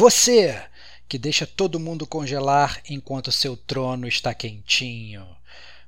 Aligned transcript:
Você 0.00 0.58
que 1.06 1.18
deixa 1.18 1.46
todo 1.46 1.78
mundo 1.78 2.06
congelar 2.06 2.80
enquanto 2.88 3.30
seu 3.30 3.54
trono 3.54 4.08
está 4.08 4.32
quentinho. 4.32 5.28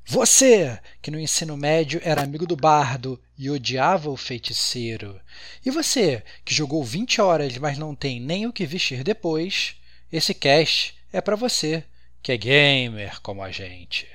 Você, 0.04 0.78
que 1.00 1.10
no 1.10 1.18
ensino 1.18 1.56
médio 1.56 1.98
era 2.04 2.22
amigo 2.22 2.46
do 2.46 2.54
bardo 2.54 3.18
e 3.38 3.48
odiava 3.48 4.10
o 4.10 4.16
feiticeiro. 4.18 5.18
E 5.64 5.70
você, 5.70 6.22
que 6.44 6.54
jogou 6.54 6.84
20 6.84 7.22
horas, 7.22 7.56
mas 7.56 7.78
não 7.78 7.94
tem 7.94 8.20
nem 8.20 8.46
o 8.46 8.52
que 8.52 8.66
vestir 8.66 9.02
depois. 9.02 9.76
Esse 10.12 10.34
cast 10.34 10.94
é 11.10 11.22
para 11.22 11.34
você, 11.34 11.82
que 12.22 12.32
é 12.32 12.36
gamer 12.36 13.18
como 13.22 13.42
a 13.42 13.50
gente. 13.50 14.06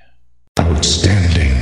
Outstanding. 0.60 1.58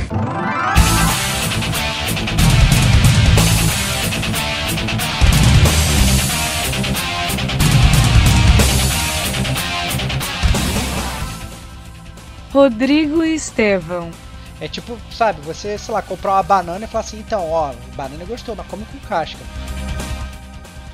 Rodrigo 12.56 13.22
Estevão. 13.22 14.10
É 14.58 14.66
tipo, 14.66 14.96
sabe, 15.12 15.42
você, 15.42 15.76
sei 15.76 15.92
lá, 15.92 16.00
comprar 16.00 16.32
uma 16.32 16.42
banana 16.42 16.86
e 16.86 16.88
falar 16.88 17.04
assim, 17.04 17.18
então, 17.18 17.50
ó, 17.50 17.74
banana 17.94 18.24
gostou, 18.24 18.56
mas 18.56 18.66
come 18.66 18.86
com 18.90 18.98
casca. 19.06 19.38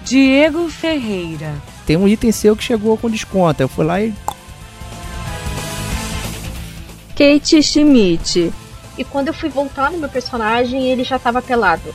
Diego 0.03 0.69
Ferreira. 0.69 1.55
Tem 1.87 1.97
um 1.97 2.09
item 2.09 2.33
seu 2.33 2.57
que 2.57 2.65
chegou 2.65 2.99
com 2.99 3.09
desconto. 3.09 3.63
Eu 3.63 3.69
fui 3.69 3.85
lá 3.85 4.01
e. 4.01 4.13
Kate 7.15 7.63
Schmidt. 7.63 8.53
E 8.99 9.05
quando 9.05 9.29
eu 9.29 9.35
fui 9.35 9.49
voltar 9.49 9.93
no 9.93 9.99
meu 9.99 10.09
personagem, 10.09 10.89
ele 10.89 11.05
já 11.05 11.17
tava 11.17 11.41
pelado. 11.41 11.95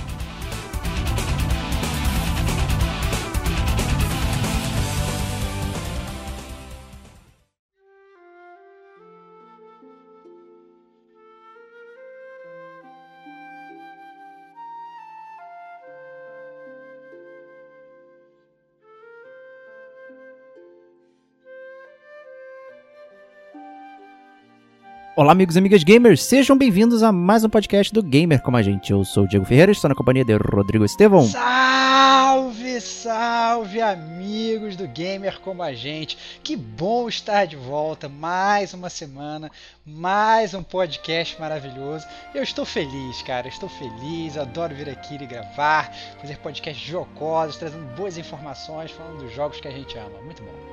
Olá, 25.21 25.33
amigos 25.33 25.55
e 25.55 25.59
amigas 25.59 25.83
gamers, 25.83 26.23
sejam 26.23 26.57
bem-vindos 26.57 27.03
a 27.03 27.11
mais 27.11 27.43
um 27.43 27.49
podcast 27.49 27.93
do 27.93 28.01
Gamer 28.01 28.41
Como 28.41 28.57
a 28.57 28.63
Gente. 28.63 28.91
Eu 28.91 29.05
sou 29.05 29.25
o 29.25 29.27
Diego 29.27 29.45
Ferreira, 29.45 29.71
estou 29.71 29.87
na 29.87 29.93
companhia 29.93 30.25
de 30.25 30.35
Rodrigo 30.35 30.83
Estevão. 30.83 31.27
Salve, 31.27 32.81
salve, 32.81 33.79
amigos 33.81 34.75
do 34.75 34.87
Gamer 34.87 35.39
Como 35.39 35.61
a 35.61 35.73
Gente. 35.73 36.17
Que 36.41 36.55
bom 36.55 37.07
estar 37.07 37.45
de 37.45 37.55
volta, 37.55 38.09
mais 38.09 38.73
uma 38.73 38.89
semana, 38.89 39.51
mais 39.85 40.55
um 40.55 40.63
podcast 40.63 41.39
maravilhoso. 41.39 42.07
Eu 42.33 42.41
estou 42.41 42.65
feliz, 42.65 43.21
cara, 43.21 43.47
estou 43.47 43.69
feliz, 43.69 44.35
adoro 44.35 44.73
vir 44.73 44.89
aqui 44.89 45.13
e 45.21 45.27
gravar, 45.27 45.93
fazer 46.19 46.37
podcasts 46.37 46.83
jocosos, 46.83 47.57
trazendo 47.57 47.85
boas 47.95 48.17
informações, 48.17 48.89
falando 48.89 49.19
dos 49.19 49.31
jogos 49.35 49.61
que 49.61 49.67
a 49.67 49.71
gente 49.71 49.95
ama. 49.99 50.19
Muito 50.25 50.41
bom. 50.41 50.71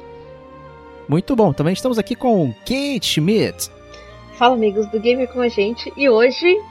Muito 1.06 1.36
bom, 1.36 1.52
também 1.52 1.74
estamos 1.74 1.98
aqui 1.98 2.14
com 2.14 2.50
Kate 2.64 3.04
Schmidt. 3.04 3.76
Fala 4.38 4.54
amigos 4.54 4.86
do 4.86 5.00
Gamer 5.00 5.26
com 5.32 5.40
a 5.40 5.48
gente 5.48 5.92
e 5.96 6.08
hoje 6.08 6.62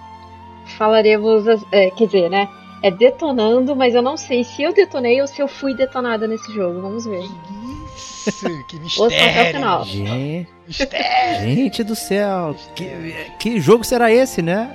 falaremos, 0.77 1.45
é, 1.69 1.91
quer 1.91 2.05
dizer, 2.05 2.29
né? 2.29 2.47
É 2.81 2.89
detonando, 2.89 3.75
mas 3.75 3.93
eu 3.93 4.01
não 4.01 4.15
sei 4.15 4.45
se 4.45 4.63
eu 4.63 4.71
detonei 4.71 5.19
ou 5.19 5.27
se 5.27 5.41
eu 5.41 5.49
fui 5.49 5.75
detonada 5.75 6.25
nesse 6.27 6.49
jogo. 6.53 6.79
Vamos 6.79 7.05
ver. 7.05 7.27
Isso, 8.27 8.65
que 8.67 8.79
mistério. 8.79 9.15
até 9.15 9.49
o 9.49 9.53
final. 9.53 9.83
Gente, 9.85 10.47
gente 11.41 11.83
do 11.83 11.95
céu, 11.95 12.55
que, 12.75 12.85
que 13.39 13.59
jogo 13.59 13.83
será 13.83 14.11
esse, 14.11 14.41
né? 14.41 14.69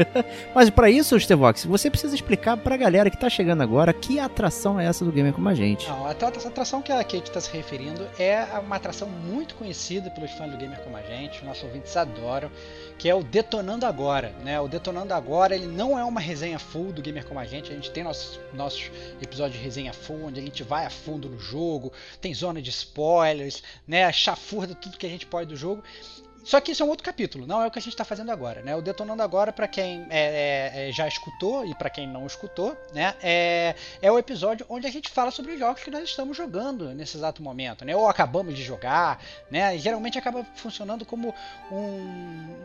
Mas 0.54 0.68
para 0.68 0.90
isso, 0.90 1.18
Stevox, 1.18 1.64
você 1.64 1.88
precisa 1.88 2.14
explicar 2.14 2.56
pra 2.56 2.76
galera 2.76 3.10
que 3.10 3.18
tá 3.18 3.30
chegando 3.30 3.62
agora 3.62 3.92
que 3.92 4.20
atração 4.20 4.78
é 4.78 4.86
essa 4.86 5.04
do 5.04 5.12
Gamer 5.12 5.32
Como 5.32 5.48
a 5.48 5.54
Gente. 5.54 5.88
Não, 5.88 6.06
a 6.06 6.10
atração 6.10 6.82
que 6.82 6.92
a 6.92 7.02
Kate 7.02 7.22
está 7.22 7.40
se 7.40 7.50
referindo 7.50 8.06
é 8.18 8.44
uma 8.64 8.76
atração 8.76 9.08
muito 9.08 9.54
conhecida 9.54 10.10
pelos 10.10 10.30
fãs 10.32 10.50
do 10.50 10.56
Gamer 10.56 10.80
Como 10.80 10.96
a 10.96 11.02
Gente, 11.02 11.38
os 11.38 11.44
nossos 11.44 11.64
ouvintes 11.64 11.96
adoram, 11.96 12.50
que 13.02 13.08
é 13.08 13.14
o 13.16 13.24
Detonando 13.24 13.84
Agora. 13.84 14.28
Né? 14.44 14.60
O 14.60 14.68
Detonando 14.68 15.12
Agora 15.12 15.56
ele 15.56 15.66
não 15.66 15.98
é 15.98 16.04
uma 16.04 16.20
resenha 16.20 16.56
full 16.56 16.92
do 16.92 17.02
Gamer 17.02 17.26
Como 17.26 17.40
a 17.40 17.44
Gente, 17.44 17.72
a 17.72 17.74
gente 17.74 17.90
tem 17.90 18.04
nossos, 18.04 18.38
nossos 18.54 18.92
episódios 19.20 19.58
de 19.58 19.64
resenha 19.64 19.92
full, 19.92 20.26
onde 20.26 20.38
a 20.38 20.42
gente 20.42 20.62
vai 20.62 20.86
a 20.86 20.90
fundo 20.90 21.28
no 21.28 21.36
jogo, 21.36 21.92
tem 22.20 22.32
zona 22.32 22.62
de 22.62 22.70
spoilers, 22.70 23.60
né, 23.88 24.10
chafurda 24.12 24.76
tudo 24.76 24.96
que 24.96 25.04
a 25.04 25.08
gente 25.08 25.26
pode 25.26 25.48
do 25.48 25.56
jogo. 25.56 25.82
Só 26.44 26.60
que 26.60 26.72
isso 26.72 26.82
é 26.82 26.86
um 26.86 26.88
outro 26.88 27.04
capítulo, 27.04 27.46
não 27.46 27.62
é 27.62 27.66
o 27.66 27.70
que 27.70 27.78
a 27.78 27.82
gente 27.82 27.92
está 27.92 28.04
fazendo 28.04 28.30
agora, 28.30 28.62
né? 28.62 28.74
O 28.74 28.82
Detonando 28.82 29.22
Agora, 29.22 29.52
para 29.52 29.68
quem 29.68 30.06
é, 30.10 30.70
é, 30.74 30.88
é, 30.88 30.92
já 30.92 31.06
escutou 31.06 31.64
e 31.64 31.74
para 31.74 31.88
quem 31.88 32.06
não 32.06 32.26
escutou, 32.26 32.76
né? 32.92 33.14
É, 33.22 33.74
é 34.00 34.10
o 34.10 34.18
episódio 34.18 34.66
onde 34.68 34.86
a 34.86 34.90
gente 34.90 35.08
fala 35.08 35.30
sobre 35.30 35.52
os 35.52 35.58
jogos 35.58 35.82
que 35.82 35.90
nós 35.90 36.02
estamos 36.02 36.36
jogando 36.36 36.92
nesse 36.94 37.16
exato 37.16 37.42
momento, 37.42 37.84
né? 37.84 37.94
Ou 37.94 38.08
acabamos 38.08 38.54
de 38.54 38.62
jogar, 38.62 39.22
né? 39.50 39.78
Geralmente 39.78 40.18
acaba 40.18 40.44
funcionando 40.56 41.06
como 41.06 41.32
um, 41.70 42.56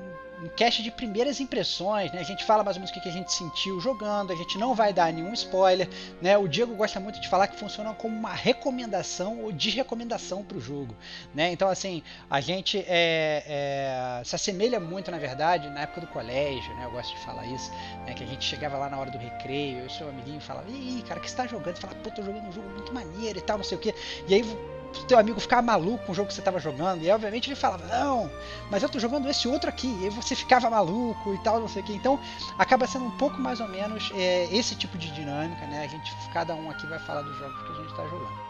um 0.41 0.47
cast 0.49 0.83
de 0.83 0.91
primeiras 0.91 1.39
impressões, 1.39 2.11
né? 2.11 2.19
A 2.19 2.23
gente 2.23 2.43
fala 2.43 2.63
mais 2.63 2.77
ou 2.77 2.81
menos 2.81 2.95
o 2.95 3.01
que 3.01 3.09
a 3.09 3.11
gente 3.11 3.33
sentiu 3.33 3.79
jogando, 3.79 4.31
a 4.31 4.35
gente 4.35 4.57
não 4.57 4.75
vai 4.75 4.93
dar 4.93 5.11
nenhum 5.11 5.33
spoiler, 5.33 5.89
né? 6.21 6.37
O 6.37 6.47
Diego 6.47 6.75
gosta 6.75 6.99
muito 6.99 7.19
de 7.19 7.27
falar 7.27 7.47
que 7.47 7.57
funciona 7.57 7.93
como 7.93 8.15
uma 8.15 8.33
recomendação 8.33 9.41
ou 9.43 9.51
desrecomendação 9.51 10.43
para 10.43 10.57
o 10.57 10.61
jogo, 10.61 10.95
né? 11.33 11.51
Então, 11.51 11.67
assim, 11.67 12.03
a 12.29 12.39
gente 12.39 12.77
é, 12.87 13.43
é, 13.47 14.21
se 14.23 14.35
assemelha 14.35 14.79
muito, 14.79 15.09
na 15.09 15.17
verdade, 15.17 15.69
na 15.69 15.81
época 15.81 16.01
do 16.01 16.07
colégio, 16.07 16.73
né? 16.75 16.85
Eu 16.85 16.91
gosto 16.91 17.15
de 17.15 17.21
falar 17.21 17.45
isso, 17.47 17.71
né? 18.05 18.13
Que 18.13 18.23
a 18.23 18.27
gente 18.27 18.45
chegava 18.45 18.77
lá 18.77 18.89
na 18.89 18.99
hora 18.99 19.09
do 19.09 19.17
recreio, 19.17 19.83
e 19.83 19.87
o 19.87 19.89
seu 19.89 20.07
amiguinho 20.07 20.39
falava, 20.39 20.69
ih, 20.69 21.03
cara, 21.07 21.19
que 21.19 21.29
você 21.29 21.35
tá 21.35 21.47
jogando? 21.47 21.75
Você 21.75 21.81
fala, 21.81 21.95
pô, 21.95 22.11
tô 22.11 22.21
jogando 22.21 22.47
um 22.47 22.51
jogo 22.51 22.69
muito 22.69 22.93
maneiro 22.93 23.39
e 23.39 23.41
tal, 23.41 23.57
não 23.57 23.65
sei 23.65 23.77
o 23.77 23.81
que. 23.81 23.93
E 24.27 24.33
aí 24.35 24.76
teu 25.05 25.17
amigo 25.17 25.39
ficar 25.39 25.61
maluco 25.61 26.05
com 26.05 26.11
o 26.11 26.15
jogo 26.15 26.27
que 26.27 26.33
você 26.33 26.41
estava 26.41 26.59
jogando. 26.59 27.03
E 27.03 27.11
obviamente 27.11 27.47
ele 27.47 27.55
falava, 27.55 27.85
não, 27.87 28.29
mas 28.69 28.83
eu 28.83 28.89
tô 28.89 28.99
jogando 28.99 29.29
esse 29.29 29.47
outro 29.47 29.69
aqui. 29.69 29.87
E 30.01 30.09
você 30.09 30.35
ficava 30.35 30.69
maluco 30.69 31.33
e 31.33 31.37
tal, 31.39 31.59
não 31.59 31.67
sei 31.67 31.81
o 31.81 31.85
que. 31.85 31.93
Então 31.93 32.19
acaba 32.57 32.87
sendo 32.87 33.05
um 33.05 33.11
pouco 33.11 33.39
mais 33.39 33.59
ou 33.59 33.67
menos 33.67 34.11
é, 34.15 34.47
esse 34.51 34.75
tipo 34.75 34.97
de 34.97 35.11
dinâmica, 35.11 35.65
né? 35.67 35.83
A 35.83 35.87
gente, 35.87 36.13
cada 36.33 36.55
um 36.55 36.69
aqui 36.69 36.85
vai 36.87 36.99
falar 36.99 37.21
dos 37.21 37.37
jogos 37.37 37.61
que 37.63 37.71
a 37.71 37.75
gente 37.75 37.89
está 37.89 38.03
jogando. 38.03 38.47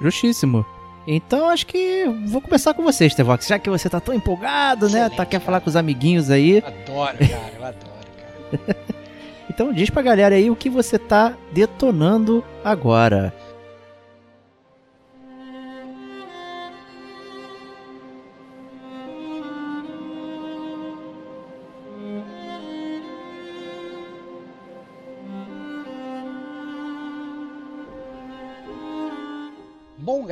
Justíssimo. 0.00 0.66
Então 1.06 1.48
acho 1.48 1.66
que 1.66 2.04
vou 2.26 2.40
começar 2.40 2.74
com 2.74 2.82
você, 2.82 3.08
Stevox, 3.08 3.46
já 3.46 3.58
que 3.58 3.70
você 3.70 3.88
tá 3.88 4.00
tão 4.00 4.12
empolgado, 4.12 4.86
Excelente, 4.86 5.10
né? 5.10 5.16
Tá 5.16 5.24
quer 5.24 5.38
cara. 5.38 5.44
falar 5.44 5.60
com 5.60 5.70
os 5.70 5.76
amiguinhos 5.76 6.30
aí. 6.30 6.58
Eu 6.58 6.66
adoro, 6.66 7.18
cara, 7.18 7.52
eu 7.56 7.64
adoro, 7.64 8.56
cara. 8.66 8.76
então 9.48 9.72
diz 9.72 9.88
pra 9.88 10.02
galera 10.02 10.34
aí 10.34 10.50
o 10.50 10.56
que 10.56 10.68
você 10.68 10.98
tá 10.98 11.34
detonando 11.52 12.44
agora. 12.64 13.32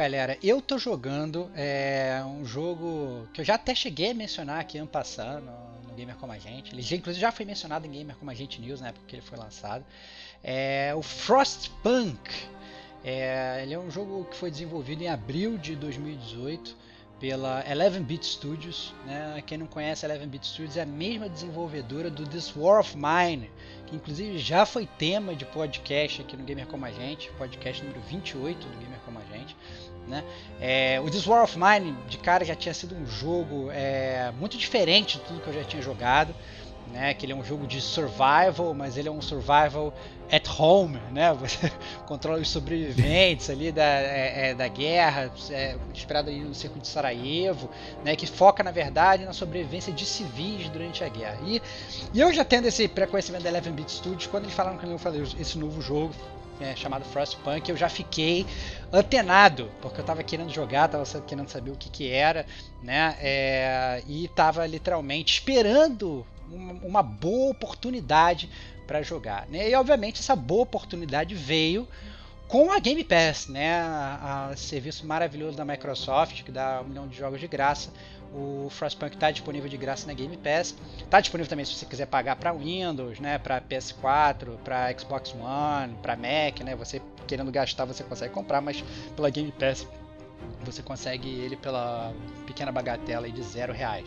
Galera, 0.04 0.36
eu 0.42 0.60
tô 0.60 0.76
jogando 0.76 1.50
é, 1.56 2.22
um 2.26 2.44
jogo 2.44 3.26
que 3.32 3.40
eu 3.40 3.44
já 3.44 3.54
até 3.54 3.74
cheguei 3.74 4.10
a 4.10 4.14
mencionar 4.14 4.60
aqui 4.60 4.76
ano 4.76 4.86
passado 4.86 5.42
no, 5.42 5.88
no 5.88 5.94
Gamer 5.94 6.14
Como 6.16 6.30
a 6.30 6.38
Gente. 6.38 6.74
Ele 6.74 6.82
já, 6.82 6.96
inclusive 6.96 7.22
já 7.22 7.32
foi 7.32 7.46
mencionado 7.46 7.86
em 7.86 7.90
Gamer 7.90 8.14
Como 8.16 8.30
a 8.30 8.34
Gente 8.34 8.60
News 8.60 8.82
na 8.82 8.88
época 8.88 9.06
que 9.08 9.16
ele 9.16 9.22
foi 9.22 9.38
lançado. 9.38 9.82
É 10.42 10.92
o 10.94 11.00
Frostpunk. 11.00 12.20
É, 13.02 13.60
ele 13.62 13.72
é 13.72 13.78
um 13.78 13.90
jogo 13.90 14.26
que 14.26 14.36
foi 14.36 14.50
desenvolvido 14.50 15.02
em 15.02 15.08
abril 15.08 15.56
de 15.56 15.74
2018 15.74 16.76
pela 17.18 17.64
11-Bit 17.64 18.26
Studios. 18.26 18.92
Né? 19.06 19.42
Quem 19.46 19.56
não 19.56 19.66
conhece 19.66 20.04
a 20.04 20.08
11-Bit 20.10 20.46
Studios 20.46 20.76
é 20.76 20.82
a 20.82 20.86
mesma 20.86 21.30
desenvolvedora 21.30 22.10
do 22.10 22.26
This 22.26 22.54
War 22.54 22.80
of 22.80 22.94
Mine, 22.94 23.50
que 23.86 23.96
inclusive 23.96 24.36
já 24.36 24.66
foi 24.66 24.86
tema 24.86 25.34
de 25.34 25.46
podcast 25.46 26.20
aqui 26.20 26.36
no 26.36 26.44
Gamer 26.44 26.66
Como 26.66 26.84
a 26.84 26.90
Gente, 26.90 27.30
podcast 27.38 27.82
número 27.82 28.02
28 28.02 28.58
do 28.68 28.78
Gamer. 28.80 29.03
Né? 30.06 30.22
É, 30.60 31.00
o 31.00 31.10
This 31.10 31.26
War 31.26 31.44
of 31.44 31.58
Mine, 31.58 31.96
de 32.08 32.18
cara, 32.18 32.44
já 32.44 32.54
tinha 32.54 32.74
sido 32.74 32.94
um 32.94 33.06
jogo 33.06 33.70
é, 33.72 34.32
muito 34.38 34.56
diferente 34.58 35.18
de 35.18 35.24
tudo 35.24 35.40
que 35.40 35.48
eu 35.48 35.54
já 35.54 35.64
tinha 35.64 35.82
jogado. 35.82 36.34
né? 36.92 37.14
Que 37.14 37.24
ele 37.24 37.32
é 37.32 37.36
um 37.36 37.44
jogo 37.44 37.66
de 37.66 37.80
survival, 37.80 38.74
mas 38.74 38.96
ele 38.96 39.08
é 39.08 39.10
um 39.10 39.22
survival 39.22 39.94
at 40.30 40.46
home, 40.58 40.98
né? 41.10 41.32
Você 41.34 41.70
controla 42.06 42.38
os 42.38 42.48
sobreviventes 42.48 43.48
ali 43.50 43.72
da, 43.72 43.82
é, 43.82 44.50
é, 44.50 44.54
da 44.54 44.68
guerra, 44.68 45.32
é, 45.50 45.76
inspirado 45.92 46.30
aí 46.30 46.40
no 46.40 46.54
circuito 46.54 46.82
de 46.82 46.88
Sarajevo, 46.88 47.70
né? 48.04 48.14
Que 48.16 48.26
foca 48.26 48.62
na 48.62 48.70
verdade 48.70 49.24
na 49.24 49.32
sobrevivência 49.32 49.92
de 49.92 50.04
civis 50.04 50.68
durante 50.68 51.02
a 51.02 51.08
guerra. 51.08 51.38
E, 51.46 51.62
e 52.12 52.20
eu 52.20 52.32
já 52.32 52.44
tendo 52.44 52.66
esse 52.66 52.86
pré-conhecimento 52.88 53.42
da 53.42 53.48
Eleven 53.48 53.72
Beat 53.72 53.88
Studios, 53.88 54.26
quando 54.26 54.44
eles 54.44 54.54
falaram 54.54 54.76
que 54.78 54.86
eu 54.86 54.98
falei 54.98 55.22
esse 55.22 55.58
novo 55.58 55.80
jogo 55.80 56.14
é, 56.60 56.74
chamado 56.76 57.04
Frostpunk, 57.04 57.68
eu 57.68 57.76
já 57.76 57.88
fiquei 57.88 58.46
antenado, 58.92 59.70
porque 59.80 59.98
eu 59.98 60.02
estava 60.02 60.22
querendo 60.22 60.52
jogar, 60.52 60.86
estava 60.86 61.04
querendo 61.22 61.48
saber 61.48 61.70
o 61.70 61.76
que, 61.76 61.90
que 61.90 62.10
era, 62.10 62.46
né? 62.82 63.16
É, 63.20 64.02
e 64.06 64.24
estava 64.24 64.66
literalmente 64.66 65.34
esperando 65.34 66.26
uma, 66.50 67.02
boa 67.02 67.50
oportunidade 67.50 68.48
para 68.86 69.02
jogar. 69.02 69.46
Né? 69.48 69.70
E 69.70 69.74
obviamente 69.74 70.20
essa 70.20 70.36
boa 70.36 70.62
oportunidade 70.62 71.34
veio 71.34 71.88
com 72.46 72.70
a 72.70 72.78
Game 72.78 73.02
Pass, 73.02 73.48
né? 73.48 73.80
A, 73.80 74.48
a 74.50 74.56
serviço 74.56 75.06
maravilhoso 75.06 75.56
da 75.56 75.64
Microsoft 75.64 76.42
que 76.44 76.52
dá 76.52 76.82
um 76.82 76.88
milhão 76.88 77.08
de 77.08 77.16
jogos 77.16 77.40
de 77.40 77.48
graça. 77.48 77.90
O 78.34 78.68
Frostpunk 78.68 79.14
está 79.14 79.30
disponível 79.30 79.68
de 79.68 79.76
graça 79.76 80.06
na 80.08 80.12
Game 80.12 80.36
Pass. 80.36 80.74
Está 80.98 81.20
disponível 81.20 81.48
também 81.48 81.64
se 81.64 81.74
você 81.74 81.86
quiser 81.86 82.06
pagar 82.06 82.34
para 82.34 82.52
Windows, 82.52 83.20
né? 83.20 83.38
Para 83.38 83.60
PS4, 83.60 84.58
para 84.64 84.92
Xbox 84.98 85.32
One, 85.34 85.94
para 86.02 86.16
Mac, 86.16 86.60
né? 86.64 86.74
Você 86.74 87.00
querendo 87.28 87.52
gastar 87.52 87.84
você 87.84 88.02
consegue 88.02 88.34
comprar, 88.34 88.60
mas 88.60 88.82
pela 89.14 89.30
Game 89.30 89.52
Pass 89.52 89.86
você 90.64 90.82
consegue 90.82 91.28
ele 91.28 91.56
pela 91.56 92.12
pequena 92.46 92.72
bagatela 92.72 93.30
de 93.30 93.42
zero 93.42 93.72
reais, 93.72 94.06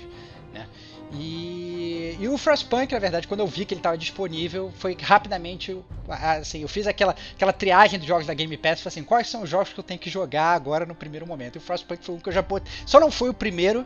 né? 0.53 0.68
E, 1.13 2.18
e 2.19 2.27
o 2.27 2.38
Frostpunk, 2.38 2.91
na 2.91 3.00
verdade, 3.00 3.27
quando 3.27 3.39
eu 3.39 3.47
vi 3.47 3.63
que 3.63 3.74
ele 3.74 3.79
estava 3.79 3.97
disponível, 3.97 4.71
foi 4.75 4.95
rapidamente 5.00 5.77
assim, 6.09 6.62
eu 6.62 6.68
fiz 6.68 6.85
aquela, 6.85 7.15
aquela 7.33 7.53
triagem 7.53 7.97
dos 7.97 8.07
jogos 8.07 8.27
da 8.27 8.33
Game 8.33 8.56
Pass, 8.57 8.81
falei 8.81 8.94
assim, 8.94 9.03
quais 9.03 9.29
são 9.29 9.44
os 9.44 9.50
jogos 9.50 9.71
que 9.71 9.79
eu 9.79 9.83
tenho 9.83 10.00
que 10.00 10.09
jogar 10.09 10.53
agora 10.53 10.85
no 10.85 10.94
primeiro 10.94 11.25
momento. 11.25 11.56
E 11.56 11.59
o 11.59 11.62
Frostpunk 11.62 12.03
foi 12.03 12.15
um 12.15 12.19
que 12.19 12.27
eu 12.27 12.33
já 12.33 12.41
botei, 12.41 12.71
só 12.85 13.00
não 13.00 13.09
foi 13.09 13.29
o 13.29 13.33
primeiro, 13.33 13.85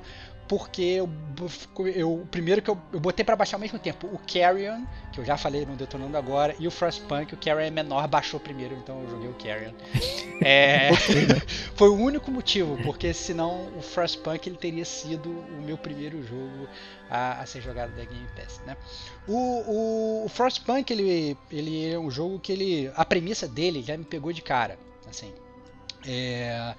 porque 0.52 0.82
eu, 0.82 1.10
eu, 1.96 2.14
o 2.14 2.26
primeiro 2.26 2.62
que 2.62 2.70
eu, 2.70 2.78
eu 2.92 3.00
botei 3.00 3.24
para 3.24 3.38
baixar 3.38 3.56
ao 3.56 3.62
mesmo 3.62 3.80
tempo, 3.80 4.06
o 4.08 4.20
Carrion, 4.20 4.84
que 5.14 5.22
eu 5.22 5.24
já 5.24 5.38
falei 5.38 5.66
no 5.66 5.78
Detonando 5.78 6.18
agora, 6.18 6.54
e 6.60 6.68
o 6.68 6.72
Frostpunk, 6.72 7.34
o 7.34 7.38
Carrion 7.38 7.68
é 7.68 7.70
menor, 7.70 8.06
baixou 8.06 8.38
primeiro, 8.38 8.76
então 8.76 9.02
eu 9.02 9.10
joguei 9.12 9.30
o 9.30 9.34
Carrion. 9.36 9.72
É, 10.44 10.90
foi 11.78 11.88
o 11.88 11.94
único 11.94 12.32
motivo, 12.32 12.76
porque 12.82 13.14
senão 13.14 13.72
o 13.78 13.82
Frostpunk 13.84 14.50
ele 14.50 14.58
teria 14.58 14.84
sido 14.84 15.30
o 15.30 15.62
meu 15.62 15.78
primeiro 15.78 16.24
jogo 16.24 16.68
a, 17.08 17.40
a 17.40 17.46
ser 17.46 17.62
jogado 17.62 17.96
da 17.96 18.04
Game 18.04 18.28
Pass, 18.36 18.60
né? 18.66 18.76
O, 19.28 19.36
o, 19.38 20.26
o 20.26 20.30
Frostpunk 20.30 20.92
ele, 20.92 21.38
ele 21.52 21.92
é 21.92 22.00
um 22.00 22.10
jogo 22.10 22.40
que 22.40 22.52
ele, 22.52 22.92
a 22.96 23.06
premissa 23.06 23.48
dele 23.48 23.84
já 23.84 23.96
me 23.96 24.04
pegou 24.04 24.34
de 24.34 24.42
cara, 24.42 24.80
assim. 25.08 25.32
É, 26.06 26.76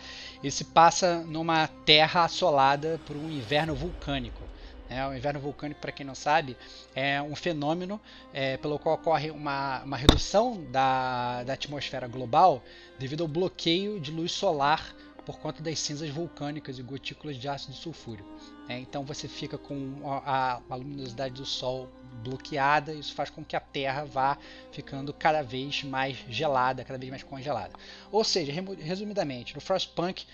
passa 0.75 1.19
numa 1.21 1.69
terra 1.69 2.25
assolada 2.25 3.01
por 3.07 3.17
um 3.17 3.31
inverno 3.31 3.75
vulcânico. 3.75 4.43
É, 4.91 5.07
o 5.07 5.15
inverno 5.15 5.41
vulcânico, 5.41 5.81
para 5.81 5.91
quem 5.91 6.05
não 6.05 6.15
sabe, 6.15 6.57
é 6.95 7.21
um 7.23 7.35
fenômeno 7.35 7.99
é, 8.35 8.59
pelo 8.59 8.79
qual 8.79 8.97
ocorre 8.97 9.31
uma, 9.31 9.83
uma 9.83 9.97
redução 9.97 10.63
da, 10.71 11.43
da 11.45 11.55
atmosfera 11.55 12.07
global 12.07 12.63
devido 12.99 13.23
ao 13.23 13.29
bloqueio 13.29 13.99
de 13.99 14.11
luz 14.11 14.33
solar 14.33 14.95
por 15.25 15.39
conta 15.39 15.63
das 15.63 15.79
cinzas 15.79 16.11
vulcânicas 16.11 16.79
e 16.79 16.83
gotículas 16.83 17.37
de 17.37 17.49
ácido 17.49 17.75
sulfúrico. 17.75 18.29
É, 18.69 18.79
então 18.79 19.05
você 19.05 19.29
fica 19.29 19.57
com 19.57 20.01
a, 20.05 20.61
a, 20.69 20.75
luminosidade 20.75 21.35
do 21.35 21.47
Sol 21.47 21.89
bloqueada, 22.23 22.93
isso 22.93 23.15
faz 23.15 23.31
com 23.31 23.45
que 23.45 23.57
a 23.57 23.61
Terra 23.61 24.05
vá 24.05 24.37
ficando 24.71 25.13
cada 25.13 25.43
vez 25.43 25.83
mais 25.83 26.17
gelada, 26.29 26.85
cada 26.85 26.99
vez 26.99 27.11
mais 27.11 27.23
congelada. 27.23 27.73
Ou 28.11 28.23
seja, 28.23 28.53
resumidamente, 28.81 29.55
no 29.55 29.61
Frostpunk 29.61 30.25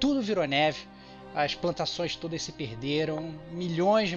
tudo 0.00 0.20
virou 0.20 0.46
neve, 0.46 0.86
as 1.34 1.54
plantações 1.54 2.14
todas 2.14 2.40
se 2.42 2.52
perderam, 2.52 3.34
milhões 3.50 4.14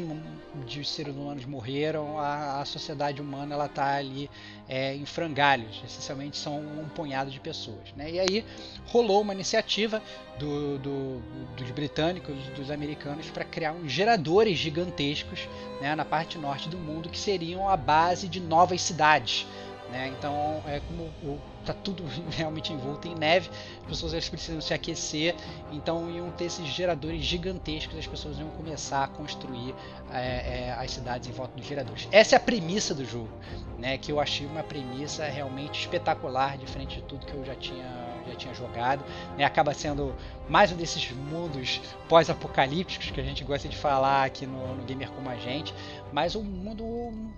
de 0.67 0.85
seres 0.85 1.15
humanos 1.15 1.45
morreram, 1.45 2.19
a, 2.19 2.61
a 2.61 2.65
sociedade 2.65 3.19
humana 3.19 3.55
ela 3.55 3.65
está 3.65 3.95
ali 3.95 4.29
é, 4.69 4.93
em 4.95 5.05
frangalhos, 5.05 5.81
essencialmente 5.83 6.37
são 6.37 6.59
um 6.59 6.87
punhado 6.89 7.31
de 7.31 7.39
pessoas. 7.39 7.91
Né? 7.95 8.11
E 8.11 8.19
aí 8.19 8.45
rolou 8.85 9.21
uma 9.21 9.33
iniciativa 9.33 10.01
do, 10.37 10.77
do, 10.77 11.21
dos 11.55 11.71
britânicos, 11.71 12.35
dos 12.55 12.69
americanos, 12.69 13.27
para 13.31 13.43
criar 13.43 13.71
uns 13.71 13.91
geradores 13.91 14.57
gigantescos 14.57 15.49
né, 15.81 15.95
na 15.95 16.05
parte 16.05 16.37
norte 16.37 16.69
do 16.69 16.77
mundo 16.77 17.09
que 17.09 17.17
seriam 17.17 17.67
a 17.67 17.75
base 17.75 18.27
de 18.27 18.39
novas 18.39 18.81
cidades. 18.81 19.47
Né? 19.91 20.13
Então, 20.17 20.61
é 20.65 20.81
como 20.81 21.03
o, 21.23 21.39
tá 21.65 21.73
tudo 21.73 22.03
realmente 22.35 22.73
envolto 22.73 23.07
em 23.07 23.15
neve, 23.15 23.49
as 23.81 23.87
pessoas 23.87 24.13
elas 24.13 24.27
precisam 24.27 24.59
se 24.59 24.73
aquecer, 24.73 25.35
então 25.71 26.09
iam 26.09 26.29
ter 26.31 26.45
esses 26.45 26.67
geradores 26.67 27.23
gigantescos, 27.23 27.97
as 27.97 28.07
pessoas 28.07 28.37
iam 28.37 28.49
começar 28.49 29.05
a 29.05 29.07
construir 29.07 29.73
é, 30.11 30.19
é, 30.19 30.75
as 30.77 30.91
cidades 30.91 31.29
em 31.29 31.31
volta 31.31 31.55
dos 31.55 31.65
geradores. 31.65 32.07
Essa 32.11 32.35
é 32.35 32.37
a 32.37 32.39
premissa 32.39 32.93
do 32.93 33.05
jogo, 33.05 33.31
né? 33.77 33.97
Que 33.97 34.11
eu 34.11 34.19
achei 34.19 34.45
uma 34.45 34.63
premissa 34.63 35.25
realmente 35.25 35.79
espetacular, 35.79 36.57
diferente 36.57 36.97
de 36.97 37.03
tudo 37.03 37.25
que 37.25 37.33
eu 37.33 37.45
já 37.45 37.55
tinha 37.55 38.07
já 38.27 38.35
tinha 38.35 38.53
jogado. 38.53 39.03
Né? 39.37 39.43
Acaba 39.43 39.73
sendo 39.73 40.13
mais 40.49 40.71
um 40.71 40.75
desses 40.75 41.11
mundos 41.11 41.81
pós-apocalípticos 42.07 43.09
que 43.11 43.19
a 43.19 43.23
gente 43.23 43.43
gosta 43.43 43.67
de 43.67 43.75
falar 43.75 44.25
aqui 44.25 44.45
no, 44.45 44.75
no 44.75 44.83
Gamer 44.83 45.09
Como 45.11 45.29
a 45.29 45.35
Gente, 45.35 45.73
mas 46.11 46.35
um 46.35 46.43
mundo 46.43 46.83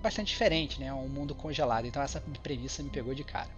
bastante 0.02 0.28
diferente, 0.28 0.80
né? 0.80 0.94
um 0.94 1.08
mundo 1.08 1.34
congelado. 1.36 1.86
Então 1.86 2.02
essa 2.02 2.22
premissa 2.42 2.84
me 2.84 2.90
pegou 2.90 3.14
de 3.14 3.24
cara. 3.24 3.50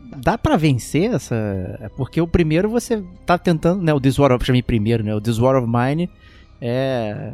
Dá 0.00 0.38
para 0.38 0.56
vencer 0.56 1.12
essa. 1.12 1.34
É 1.80 1.88
porque 1.88 2.20
o 2.20 2.26
primeiro 2.26 2.70
você 2.70 3.02
tá 3.26 3.36
tentando, 3.36 3.82
né? 3.82 3.92
O 3.92 4.00
This 4.00 4.18
War 4.18 4.30
of. 4.32 4.44
Chamei 4.44 4.62
primeiro, 4.62 5.02
né? 5.02 5.12
O 5.14 5.20
This 5.20 5.38
War 5.38 5.56
of 5.56 5.66
Mine 5.66 6.08
é, 6.60 7.32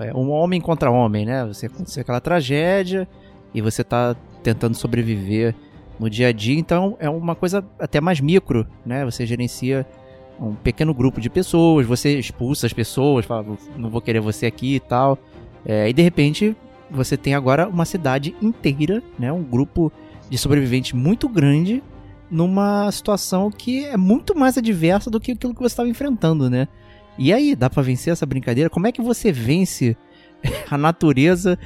é 0.00 0.14
um 0.14 0.30
homem 0.30 0.60
contra 0.60 0.90
homem, 0.90 1.24
né? 1.26 1.44
Você 1.46 1.66
aconteceu 1.66 2.02
aquela 2.02 2.20
tragédia 2.20 3.08
e 3.52 3.60
você 3.60 3.82
tá 3.82 4.16
tentando 4.42 4.74
sobreviver 4.74 5.54
no 5.98 6.10
dia 6.10 6.28
a 6.28 6.32
dia, 6.32 6.58
então 6.58 6.96
é 6.98 7.08
uma 7.08 7.36
coisa 7.36 7.64
até 7.78 8.00
mais 8.00 8.20
micro, 8.20 8.66
né? 8.84 9.04
Você 9.04 9.24
gerencia 9.24 9.86
um 10.40 10.54
pequeno 10.54 10.92
grupo 10.92 11.20
de 11.20 11.30
pessoas, 11.30 11.86
você 11.86 12.18
expulsa 12.18 12.66
as 12.66 12.72
pessoas, 12.72 13.24
fala, 13.24 13.56
não 13.76 13.88
vou 13.88 14.00
querer 14.00 14.20
você 14.20 14.46
aqui 14.46 14.74
e 14.74 14.80
tal. 14.80 15.18
É, 15.66 15.88
e 15.88 15.92
de 15.92 16.02
repente 16.02 16.56
você 16.90 17.16
tem 17.16 17.34
agora 17.34 17.68
uma 17.68 17.84
cidade 17.84 18.34
inteira, 18.40 19.02
né? 19.18 19.32
Um 19.32 19.42
grupo 19.42 19.92
de 20.28 20.38
sobreviventes 20.38 20.92
muito 20.92 21.28
grande 21.28 21.82
numa 22.30 22.90
situação 22.90 23.50
que 23.50 23.84
é 23.84 23.96
muito 23.96 24.36
mais 24.36 24.58
adversa 24.58 25.10
do 25.10 25.20
que 25.20 25.32
aquilo 25.32 25.54
que 25.54 25.60
você 25.60 25.72
estava 25.72 25.88
enfrentando, 25.88 26.48
né? 26.48 26.68
E 27.16 27.32
aí, 27.32 27.54
dá 27.54 27.70
para 27.70 27.82
vencer 27.82 28.12
essa 28.12 28.26
brincadeira? 28.26 28.68
Como 28.68 28.86
é 28.86 28.92
que 28.92 29.00
você 29.00 29.30
vence 29.30 29.96
a 30.70 30.76
natureza 30.76 31.58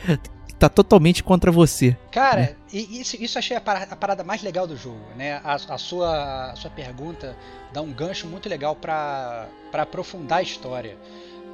tá 0.58 0.68
totalmente 0.68 1.22
contra 1.22 1.52
você. 1.52 1.96
Cara, 2.10 2.40
né? 2.40 2.56
isso, 2.72 3.16
isso 3.22 3.38
achei 3.38 3.56
a 3.56 3.60
parada, 3.60 3.92
a 3.92 3.96
parada, 3.96 4.24
mais 4.24 4.42
legal 4.42 4.66
do 4.66 4.76
jogo, 4.76 4.98
né? 5.16 5.40
A, 5.44 5.54
a, 5.54 5.78
sua, 5.78 6.50
a 6.50 6.56
sua 6.56 6.70
pergunta 6.70 7.36
dá 7.72 7.80
um 7.80 7.92
gancho 7.92 8.26
muito 8.26 8.48
legal 8.48 8.74
para 8.74 9.46
aprofundar 9.72 10.38
a 10.38 10.42
história. 10.42 10.96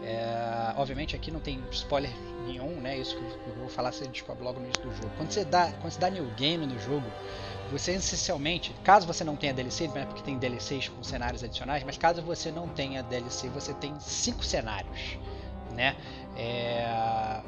É, 0.06 0.74
obviamente 0.76 1.16
aqui 1.16 1.30
não 1.30 1.40
tem 1.40 1.62
spoiler 1.70 2.10
nenhum, 2.46 2.80
né? 2.80 2.98
Isso 2.98 3.16
que 3.16 3.22
eu 3.22 3.54
vou 3.56 3.68
falar 3.68 3.90
você 3.90 4.06
descobre 4.06 4.44
logo 4.44 4.60
no 4.60 4.66
início 4.66 4.82
do 4.82 4.94
jogo. 4.94 5.10
Quando 5.16 5.30
você 5.30 5.44
dá, 5.44 5.72
quando 5.80 5.92
você 5.92 6.00
dá 6.00 6.10
new 6.10 6.26
game 6.36 6.66
no 6.66 6.78
jogo, 6.78 7.06
você 7.70 7.92
essencialmente, 7.92 8.74
caso 8.84 9.06
você 9.06 9.24
não 9.24 9.34
tenha 9.34 9.54
DLC, 9.54 9.88
não 9.88 9.96
é 9.96 10.04
porque 10.04 10.22
tem 10.22 10.38
DLCs 10.38 10.88
com 10.88 11.02
cenários 11.02 11.42
adicionais, 11.42 11.82
mas 11.84 11.96
caso 11.96 12.20
você 12.20 12.50
não 12.52 12.68
tenha 12.68 13.02
DLC, 13.02 13.48
você 13.48 13.72
tem 13.72 13.98
cinco 13.98 14.44
cenários, 14.44 15.16
né? 15.74 15.96
É, 16.36 17.40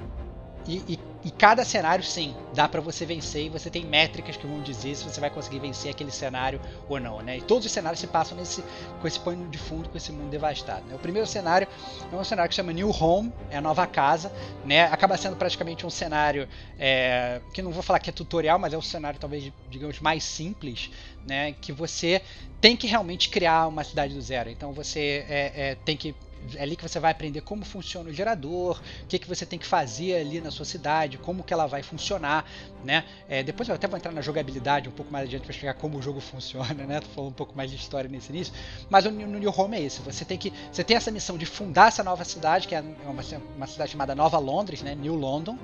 e, 0.67 0.95
e, 0.95 0.99
e, 1.27 1.31
cada 1.33 1.65
cenário, 1.65 2.05
sim, 2.05 2.37
dá 2.55 2.69
para 2.69 2.81
você 2.81 3.05
vencer 3.05 3.47
e 3.47 3.49
você 3.49 3.69
tem 3.69 3.85
métricas 3.85 4.37
que 4.37 4.47
vão 4.47 4.63
dizer 4.63 4.95
se 4.95 5.03
você 5.03 5.21
vai 5.21 5.29
conseguir 5.29 5.59
vencer 5.59 5.91
aquele 5.91 6.13
cenário 6.13 6.61
ou 6.89 7.01
não, 7.01 7.21
né? 7.21 7.39
E 7.39 7.41
todos 7.41 7.67
os 7.67 7.73
cenários 7.73 7.99
se 7.99 8.07
passam 8.07 8.39
nesse, 8.39 8.63
com 9.01 9.09
esse 9.09 9.19
pano 9.19 9.49
de 9.49 9.59
fundo, 9.59 9.89
com 9.89 9.97
esse 9.97 10.13
mundo 10.13 10.31
devastado. 10.31 10.87
Né? 10.87 10.95
O 10.95 11.01
primeiro 11.01 11.27
cenário 11.27 11.67
é 12.13 12.15
um 12.15 12.23
cenário 12.23 12.49
que 12.49 12.55
chama 12.55 12.73
New 12.73 12.91
Home, 12.91 13.33
é 13.51 13.57
a 13.57 13.61
nova 13.61 13.85
casa, 13.89 14.33
né? 14.65 14.85
Acaba 14.85 15.17
sendo 15.17 15.35
praticamente 15.35 15.85
um 15.85 15.91
cenário 15.91 16.49
é, 16.79 17.41
que 17.53 17.61
não 17.61 17.73
vou 17.73 17.83
falar 17.83 17.99
que 17.99 18.09
é 18.09 18.13
tutorial, 18.13 18.57
mas 18.57 18.73
é 18.73 18.79
um 18.79 18.83
cenário 18.83 19.19
talvez, 19.19 19.53
digamos, 19.69 19.99
mais 19.99 20.23
simples, 20.23 20.93
né? 21.27 21.57
Que 21.61 21.73
você 21.73 22.23
tem 22.61 22.77
que 22.77 22.87
realmente 22.87 23.31
criar 23.31 23.67
uma 23.67 23.83
cidade 23.83 24.15
do 24.15 24.23
zero. 24.23 24.49
Então 24.49 24.73
você 24.73 25.27
é, 25.29 25.53
é, 25.57 25.75
tem 25.75 25.97
que 25.97 26.15
é 26.55 26.63
ali 26.63 26.77
que 26.77 26.83
você 26.83 27.01
vai 27.01 27.11
aprender 27.11 27.41
como 27.41 27.65
funciona 27.65 28.11
o 28.11 28.13
gerador, 28.13 28.81
o 29.03 29.07
que, 29.07 29.19
que 29.19 29.29
você 29.29 29.45
tem 29.45 29.59
que 29.59 29.67
fazer 29.67 30.17
ali 30.17 30.41
na 30.41 30.51
sua 30.51 30.65
cidade, 30.65 31.19
como 31.19 31.43
que 31.43 31.53
ela 31.53 31.67
vai 31.67 31.83
funcionar, 31.83 32.45
né? 32.85 33.05
É, 33.29 33.43
depois 33.43 33.69
eu 33.69 33.75
até 33.75 33.89
vou 33.89 33.97
entrar 33.97 34.13
na 34.13 34.21
jogabilidade 34.21 34.89
um 34.89 34.93
pouco 34.93 35.13
mais 35.13 35.27
adiante 35.27 35.43
para 35.43 35.51
explicar 35.51 35.75
como 35.75 35.99
o 35.99 36.03
jogo 36.03 36.21
funciona, 36.21 36.87
né? 36.87 37.01
Tô 37.01 37.09
falando 37.09 37.31
um 37.31 37.35
pouco 37.35 37.57
mais 37.57 37.71
de 37.71 37.77
história 37.77 38.09
nesse 38.09 38.31
início, 38.31 38.55
mas 38.89 39.05
no, 39.05 39.11
no 39.11 39.39
New 39.39 39.53
Home 39.57 39.77
é 39.77 39.81
isso. 39.81 40.03
Você 40.03 40.25
tem 40.25 40.39
que, 40.39 40.53
você 40.71 40.85
tem 40.85 40.97
essa 40.97 41.11
missão 41.11 41.37
de 41.37 41.47
fundar 41.47 41.89
essa 41.89 42.05
nova 42.05 42.25
cidade, 42.25 42.69
que 42.69 42.75
é 42.75 42.81
uma, 42.81 43.23
uma 43.57 43.67
cidade 43.67 43.91
chamada 43.91 44.15
Nova 44.15 44.39
Londres, 44.39 44.83
né? 44.83 44.95
New 44.95 45.15
London, 45.15 45.59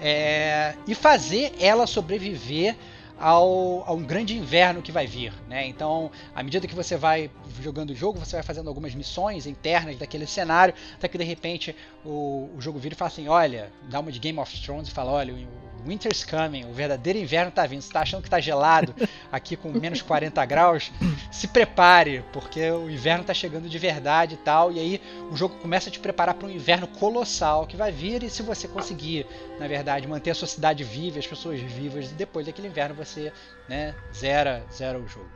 é, 0.00 0.74
e 0.86 0.94
fazer 0.94 1.54
ela 1.60 1.86
sobreviver 1.86 2.76
ao, 3.18 3.84
a 3.86 3.92
um 3.92 4.02
grande 4.02 4.36
inverno 4.36 4.82
que 4.82 4.92
vai 4.92 5.06
vir. 5.06 5.32
Né? 5.48 5.66
Então, 5.66 6.10
à 6.34 6.42
medida 6.42 6.66
que 6.66 6.74
você 6.74 6.96
vai 6.96 7.30
jogando 7.60 7.90
o 7.90 7.94
jogo, 7.94 8.18
você 8.18 8.36
vai 8.36 8.42
fazendo 8.42 8.68
algumas 8.68 8.94
missões 8.94 9.46
internas 9.46 9.96
daquele 9.96 10.26
cenário, 10.26 10.74
até 10.94 11.08
que 11.08 11.18
de 11.18 11.24
repente 11.24 11.74
o, 12.04 12.50
o 12.56 12.60
jogo 12.60 12.78
vira 12.78 12.94
e 12.94 12.96
fala 12.96 13.10
assim: 13.10 13.28
olha, 13.28 13.72
dá 13.88 14.00
uma 14.00 14.12
de 14.12 14.18
Game 14.18 14.38
of 14.38 14.62
Thrones 14.62 14.88
e 14.88 14.90
fala: 14.90 15.12
olha, 15.12 15.34
o 15.34 15.63
Winter's 15.86 16.24
coming, 16.24 16.64
o 16.64 16.72
verdadeiro 16.72 17.18
inverno 17.18 17.50
está 17.50 17.66
vindo. 17.66 17.82
Você 17.82 17.88
está 17.88 18.00
achando 18.00 18.22
que 18.22 18.28
está 18.28 18.40
gelado 18.40 18.94
aqui 19.30 19.56
com 19.56 19.70
menos 19.70 20.00
40 20.02 20.44
graus? 20.46 20.90
Se 21.30 21.46
prepare, 21.46 22.24
porque 22.32 22.70
o 22.70 22.90
inverno 22.90 23.20
está 23.20 23.34
chegando 23.34 23.68
de 23.68 23.78
verdade 23.78 24.34
e 24.34 24.38
tal. 24.38 24.72
E 24.72 24.80
aí 24.80 25.00
o 25.30 25.36
jogo 25.36 25.56
começa 25.56 25.88
a 25.88 25.92
te 25.92 25.98
preparar 25.98 26.34
para 26.34 26.48
um 26.48 26.50
inverno 26.50 26.86
colossal 26.86 27.66
que 27.66 27.76
vai 27.76 27.92
vir. 27.92 28.22
E 28.22 28.30
se 28.30 28.42
você 28.42 28.66
conseguir, 28.66 29.26
na 29.58 29.68
verdade, 29.68 30.06
manter 30.08 30.30
a 30.30 30.34
sua 30.34 30.48
cidade 30.48 30.82
viva, 30.82 31.18
as 31.18 31.26
pessoas 31.26 31.60
vivas, 31.60 32.10
depois 32.12 32.46
daquele 32.46 32.68
inverno 32.68 32.94
você 32.94 33.32
né, 33.68 33.94
zera, 34.14 34.64
zera 34.72 34.98
o 34.98 35.06
jogo. 35.06 35.28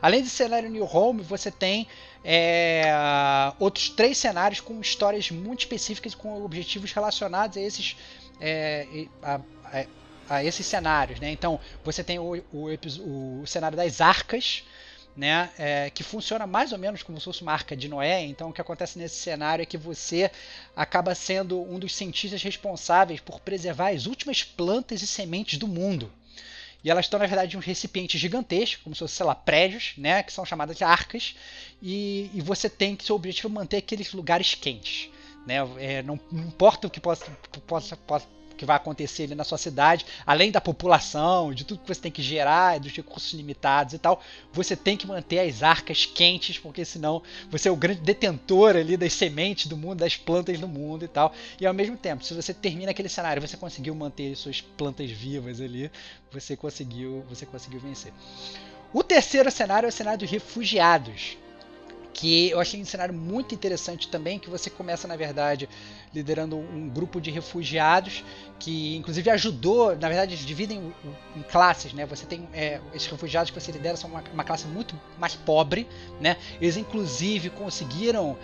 Além 0.00 0.22
de 0.22 0.30
cenário 0.30 0.70
New 0.70 0.84
Home, 0.84 1.22
você 1.22 1.50
tem 1.50 1.88
é, 2.24 2.84
outros 3.58 3.88
três 3.88 4.18
cenários 4.18 4.60
com 4.60 4.80
histórias 4.80 5.30
muito 5.30 5.60
específicas 5.60 6.14
com 6.14 6.42
objetivos 6.44 6.92
relacionados 6.92 7.56
a 7.56 7.60
esses 7.60 7.96
é, 8.40 9.06
a, 9.22 9.40
a, 10.28 10.36
a, 10.36 10.44
esses 10.44 10.66
cenários, 10.66 11.20
né? 11.20 11.30
Então 11.30 11.60
você 11.84 12.02
tem 12.02 12.18
o, 12.18 12.42
o, 12.52 13.42
o 13.42 13.46
cenário 13.46 13.76
das 13.76 14.00
arcas, 14.00 14.62
né, 15.16 15.50
é, 15.58 15.90
que 15.90 16.02
funciona 16.02 16.46
mais 16.46 16.72
ou 16.72 16.78
menos 16.78 17.02
como 17.02 17.18
se 17.18 17.24
fosse 17.24 17.40
uma 17.40 17.52
arca 17.52 17.74
de 17.74 17.88
Noé. 17.88 18.22
Então, 18.24 18.50
o 18.50 18.52
que 18.52 18.60
acontece 18.60 18.98
nesse 18.98 19.16
cenário 19.16 19.62
é 19.62 19.66
que 19.66 19.78
você 19.78 20.30
acaba 20.76 21.14
sendo 21.14 21.62
um 21.62 21.78
dos 21.78 21.94
cientistas 21.94 22.42
responsáveis 22.42 23.18
por 23.20 23.40
preservar 23.40 23.88
as 23.88 24.04
últimas 24.04 24.44
plantas 24.44 25.00
e 25.00 25.06
sementes 25.06 25.58
do 25.58 25.66
mundo. 25.66 26.12
E 26.84 26.90
elas 26.90 27.06
estão, 27.06 27.18
na 27.18 27.26
verdade, 27.26 27.56
em 27.56 27.58
um 27.58 27.62
recipiente 27.62 28.18
gigantesco, 28.18 28.84
como 28.84 28.94
se 28.94 29.00
fossem, 29.00 29.16
sei 29.16 29.26
lá, 29.26 29.34
prédios, 29.34 29.94
né, 29.96 30.22
que 30.22 30.32
são 30.32 30.44
chamadas 30.44 30.76
de 30.76 30.84
arcas, 30.84 31.34
e, 31.82 32.30
e 32.32 32.40
você 32.40 32.68
tem 32.68 32.94
que, 32.94 33.04
seu 33.04 33.16
objetivo 33.16 33.48
é 33.48 33.50
manter 33.50 33.78
aqueles 33.78 34.12
lugares 34.12 34.54
quentes. 34.54 35.10
Né? 35.46 35.56
É, 35.78 36.02
não, 36.02 36.20
não, 36.30 36.44
importa 36.44 36.86
o 36.86 36.90
que 36.90 37.00
possa, 37.00 37.24
possa, 37.66 37.96
possa, 37.96 38.26
que 38.56 38.64
vai 38.64 38.76
acontecer 38.76 39.24
ali 39.24 39.34
na 39.34 39.44
sua 39.44 39.58
cidade, 39.58 40.06
além 40.26 40.50
da 40.50 40.60
população, 40.60 41.52
de 41.52 41.64
tudo 41.64 41.80
que 41.80 41.88
você 41.88 42.00
tem 42.00 42.10
que 42.10 42.22
gerar, 42.22 42.80
dos 42.80 42.92
recursos 42.92 43.32
limitados 43.32 43.94
e 43.94 43.98
tal, 43.98 44.22
você 44.52 44.74
tem 44.74 44.96
que 44.96 45.06
manter 45.06 45.40
as 45.40 45.62
arcas 45.62 46.06
quentes, 46.06 46.58
porque 46.58 46.84
senão 46.84 47.22
você 47.50 47.68
é 47.68 47.72
o 47.72 47.76
grande 47.76 48.00
detentor 48.00 48.76
ali 48.76 48.96
das 48.96 49.12
sementes 49.12 49.66
do 49.66 49.76
mundo, 49.76 49.98
das 49.98 50.16
plantas 50.16 50.58
do 50.58 50.68
mundo 50.68 51.04
e 51.04 51.08
tal. 51.08 51.32
E 51.60 51.66
ao 51.66 51.74
mesmo 51.74 51.96
tempo, 51.96 52.24
se 52.24 52.34
você 52.34 52.54
termina 52.54 52.90
aquele 52.90 53.08
cenário, 53.08 53.40
você 53.40 53.56
conseguiu 53.56 53.94
manter 53.94 54.34
suas 54.36 54.60
plantas 54.60 55.10
vivas 55.10 55.60
ali, 55.60 55.90
você 56.32 56.56
conseguiu, 56.56 57.24
você 57.28 57.46
conseguiu 57.46 57.80
vencer. 57.80 58.12
O 58.92 59.02
terceiro 59.02 59.50
cenário 59.50 59.86
é 59.86 59.90
o 59.90 59.92
cenário 59.92 60.20
dos 60.20 60.30
refugiados 60.30 61.36
que 62.16 62.48
eu 62.48 62.58
achei 62.58 62.80
um 62.80 62.84
cenário 62.84 63.12
muito 63.12 63.54
interessante 63.54 64.08
também, 64.08 64.38
que 64.38 64.48
você 64.48 64.70
começa, 64.70 65.06
na 65.06 65.16
verdade, 65.16 65.68
liderando 66.14 66.56
um 66.56 66.88
grupo 66.88 67.20
de 67.20 67.30
refugiados, 67.30 68.24
que 68.58 68.96
inclusive 68.96 69.28
ajudou, 69.28 69.94
na 69.94 70.08
verdade, 70.08 70.32
eles 70.32 70.46
dividem 70.46 70.94
em 71.36 71.42
classes, 71.42 71.92
né? 71.92 72.06
Você 72.06 72.24
tem 72.24 72.48
é, 72.54 72.80
esses 72.94 73.06
refugiados 73.06 73.50
que 73.50 73.60
você 73.60 73.70
lidera 73.70 73.98
são 73.98 74.08
uma, 74.08 74.24
uma 74.32 74.44
classe 74.44 74.66
muito 74.66 74.98
mais 75.18 75.34
pobre, 75.34 75.86
né? 76.18 76.38
Eles 76.58 76.78
inclusive 76.78 77.50
conseguiram 77.50 78.34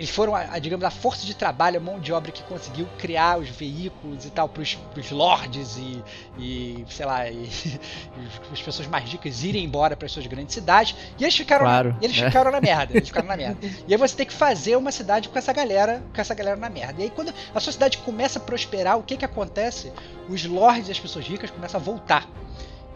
eles 0.00 0.08
foram, 0.08 0.34
a, 0.34 0.54
a, 0.54 0.58
digamos, 0.58 0.82
a 0.82 0.90
força 0.90 1.26
de 1.26 1.34
trabalho, 1.34 1.76
a 1.76 1.80
mão 1.80 2.00
de 2.00 2.10
obra 2.10 2.32
que 2.32 2.42
conseguiu 2.44 2.88
criar 2.96 3.38
os 3.38 3.50
veículos 3.50 4.24
e 4.24 4.30
tal 4.30 4.48
para 4.48 4.62
os 4.62 5.10
lords 5.10 5.76
e, 5.76 6.02
e, 6.38 6.86
sei 6.88 7.04
lá, 7.04 7.28
e, 7.28 7.34
e, 7.44 8.50
as 8.50 8.62
pessoas 8.62 8.88
mais 8.88 9.04
ricas 9.04 9.44
irem 9.44 9.62
embora 9.62 9.94
para 9.94 10.06
as 10.06 10.12
suas 10.12 10.26
grandes 10.26 10.54
cidades. 10.54 10.96
E 11.18 11.22
eles 11.22 11.36
ficaram, 11.36 11.66
claro, 11.66 11.94
eles 12.00 12.18
é. 12.18 12.24
ficaram 12.24 12.50
na 12.50 12.62
merda. 12.62 12.96
Eles 12.96 13.08
ficaram 13.08 13.28
na 13.28 13.36
merda. 13.36 13.58
E 13.86 13.92
aí 13.92 13.98
você 13.98 14.16
tem 14.16 14.24
que 14.24 14.32
fazer 14.32 14.74
uma 14.74 14.90
cidade 14.90 15.28
com 15.28 15.38
essa 15.38 15.52
galera, 15.52 16.02
com 16.14 16.18
essa 16.18 16.34
galera 16.34 16.56
na 16.56 16.70
merda. 16.70 17.02
E 17.02 17.04
aí 17.04 17.10
quando 17.10 17.34
a 17.54 17.60
sua 17.60 17.72
cidade 17.74 17.98
começa 17.98 18.38
a 18.38 18.42
prosperar, 18.42 18.96
o 18.96 19.02
que 19.02 19.18
que 19.18 19.24
acontece? 19.26 19.92
Os 20.30 20.46
lords 20.46 20.88
e 20.88 20.92
as 20.92 20.98
pessoas 20.98 21.26
ricas 21.26 21.50
começam 21.50 21.78
a 21.78 21.84
voltar 21.84 22.26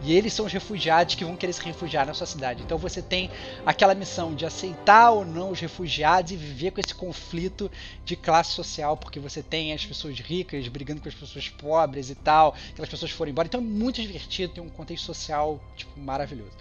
e 0.01 0.13
eles 0.13 0.33
são 0.33 0.45
os 0.45 0.53
refugiados 0.53 1.15
que 1.15 1.23
vão 1.23 1.35
querer 1.35 1.53
se 1.53 1.63
refugiar 1.63 2.05
na 2.05 2.13
sua 2.13 2.27
cidade. 2.27 2.61
Então 2.63 2.77
você 2.77 3.01
tem 3.01 3.29
aquela 3.65 3.95
missão 3.95 4.33
de 4.33 4.45
aceitar 4.45 5.11
ou 5.11 5.25
não 5.25 5.51
os 5.51 5.59
refugiados 5.59 6.31
e 6.31 6.35
viver 6.35 6.71
com 6.71 6.79
esse 6.79 6.93
conflito 6.93 7.71
de 8.03 8.15
classe 8.15 8.51
social, 8.51 8.97
porque 8.97 9.19
você 9.19 9.41
tem 9.41 9.73
as 9.73 9.85
pessoas 9.85 10.19
ricas 10.19 10.67
brigando 10.67 11.01
com 11.01 11.09
as 11.09 11.15
pessoas 11.15 11.49
pobres 11.49 12.09
e 12.09 12.15
tal, 12.15 12.55
aquelas 12.71 12.89
pessoas 12.89 13.11
foram 13.11 13.31
embora. 13.31 13.47
Então 13.47 13.59
é 13.59 13.63
muito 13.63 14.01
divertido, 14.01 14.53
tem 14.53 14.63
um 14.63 14.69
contexto 14.69 15.05
social 15.05 15.59
tipo, 15.75 15.99
maravilhoso. 15.99 16.51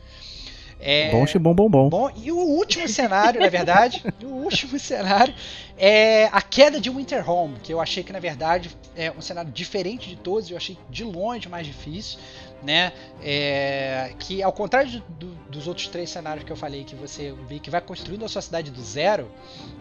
É, 0.81 1.11
bom, 1.11 1.25
bom, 1.41 1.55
bom, 1.55 1.69
bom. 1.71 1.89
bom. 1.89 2.11
E 2.17 2.31
o 2.31 2.37
último 2.37 2.87
cenário, 2.89 3.41
na 3.41 3.49
verdade, 3.49 4.03
o 4.23 4.27
último 4.27 4.79
cenário 4.79 5.35
é 5.79 6.27
a 6.27 6.43
queda 6.43 6.81
de 6.81 6.91
Winterhome, 6.91 7.57
que 7.63 7.73
eu 7.73 7.81
achei 7.81 8.03
que 8.03 8.13
na 8.13 8.19
verdade 8.19 8.71
é 8.97 9.11
um 9.11 9.21
cenário 9.21 9.51
diferente 9.51 10.09
de 10.09 10.17
todos, 10.17 10.51
eu 10.51 10.57
achei 10.57 10.77
de 10.91 11.05
longe 11.05 11.49
mais 11.49 11.67
difícil 11.67 12.19
né? 12.65 12.93
É, 13.23 14.15
que 14.19 14.43
ao 14.43 14.53
contrário 14.53 15.03
do, 15.11 15.35
dos 15.51 15.69
outros 15.69 15.87
três 15.89 16.11
cenários 16.11 16.45
que 16.45 16.51
eu 16.51 16.57
falei, 16.57 16.83
que 16.83 16.95
você 16.95 17.35
vê 17.47 17.59
que 17.59 17.71
vai 17.71 17.81
construindo 17.81 18.25
a 18.25 18.29
sua 18.29 18.43
cidade 18.43 18.71
do 18.71 18.83
zero, 18.83 19.31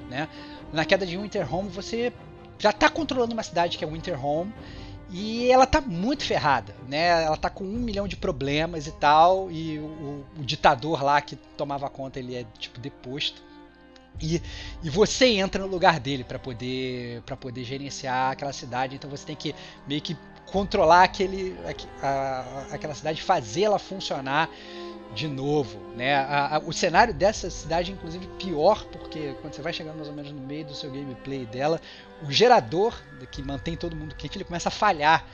né? 0.10 0.28
Na 0.72 0.84
queda 0.86 1.06
de 1.06 1.18
Winterhome 1.18 1.70
você 1.70 2.12
já 2.60 2.72
está 2.72 2.90
controlando 2.90 3.34
uma 3.34 3.44
cidade 3.44 3.78
que 3.78 3.86
é 3.86 3.88
Winterhome 3.88 4.54
e 5.10 5.52
ela 5.52 5.66
tá 5.66 5.80
muito 5.80 6.24
ferrada, 6.24 6.76
né? 6.88 7.24
Ela 7.24 7.38
tá 7.38 7.50
com 7.50 7.64
um 7.64 7.80
milhão 7.80 8.08
de 8.08 8.16
problemas 8.16 8.88
e 8.88 8.92
tal, 8.92 9.52
e 9.52 9.78
o, 9.80 10.26
o 10.40 10.44
ditador 10.44 11.04
lá 11.04 11.22
que 11.22 11.36
tomava 11.36 11.90
conta 11.90 12.20
ele 12.20 12.36
é 12.36 12.46
tipo 12.58 12.80
deposto. 12.80 13.42
E, 14.22 14.42
e 14.84 14.90
você 14.90 15.26
entra 15.26 15.64
no 15.64 15.70
lugar 15.70 16.00
dele 16.00 16.24
para 16.24 16.38
poder 16.38 17.22
para 17.24 17.36
poder 17.36 17.64
gerenciar 17.64 18.32
aquela 18.32 18.54
cidade. 18.54 18.96
Então 18.96 19.10
você 19.10 19.26
tem 19.26 19.36
que 19.36 19.56
meio 19.88 20.02
que 20.02 20.16
controlar 20.54 21.02
aquele, 21.02 21.58
a, 22.00 22.68
aquela 22.72 22.94
cidade, 22.94 23.20
fazer 23.24 23.64
ela 23.64 23.80
funcionar 23.80 24.48
de 25.16 25.28
novo, 25.28 25.80
né? 25.96 26.16
A, 26.16 26.62
o 26.64 26.72
cenário 26.72 27.12
dessa 27.12 27.50
cidade, 27.50 27.92
inclusive, 27.92 28.28
pior 28.38 28.86
porque 28.86 29.36
quando 29.42 29.56
você 29.56 29.64
vai 29.64 29.74
chegando 29.74 29.96
mais 29.96 30.08
ou 30.08 30.14
menos 30.14 30.32
no 30.32 30.40
meio 30.40 30.64
do 30.64 30.76
seu 30.76 30.92
gameplay 30.92 31.48
dela, 31.48 31.82
o 32.22 32.32
gerador 32.32 32.94
que 33.32 33.42
mantém 33.42 33.76
todo 33.76 33.96
mundo 33.96 34.14
quente, 34.14 34.38
ele 34.38 34.44
começa 34.44 34.70
a 34.70 34.72
falhar 34.72 35.26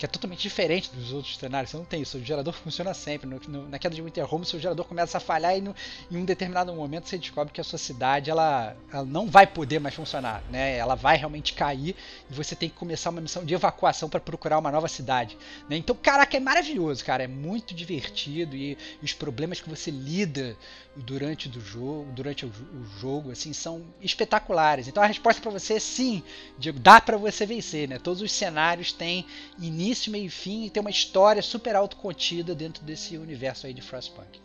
que 0.00 0.06
é 0.06 0.08
totalmente 0.08 0.40
diferente 0.40 0.90
dos 0.94 1.12
outros 1.12 1.36
cenários. 1.36 1.70
Você 1.70 1.76
não 1.76 1.84
tem 1.84 2.00
isso. 2.00 2.16
O 2.16 2.24
gerador 2.24 2.54
funciona 2.54 2.94
sempre. 2.94 3.28
No, 3.28 3.38
no, 3.46 3.68
na 3.68 3.78
queda 3.78 3.94
de 3.94 4.00
Winterhome, 4.00 4.46
seu 4.46 4.58
gerador 4.58 4.86
começa 4.86 5.18
a 5.18 5.20
falhar 5.20 5.54
e 5.58 5.60
no, 5.60 5.76
em 6.10 6.16
um 6.16 6.24
determinado 6.24 6.72
momento 6.72 7.06
você 7.06 7.18
descobre 7.18 7.52
que 7.52 7.60
a 7.60 7.64
sua 7.64 7.78
cidade 7.78 8.30
ela, 8.30 8.74
ela 8.90 9.04
não 9.04 9.28
vai 9.28 9.46
poder 9.46 9.78
mais 9.78 9.94
funcionar. 9.94 10.42
Né? 10.50 10.78
Ela 10.78 10.94
vai 10.94 11.18
realmente 11.18 11.52
cair 11.52 11.94
e 12.30 12.32
você 12.32 12.56
tem 12.56 12.70
que 12.70 12.76
começar 12.76 13.10
uma 13.10 13.20
missão 13.20 13.44
de 13.44 13.52
evacuação 13.52 14.08
para 14.08 14.20
procurar 14.20 14.58
uma 14.58 14.72
nova 14.72 14.88
cidade. 14.88 15.36
Né? 15.68 15.76
Então, 15.76 15.94
caraca, 15.94 16.34
é 16.34 16.40
maravilhoso, 16.40 17.04
cara. 17.04 17.24
É 17.24 17.28
muito 17.28 17.74
divertido 17.74 18.56
e, 18.56 18.78
e 19.02 19.04
os 19.04 19.12
problemas 19.12 19.60
que 19.60 19.68
você 19.68 19.90
lida 19.90 20.56
durante 20.96 21.48
do 21.48 21.60
jogo, 21.60 22.10
durante 22.12 22.44
o, 22.44 22.48
o, 22.48 23.00
jogo, 23.00 23.30
assim, 23.30 23.52
são 23.52 23.84
espetaculares. 24.00 24.88
Então 24.88 25.02
a 25.02 25.06
resposta 25.06 25.40
para 25.40 25.50
você 25.50 25.74
é 25.74 25.80
sim, 25.80 26.22
Diego, 26.58 26.78
dá 26.78 27.00
para 27.00 27.16
você 27.16 27.46
vencer, 27.46 27.88
né? 27.88 27.98
Todos 27.98 28.20
os 28.20 28.32
cenários 28.32 28.92
têm 28.92 29.24
início, 29.58 29.89
meio 30.10 30.26
e 30.26 30.30
fim 30.30 30.66
e 30.66 30.70
tem 30.70 30.80
uma 30.80 30.90
história 30.90 31.42
super 31.42 31.74
autocontida 31.74 32.54
dentro 32.54 32.84
desse 32.84 33.16
universo 33.16 33.66
aí 33.66 33.74
de 33.74 33.82
Frostpunk. 33.82 34.38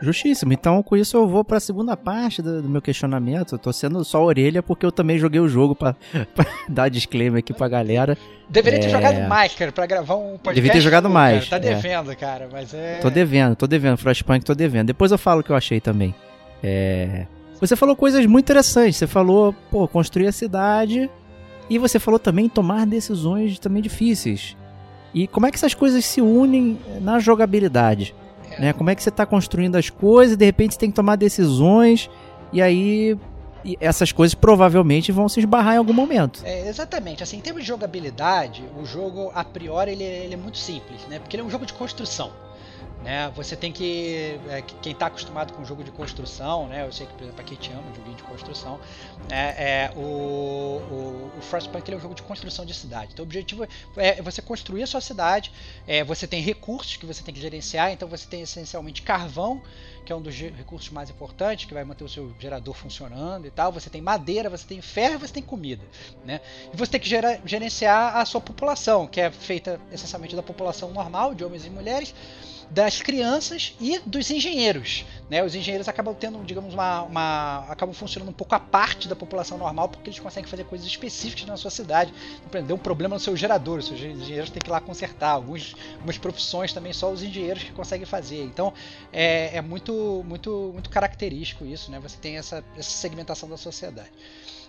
Justíssimo. 0.00 0.52
Então, 0.52 0.82
com 0.82 0.96
isso, 0.96 1.16
eu 1.16 1.28
vou 1.28 1.44
para 1.44 1.58
a 1.58 1.60
segunda 1.60 1.96
parte 1.96 2.40
do, 2.40 2.62
do, 2.62 2.68
meu 2.68 2.80
questionamento. 2.80 3.54
Eu 3.54 3.58
tô 3.58 3.72
sendo 3.72 4.02
só 4.04 4.24
orelha 4.24 4.62
porque 4.62 4.86
eu 4.86 4.92
também 4.92 5.18
joguei 5.18 5.40
o 5.40 5.48
jogo 5.48 5.74
para 5.74 5.94
dar 6.68 6.88
disclaimer 6.88 7.40
aqui 7.40 7.52
pra 7.52 7.68
galera. 7.68 8.16
Deveria 8.48 8.80
ter 8.80 8.86
é... 8.86 8.90
jogado 8.90 9.28
mais, 9.28 9.54
cara, 9.54 9.70
pra 9.70 9.86
gravar 9.86 10.16
um 10.16 10.38
podcast. 10.38 10.54
Devia 10.54 10.72
ter 10.72 10.80
jogado 10.80 11.10
mais. 11.10 11.48
Cara. 11.48 11.62
Tá 11.62 11.68
é. 11.68 11.74
devendo, 11.74 12.10
é. 12.10 12.14
cara, 12.14 12.48
mas 12.50 12.72
é. 12.72 12.98
Tô 13.00 13.10
devendo, 13.10 13.56
tô 13.56 13.66
devendo. 13.66 13.96
Frostpunk, 13.96 14.44
tô 14.44 14.54
devendo. 14.54 14.86
Depois 14.86 15.12
eu 15.12 15.18
falo 15.18 15.40
o 15.40 15.44
que 15.44 15.50
eu 15.50 15.56
achei 15.56 15.80
também. 15.80 16.14
É. 16.62 17.26
Você 17.60 17.76
falou 17.76 17.94
coisas 17.94 18.24
muito 18.26 18.46
interessantes. 18.46 18.96
Você 18.96 19.06
falou, 19.06 19.54
pô, 19.70 19.86
construir 19.86 20.26
a 20.26 20.32
cidade. 20.32 21.08
E 21.72 21.78
você 21.78 21.98
falou 21.98 22.20
também 22.20 22.50
tomar 22.50 22.84
decisões 22.84 23.58
também 23.58 23.80
difíceis. 23.80 24.54
E 25.14 25.26
como 25.26 25.46
é 25.46 25.50
que 25.50 25.56
essas 25.56 25.72
coisas 25.72 26.04
se 26.04 26.20
unem 26.20 26.78
na 27.00 27.18
jogabilidade? 27.18 28.14
Né? 28.58 28.74
Como 28.74 28.90
é 28.90 28.94
que 28.94 29.02
você 29.02 29.08
está 29.08 29.24
construindo 29.24 29.76
as 29.76 29.88
coisas 29.88 30.34
e 30.34 30.36
de 30.36 30.44
repente 30.44 30.74
você 30.74 30.80
tem 30.80 30.90
que 30.90 30.96
tomar 30.96 31.16
decisões 31.16 32.10
e 32.52 32.60
aí 32.60 33.16
E 33.64 33.78
essas 33.80 34.10
coisas 34.10 34.34
provavelmente 34.34 35.12
vão 35.12 35.28
se 35.28 35.38
esbarrar 35.40 35.74
em 35.74 35.78
algum 35.78 35.92
momento. 35.92 36.42
É, 36.44 36.68
exatamente. 36.68 37.22
Assim, 37.22 37.38
em 37.38 37.40
termos 37.40 37.62
de 37.62 37.68
jogabilidade, 37.68 38.64
o 38.78 38.84
jogo, 38.84 39.30
a 39.34 39.44
priori, 39.44 39.92
ele, 39.92 40.04
ele 40.04 40.34
é 40.34 40.36
muito 40.36 40.58
simples, 40.58 41.06
né? 41.08 41.18
Porque 41.20 41.36
ele 41.36 41.42
é 41.42 41.46
um 41.46 41.50
jogo 41.50 41.64
de 41.64 41.72
construção. 41.72 42.32
Né? 43.02 43.32
Você 43.34 43.56
tem 43.56 43.72
que. 43.72 44.38
É, 44.48 44.62
quem 44.80 44.92
está 44.92 45.06
acostumado 45.06 45.52
com 45.52 45.64
jogo 45.64 45.82
de 45.82 45.90
construção, 45.90 46.68
né? 46.68 46.86
eu 46.86 46.92
sei 46.92 47.06
que, 47.06 47.12
por 47.14 47.24
exemplo, 47.24 47.44
te 47.56 47.72
ama, 47.72 47.82
joguinho 47.96 48.16
de 48.16 48.22
construção. 48.22 48.78
Né? 49.28 49.54
É, 49.58 49.92
o, 49.96 50.00
o, 50.00 51.32
o 51.38 51.42
Frostpunk 51.42 51.92
é 51.92 51.96
um 51.96 52.00
jogo 52.00 52.14
de 52.14 52.22
construção 52.22 52.64
de 52.64 52.74
cidade. 52.74 53.10
Então, 53.12 53.24
o 53.24 53.26
objetivo 53.26 53.66
é 53.96 54.22
você 54.22 54.40
construir 54.40 54.84
a 54.84 54.86
sua 54.86 55.00
cidade. 55.00 55.50
É, 55.86 56.04
você 56.04 56.26
tem 56.26 56.40
recursos 56.40 56.96
que 56.96 57.04
você 57.04 57.22
tem 57.22 57.34
que 57.34 57.40
gerenciar. 57.40 57.90
Então, 57.92 58.08
você 58.08 58.26
tem 58.28 58.42
essencialmente 58.42 59.02
carvão, 59.02 59.60
que 60.04 60.12
é 60.12 60.16
um 60.16 60.22
dos 60.22 60.34
recursos 60.36 60.90
mais 60.90 61.10
importantes, 61.10 61.64
que 61.64 61.74
vai 61.74 61.84
manter 61.84 62.04
o 62.04 62.08
seu 62.08 62.32
gerador 62.38 62.74
funcionando 62.74 63.46
e 63.46 63.50
tal. 63.50 63.72
Você 63.72 63.90
tem 63.90 64.00
madeira, 64.00 64.48
você 64.48 64.66
tem 64.66 64.80
ferro 64.80 65.18
você 65.18 65.32
tem 65.32 65.42
comida. 65.42 65.82
Né? 66.24 66.40
E 66.72 66.76
você 66.76 66.92
tem 66.92 67.00
que 67.00 67.08
gera, 67.08 67.40
gerenciar 67.44 68.16
a 68.16 68.24
sua 68.24 68.40
população, 68.40 69.06
que 69.06 69.20
é 69.20 69.30
feita 69.30 69.80
essencialmente 69.90 70.36
da 70.36 70.42
população 70.42 70.90
normal, 70.92 71.34
de 71.34 71.44
homens 71.44 71.66
e 71.66 71.70
mulheres 71.70 72.14
das 72.72 73.02
crianças 73.02 73.74
e 73.78 73.98
dos 74.00 74.30
engenheiros. 74.30 75.04
Né? 75.28 75.44
Os 75.44 75.54
engenheiros 75.54 75.88
acabam 75.88 76.14
tendo, 76.14 76.42
digamos, 76.42 76.72
uma, 76.72 77.02
uma, 77.02 77.66
acabam 77.68 77.94
funcionando 77.94 78.30
um 78.30 78.32
pouco 78.32 78.54
à 78.54 78.60
parte 78.60 79.08
da 79.08 79.14
população 79.14 79.58
normal 79.58 79.90
porque 79.90 80.08
eles 80.08 80.18
conseguem 80.18 80.48
fazer 80.48 80.64
coisas 80.64 80.86
específicas 80.86 81.46
na 81.46 81.56
sua 81.56 81.70
cidade. 81.70 82.12
Por 82.50 82.62
deu 82.62 82.76
um 82.76 82.78
problema 82.78 83.16
no 83.16 83.20
seu 83.20 83.36
gerador, 83.36 83.78
os 83.78 83.86
seus 83.86 84.00
engenheiros 84.00 84.48
têm 84.48 84.60
que 84.60 84.70
ir 84.70 84.72
lá 84.72 84.80
consertar. 84.80 85.32
Alguns, 85.32 85.76
algumas 85.94 86.16
profissões 86.16 86.72
também 86.72 86.94
só 86.94 87.10
os 87.10 87.22
engenheiros 87.22 87.62
que 87.62 87.72
conseguem 87.72 88.06
fazer. 88.06 88.42
Então 88.42 88.72
é, 89.12 89.56
é 89.56 89.60
muito, 89.60 90.24
muito, 90.26 90.70
muito 90.72 90.88
característico 90.88 91.66
isso, 91.66 91.90
né? 91.90 92.00
Você 92.00 92.16
tem 92.16 92.38
essa, 92.38 92.64
essa 92.76 92.90
segmentação 92.90 93.48
da 93.48 93.58
sociedade. 93.58 94.10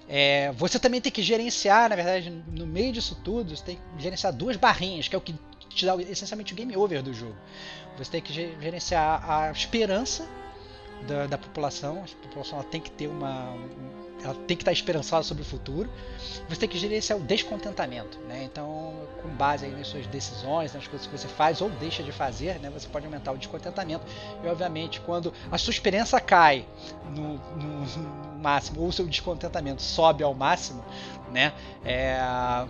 É, 0.09 0.51
você 0.57 0.77
também 0.77 0.99
tem 0.99 1.11
que 1.11 1.21
gerenciar, 1.21 1.89
na 1.89 1.95
verdade, 1.95 2.29
no 2.29 2.67
meio 2.67 2.91
disso 2.91 3.17
tudo, 3.23 3.55
você 3.55 3.63
tem 3.63 3.75
que 3.77 4.03
gerenciar 4.03 4.33
duas 4.33 4.57
barrinhas, 4.57 5.07
que 5.07 5.15
é 5.15 5.17
o 5.17 5.21
que 5.21 5.33
te 5.73 5.85
dá 5.85 5.95
essencialmente 6.01 6.53
o 6.53 6.55
game 6.55 6.75
over 6.77 7.01
do 7.01 7.13
jogo. 7.13 7.35
Você 7.97 8.11
tem 8.11 8.21
que 8.21 8.33
gerenciar 8.33 9.23
a 9.29 9.51
esperança 9.51 10.27
da, 11.07 11.27
da 11.27 11.37
população. 11.37 12.03
A 12.03 12.27
população 12.27 12.61
tem 12.63 12.81
que 12.81 12.91
ter 12.91 13.07
uma. 13.07 13.55
Ela 14.23 14.33
tem 14.47 14.55
que 14.55 14.63
estar 14.63 14.71
esperançada 14.71 15.21
sobre 15.21 15.43
o 15.43 15.45
futuro. 15.45 15.89
Você 16.47 16.61
tem 16.61 16.69
que 16.69 16.77
gerenciar 16.77 17.19
o 17.19 17.21
descontentamento. 17.21 18.17
Né? 18.19 18.43
Então, 18.45 18.93
com 19.21 19.27
base 19.29 19.67
nas 19.67 19.87
suas 19.87 20.07
decisões, 20.07 20.73
nas 20.73 20.87
coisas 20.87 21.05
que 21.05 21.17
você 21.17 21.27
faz 21.27 21.61
ou 21.61 21.69
deixa 21.69 22.01
de 22.01 22.11
fazer, 22.13 22.57
né? 22.59 22.69
você 22.69 22.87
pode 22.87 23.05
aumentar 23.05 23.33
o 23.33 23.37
descontentamento. 23.37 24.05
E, 24.41 24.47
obviamente, 24.47 25.01
quando 25.01 25.33
a 25.51 25.57
sua 25.57 25.71
esperança 25.71 26.21
cai 26.21 26.65
no, 27.09 27.33
no, 27.33 27.85
no 27.85 28.39
máximo 28.39 28.81
ou 28.81 28.87
o 28.87 28.93
seu 28.93 29.05
descontentamento 29.05 29.81
sobe 29.81 30.23
ao 30.23 30.33
máximo, 30.33 30.85
né? 31.31 31.53
É, 31.83 32.17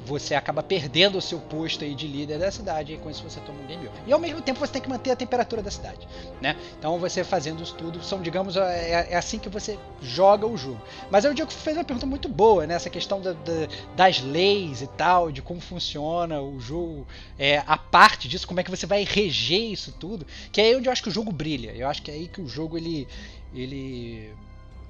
você 0.06 0.36
acaba 0.36 0.64
perdendo 0.64 1.18
o 1.18 1.22
seu 1.22 1.40
posto 1.40 1.84
aí 1.84 1.94
de 1.94 2.08
líder 2.08 2.40
da 2.40 2.52
cidade 2.52 2.94
e 2.94 2.98
com 2.98 3.10
isso 3.10 3.24
você 3.24 3.40
toma 3.42 3.60
um 3.62 3.66
game 3.66 3.88
over. 3.88 4.02
E 4.08 4.14
ao 4.14 4.20
mesmo 4.20 4.42
tempo 4.42 4.60
você 4.60 4.74
tem 4.74 4.82
que 4.82 4.90
manter 4.90 5.12
a 5.12 5.16
temperatura 5.16 5.62
da 5.62 5.70
cidade, 5.70 6.08
né? 6.42 6.56
Então 6.78 6.98
você 7.00 7.24
fazendo 7.24 7.62
isso 7.62 7.76
tudo, 7.76 8.04
são 8.04 8.22
digamos 8.22 8.56
é, 8.58 9.10
é 9.12 9.16
assim 9.16 9.40
que 9.40 9.50
você 9.50 9.78
joga 10.02 10.48
o 10.48 10.58
jogo. 10.58 10.82
Mas 11.12 11.26
aí 11.26 11.32
o 11.32 11.36
Diego 11.36 11.52
fez 11.52 11.78
uma 11.78 11.84
pergunta 11.84 12.06
muito 12.06 12.28
boa, 12.28 12.66
né? 12.66 12.76
Essa 12.76 12.90
questão 12.90 13.22
da, 13.22 13.34
da, 13.34 13.68
das 13.96 14.22
leis 14.22 14.82
e 14.82 14.88
tal, 14.88 15.32
de 15.32 15.42
como 15.42 15.60
funciona 15.60 16.42
o 16.42 16.60
jogo, 16.60 17.06
é, 17.38 17.64
a 17.68 17.78
parte 17.78 18.28
disso, 18.28 18.48
como 18.48 18.60
é 18.60 18.64
que 18.64 18.72
você 18.72 18.86
vai 18.86 19.04
reger 19.04 19.72
isso 19.72 19.92
tudo, 20.00 20.26
que 20.52 20.62
é 20.62 20.66
aí 20.66 20.76
onde 20.76 20.88
eu 20.88 20.92
acho 20.92 21.04
que 21.04 21.10
o 21.10 21.12
jogo 21.12 21.32
brilha. 21.32 21.72
Eu 21.72 21.88
acho 21.88 22.02
que 22.02 22.12
é 22.12 22.14
aí 22.14 22.28
que 22.28 22.42
o 22.42 22.48
jogo 22.48 22.78
ele 22.78 23.08
ele 23.54 24.34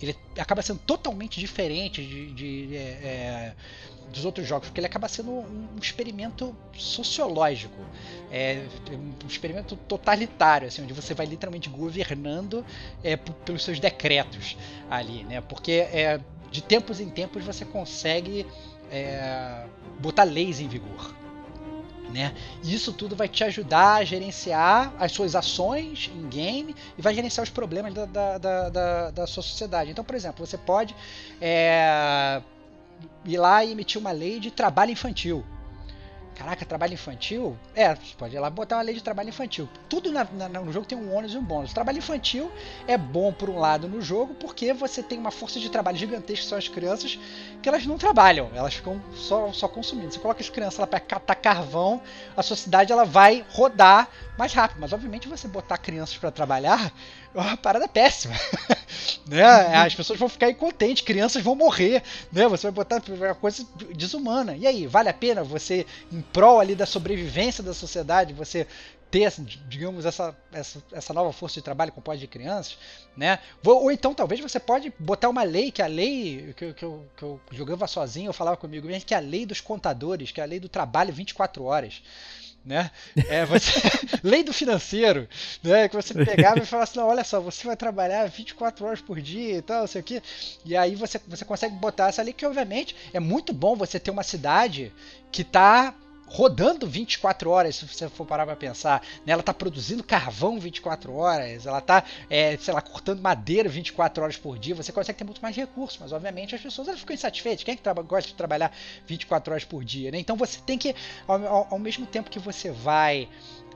ele 0.02 0.16
acaba 0.38 0.62
sendo 0.62 0.80
totalmente 0.80 1.40
diferente 1.40 2.06
de, 2.06 2.32
de 2.32 2.76
é, 2.76 2.80
é, 2.80 3.56
dos 4.12 4.26
outros 4.26 4.48
jogos, 4.48 4.68
porque 4.68 4.80
ele 4.80 4.88
acaba 4.88 5.08
sendo 5.08 5.32
um, 5.32 5.78
experimento 5.82 6.56
sociológico, 6.78 7.80
é, 8.32 8.64
um 8.92 9.28
experimento 9.28 9.76
totalitário, 9.76 10.68
assim, 10.68 10.84
onde 10.84 10.94
você 10.94 11.14
vai 11.14 11.26
literalmente 11.26 11.70
governando 11.70 12.66
é, 13.04 13.16
pelos 13.16 13.64
seus 13.64 13.80
decretos 13.80 14.58
ali, 14.90 15.24
né? 15.24 15.42
Porque 15.42 15.72
é, 15.72 16.20
de 16.52 16.62
tempos 16.62 17.00
em 17.00 17.10
tempos 17.10 17.44
você 17.44 17.66
consegue 17.66 18.46
é, 18.92 19.66
botar 20.00 20.24
leis 20.24 20.60
em 20.60 20.68
vigor. 20.68 21.23
Né? 22.14 22.32
Isso 22.64 22.94
tudo 22.94 23.16
vai 23.16 23.28
te 23.28 23.44
ajudar 23.44 23.96
a 23.96 24.04
gerenciar 24.04 24.94
as 25.00 25.12
suas 25.12 25.36
ações 25.36 26.12
em 26.14 26.30
game 26.30 26.76
e 26.96 27.02
vai 27.02 27.12
gerenciar 27.12 27.44
os 27.44 27.50
problemas 27.50 27.92
da, 27.92 28.06
da, 28.06 28.38
da, 28.38 28.70
da, 28.70 29.10
da 29.10 29.28
sua 29.28 29.42
sociedade. 29.42 29.90
Então, 29.90 30.04
por 30.04 30.14
exemplo, 30.14 30.46
você 30.46 30.56
pode 30.56 30.96
é, 31.42 32.40
ir 33.26 33.38
lá 33.38 33.66
e 33.66 33.72
emitir 33.72 34.00
uma 34.00 34.12
lei 34.12 34.40
de 34.40 34.52
trabalho 34.52 34.92
infantil. 34.92 35.44
Caraca, 36.36 36.66
trabalho 36.66 36.94
infantil? 36.94 37.58
É, 37.76 37.94
você 37.94 38.16
pode 38.18 38.36
ir 38.36 38.40
lá 38.40 38.50
botar 38.50 38.78
uma 38.78 38.82
lei 38.82 38.96
de 38.96 39.04
trabalho 39.04 39.30
infantil. 39.30 39.70
Tudo 39.88 40.12
na, 40.12 40.24
na, 40.24 40.50
no 40.50 40.74
jogo 40.74 40.86
tem 40.86 40.98
um 40.98 41.14
ônus 41.14 41.34
e 41.34 41.38
um 41.38 41.44
bônus. 41.44 41.74
Trabalho 41.74 42.00
infantil 42.00 42.52
é 42.88 42.98
bom 42.98 43.32
por 43.32 43.50
um 43.50 43.60
lado 43.60 43.88
no 43.88 44.02
jogo, 44.02 44.34
porque 44.36 44.74
você 44.74 45.04
tem 45.04 45.20
uma 45.20 45.30
força 45.30 45.60
de 45.60 45.70
trabalho 45.70 45.98
gigantesca, 45.98 46.44
que 46.44 46.50
são 46.50 46.58
as 46.58 46.68
crianças, 46.68 47.20
que 47.62 47.70
elas 47.70 47.86
não 47.86 47.98
trabalham, 47.98 48.50
elas 48.54 48.74
ficam 48.74 49.02
só, 49.14 49.52
só 49.54 49.68
consumindo. 49.68 50.12
Você 50.12 50.20
coloca 50.20 50.42
as 50.42 50.50
crianças 50.50 50.80
lá 50.80 50.88
para 50.88 51.00
catar 51.00 51.36
carvão, 51.36 52.02
a 52.36 52.42
sociedade 52.42 52.92
ela 52.92 53.06
vai 53.06 53.46
rodar 53.52 54.10
mais 54.38 54.54
rápido. 54.54 54.80
Mas 54.80 54.92
obviamente 54.92 55.28
você 55.28 55.48
botar 55.48 55.78
crianças 55.78 56.18
para 56.18 56.32
trabalhar 56.32 56.92
é 57.34 57.40
uma 57.40 57.58
parada 57.58 57.88
péssima. 57.88 58.36
né? 59.28 59.44
As 59.44 59.96
pessoas 59.96 60.20
vão 60.20 60.30
ficar 60.30 60.50
incontentes, 60.50 61.04
crianças 61.04 61.42
vão 61.42 61.56
morrer, 61.56 62.04
né? 62.32 62.48
Você 62.48 62.64
vai 62.68 62.72
botar 62.72 63.02
uma 63.08 63.36
coisa 63.36 63.66
desumana. 63.96 64.56
E 64.56 64.68
aí, 64.68 64.88
vale 64.88 65.10
a 65.10 65.14
pena 65.14 65.44
você, 65.44 65.86
em 66.12 66.22
prol 66.22 66.60
ali 66.60 66.76
da 66.76 66.86
sobrevivência 66.86 67.64
da 67.64 67.74
sociedade, 67.74 68.34
você 68.34 68.68
ter, 69.14 69.32
digamos, 69.68 70.08
essa, 70.08 70.36
essa, 70.52 70.84
essa 70.92 71.14
nova 71.14 71.32
força 71.32 71.56
de 71.60 71.62
trabalho 71.62 71.92
composta 71.92 72.20
de 72.20 72.26
crianças, 72.26 72.80
né? 73.16 73.38
Ou, 73.64 73.84
ou, 73.84 73.92
então 73.92 74.12
talvez 74.12 74.42
você 74.42 74.60
pode 74.60 74.92
botar 74.98 75.30
uma 75.30 75.44
lei, 75.44 75.72
que 75.72 75.84
a 75.84 75.88
lei 75.88 76.52
que, 76.58 76.74
que, 76.74 76.84
eu, 76.84 77.06
que 77.16 77.22
eu 77.22 77.40
jogava 77.52 77.86
sozinho, 77.86 78.30
eu 78.30 78.34
falava 78.34 78.58
comigo 78.58 78.88
mesmo, 78.88 79.06
que 79.06 79.14
é 79.14 79.18
a 79.18 79.20
lei 79.20 79.46
dos 79.46 79.62
contadores, 79.62 80.32
que 80.32 80.42
é 80.42 80.44
a 80.44 80.48
lei 80.48 80.60
do 80.60 80.68
trabalho 80.68 81.14
24 81.14 81.64
horas 81.64 82.02
né? 82.66 82.90
É, 83.28 83.46
você, 83.46 83.72
lei 84.24 84.44
do 84.44 84.54
financeiro, 84.54 85.28
né? 85.62 85.88
Que 85.88 85.96
você 85.96 86.14
pegava 86.14 86.60
e 86.60 86.66
falava 86.66 86.90
assim, 86.90 87.00
não, 87.00 87.08
olha 87.08 87.24
só, 87.24 87.40
você 87.40 87.66
vai 87.68 87.76
trabalhar 87.76 88.26
24 88.28 88.86
horas 88.86 89.02
por 89.02 89.20
dia 89.22 89.58
e 89.58 89.62
tal, 89.62 89.88
sei 89.88 90.02
o 90.02 90.04
quê. 90.04 90.22
E 90.66 90.76
aí 90.76 90.96
você, 90.96 91.20
você 91.28 91.44
consegue 91.44 91.76
botar 91.76 92.10
essa 92.10 92.22
lei 92.22 92.34
que, 92.34 92.46
obviamente, 92.46 92.96
é 93.14 93.20
muito 93.20 93.54
bom 93.54 93.76
você 93.76 94.00
ter 94.00 94.12
uma 94.12 94.24
cidade 94.24 94.92
que 95.32 95.42
está 95.42 95.94
rodando 96.34 96.88
24 96.88 97.48
horas, 97.52 97.76
se 97.76 97.88
você 97.88 98.10
for 98.10 98.26
parar 98.26 98.48
para 98.48 98.56
pensar. 98.56 99.04
Né? 99.24 99.34
Ela 99.34 99.42
está 99.42 99.54
produzindo 99.54 100.04
carvão 100.04 100.60
24 100.60 101.14
horas, 101.14 101.68
ela 101.68 101.78
está, 101.78 102.04
é, 102.28 102.58
sei 102.58 102.74
lá, 102.74 102.82
cortando 102.82 103.22
madeira 103.22 103.70
24 103.70 104.24
horas 104.24 104.36
por 104.36 104.58
dia. 104.58 104.74
Você 104.74 104.92
consegue 104.92 105.20
ter 105.20 105.24
muito 105.24 105.42
mais 105.42 105.56
recursos, 105.56 106.00
mas 106.02 106.12
obviamente 106.12 106.56
as 106.56 106.62
pessoas 106.62 106.88
elas 106.88 107.00
ficam 107.00 107.14
insatisfeitas. 107.14 107.64
Quem 107.64 107.76
é 107.76 107.78
que 107.78 108.02
gosta 108.04 108.32
de 108.32 108.34
trabalhar 108.34 108.76
24 109.06 109.54
horas 109.54 109.64
por 109.64 109.84
dia? 109.84 110.10
Né? 110.10 110.18
Então 110.18 110.36
você 110.36 110.60
tem 110.66 110.76
que, 110.76 110.96
ao, 111.28 111.46
ao, 111.46 111.68
ao 111.70 111.80
mesmo 111.80 112.08
tempo 112.08 112.32
que 112.32 112.40
você 112.40 112.72
vai 112.72 113.30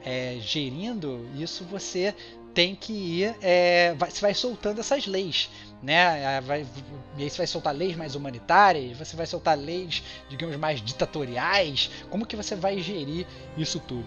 é, 0.03 0.37
gerindo 0.41 1.29
isso, 1.37 1.63
você 1.63 2.15
tem 2.55 2.73
que 2.73 2.91
ir, 2.91 3.35
é, 3.39 3.93
vai, 3.93 4.09
você 4.09 4.19
vai 4.19 4.33
soltando 4.33 4.79
essas 4.79 5.05
leis, 5.05 5.47
né? 5.81 6.41
Vai, 6.41 6.65
e 7.17 7.23
aí 7.23 7.29
você 7.29 7.37
vai 7.37 7.47
soltar 7.47 7.73
leis 7.73 7.95
mais 7.95 8.15
humanitárias, 8.15 8.97
você 8.97 9.15
vai 9.15 9.25
soltar 9.25 9.57
leis, 9.57 10.03
digamos, 10.29 10.55
mais 10.55 10.81
ditatoriais. 10.81 11.89
Como 12.09 12.25
que 12.25 12.35
você 12.35 12.55
vai 12.55 12.79
gerir 12.79 13.25
isso 13.57 13.79
tudo? 13.79 14.05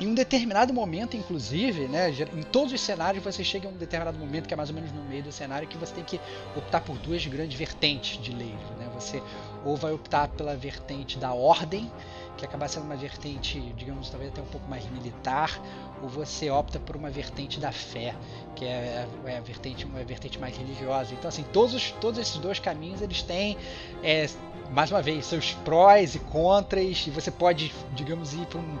Em 0.00 0.06
um 0.06 0.14
determinado 0.14 0.72
momento, 0.72 1.16
inclusive, 1.16 1.88
né, 1.88 2.10
em 2.10 2.42
todos 2.44 2.72
os 2.72 2.80
cenários, 2.80 3.24
você 3.24 3.42
chega 3.42 3.66
a 3.66 3.70
um 3.72 3.76
determinado 3.76 4.16
momento, 4.16 4.46
que 4.46 4.54
é 4.54 4.56
mais 4.56 4.68
ou 4.68 4.74
menos 4.76 4.92
no 4.92 5.02
meio 5.02 5.24
do 5.24 5.32
cenário, 5.32 5.66
que 5.66 5.76
você 5.76 5.92
tem 5.92 6.04
que 6.04 6.20
optar 6.54 6.82
por 6.82 6.96
duas 6.98 7.26
grandes 7.26 7.58
vertentes 7.58 8.22
de 8.22 8.32
leis. 8.32 8.60
Né? 8.78 8.88
Você 8.94 9.20
ou 9.64 9.76
vai 9.76 9.92
optar 9.92 10.28
pela 10.28 10.54
vertente 10.54 11.18
da 11.18 11.32
ordem, 11.32 11.90
que 12.36 12.44
acaba 12.44 12.68
sendo 12.68 12.84
uma 12.84 12.94
vertente, 12.94 13.60
digamos, 13.76 14.08
talvez 14.08 14.30
até 14.30 14.40
um 14.40 14.46
pouco 14.46 14.70
mais 14.70 14.88
militar, 14.88 15.60
ou 16.02 16.08
você 16.08 16.50
opta 16.50 16.78
por 16.78 16.96
uma 16.96 17.10
vertente 17.10 17.58
da 17.58 17.72
fé, 17.72 18.14
que 18.54 18.64
é, 18.64 19.06
é 19.26 19.36
a 19.36 19.40
vertente, 19.40 19.84
uma 19.84 20.02
vertente 20.04 20.38
mais 20.38 20.56
religiosa. 20.56 21.14
Então, 21.14 21.28
assim, 21.28 21.44
todos, 21.52 21.92
todos 22.00 22.18
esses 22.18 22.36
dois 22.36 22.58
caminhos 22.58 23.00
eles 23.00 23.22
têm, 23.22 23.56
é, 24.02 24.28
mais 24.70 24.90
uma 24.90 25.00
vez, 25.00 25.26
seus 25.26 25.52
prós 25.52 26.14
e 26.14 26.18
contras, 26.18 27.06
e 27.06 27.10
você 27.10 27.30
pode, 27.30 27.72
digamos, 27.94 28.34
ir 28.34 28.46
para 28.46 28.58
um, 28.58 28.78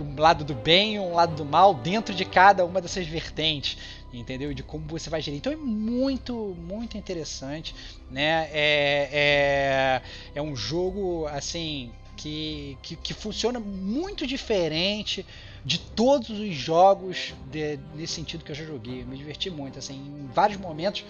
um, 0.00 0.20
lado 0.20 0.44
do 0.44 0.54
bem 0.54 0.98
ou 0.98 1.10
um 1.10 1.14
lado 1.14 1.34
do 1.34 1.44
mal 1.44 1.74
dentro 1.74 2.14
de 2.14 2.24
cada 2.24 2.64
uma 2.64 2.80
dessas 2.80 3.06
vertentes 3.06 3.78
entendeu? 4.12 4.54
De 4.54 4.62
como 4.62 4.86
você 4.86 5.10
vai 5.10 5.20
gerir. 5.20 5.38
Então 5.38 5.52
é 5.52 5.56
muito, 5.56 6.56
muito 6.56 6.96
interessante, 6.96 7.74
né? 8.08 8.48
É, 8.52 9.08
é, 9.12 10.02
é 10.36 10.42
um 10.42 10.54
jogo 10.54 11.26
assim 11.26 11.90
que, 12.16 12.78
que, 12.82 12.96
que 12.96 13.12
funciona 13.12 13.58
muito 13.58 14.26
diferente 14.26 15.26
de 15.64 15.78
todos 15.78 16.28
os 16.28 16.54
jogos 16.54 17.34
de, 17.50 17.78
nesse 17.94 18.14
sentido 18.14 18.44
que 18.44 18.52
eu 18.52 18.56
já 18.56 18.64
joguei. 18.64 19.02
Eu 19.02 19.06
me 19.06 19.16
diverti 19.16 19.48
muito, 19.48 19.78
assim, 19.78 19.94
em 19.94 20.28
vários 20.32 20.58
momentos 20.58 21.04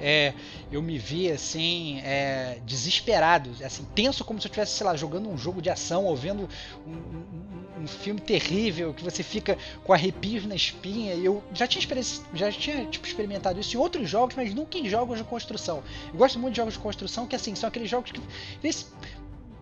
é, 0.00 0.32
eu 0.72 0.80
me 0.80 0.98
vi 0.98 1.30
assim 1.30 2.00
é, 2.00 2.58
desesperado, 2.64 3.50
assim 3.62 3.84
tenso 3.94 4.24
como 4.24 4.40
se 4.40 4.46
eu 4.46 4.48
estivesse, 4.48 4.72
sei 4.72 4.86
lá, 4.86 4.96
jogando 4.96 5.28
um 5.28 5.36
jogo 5.36 5.60
de 5.60 5.68
ação 5.68 6.04
ou 6.04 6.16
vendo 6.16 6.48
um, 6.86 6.90
um, 6.90 7.82
um, 7.82 7.86
filme 7.86 8.20
terrível 8.20 8.94
que 8.94 9.04
você 9.04 9.22
fica 9.22 9.58
com 9.84 9.92
arrepios 9.92 10.46
na 10.46 10.54
espinha. 10.54 11.14
Eu 11.14 11.42
já 11.52 11.66
tinha 11.66 11.84
já 12.34 12.50
tinha 12.50 12.86
tipo, 12.86 13.06
experimentado 13.06 13.60
isso 13.60 13.76
em 13.76 13.78
outros 13.78 14.08
jogos, 14.08 14.34
mas 14.34 14.54
nunca 14.54 14.78
em 14.78 14.88
jogos 14.88 15.18
de 15.18 15.24
construção. 15.24 15.82
Eu 16.12 16.18
gosto 16.18 16.38
muito 16.38 16.54
de 16.54 16.58
jogos 16.58 16.74
de 16.74 16.80
construção 16.80 17.26
que 17.26 17.36
assim 17.36 17.54
são 17.54 17.68
aqueles 17.68 17.90
jogos 17.90 18.10
que 18.10 18.20
eles 18.62 18.90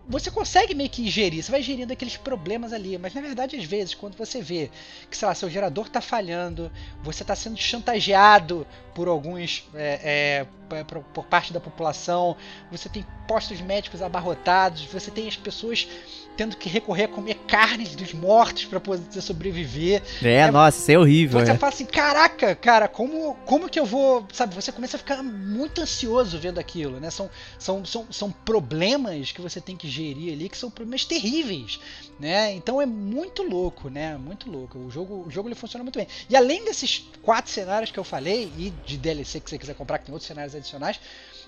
você 0.08 0.30
consegue 0.30 0.74
meio 0.74 0.88
que 0.88 1.08
gerir, 1.10 1.42
você 1.42 1.50
vai 1.50 1.62
gerindo 1.62 1.92
aqueles 1.92 2.16
problemas 2.16 2.72
ali, 2.72 2.96
mas 2.96 3.12
na 3.12 3.20
verdade, 3.20 3.56
às 3.56 3.64
vezes, 3.64 3.94
quando 3.94 4.16
você 4.16 4.40
vê 4.40 4.70
que, 5.10 5.16
sei 5.16 5.26
lá, 5.26 5.34
seu 5.34 5.50
gerador 5.50 5.86
está 5.86 6.00
falhando, 6.00 6.70
você 7.02 7.22
está 7.24 7.34
sendo 7.34 7.56
chantageado 7.56 8.66
por 8.94 9.08
alguns, 9.08 9.64
é, 9.74 10.46
é, 10.70 10.84
por, 10.84 11.02
por 11.02 11.24
parte 11.26 11.52
da 11.52 11.60
população, 11.60 12.36
você 12.70 12.88
tem 12.88 13.04
postos 13.26 13.60
médicos 13.60 14.00
abarrotados, 14.00 14.84
você 14.84 15.10
tem 15.10 15.26
as 15.26 15.36
pessoas 15.36 15.88
tendo 16.36 16.56
que 16.56 16.68
recorrer 16.68 17.04
a 17.04 17.08
comer 17.08 17.34
carnes 17.46 17.96
dos 17.96 18.12
mortos 18.12 18.64
para 18.66 18.78
poder 18.78 19.20
sobreviver. 19.20 20.02
É, 20.22 20.34
é, 20.34 20.50
nossa, 20.50 20.78
isso 20.78 20.90
é 20.92 20.98
horrível. 20.98 21.40
Você 21.40 21.52
é. 21.52 21.56
fala 21.56 21.72
assim, 21.72 21.86
caraca, 21.86 22.54
cara, 22.54 22.86
como, 22.88 23.34
como 23.46 23.68
que 23.68 23.80
eu 23.80 23.86
vou, 23.86 24.26
sabe? 24.32 24.54
Você 24.54 24.70
começa 24.70 24.96
a 24.96 24.98
ficar 24.98 25.22
muito 25.22 25.80
ansioso 25.80 26.38
vendo 26.38 26.58
aquilo, 26.58 27.00
né? 27.00 27.10
São, 27.10 27.30
são, 27.58 27.84
são, 27.84 28.06
são 28.10 28.30
problemas 28.30 29.32
que 29.32 29.40
você 29.40 29.60
tem 29.60 29.76
que 29.76 29.88
gerir 29.88 30.32
ali, 30.32 30.48
que 30.48 30.58
são 30.58 30.70
problemas 30.70 31.04
terríveis, 31.04 31.80
né? 32.20 32.52
Então 32.52 32.80
é 32.80 32.86
muito 32.86 33.42
louco, 33.42 33.88
né? 33.88 34.16
Muito 34.16 34.50
louco. 34.50 34.78
O 34.78 34.90
jogo, 34.90 35.24
o 35.26 35.30
jogo 35.30 35.48
ele 35.48 35.54
funciona 35.54 35.82
muito 35.82 35.98
bem. 35.98 36.06
E 36.28 36.36
além 36.36 36.64
desses 36.64 37.08
quatro 37.22 37.50
cenários 37.50 37.90
que 37.90 37.98
eu 37.98 38.04
falei 38.04 38.52
e 38.58 38.72
de 38.84 38.96
DLC 38.96 39.40
que 39.40 39.48
você 39.48 39.58
quiser 39.58 39.74
comprar, 39.74 39.98
que 39.98 40.06
tem 40.06 40.12
outros 40.12 40.28
cenários 40.28 40.54
adicionais, 40.54 41.00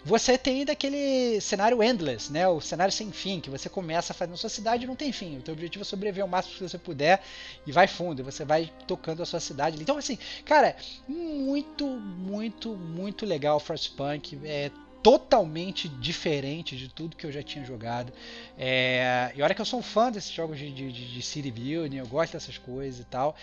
você 0.05 0.39
tem 0.39 0.65
daquele 0.65 1.41
cenário 1.41 1.83
endless, 1.83 2.33
né? 2.33 2.47
O 2.49 2.61
cenário 2.61 2.93
sem 2.93 3.11
fim, 3.11 3.41
que 3.41 3.51
você 3.51 3.69
começa 3.69 4.15
fazendo 4.15 4.37
sua 4.37 4.51
cidade 4.51 4.85
e 4.85 4.87
não 4.87 4.97
tem 4.97 5.13
fim. 5.13 5.39
O 5.39 5.43
teu 5.43 5.55
objetivo 5.55 5.83
é 5.83 5.85
sobreviver 5.85 6.25
o 6.25 6.29
máximo 6.29 6.57
que 6.57 6.63
você 6.63 6.79
puder 6.79 7.23
e 7.67 7.73
vai 7.73 7.87
fundo, 7.87 8.25
você 8.25 8.45
vai 8.45 8.73
tocando 8.87 9.23
a 9.23 9.27
sua 9.27 9.41
cidade. 9.41 9.81
Então, 9.81 9.97
assim, 9.97 10.19
cara, 10.45 10.77
muito, 11.07 11.87
muito, 11.87 12.77
muito 12.77 13.27
legal 13.27 13.57
o 13.57 13.61
Frostpunk. 13.61 14.39
É 14.45 14.71
totalmente 15.03 15.89
diferente 15.89 16.77
de 16.77 16.89
tudo 16.89 17.17
que 17.17 17.25
eu 17.25 17.33
já 17.33 17.43
tinha 17.43 17.65
jogado. 17.65 18.13
É, 18.59 19.33
e 19.35 19.43
olha 19.43 19.55
que 19.55 19.61
eu 19.61 19.65
sou 19.65 19.79
um 19.79 19.83
fã 19.83 20.11
desses 20.11 20.31
jogos 20.31 20.59
de, 20.59 20.71
de, 20.71 20.93
de 20.93 21.23
city 21.23 21.51
building, 21.51 21.99
eu 21.99 22.07
gosto 22.07 22.33
dessas 22.33 22.59
coisas 22.59 23.01
e 23.01 23.05
tal. 23.05 23.37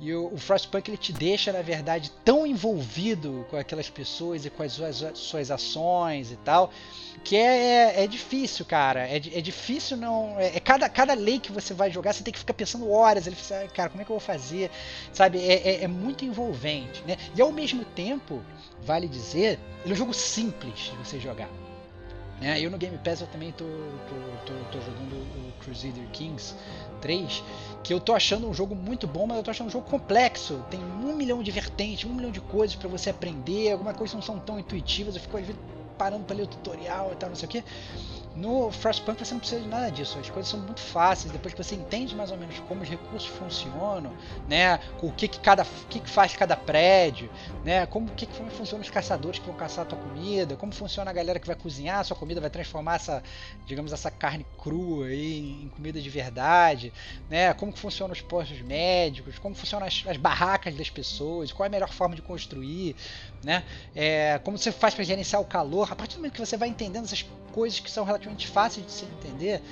E 0.00 0.14
o, 0.14 0.32
o 0.32 0.38
Frostpunk 0.38 0.88
ele 0.90 0.96
te 0.96 1.12
deixa, 1.12 1.52
na 1.52 1.60
verdade, 1.60 2.10
tão 2.24 2.46
envolvido 2.46 3.46
com 3.50 3.56
aquelas 3.58 3.90
pessoas 3.90 4.46
e 4.46 4.50
com 4.50 4.62
as 4.62 4.72
suas, 4.72 5.04
suas 5.14 5.50
ações 5.50 6.32
e 6.32 6.36
tal, 6.36 6.72
que 7.22 7.36
é, 7.36 7.98
é, 7.98 8.04
é 8.04 8.06
difícil, 8.06 8.64
cara. 8.64 9.06
É, 9.06 9.16
é 9.16 9.40
difícil 9.42 9.98
não. 9.98 10.40
É, 10.40 10.56
é, 10.56 10.60
cada, 10.60 10.88
cada 10.88 11.12
lei 11.12 11.38
que 11.38 11.52
você 11.52 11.74
vai 11.74 11.90
jogar, 11.90 12.14
você 12.14 12.24
tem 12.24 12.32
que 12.32 12.38
ficar 12.38 12.54
pensando 12.54 12.90
horas. 12.90 13.26
Ele 13.26 13.36
fala, 13.36 13.68
cara, 13.68 13.90
como 13.90 14.00
é 14.00 14.04
que 14.06 14.10
eu 14.10 14.18
vou 14.18 14.20
fazer? 14.20 14.70
Sabe? 15.12 15.38
É, 15.38 15.68
é, 15.68 15.84
é 15.84 15.88
muito 15.88 16.24
envolvente, 16.24 17.02
né? 17.06 17.18
E 17.36 17.42
ao 17.42 17.52
mesmo 17.52 17.84
tempo, 17.84 18.42
vale 18.82 19.06
dizer, 19.06 19.58
ele 19.84 19.90
é 19.90 19.92
um 19.92 19.96
jogo 19.96 20.14
simples 20.14 20.78
de 20.78 20.96
você 20.96 21.20
jogar. 21.20 21.50
É, 22.42 22.58
eu 22.58 22.70
no 22.70 22.78
Game 22.78 22.96
Pass 22.96 23.20
eu 23.20 23.26
também 23.26 23.52
tô, 23.52 23.66
tô, 23.66 24.14
tô, 24.46 24.54
tô 24.72 24.80
jogando 24.80 25.12
o 25.12 25.52
Crusader 25.62 26.06
Kings 26.10 26.54
3, 27.02 27.44
que 27.82 27.92
eu 27.92 28.00
tô 28.00 28.12
achando 28.12 28.48
um 28.48 28.54
jogo 28.54 28.74
muito 28.74 29.06
bom, 29.06 29.26
mas 29.26 29.36
eu 29.38 29.42
tô 29.42 29.50
achando 29.50 29.68
um 29.68 29.70
jogo 29.70 29.88
complexo. 29.88 30.64
Tem 30.70 30.80
um 30.80 31.14
milhão 31.14 31.42
de 31.42 31.50
vertentes, 31.50 32.08
um 32.08 32.14
milhão 32.14 32.30
de 32.30 32.40
coisas 32.40 32.76
para 32.76 32.88
você 32.88 33.10
aprender, 33.10 33.72
algumas 33.72 33.96
coisas 33.96 34.14
não 34.14 34.22
são 34.22 34.38
tão 34.38 34.58
intuitivas, 34.58 35.14
eu 35.14 35.20
fico 35.20 35.38
parando 35.96 36.24
para 36.24 36.36
ler 36.36 36.42
o 36.42 36.46
tutorial 36.46 37.12
e 37.12 37.16
tal, 37.16 37.28
não 37.28 37.36
sei 37.36 37.46
o 37.46 37.50
que. 37.50 37.64
No 38.32 38.70
Frostpunk 38.70 39.18
você 39.24 39.34
não 39.34 39.40
precisa 39.40 39.60
de 39.60 39.66
nada 39.66 39.90
disso, 39.90 40.16
as 40.16 40.30
coisas 40.30 40.48
são 40.48 40.60
muito 40.60 40.80
fáceis, 40.80 41.32
depois 41.32 41.52
que 41.52 41.60
você 41.62 41.74
entende 41.74 42.14
mais 42.14 42.30
ou 42.30 42.36
menos 42.36 42.60
como 42.60 42.82
os 42.82 42.88
recursos 42.88 43.28
funcionam, 43.28 44.14
né, 44.46 44.78
o 45.02 45.10
que 45.12 45.26
que 45.26 45.40
cada 45.40 45.64
o 45.64 45.86
que, 45.88 45.98
que 45.98 46.08
faz 46.08 46.36
cada 46.36 46.56
prédio, 46.56 47.28
né, 47.64 47.86
como 47.86 48.08
que, 48.12 48.26
que 48.26 48.50
funciona 48.50 48.82
os 48.82 48.88
caçadores 48.90 49.40
que 49.40 49.46
vão 49.46 49.56
caçar 49.56 49.82
a 49.82 49.88
tua 49.88 49.98
comida, 49.98 50.56
como 50.56 50.72
funciona 50.72 51.10
a 51.10 51.12
galera 51.12 51.40
que 51.40 51.46
vai 51.46 51.56
cozinhar 51.56 51.98
a 51.98 52.04
sua 52.04 52.16
comida, 52.16 52.40
vai 52.40 52.50
transformar 52.50 52.94
essa, 52.96 53.20
digamos, 53.66 53.92
essa 53.92 54.12
carne 54.12 54.46
crua 54.56 55.06
aí 55.06 55.64
em 55.64 55.68
comida 55.68 56.00
de 56.00 56.08
verdade, 56.08 56.94
né, 57.28 57.52
como 57.54 57.72
que 57.72 57.80
funcionam 57.80 58.12
os 58.12 58.20
postos 58.20 58.60
médicos, 58.62 59.40
como 59.40 59.56
funcionam 59.56 59.88
as, 59.88 60.04
as 60.06 60.16
barracas 60.16 60.76
das 60.76 60.88
pessoas, 60.88 61.50
qual 61.50 61.64
é 61.64 61.68
a 61.68 61.70
melhor 61.70 61.92
forma 61.92 62.14
de 62.14 62.22
construir, 62.22 62.94
né, 63.42 63.64
é, 63.94 64.38
como 64.44 64.58
você 64.58 64.70
faz 64.70 64.94
para 64.94 65.04
gerenciar 65.04 65.40
o 65.40 65.44
calor, 65.44 65.90
a 65.90 65.96
partir 65.96 66.14
do 66.14 66.18
momento 66.18 66.34
que 66.34 66.44
você 66.44 66.56
vai 66.56 66.68
entendendo 66.68 67.04
essas 67.04 67.22
coisas 67.52 67.80
que 67.80 67.90
são 67.90 68.04
relativamente 68.04 68.46
fáceis 68.46 68.84
de 68.84 68.92
se 68.92 69.04
entender, 69.04 69.62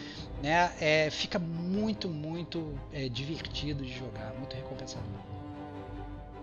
né, 0.42 0.70
é, 0.80 1.10
fica 1.10 1.38
muito, 1.38 2.08
muito 2.08 2.74
é, 2.92 3.08
divertido 3.08 3.84
de 3.84 3.92
jogar, 3.92 4.32
muito 4.38 4.54
recompensador. 4.54 5.06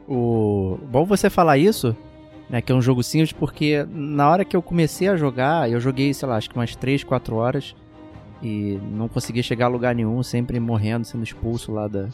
O 0.07 0.77
bom 0.83 1.03
você 1.05 1.29
falar 1.29 1.57
isso, 1.57 1.95
né, 2.49 2.61
que 2.61 2.71
é 2.71 2.75
um 2.75 2.81
jogo 2.81 3.01
simples, 3.01 3.31
porque 3.31 3.85
na 3.89 4.29
hora 4.29 4.45
que 4.45 4.55
eu 4.55 4.61
comecei 4.61 5.07
a 5.07 5.15
jogar, 5.15 5.69
eu 5.69 5.79
joguei, 5.79 6.13
sei 6.13 6.27
lá, 6.27 6.37
acho 6.37 6.49
que 6.49 6.55
umas 6.55 6.75
3, 6.75 7.03
4 7.03 7.35
horas 7.35 7.75
e 8.41 8.79
não 8.91 9.07
conseguia 9.07 9.41
chegar 9.41 9.65
a 9.65 9.69
lugar 9.69 9.95
nenhum, 9.95 10.21
sempre 10.21 10.59
morrendo, 10.59 11.05
sendo 11.05 11.23
expulso 11.23 11.71
lá 11.71 11.87
da, 11.87 12.09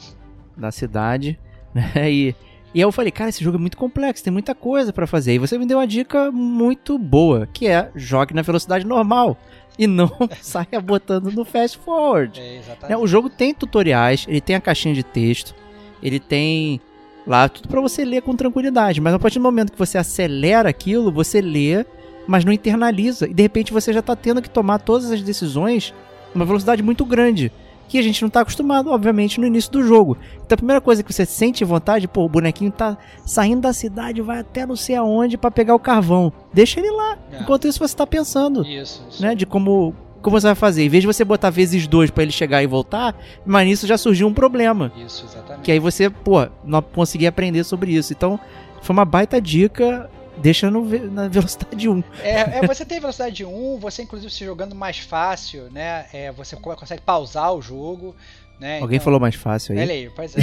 da 0.56 0.72
cidade, 0.72 1.38
né, 1.74 2.10
e 2.10 2.36
e 2.74 2.80
aí 2.80 2.84
eu 2.84 2.92
falei, 2.92 3.12
cara, 3.12 3.30
esse 3.30 3.44
jogo 3.44 3.58
é 3.58 3.60
muito 3.60 3.78
complexo, 3.78 4.24
tem 4.24 4.32
muita 4.32 4.56
coisa 4.56 4.94
para 4.94 5.06
fazer. 5.06 5.34
E 5.34 5.40
você 5.40 5.58
me 5.58 5.66
deu 5.66 5.78
uma 5.78 5.88
dica 5.88 6.32
muito 6.32 6.98
boa, 6.98 7.48
que 7.52 7.68
é 7.68 7.92
jogue 7.96 8.34
na 8.34 8.42
velocidade 8.42 8.86
normal 8.86 9.38
e 9.78 9.88
não 9.88 10.10
saia 10.42 10.80
botando 10.82 11.32
no 11.32 11.44
fast 11.44 11.78
forward. 11.80 12.40
É, 12.88 12.98
o 12.98 13.06
jogo 13.06 13.30
tem 13.30 13.54
tutoriais, 13.54 14.26
ele 14.28 14.40
tem 14.40 14.56
a 14.56 14.62
caixinha 14.62 14.96
de 14.96 15.04
texto, 15.04 15.54
ele 16.02 16.20
tem 16.20 16.80
lá 17.28 17.50
tudo 17.50 17.68
para 17.68 17.82
você 17.82 18.06
ler 18.06 18.22
com 18.22 18.36
tranquilidade. 18.36 19.02
Mas 19.02 19.14
a 19.14 19.20
partir 19.20 19.40
do 19.40 19.44
momento 19.44 19.74
que 19.74 19.80
você 19.80 19.98
acelera 19.98 20.70
aquilo, 20.70 21.12
você 21.12 21.42
lê, 21.42 21.86
mas 22.26 22.46
não 22.46 22.54
internaliza. 22.54 23.28
E 23.28 23.34
de 23.34 23.44
repente 23.44 23.74
você 23.74 23.92
já 23.92 24.02
tá 24.02 24.16
tendo 24.16 24.42
que 24.42 24.50
tomar 24.50 24.80
todas 24.80 25.12
as 25.12 25.22
decisões 25.22 25.94
numa 26.34 26.46
velocidade 26.46 26.82
muito 26.82 27.04
grande 27.04 27.52
que 27.92 28.00
a 28.00 28.02
gente 28.02 28.22
não 28.22 28.30
tá 28.30 28.40
acostumado, 28.40 28.90
obviamente, 28.90 29.38
no 29.38 29.46
início 29.46 29.70
do 29.70 29.84
jogo. 29.84 30.18
Então 30.46 30.56
a 30.56 30.58
primeira 30.58 30.80
coisa 30.80 31.04
que 31.04 31.12
você 31.12 31.26
sente 31.26 31.66
vontade, 31.66 32.08
pô, 32.08 32.24
o 32.24 32.30
bonequinho 32.30 32.72
tá 32.72 32.98
saindo 33.26 33.60
da 33.60 33.74
cidade, 33.74 34.22
vai 34.22 34.40
até 34.40 34.66
não 34.66 34.78
sei 34.78 34.96
aonde 34.96 35.38
para 35.38 35.52
pegar 35.52 35.76
o 35.76 35.80
carvão. 35.80 36.32
Deixa 36.54 36.80
ele 36.80 36.90
lá. 36.90 37.18
É. 37.34 37.42
Enquanto 37.42 37.68
isso 37.68 37.80
você 37.80 37.94
tá 37.94 38.08
pensando, 38.08 38.66
isso, 38.66 39.06
isso. 39.10 39.22
né, 39.22 39.36
de 39.36 39.46
como 39.46 39.94
como 40.22 40.40
você 40.40 40.48
vai 40.48 40.56
fazer? 40.56 40.86
Em 40.86 40.90
vez 40.90 41.02
de 41.02 41.08
você 41.08 41.26
botar 41.26 41.50
vezes 41.50 41.86
dois 41.86 42.10
para 42.10 42.24
ele 42.24 42.32
chegar 42.32 42.64
e 42.64 42.68
voltar, 42.68 43.14
mas 43.46 43.68
nisso 43.68 43.86
já 43.86 43.98
surgiu 43.98 44.28
um 44.28 44.34
problema. 44.34 44.92
Isso, 44.96 45.26
exatamente. 45.26 45.64
Que 45.64 45.72
aí 45.72 45.80
você, 45.80 46.10
pô, 46.10 46.48
não 46.64 46.82
conseguia 46.82 47.30
aprender 47.30 47.64
sobre 47.64 47.92
isso. 47.92 48.14
Então, 48.14 48.40
foi 48.84 48.94
uma 48.94 49.04
baita 49.04 49.42
dica 49.42 50.10
deixa 50.42 50.70
no, 50.70 50.84
na 51.12 51.28
velocidade 51.28 51.88
1. 51.88 52.04
É, 52.22 52.60
é, 52.60 52.68
você 52.68 52.86
tem 52.86 53.00
velocidade 53.00 53.46
1, 53.46 53.78
você 53.78 54.04
inclusive 54.04 54.32
se 54.32 54.44
jogando 54.44 54.76
mais 54.76 55.00
fácil, 55.00 55.70
né? 55.72 56.06
É, 56.12 56.32
você 56.32 56.56
consegue 56.56 57.02
pausar 57.02 57.54
o 57.54 57.62
jogo. 57.62 58.16
Né? 58.62 58.80
Alguém 58.80 58.98
então, 58.98 59.06
falou 59.06 59.20
mais 59.20 59.34
fácil 59.34 59.74
aí? 59.74 59.82
Olha 59.82 59.92
aí, 59.92 60.10
pois 60.16 60.36
é. 60.38 60.42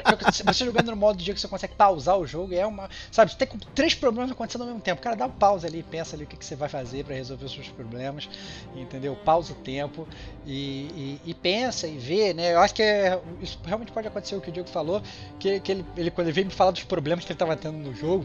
Tá, 0.00 0.12
tá. 0.16 0.52
Você 0.52 0.64
jogando 0.64 0.92
no 0.92 0.96
modo 0.96 1.18
de 1.18 1.24
dia 1.24 1.34
que 1.34 1.40
você 1.40 1.48
consegue 1.48 1.74
pausar 1.74 2.16
o 2.16 2.24
jogo, 2.24 2.54
é 2.54 2.64
uma. 2.64 2.88
Sabe, 3.10 3.32
você 3.32 3.36
tem 3.36 3.48
três 3.74 3.96
problemas 3.96 4.30
acontecendo 4.30 4.60
ao 4.60 4.68
mesmo 4.68 4.80
tempo. 4.80 5.02
Cara, 5.02 5.16
dá 5.16 5.26
uma 5.26 5.32
pausa 5.32 5.66
ali, 5.66 5.82
pensa 5.82 6.14
ali 6.14 6.22
o 6.22 6.26
que, 6.28 6.36
que 6.36 6.44
você 6.44 6.54
vai 6.54 6.68
fazer 6.68 7.04
para 7.04 7.16
resolver 7.16 7.46
os 7.46 7.52
seus 7.52 7.68
problemas, 7.68 8.28
entendeu? 8.76 9.16
Pausa 9.24 9.54
o 9.54 9.56
tempo 9.56 10.06
e, 10.46 11.18
e, 11.24 11.30
e, 11.30 11.34
pensa 11.34 11.88
e 11.88 11.98
vê, 11.98 12.32
né? 12.32 12.54
Eu 12.54 12.60
acho 12.60 12.72
que 12.72 12.82
é, 12.82 13.18
isso 13.42 13.58
realmente 13.64 13.90
pode 13.90 14.06
acontecer 14.06 14.36
o 14.36 14.40
que 14.40 14.50
o 14.50 14.52
Diego 14.52 14.68
falou, 14.68 15.02
que, 15.40 15.58
que 15.58 15.72
ele, 15.72 15.84
ele, 15.96 16.12
quando 16.12 16.28
ele 16.28 16.34
veio 16.34 16.46
me 16.46 16.52
falar 16.52 16.70
dos 16.70 16.84
problemas 16.84 17.24
que 17.24 17.32
ele 17.32 17.34
estava 17.34 17.56
tendo 17.56 17.76
no 17.76 17.92
jogo, 17.92 18.24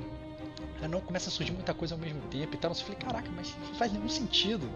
não 0.88 1.02
começa 1.02 1.30
a 1.30 1.32
surgir 1.32 1.52
muita 1.52 1.74
coisa 1.74 1.96
ao 1.96 2.00
mesmo 2.00 2.22
tempo 2.30 2.56
e 2.56 2.58
tal. 2.58 2.72
Eu 2.72 2.76
falei, 2.76 2.98
caraca, 2.98 3.30
mas 3.36 3.54
não 3.68 3.76
faz 3.76 3.92
nenhum 3.92 4.10
sentido, 4.10 4.70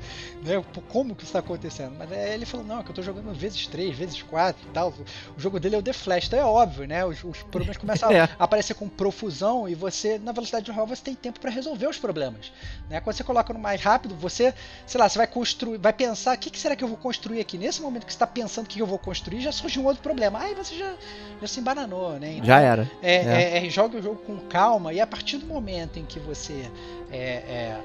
né? 0.43 0.63
Como 0.89 1.15
que 1.15 1.23
isso 1.23 1.29
está 1.29 1.39
acontecendo? 1.39 1.95
Mas 1.97 2.11
aí 2.11 2.33
ele 2.33 2.45
falou, 2.45 2.65
não, 2.65 2.79
é 2.79 2.83
que 2.83 2.89
eu 2.89 2.91
estou 2.91 3.03
jogando 3.03 3.33
vezes 3.33 3.67
3, 3.67 3.95
vezes 3.95 4.21
4 4.21 4.67
e 4.67 4.71
tal. 4.71 4.93
O 5.37 5.39
jogo 5.39 5.59
dele 5.59 5.75
é 5.75 5.77
o 5.77 5.83
The 5.83 5.93
Flash, 5.93 6.27
então 6.27 6.39
é 6.39 6.45
óbvio, 6.45 6.87
né? 6.87 7.05
Os, 7.05 7.23
os 7.23 7.43
problemas 7.43 7.77
começam 7.77 8.09
é. 8.11 8.21
a 8.21 8.43
aparecer 8.43 8.73
com 8.73 8.89
profusão 8.89 9.67
e 9.67 9.75
você, 9.75 10.17
na 10.17 10.31
velocidade 10.31 10.67
normal, 10.67 10.87
você 10.87 11.03
tem 11.03 11.15
tempo 11.15 11.39
para 11.39 11.51
resolver 11.51 11.87
os 11.87 11.97
problemas. 11.97 12.51
Né? 12.89 12.99
Quando 12.99 13.15
você 13.15 13.23
coloca 13.23 13.53
no 13.53 13.59
mais 13.59 13.81
rápido, 13.81 14.15
você, 14.15 14.53
sei 14.85 14.99
lá, 14.99 15.07
você 15.07 15.17
vai 15.17 15.27
construir, 15.27 15.77
vai 15.77 15.93
pensar, 15.93 16.35
o 16.35 16.39
que, 16.39 16.49
que 16.49 16.59
será 16.59 16.75
que 16.75 16.83
eu 16.83 16.87
vou 16.87 16.97
construir 16.97 17.39
aqui? 17.39 17.57
Nesse 17.57 17.81
momento 17.81 18.05
que 18.05 18.11
você 18.11 18.15
está 18.15 18.27
pensando 18.27 18.65
o 18.65 18.69
que 18.69 18.79
eu 18.79 18.87
vou 18.87 18.99
construir, 18.99 19.41
já 19.41 19.51
surge 19.51 19.79
um 19.79 19.85
outro 19.85 20.01
problema. 20.01 20.39
Aí 20.39 20.53
você 20.53 20.75
já, 20.75 20.93
já 21.41 21.47
se 21.47 21.59
embananou, 21.59 22.19
né? 22.19 22.33
Então, 22.33 22.45
já 22.45 22.59
era. 22.59 22.89
É, 23.01 23.15
é. 23.15 23.43
É, 23.43 23.65
é, 23.65 23.69
joga 23.69 23.97
o 23.97 24.01
jogo 24.01 24.17
com 24.17 24.37
calma 24.47 24.93
e 24.93 24.99
a 24.99 25.07
partir 25.07 25.37
do 25.37 25.45
momento 25.45 25.92
momento 25.93 25.99
em 25.99 26.05
que 26.05 26.19
você 26.19 26.71
é, 27.11 27.17
é, 27.17 27.83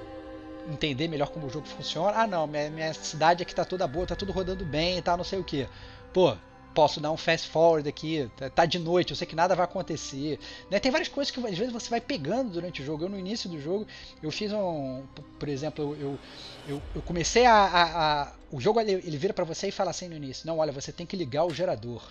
entender 0.71 1.09
melhor 1.09 1.29
como 1.29 1.47
o 1.47 1.51
jogo 1.51 1.67
funciona. 1.67 2.17
Ah, 2.17 2.27
não, 2.27 2.47
minha, 2.47 2.71
minha 2.71 2.95
cidade 2.95 3.43
aqui 3.43 3.55
tá 3.55 3.65
toda 3.65 3.87
boa, 3.87 4.07
tá 4.07 4.17
tudo 4.17 4.33
rodando 4.33 4.65
bem 4.65 4.99
e 4.99 5.03
tal, 5.03 5.17
não 5.17 5.25
sei 5.25 5.39
o 5.39 5.45
que. 5.45 5.69
Pô, 6.13 6.37
posso 6.75 7.01
dar 7.01 7.11
um 7.11 7.17
fast 7.17 7.49
forward 7.49 7.89
aqui, 7.89 8.31
tá, 8.37 8.49
tá 8.49 8.65
de 8.65 8.79
noite, 8.79 9.11
eu 9.11 9.17
sei 9.17 9.27
que 9.27 9.37
nada 9.37 9.55
vai 9.55 9.65
acontecer. 9.65 10.39
Né? 10.71 10.79
Tem 10.79 10.91
várias 10.91 11.09
coisas 11.09 11.31
que 11.31 11.41
às 11.41 11.59
vezes 11.59 11.73
você 11.73 11.91
vai 11.91 12.01
pegando 12.01 12.51
durante 12.51 12.83
o 12.83 12.85
jogo. 12.85 13.05
Eu 13.05 13.09
no 13.09 13.19
início 13.19 13.49
do 13.49 13.61
jogo, 13.61 13.87
eu 14.23 14.31
fiz 14.31 14.53
um, 14.53 15.05
por 15.39 15.49
exemplo, 15.49 15.97
eu, 16.01 16.19
eu, 16.67 16.83
eu 16.95 17.03
comecei 17.03 17.47
a, 17.47 17.55
a, 17.55 18.23
a, 18.23 18.33
o 18.51 18.61
jogo 18.61 18.81
ele 18.81 19.17
vira 19.17 19.35
para 19.35 19.45
você 19.45 19.69
e 19.69 19.73
fala 19.73 19.91
assim 19.91 20.09
no 20.09 20.17
início, 20.17 20.47
não, 20.47 20.59
olha, 20.59 20.73
você 20.73 20.93
tem 20.93 21.07
que 21.07 21.17
ligar 21.17 21.45
o 21.45 21.53
gerador. 21.53 22.03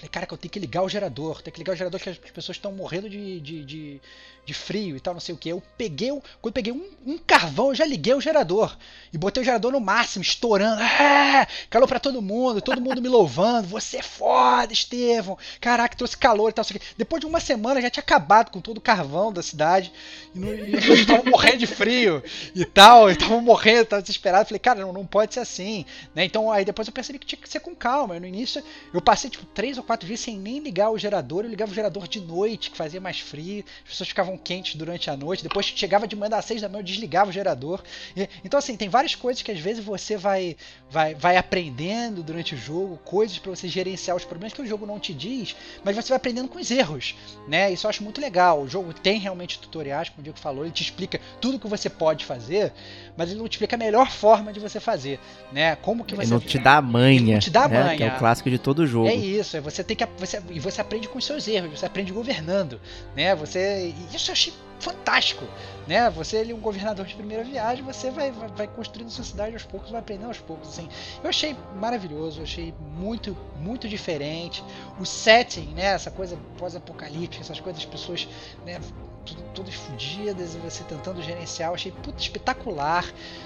Falei, 0.00 0.08
cara, 0.08 0.26
que 0.26 0.32
eu 0.32 0.38
tenho 0.38 0.50
que 0.50 0.58
ligar 0.58 0.82
o 0.82 0.88
gerador, 0.88 1.42
tem 1.42 1.52
que 1.52 1.58
ligar 1.58 1.74
o 1.74 1.76
gerador 1.76 2.00
que 2.00 2.08
as 2.08 2.16
pessoas 2.16 2.56
estão 2.56 2.72
morrendo 2.72 3.10
de, 3.10 3.38
de, 3.38 3.64
de, 3.66 4.00
de, 4.46 4.54
frio 4.54 4.96
e 4.96 5.00
tal, 5.00 5.12
não 5.12 5.20
sei 5.20 5.34
o 5.34 5.38
que. 5.38 5.50
Eu 5.50 5.62
peguei, 5.76 6.08
quando 6.08 6.22
eu 6.46 6.52
peguei 6.52 6.72
um, 6.72 6.88
um, 7.06 7.18
carvão, 7.18 7.68
eu 7.68 7.74
já 7.74 7.84
liguei 7.84 8.14
o 8.14 8.20
gerador. 8.20 8.74
E 9.12 9.18
botei 9.18 9.42
o 9.42 9.44
gerador 9.44 9.70
no 9.72 9.80
máximo, 9.80 10.22
estourando. 10.22 10.80
Ah, 10.82 11.46
calor 11.68 11.86
para 11.86 12.00
todo 12.00 12.22
mundo, 12.22 12.62
todo 12.62 12.80
mundo 12.80 13.02
me 13.02 13.08
louvando. 13.08 13.68
Você 13.68 13.98
é 13.98 14.02
foda, 14.02 14.72
Estevão. 14.72 15.36
Caraca, 15.60 15.94
trouxe 15.94 16.16
calor 16.16 16.48
e 16.48 16.52
tal. 16.54 16.64
Depois 16.96 17.20
de 17.20 17.26
uma 17.26 17.40
semana 17.40 17.82
já 17.82 17.90
tinha 17.90 18.02
acabado 18.02 18.50
com 18.50 18.60
todo 18.60 18.78
o 18.78 18.80
carvão 18.80 19.30
da 19.30 19.42
cidade. 19.42 19.92
E, 20.34 20.70
pessoas 20.70 21.00
estavam 21.00 21.24
morrendo 21.26 21.58
de 21.58 21.66
frio 21.66 22.22
e 22.54 22.64
tal. 22.64 23.10
Estavam 23.10 23.42
morrendo, 23.42 23.82
estavam 23.82 24.02
desesperados. 24.02 24.48
Falei, 24.48 24.60
cara, 24.60 24.80
não, 24.80 24.92
não 24.94 25.04
pode 25.04 25.34
ser 25.34 25.40
assim. 25.40 25.84
Né? 26.14 26.24
Então 26.24 26.50
aí 26.50 26.64
depois 26.64 26.88
eu 26.88 26.94
percebi 26.94 27.18
que 27.18 27.26
tinha 27.26 27.40
que 27.40 27.48
ser 27.48 27.60
com 27.60 27.74
calma. 27.74 28.18
no 28.18 28.26
início 28.26 28.62
eu 28.92 29.00
passei 29.00 29.30
tipo 29.30 29.44
três 29.46 29.76
ou 29.76 29.84
quatro 29.90 30.06
dias 30.06 30.20
sem 30.20 30.38
nem 30.38 30.60
ligar 30.60 30.88
o 30.90 30.96
gerador. 30.96 31.44
Eu 31.44 31.50
ligava 31.50 31.72
o 31.72 31.74
gerador 31.74 32.06
de 32.06 32.20
noite, 32.20 32.70
que 32.70 32.76
fazia 32.76 33.00
mais 33.00 33.18
frio. 33.18 33.64
As 33.82 33.90
pessoas 33.90 34.08
ficavam 34.08 34.38
quentes 34.38 34.76
durante 34.76 35.10
a 35.10 35.16
noite. 35.16 35.42
Depois 35.42 35.66
chegava 35.66 36.06
de 36.06 36.14
manhã 36.14 36.36
às 36.36 36.44
seis 36.44 36.60
da 36.60 36.68
manhã, 36.68 36.78
eu 36.78 36.84
desligava 36.84 37.30
o 37.30 37.32
gerador. 37.32 37.82
E, 38.16 38.28
então, 38.44 38.56
assim, 38.56 38.76
tem 38.76 38.88
várias 38.88 39.16
coisas 39.16 39.42
que 39.42 39.50
às 39.50 39.58
vezes 39.58 39.84
você 39.84 40.16
vai, 40.16 40.56
vai, 40.88 41.16
vai 41.16 41.36
aprendendo 41.36 42.22
durante 42.22 42.54
o 42.54 42.56
jogo, 42.56 43.00
coisas 43.04 43.36
para 43.40 43.50
você 43.50 43.66
gerenciar 43.66 44.16
os 44.16 44.24
problemas 44.24 44.52
que 44.52 44.62
o 44.62 44.66
jogo 44.66 44.86
não 44.86 45.00
te 45.00 45.12
diz, 45.12 45.56
mas 45.82 45.96
você 45.96 46.10
vai 46.10 46.18
aprendendo 46.18 46.48
com 46.48 46.60
os 46.60 46.70
erros, 46.70 47.16
né? 47.48 47.72
Isso 47.72 47.84
eu 47.84 47.90
acho 47.90 48.04
muito 48.04 48.20
legal. 48.20 48.62
O 48.62 48.68
jogo 48.68 48.94
tem 48.94 49.18
realmente 49.18 49.58
tutoriais, 49.58 50.08
como 50.08 50.20
o 50.20 50.22
Diego 50.22 50.38
falou, 50.38 50.64
ele 50.64 50.72
te 50.72 50.84
explica 50.84 51.20
tudo 51.40 51.58
que 51.58 51.66
você 51.66 51.90
pode 51.90 52.24
fazer, 52.24 52.72
mas 53.16 53.28
ele 53.28 53.40
não 53.40 53.48
te 53.48 53.54
explica 53.54 53.74
a 53.74 53.78
melhor 53.78 54.08
forma 54.08 54.52
de 54.52 54.60
você 54.60 54.78
fazer, 54.78 55.18
né? 55.50 55.74
Como 55.74 56.04
que 56.04 56.14
você 56.14 56.22
ele 56.22 56.30
não 56.30 56.38
te 56.40 56.58
dá 56.60 56.76
a 56.76 56.82
manha. 56.82 57.16
Ele 57.16 57.32
não 57.32 57.40
te 57.40 57.50
dá 57.50 57.64
a 57.64 57.68
né? 57.68 57.82
manha. 57.82 57.96
Que 57.96 58.04
é 58.04 58.14
o 58.14 58.18
clássico 58.18 58.48
de 58.48 58.58
todo 58.58 58.86
jogo. 58.86 59.08
É 59.08 59.14
isso, 59.14 59.56
é 59.56 59.60
você 59.60 59.79
tem 59.84 59.96
que 59.96 60.06
você 60.18 60.42
e 60.50 60.60
você 60.60 60.80
aprende 60.80 61.08
com 61.08 61.18
os 61.18 61.24
seus 61.24 61.46
erros, 61.48 61.78
você 61.78 61.86
aprende 61.86 62.12
governando, 62.12 62.80
né? 63.14 63.34
Você 63.34 63.94
isso 64.12 64.30
eu 64.30 64.32
achei 64.32 64.52
fantástico, 64.80 65.44
né? 65.86 66.10
Você 66.10 66.50
é 66.50 66.54
um 66.54 66.60
governador 66.60 67.06
de 67.06 67.14
primeira 67.14 67.44
viagem, 67.44 67.84
você 67.84 68.10
vai, 68.10 68.32
vai, 68.32 68.48
vai, 68.48 68.66
construindo 68.66 69.10
sua 69.10 69.24
cidade 69.24 69.52
aos 69.52 69.62
poucos, 69.62 69.90
vai 69.90 70.00
aprendendo 70.00 70.28
aos 70.28 70.38
poucos, 70.38 70.68
assim. 70.70 70.88
Eu 71.22 71.28
achei 71.28 71.56
maravilhoso, 71.76 72.40
eu 72.40 72.44
achei 72.44 72.74
muito, 72.96 73.36
muito 73.58 73.88
diferente. 73.88 74.64
O 74.98 75.06
setting, 75.06 75.74
né? 75.74 75.86
Essa 75.86 76.10
coisa 76.10 76.38
pós-apocalíptica, 76.58 77.42
essas 77.42 77.60
coisas, 77.60 77.82
as 77.82 77.88
pessoas, 77.88 78.28
né? 78.64 78.80
Tudo, 79.24 79.42
todas 79.54 79.74
fodidas 79.74 80.54
e 80.54 80.58
você 80.58 80.82
tentando 80.84 81.22
gerenciar, 81.22 81.68
eu 81.68 81.74
achei 81.74 81.92
puta, 81.92 82.18
espetacular, 82.18 83.04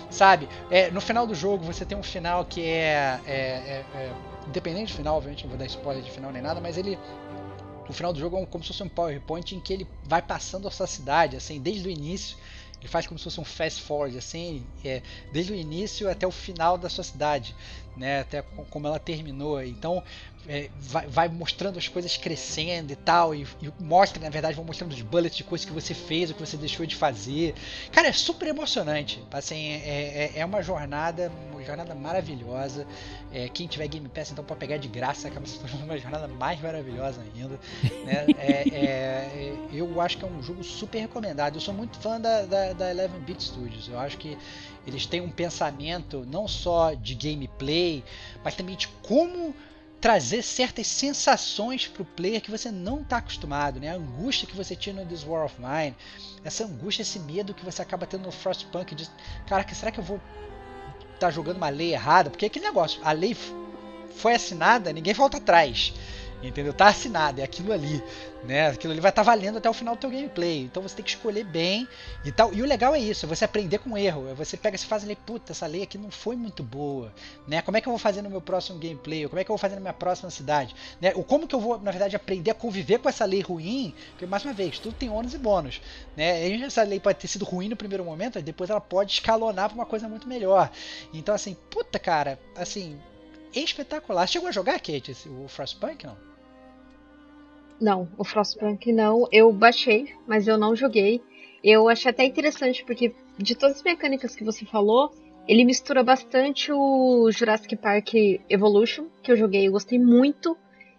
sabe? 0.09 0.49
É, 0.71 0.89
no 0.91 1.01
final 1.01 1.27
do 1.27 1.35
jogo 1.35 1.65
você 1.65 1.85
tem 1.85 1.99
um 1.99 2.03
final 2.03 2.45
que 2.45 2.65
é, 2.65 3.19
é, 3.27 3.35
é, 3.35 3.85
é 3.97 4.13
independente 4.47 4.93
do 4.93 4.97
final, 4.97 5.17
obviamente 5.17 5.43
não 5.45 5.51
vou 5.51 5.59
dar 5.59 5.67
spoiler 5.67 6.03
de 6.03 6.11
final 6.11 6.33
nem 6.33 6.43
nada, 6.43 6.61
mas 6.61 6.77
ele 6.77 6.99
o 7.89 7.93
final 7.93 8.13
do 8.13 8.19
jogo 8.19 8.39
é 8.39 8.47
como 8.47 8.65
se 8.65 8.69
fosse 8.69 8.83
um 8.83 8.89
PowerPoint 8.89 9.55
em 9.55 9.61
que 9.61 9.73
ele 9.73 9.87
vai 10.05 10.23
passando 10.23 10.67
a 10.67 10.71
sua 10.71 10.87
cidade, 10.87 11.37
assim, 11.37 11.61
desde 11.61 11.87
o 11.87 11.91
início. 11.91 12.37
Ele 12.81 12.89
faz 12.89 13.07
como 13.07 13.19
se 13.19 13.25
fosse 13.25 13.41
um 13.41 13.45
fast 13.45 13.81
forward, 13.83 14.17
assim, 14.19 14.67
é, 14.85 15.03
desde 15.33 15.53
o 15.53 15.55
início 15.55 16.11
até 16.11 16.27
o 16.27 16.31
final 16.31 16.77
da 16.77 16.89
sua 16.89 17.05
cidade, 17.05 17.55
né, 17.97 18.21
até 18.21 18.43
como 18.43 18.87
ela 18.87 18.99
terminou. 18.99 19.63
Então, 19.63 20.03
é, 20.49 20.69
vai, 20.79 21.07
vai, 21.07 21.29
mostrando 21.29 21.79
as 21.79 21.89
coisas 21.89 22.17
crescendo 22.17 22.93
e 22.93 22.97
tal, 22.97 23.35
e, 23.35 23.47
e, 23.63 23.73
mostra, 23.83 24.23
na 24.23 24.29
verdade, 24.29 24.55
vão 24.55 24.65
mostrando 24.65 24.93
os 24.93 25.03
bullets 25.03 25.37
de 25.37 25.45
coisas 25.45 25.65
que 25.65 25.73
você 25.73 25.95
fez, 25.95 26.31
o 26.31 26.35
que 26.35 26.41
você 26.41 26.57
deixou 26.57 26.85
de 26.85 26.95
fazer. 26.95 27.55
Cara, 27.91 28.09
é 28.09 28.13
super 28.13 28.49
emocionante. 28.49 29.23
Assim, 29.33 29.73
é, 29.73 30.31
é, 30.35 30.39
é 30.41 30.45
uma 30.45 30.63
jornada, 30.63 31.33
uma 31.51 31.63
jornada 31.63 31.95
maravilhosa. 31.95 32.87
É, 33.33 33.49
quem 33.49 33.67
tiver 33.67 33.89
Game 33.89 34.09
Pass, 34.09 34.31
então 34.31 34.45
pode 34.45 34.61
pegar 34.61 34.77
de 34.77 34.89
graça, 34.89 35.29
acaba 35.29 35.47
se 35.47 35.59
tornando 35.59 35.85
uma 35.85 35.99
jornada 35.99 36.29
mais 36.29 36.61
maravilhosa 36.61 37.21
ainda. 37.21 37.59
Né? 38.05 38.27
É, 38.39 38.69
é, 38.69 39.57
eu 39.73 40.01
acho 40.01 40.19
que 40.19 40.25
é 40.25 40.29
um 40.29 40.43
jogo 40.43 40.63
super 40.63 40.99
recomendado. 40.99 41.57
Eu 41.57 41.61
sou 41.61 41.73
muito 41.73 41.99
fã 41.99 42.21
da, 42.21 42.43
da, 42.43 42.73
da 42.73 43.09
11-Bit 43.09 43.43
Studios. 43.43 43.89
Eu 43.89 43.99
acho 43.99 44.19
que 44.19 44.37
eles 44.87 45.07
têm 45.07 45.21
um 45.21 45.31
pensamento 45.31 46.27
não 46.31 46.47
só 46.47 46.93
de 46.93 47.15
gameplay, 47.15 48.05
mas 48.43 48.55
também 48.55 48.77
de 48.77 48.89
como 49.03 49.55
trazer 50.05 50.43
certas 50.43 50.87
sensações 50.87 51.89
para 51.89 52.03
o 52.03 52.05
player 52.05 52.39
que 52.39 52.51
você 52.51 52.71
não 52.71 53.01
está 53.01 53.17
acostumado, 53.17 53.81
né? 53.81 53.89
A 53.89 53.95
angústia 53.95 54.47
que 54.47 54.55
você 54.55 54.77
tinha 54.77 54.95
no 54.95 55.07
This 55.07 55.25
War 55.25 55.47
of 55.47 55.55
Mine, 55.59 55.97
essa 56.45 56.63
angústia, 56.63 57.01
esse 57.01 57.19
medo 57.19 57.55
que 57.55 57.65
você 57.65 57.81
acaba 57.81 58.07
tendo 58.07 58.25
no 58.25 58.31
Frostpunk 58.31 58.95
de, 58.95 59.09
cara, 59.47 59.67
será 59.73 59.91
que 59.91 59.99
eu 59.99 60.05
vou 60.05 60.21
estar 61.15 61.29
tá 61.29 61.31
jogando 61.31 61.57
uma 61.57 61.71
lei 61.71 61.95
errada? 61.95 62.29
Porque 62.29 62.45
é 62.45 62.49
aquele 62.49 62.67
negócio, 62.67 63.01
a 63.03 63.13
lei 63.13 63.35
foi 64.15 64.35
assinada, 64.35 64.93
ninguém 64.93 65.15
volta 65.15 65.39
atrás. 65.39 65.95
Entendeu? 66.49 66.73
Tá 66.73 66.89
assinado, 66.89 67.41
é 67.41 67.45
aquilo 67.45 67.73
ali 67.73 68.03
né? 68.45 68.69
Aquilo 68.69 68.93
ali 68.93 69.01
vai 69.01 69.11
estar 69.11 69.25
tá 69.25 69.31
valendo 69.31 69.59
até 69.59 69.69
o 69.69 69.73
final 69.73 69.97
do 69.97 70.01
teu 70.01 70.11
gameplay. 70.11 70.63
Então 70.63 70.83
você 70.83 70.97
tem 70.97 71.05
que 71.05 71.11
escolher 71.11 71.45
bem 71.45 71.89
e 72.25 72.31
tal. 72.31 72.53
E 72.53 72.63
o 72.63 72.67
legal 72.67 72.95
é 72.95 72.99
isso, 72.99 73.27
é 73.27 73.29
você 73.29 73.45
aprender 73.45 73.79
com 73.79 73.97
erro. 73.97 74.29
É 74.29 74.35
você 74.35 74.57
pega 74.57 74.77
e 74.77 74.79
faz 74.79 75.03
ali, 75.03 75.17
puta, 75.17 75.53
essa 75.53 75.67
lei 75.67 75.83
aqui 75.83 75.99
não 75.99 76.11
foi 76.11 76.37
muito 76.37 76.63
boa, 76.63 77.13
né? 77.49 77.63
Como 77.63 77.77
é 77.77 77.81
que 77.81 77.89
eu 77.89 77.93
vou 77.93 77.99
fazer 77.99 78.23
no 78.23 78.31
meu 78.31 78.41
próximo 78.41 78.79
gameplay? 78.79 79.27
Como 79.27 79.41
é 79.41 79.45
que 79.45 79.51
eu 79.51 79.55
vou 79.55 79.59
fazer 79.59 79.75
na 79.77 79.81
minha 79.81 79.93
próxima 79.93 80.31
cidade? 80.31 80.75
Né? 81.01 81.13
Ou 81.15 81.25
como 81.25 81.49
que 81.49 81.55
eu 81.55 81.61
vou, 81.61 81.81
na 81.81 81.91
verdade, 81.91 82.15
aprender 82.15 82.51
a 82.51 82.55
conviver 82.55 82.99
com 82.99 83.09
essa 83.09 83.25
lei 83.25 83.41
ruim? 83.41 83.95
Porque 84.11 84.27
mais 84.27 84.45
uma 84.45 84.53
vez, 84.53 84.79
tudo 84.79 84.95
tem 84.95 85.09
ônus 85.09 85.35
e 85.35 85.39
bônus, 85.39 85.81
né? 86.17 86.47
E 86.49 86.63
essa 86.63 86.83
lei 86.83 87.01
pode 87.01 87.19
ter 87.19 87.29
sido 87.29 87.45
ruim 87.45 87.69
no 87.69 87.77
primeiro 87.77 88.05
momento, 88.05 88.41
depois 88.43 88.71
ela 88.71 88.81
pode 88.81 89.13
escalonar 89.13 89.69
para 89.69 89.75
uma 89.75 89.87
coisa 89.87 90.09
muito 90.09 90.29
melhor. 90.29 90.71
Então 91.13 91.35
assim, 91.35 91.57
puta, 91.71 91.99
cara, 91.99 92.39
assim, 92.57 93.01
espetacular. 93.55 94.27
Chegou 94.27 94.49
a 94.49 94.53
jogar, 94.53 94.75
Kate, 94.75 95.17
o 95.27 95.49
Frostpunk, 95.49 96.05
não? 96.05 96.34
Não, 97.81 98.09
o 98.17 98.25
Frostpunk 98.25 98.93
não. 98.93 99.27
Eu 99.33 99.53
baixei, 99.53 100.13
mas 100.27 100.47
eu 100.47 100.57
não 100.57 100.75
joguei. 100.77 101.21
Eu 101.63 101.89
achei 101.89 102.11
até 102.11 102.25
interessante 102.25 102.85
porque 102.85 103.15
de 103.39 103.55
todas 103.55 103.77
as 103.77 103.83
mecânicas 103.83 104.37
que 104.37 104.45
você 104.45 104.65
falou, 104.65 105.11
ele 105.49 105.65
mistura 105.65 106.03
bastante 106.03 106.73
o 106.73 107.31
Jurassic 107.31 107.77
Park 107.77 108.15
Evolution, 108.49 109.07
que 109.23 109.33
eu 109.33 109.37
joguei, 109.37 109.67
eu 109.67 109.73
gostei 109.73 109.99
muito, 109.99 110.57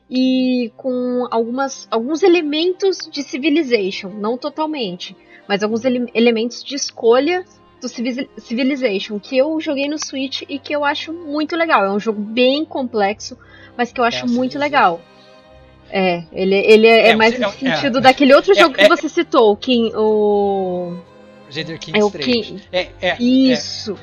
e 0.10 0.72
com 0.78 1.28
algumas, 1.32 1.88
alguns 1.90 2.22
elementos 2.22 3.10
de 3.12 3.24
Civilization, 3.24 4.10
não 4.10 4.38
totalmente, 4.38 5.16
mas 5.48 5.64
alguns 5.64 5.84
ele 5.84 6.06
elementos 6.14 6.64
de 6.64 6.76
escolha 6.76 7.44
do 7.82 7.88
Civilization, 7.88 9.20
que 9.20 9.38
eu 9.38 9.60
joguei 9.60 9.88
no 9.88 9.98
Switch 9.98 10.44
e 10.48 10.60
que 10.60 10.74
eu 10.74 10.84
acho 10.84 11.12
muito 11.12 11.56
legal. 11.56 11.84
É 11.84 11.92
um 11.92 12.00
jogo 12.00 12.22
bem 12.22 12.66
complexo, 12.66 13.38
mas 13.78 13.92
que 13.92 14.00
eu 14.00 14.06
acho 14.06 14.26
é, 14.26 14.28
muito 14.28 14.58
legal. 14.58 15.02
É, 15.90 16.24
ele, 16.32 16.56
ele 16.56 16.88
é, 16.88 17.10
é 17.10 17.16
mais 17.16 17.38
no 17.38 17.46
é, 17.46 17.52
sentido 17.52 18.02
daquele 18.02 18.34
outro 18.34 18.52
é, 18.54 18.56
jogo 18.56 18.76
que 18.76 18.88
você 18.88 19.08
citou, 19.08 19.52
o 19.52 19.58
King. 19.58 19.94
O. 19.96 20.98
Gender 21.50 21.80
King 21.80 22.00
é 22.00 22.04
o 22.04 22.12
King. 22.12 22.62
É, 22.72 22.88
é, 23.02 23.22
Isso. 23.22 23.98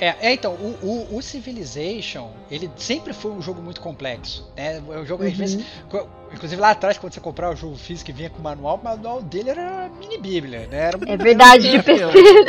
É, 0.00 0.14
é, 0.20 0.32
então, 0.34 0.52
o, 0.52 0.76
o, 0.82 1.16
o, 1.16 1.22
Civilization, 1.22 2.30
ele 2.50 2.70
sempre 2.76 3.14
foi 3.14 3.30
um 3.30 3.40
jogo 3.40 3.62
muito 3.62 3.80
complexo, 3.80 4.46
né? 4.54 4.82
O 4.86 5.06
jogo, 5.06 5.22
uhum. 5.22 5.30
às 5.30 5.36
vezes, 5.36 5.64
Inclusive 6.36 6.60
lá 6.60 6.70
atrás, 6.70 6.98
quando 6.98 7.14
você 7.14 7.20
comprar 7.20 7.50
o 7.50 7.56
jogo 7.56 7.76
físico 7.76 8.06
que 8.06 8.12
vinha 8.12 8.28
com 8.28 8.38
o 8.38 8.42
manual, 8.42 8.76
o 8.76 8.84
manual 8.84 9.22
dele 9.22 9.50
era 9.50 9.90
mini 9.98 10.18
bíblia, 10.18 10.66
né? 10.66 10.88
Era 10.88 10.98
um, 10.98 11.12
é 11.12 11.16
verdade, 11.16 11.70
de 11.70 11.82
PC. 11.82 12.02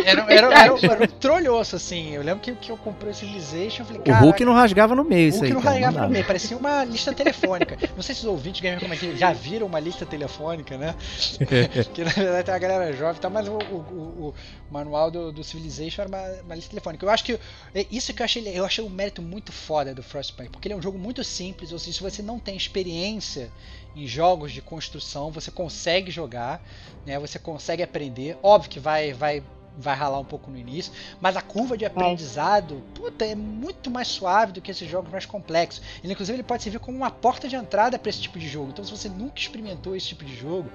Era, 0.05 0.21
era, 0.21 0.33
era, 0.33 0.59
era, 0.63 0.73
um, 0.73 0.77
era 0.77 1.03
um 1.03 1.07
trolhoço, 1.07 1.77
assim. 1.77 2.13
Eu 2.13 2.21
lembro 2.21 2.41
que, 2.41 2.53
que 2.53 2.69
eu 2.69 2.77
comprei 2.77 3.11
o 3.11 3.15
Civilization, 3.15 3.83
eu 3.83 3.85
falei, 3.85 4.01
cara. 4.01 4.21
O 4.21 4.25
Hulk 4.25 4.43
não 4.45 4.53
rasgava 4.53 4.93
no 4.93 5.05
meio, 5.05 5.29
isso 5.29 5.43
aí. 5.43 5.51
O 5.51 5.53
Hulk 5.53 5.65
não 5.65 5.71
rasgava 5.71 6.01
no 6.01 6.09
meio, 6.09 6.25
parecia 6.25 6.57
uma 6.57 6.83
lista 6.83 7.13
telefônica. 7.13 7.77
Não 7.95 8.03
sei 8.03 8.13
se 8.13 8.21
os 8.21 8.27
ouvintes 8.27 8.59
gamer 8.59 8.79
como 8.79 8.93
é 8.93 8.97
que 8.97 9.15
já 9.15 9.31
viram 9.31 9.65
uma 9.67 9.79
lista 9.79 10.05
telefônica, 10.05 10.77
né? 10.77 10.93
que 11.93 12.03
na 12.03 12.11
verdade 12.11 12.43
tem 12.43 12.53
a 12.53 12.59
galera 12.59 12.93
jovem, 12.93 13.21
tá, 13.21 13.29
mas 13.29 13.47
o, 13.47 13.53
o, 13.53 13.75
o, 13.75 14.33
o 14.69 14.73
manual 14.73 15.09
do, 15.09 15.31
do, 15.31 15.43
Civilization 15.43 16.01
era 16.01 16.09
uma, 16.09 16.41
uma, 16.43 16.55
lista 16.55 16.71
telefônica. 16.71 17.05
Eu 17.05 17.09
acho 17.09 17.23
que 17.23 17.39
é 17.73 17.85
isso 17.89 18.13
que 18.13 18.21
eu 18.21 18.25
achei, 18.25 18.47
eu 18.47 18.65
achei 18.65 18.83
um 18.83 18.89
mérito 18.89 19.21
muito 19.21 19.51
foda 19.53 19.95
do 19.95 20.03
Frostpunk, 20.03 20.49
porque 20.49 20.67
ele 20.67 20.73
é 20.73 20.77
um 20.77 20.81
jogo 20.81 20.99
muito 20.99 21.23
simples, 21.23 21.71
ou 21.71 21.79
seja, 21.79 21.97
se 21.97 22.03
você 22.03 22.21
não 22.21 22.37
tem 22.37 22.57
experiência 22.57 23.49
em 23.97 24.05
jogos 24.07 24.51
de 24.51 24.61
construção, 24.61 25.31
você 25.31 25.49
consegue 25.49 26.11
jogar, 26.11 26.63
né? 27.05 27.17
Você 27.19 27.39
consegue 27.39 27.81
aprender. 27.81 28.37
Óbvio 28.43 28.69
que 28.69 28.79
vai 28.79 29.11
vai 29.13 29.43
vai 29.79 29.95
ralar 29.95 30.19
um 30.19 30.25
pouco 30.25 30.49
no 30.49 30.57
início, 30.57 30.91
mas 31.21 31.37
a 31.37 31.41
curva 31.41 31.77
de 31.77 31.85
aprendizado, 31.85 32.81
puta, 32.95 33.23
é 33.23 33.35
muito 33.35 33.91
mais 33.91 34.07
suave 34.07 34.51
do 34.51 34.59
que 34.59 34.71
esses 34.71 34.89
jogos 34.89 35.11
mais 35.11 35.25
complexos. 35.25 35.83
Ele, 36.03 36.13
inclusive, 36.13 36.35
ele 36.35 36.43
pode 36.43 36.63
servir 36.63 36.79
como 36.79 36.97
uma 36.97 37.11
porta 37.11 37.47
de 37.47 37.55
entrada 37.55 37.99
para 37.99 38.09
esse 38.09 38.19
tipo 38.19 38.39
de 38.39 38.47
jogo. 38.47 38.69
Então, 38.69 38.83
se 38.83 38.89
você 38.89 39.07
nunca 39.07 39.39
experimentou 39.39 39.95
esse 39.95 40.07
tipo 40.07 40.25
de 40.25 40.35
jogo, 40.35 40.67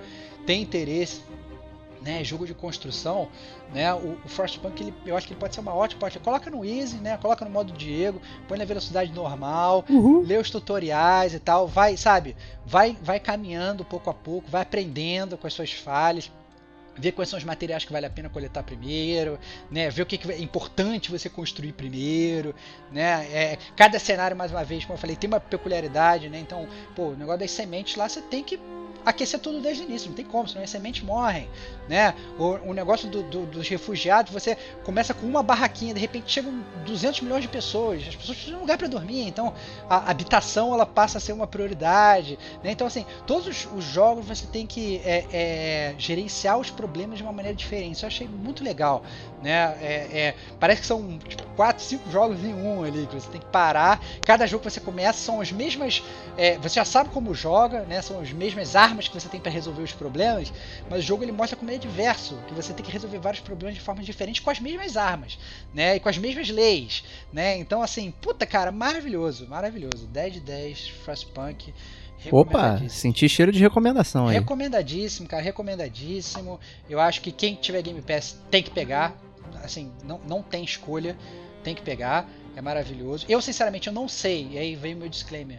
tem 0.47 0.63
interesse 0.63 1.21
né, 2.03 2.23
jogo 2.25 2.47
de 2.47 2.55
construção, 2.55 3.29
né, 3.73 3.93
o, 3.95 4.19
o 4.25 4.29
Frostpunk 4.29 4.83
ele, 4.83 4.95
eu 5.07 5.17
acho 5.17 5.27
que 5.27 5.33
ele 5.33 5.41
pode 5.41 5.55
ser 5.55 5.61
uma 5.61 5.75
ótima 5.75 6.01
parte. 6.01 6.19
Coloca 6.19 6.51
no 6.51 6.65
easy, 6.65 6.97
né, 6.97 7.17
coloca 7.17 7.45
no 7.45 7.51
modo 7.51 7.73
Diego, 7.73 8.21
põe 8.49 8.59
na 8.59 8.65
velocidade 8.65 9.12
normal, 9.12 9.85
uhum. 9.88 10.21
lê 10.21 10.37
os 10.37 10.51
tutoriais 10.51 11.35
e 11.35 11.38
tal, 11.38 11.67
vai, 11.67 11.97
sabe, 11.97 12.37
vai, 12.67 12.97
vai 13.03 13.21
caminhando 13.21 13.85
pouco 13.85 14.11
a 14.11 14.15
pouco, 14.15 14.51
vai 14.51 14.62
aprendendo 14.62 15.38
com 15.38 15.47
as 15.47 15.53
suas 15.53 15.73
falhas 15.73 16.31
ver 16.97 17.12
quais 17.12 17.29
são 17.29 17.38
os 17.38 17.45
materiais 17.45 17.85
que 17.85 17.93
vale 17.93 18.07
a 18.07 18.11
pena 18.11 18.29
coletar 18.29 18.62
primeiro, 18.62 19.38
né? 19.71 19.88
Ver 19.91 20.03
o 20.03 20.07
que, 20.07 20.21
é 20.31 20.38
importante 20.38 21.11
você 21.11 21.29
construir 21.29 21.73
primeiro, 21.73 22.55
né? 22.91 23.27
É, 23.33 23.59
cada 23.77 23.99
cenário, 23.99 24.37
mais 24.37 24.51
uma 24.51 24.65
vez, 24.65 24.85
como 24.85 24.95
eu 24.95 25.01
falei, 25.01 25.17
tem 25.17 25.29
uma 25.29 25.41
peculiaridade, 25.41 26.29
né? 26.29 26.38
Então, 26.38 26.69
pô, 26.95 27.09
o 27.09 27.17
negócio 27.17 27.41
das 27.41 27.51
sementes 27.51 27.97
lá 27.97 28.09
você 28.09 28.21
tem 28.21 28.45
que 28.45 28.61
aquecer 29.05 29.40
tudo 29.40 29.61
desde 29.61 29.83
o 29.83 29.85
início, 29.85 30.09
não 30.09 30.14
tem 30.14 30.24
como, 30.24 30.48
senão 30.48 30.62
as 30.62 30.70
sementes 30.70 31.02
morrem, 31.02 31.48
né? 31.88 32.14
O, 32.38 32.70
o 32.70 32.74
negócio 32.74 33.09
do, 33.09 33.22
do, 33.22 33.46
dos 33.46 33.68
refugiados, 33.68 34.33
você 34.33 34.57
começa 34.85 35.12
com 35.12 35.26
uma 35.26 35.42
barraquinha, 35.42 35.94
de 35.94 36.00
repente 36.00 36.31
chegam 36.31 36.52
200 36.85 37.20
milhões 37.20 37.42
de 37.42 37.48
pessoas, 37.48 38.02
as 38.07 38.14
pessoas 38.14 38.37
precisam 38.37 38.52
de 38.52 38.57
um 38.57 38.61
lugar 38.61 38.78
para 38.78 38.88
dormir, 38.88 39.26
então 39.26 39.52
a 39.88 40.11
habitação 40.11 40.72
ela 40.72 40.87
passa 40.87 41.18
a 41.18 41.20
ser 41.20 41.33
uma 41.33 41.46
prioridade, 41.46 42.38
né? 42.62 42.70
Então 42.70 42.87
assim, 42.87 43.05
todos 43.26 43.46
os, 43.46 43.68
os 43.76 43.85
jogos 43.85 44.26
você 44.26 44.46
tem 44.46 44.66
que 44.66 45.00
é, 45.05 45.26
é, 45.33 45.94
gerenciar 45.98 46.59
os 46.59 46.70
problemas 46.70 47.18
de 47.18 47.22
uma 47.22 47.33
maneira 47.33 47.57
diferente, 47.57 47.96
isso 47.96 48.05
eu 48.05 48.09
achei 48.09 48.28
muito 48.28 48.62
legal, 48.62 49.02
né? 49.42 49.76
É, 49.81 49.94
é 50.12 50.35
parece 50.61 50.83
que 50.83 50.87
são 50.87 51.18
tipo, 51.18 51.42
4, 51.57 51.83
5 51.83 52.11
jogos 52.11 52.44
em 52.44 52.55
um 52.55 52.85
ali, 52.85 53.07
que 53.07 53.14
você 53.14 53.28
tem 53.28 53.40
que 53.40 53.46
parar, 53.46 54.00
cada 54.24 54.46
jogo 54.46 54.64
que 54.64 54.70
você 54.70 54.81
começa 54.81 55.18
são 55.18 55.40
as 55.40 55.50
mesmas, 55.50 56.02
é, 56.37 56.57
você 56.59 56.76
já 56.76 56.85
sabe 56.85 57.11
como 57.11 57.35
joga, 57.35 57.81
né? 57.81 58.00
São 58.00 58.20
as 58.20 58.33
mesmas 58.33 58.76
armas 58.83 59.07
que 59.07 59.14
você 59.14 59.29
tem 59.29 59.40
para 59.40 59.51
resolver 59.51 59.83
os 59.83 59.92
problemas, 59.92 60.53
mas 60.90 60.99
o 60.99 61.03
jogo 61.03 61.23
ele 61.23 61.33
mostra 61.33 61.57
como 61.57 61.71
é 61.71 61.79
diverso, 61.79 62.37
que 62.49 62.55
você 62.55 62.73
tem 62.73 62.85
que 62.85 62.90
resolver 62.90 63.18
vários 63.18 63.40
problemas 63.40 63.77
de 63.77 63.81
formas 63.81 64.05
diferentes 64.05 64.40
com 64.40 64.51
as 64.51 64.59
mesmas 64.59 64.97
armas, 64.97 65.38
né? 65.73 65.97
E 65.97 66.01
com 66.01 66.09
as 66.09 66.18
mesmas 66.18 66.49
leis, 66.49 67.05
né? 67.33 67.57
Então 67.59 67.81
assim, 67.81 68.11
puta 68.11 68.45
cara, 68.45 68.73
maravilhoso, 68.73 69.47
maravilhoso. 69.49 70.07
10 70.07 70.35
de 70.35 70.40
10, 70.40 70.88
Frostpunk. 71.05 71.73
Opa, 72.31 72.81
senti 72.88 73.29
cheiro 73.29 73.51
de 73.51 73.59
recomendação 73.59 74.29
aí. 74.29 74.35
Recomendadíssimo, 74.35 75.29
cara, 75.29 75.42
recomendadíssimo. 75.42 76.59
Eu 76.88 77.01
acho 77.01 77.21
que 77.21 77.33
quem 77.33 77.55
tiver 77.55 77.83
Game 77.83 78.01
Pass 78.01 78.38
tem 78.51 78.62
que 78.62 78.71
pegar. 78.71 79.16
Assim, 79.62 79.90
não, 80.05 80.21
não 80.27 80.42
tem 80.42 80.64
escolha, 80.64 81.16
tem 81.64 81.75
que 81.75 81.83
pegar. 81.83 82.29
É 82.55 82.61
maravilhoso. 82.61 83.27
Eu, 83.29 83.40
sinceramente, 83.40 83.88
eu 83.88 83.92
não 83.92 84.09
sei. 84.09 84.49
E 84.53 84.59
aí 84.59 84.77
vem 84.77 84.95
o 84.95 84.99
meu 84.99 85.09
disclaimer. 85.09 85.59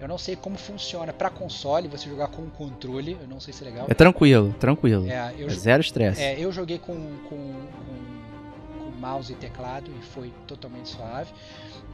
Eu 0.00 0.08
não 0.08 0.16
sei 0.16 0.34
como 0.34 0.56
funciona 0.56 1.12
para 1.12 1.28
console 1.28 1.86
você 1.86 2.08
jogar 2.08 2.28
com 2.28 2.42
um 2.42 2.48
controle. 2.48 3.18
Eu 3.20 3.28
não 3.28 3.38
sei 3.38 3.52
se 3.52 3.62
é 3.62 3.66
legal. 3.66 3.86
É 3.88 3.94
tranquilo, 3.94 4.54
tranquilo. 4.58 5.06
É, 5.06 5.34
eu, 5.38 5.46
é 5.46 5.50
zero 5.50 5.82
estresse. 5.82 6.22
É, 6.22 6.38
eu 6.38 6.50
joguei 6.50 6.78
com, 6.78 6.94
com, 7.28 7.36
com, 7.36 8.82
com, 8.82 8.98
mouse 8.98 9.32
e 9.32 9.36
teclado 9.36 9.90
e 9.98 10.02
foi 10.02 10.32
totalmente 10.46 10.88
suave. 10.88 11.30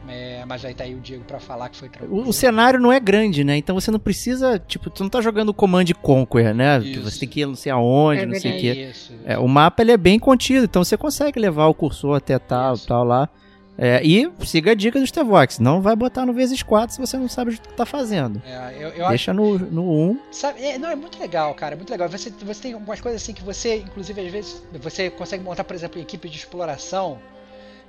É, 0.07 0.45
mas 0.45 0.63
aí 0.63 0.73
tá 0.73 0.85
aí 0.85 0.95
o 0.95 0.99
Diego 0.99 1.25
para 1.25 1.39
falar 1.39 1.67
que 1.67 1.75
foi 1.75 1.89
tranquilo. 1.89 2.23
O, 2.23 2.29
o, 2.29 2.33
cenário 2.33 2.79
não 2.79 2.93
é 2.93 2.99
grande, 2.99 3.43
né? 3.43 3.57
Então 3.57 3.75
você 3.75 3.91
não 3.91 3.99
precisa, 3.99 4.57
tipo, 4.57 4.89
tu 4.89 5.03
não 5.03 5.09
tá 5.09 5.19
jogando 5.19 5.53
Command 5.53 5.85
Conquer, 6.01 6.55
né? 6.55 6.79
Isso. 6.79 6.91
Que 6.91 6.99
você 6.99 7.19
tem 7.19 7.27
que 7.27 7.41
ir 7.41 7.45
não 7.45 7.55
sei 7.55 7.71
aonde, 7.73 8.21
é 8.21 8.25
não 8.25 8.39
sei 8.39 8.57
o 8.57 8.61
quê. 8.61 8.89
Isso, 8.89 9.13
isso. 9.13 9.21
É, 9.25 9.37
o 9.37 9.47
mapa 9.47 9.81
ele 9.81 9.91
é 9.91 9.97
bem 9.97 10.17
contido, 10.17 10.63
então 10.63 10.81
você 10.81 10.95
consegue 10.95 11.39
levar 11.39 11.67
o 11.67 11.73
cursor 11.73 12.15
até 12.15 12.39
tal, 12.39 12.77
tal 12.77 13.03
lá. 13.03 13.29
É, 13.77 14.01
e 14.03 14.31
siga 14.43 14.71
a 14.71 14.75
dica 14.75 14.99
do 14.99 15.05
Stevox, 15.05 15.59
não 15.59 15.81
vai 15.81 15.95
botar 15.95 16.25
no 16.25 16.33
vezes 16.33 16.63
4 16.63 16.95
se 16.95 16.99
você 16.99 17.15
não 17.15 17.29
sabe 17.29 17.51
o 17.51 17.53
que 17.53 17.73
tá 17.73 17.85
fazendo. 17.85 18.41
É, 18.43 18.73
eu, 18.75 18.89
eu 18.89 19.07
Deixa 19.09 19.31
acho... 19.31 19.33
no, 19.33 19.59
no 19.59 20.11
1. 20.11 20.19
Sabe, 20.31 20.63
é, 20.63 20.79
não, 20.79 20.89
é 20.89 20.95
muito 20.95 21.19
legal, 21.19 21.53
cara, 21.53 21.75
é 21.75 21.77
muito 21.77 21.91
legal. 21.91 22.09
Você, 22.09 22.31
você 22.31 22.61
tem 22.61 22.73
algumas 22.73 22.99
coisas 22.99 23.21
assim 23.21 23.33
que 23.33 23.43
você, 23.43 23.77
inclusive, 23.77 24.19
às 24.19 24.31
vezes, 24.31 24.63
você 24.81 25.11
consegue 25.11 25.43
montar, 25.43 25.63
por 25.63 25.75
exemplo, 25.75 26.01
equipe 26.01 26.27
de 26.27 26.37
exploração, 26.37 27.19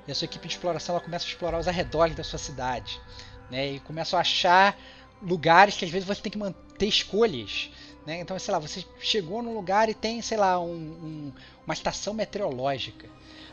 e 0.07 0.11
a 0.11 0.15
sua 0.15 0.25
equipe 0.25 0.47
de 0.47 0.53
exploração 0.53 0.93
ela 0.93 1.03
começa 1.03 1.25
a 1.25 1.29
explorar 1.29 1.59
os 1.59 1.67
arredores 1.67 2.15
da 2.15 2.23
sua 2.23 2.39
cidade, 2.39 3.01
né? 3.49 3.73
E 3.73 3.79
começa 3.79 4.15
a 4.15 4.21
achar 4.21 4.77
lugares 5.21 5.75
que 5.75 5.85
às 5.85 5.91
vezes 5.91 6.07
você 6.07 6.21
tem 6.21 6.31
que 6.31 6.37
manter 6.37 6.85
escolhas. 6.85 7.71
Né? 8.05 8.19
Então, 8.19 8.37
sei 8.39 8.51
lá, 8.51 8.59
você 8.59 8.83
chegou 8.99 9.43
num 9.43 9.53
lugar 9.53 9.89
e 9.89 9.93
tem, 9.93 10.21
sei 10.21 10.37
lá, 10.37 10.59
um, 10.59 10.71
um, 10.71 11.33
uma 11.65 11.73
estação 11.73 12.13
meteorológica. 12.13 13.07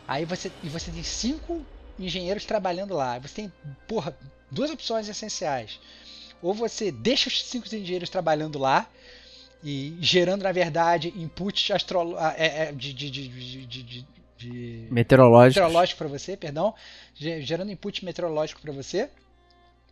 Aí 0.06 0.24
você, 0.24 0.50
e 0.62 0.68
você 0.68 0.90
tem 0.90 1.02
cinco 1.02 1.64
engenheiros 1.98 2.44
trabalhando 2.44 2.94
lá. 2.94 3.18
Você 3.18 3.34
tem, 3.34 3.52
porra, 3.86 4.16
duas 4.50 4.70
opções 4.70 5.08
essenciais. 5.08 5.80
Ou 6.42 6.52
você 6.54 6.92
deixa 6.92 7.28
os 7.28 7.44
cinco 7.44 7.66
engenheiros 7.66 8.10
trabalhando 8.10 8.58
lá 8.58 8.88
e 9.64 9.96
gerando, 10.00 10.42
na 10.42 10.52
verdade, 10.52 11.12
inputs 11.16 11.70
astro 11.70 12.16
é, 12.36 12.68
é, 12.68 12.72
de, 12.72 12.92
de, 12.92 13.10
de, 13.10 13.66
de, 13.66 14.06
de 14.38 14.86
meteorológico 15.54 15.98
para 15.98 16.08
você, 16.08 16.36
perdão, 16.36 16.74
gerando 17.14 17.72
input 17.72 18.04
meteorológico 18.04 18.60
para 18.60 18.72
você 18.72 19.08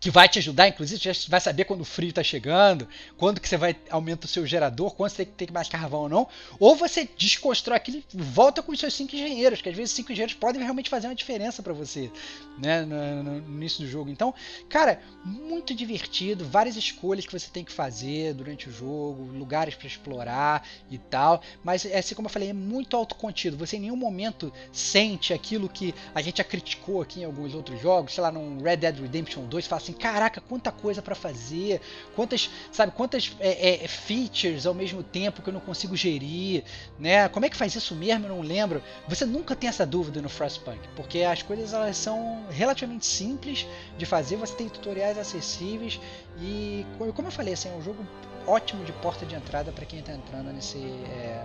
que 0.05 0.11
vai 0.11 0.29
te 0.29 0.39
ajudar, 0.39 0.69
inclusive, 0.69 1.15
você 1.15 1.31
vai 1.31 1.41
saber 1.41 1.65
quando 1.65 1.81
o 1.81 1.85
frio 1.85 2.11
está 2.11 2.23
chegando, 2.23 2.87
quando 3.17 3.41
que 3.41 3.49
você 3.49 3.57
vai 3.57 3.75
aumentar 3.89 4.27
o 4.27 4.29
seu 4.29 4.47
gerador, 4.47 4.91
quando 4.91 5.09
você 5.09 5.25
tem 5.25 5.25
que 5.25 5.47
ter 5.47 5.51
mais 5.51 5.67
carvão 5.67 6.01
ou 6.01 6.09
não, 6.11 6.29
ou 6.61 6.77
você 6.77 7.09
desconstrói 7.17 7.79
aquilo 7.79 7.97
e 7.97 8.05
volta 8.21 8.63
com 8.63 8.71
os 8.71 8.79
seus 8.79 8.93
cinco 8.93 9.17
engenheiros, 9.17 9.63
que 9.63 9.69
às 9.71 9.75
vezes 9.75 9.95
cinco 9.95 10.13
engenheiros 10.13 10.35
podem 10.35 10.61
realmente 10.61 10.91
fazer 10.91 11.07
uma 11.07 11.15
diferença 11.15 11.63
para 11.63 11.73
você, 11.73 12.11
né, 12.59 12.83
no, 12.83 13.23
no, 13.23 13.41
no, 13.41 13.57
início 13.57 13.83
do 13.83 13.91
jogo. 13.91 14.11
Então, 14.11 14.35
cara, 14.69 15.01
muito 15.25 15.75
divertido, 15.75 16.45
várias 16.45 16.77
escolhas 16.77 17.25
que 17.25 17.33
você 17.33 17.49
tem 17.51 17.65
que 17.65 17.73
fazer 17.73 18.35
durante 18.35 18.69
o 18.69 18.73
jogo, 18.73 19.33
lugares 19.33 19.75
para 19.75 19.87
explorar 19.87 20.69
e 20.91 20.99
tal, 20.99 21.41
mas 21.65 21.87
é 21.87 21.97
assim 21.97 22.15
como 22.15 22.27
eu 22.27 22.31
falei, 22.31 22.51
é 22.51 22.53
muito 22.53 22.95
autocontido. 22.95 23.57
Você 23.57 23.79
em 23.79 23.81
nenhum 23.81 23.97
momento 23.97 24.53
sente 24.71 25.33
aquilo 25.33 25.67
que 25.67 25.95
a 26.15 26.21
gente 26.21 26.37
já 26.37 26.45
criticou 26.45 27.01
aqui 27.01 27.21
em 27.21 27.25
alguns 27.25 27.55
outros 27.55 27.81
jogos, 27.81 28.13
sei 28.13 28.21
lá, 28.21 28.31
no 28.31 28.63
Red 28.63 28.77
Dead 28.77 29.01
Redemption 29.01 29.47
2, 29.47 29.67
fala 29.67 29.81
assim, 29.81 29.94
caraca, 29.95 30.41
quanta 30.41 30.71
coisa 30.71 31.01
para 31.01 31.15
fazer, 31.15 31.81
quantas, 32.15 32.51
sabe, 32.71 32.93
quantas 32.93 33.35
é, 33.41 33.85
é, 33.85 33.89
features 33.89 34.67
ao 34.67 34.75
mesmo 34.75 35.03
tempo 35.03 35.43
que 35.43 35.49
eu 35.49 35.53
não 35.53 35.61
consigo 35.61 35.97
gerir, 35.97 36.65
né? 36.99 37.29
Como 37.29 37.47
é 37.47 37.49
que 37.49 37.57
faz 37.57 37.75
isso 37.75 37.95
mesmo? 37.95 38.27
Eu 38.27 38.37
não 38.37 38.41
lembro. 38.41 38.83
Você 39.09 39.25
nunca 39.25 39.55
tem 39.57 39.69
essa 39.69 39.87
dúvida 39.87 40.21
no 40.21 40.29
Frostpunk, 40.29 40.81
porque 40.97 41.21
as 41.21 41.43
coisas 41.43 41.73
elas 41.73 41.97
são 41.97 42.45
relativamente 42.51 43.07
simples 43.07 43.67
de 43.97 44.07
fazer, 44.07 44.37
você 44.37 44.55
tem 44.55 44.69
tutoriais 44.69 45.19
acessíveis 45.19 46.01
e, 46.41 46.85
como 47.15 47.29
eu 47.29 47.33
falei, 47.33 47.55
assim, 47.55 47.69
é 47.69 47.73
um 47.73 47.83
jogo 47.83 48.05
ótimo 48.47 48.85
de 48.85 48.93
porta 48.93 49.25
de 49.25 49.35
entrada 49.35 49.73
para 49.73 49.85
quem 49.87 50.01
está 50.01 50.13
entrando 50.13 50.53
nesse, 50.53 50.79
é, 50.79 51.45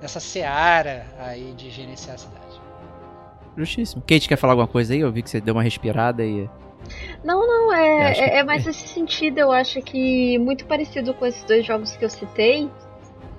nessa 0.00 0.20
seara 0.20 1.06
aí 1.18 1.54
de 1.56 1.70
gerenciar 1.70 2.14
a 2.14 2.18
cidade. 2.18 2.60
Justíssimo. 3.56 4.02
Kate, 4.02 4.28
quer 4.28 4.36
falar 4.36 4.54
alguma 4.54 4.68
coisa 4.68 4.94
aí? 4.94 5.00
Eu 5.00 5.12
vi 5.12 5.22
que 5.22 5.30
você 5.30 5.40
deu 5.40 5.54
uma 5.54 5.62
respirada 5.62 6.24
e 6.24 6.48
não, 7.24 7.46
não, 7.46 7.72
é, 7.72 8.12
é, 8.12 8.38
é, 8.38 8.44
mais 8.44 8.66
nesse 8.66 8.88
sentido, 8.88 9.38
eu 9.38 9.52
acho 9.52 9.80
que 9.82 10.38
muito 10.38 10.64
parecido 10.66 11.14
com 11.14 11.24
esses 11.24 11.42
dois 11.44 11.64
jogos 11.64 11.96
que 11.96 12.04
eu 12.04 12.10
citei, 12.10 12.68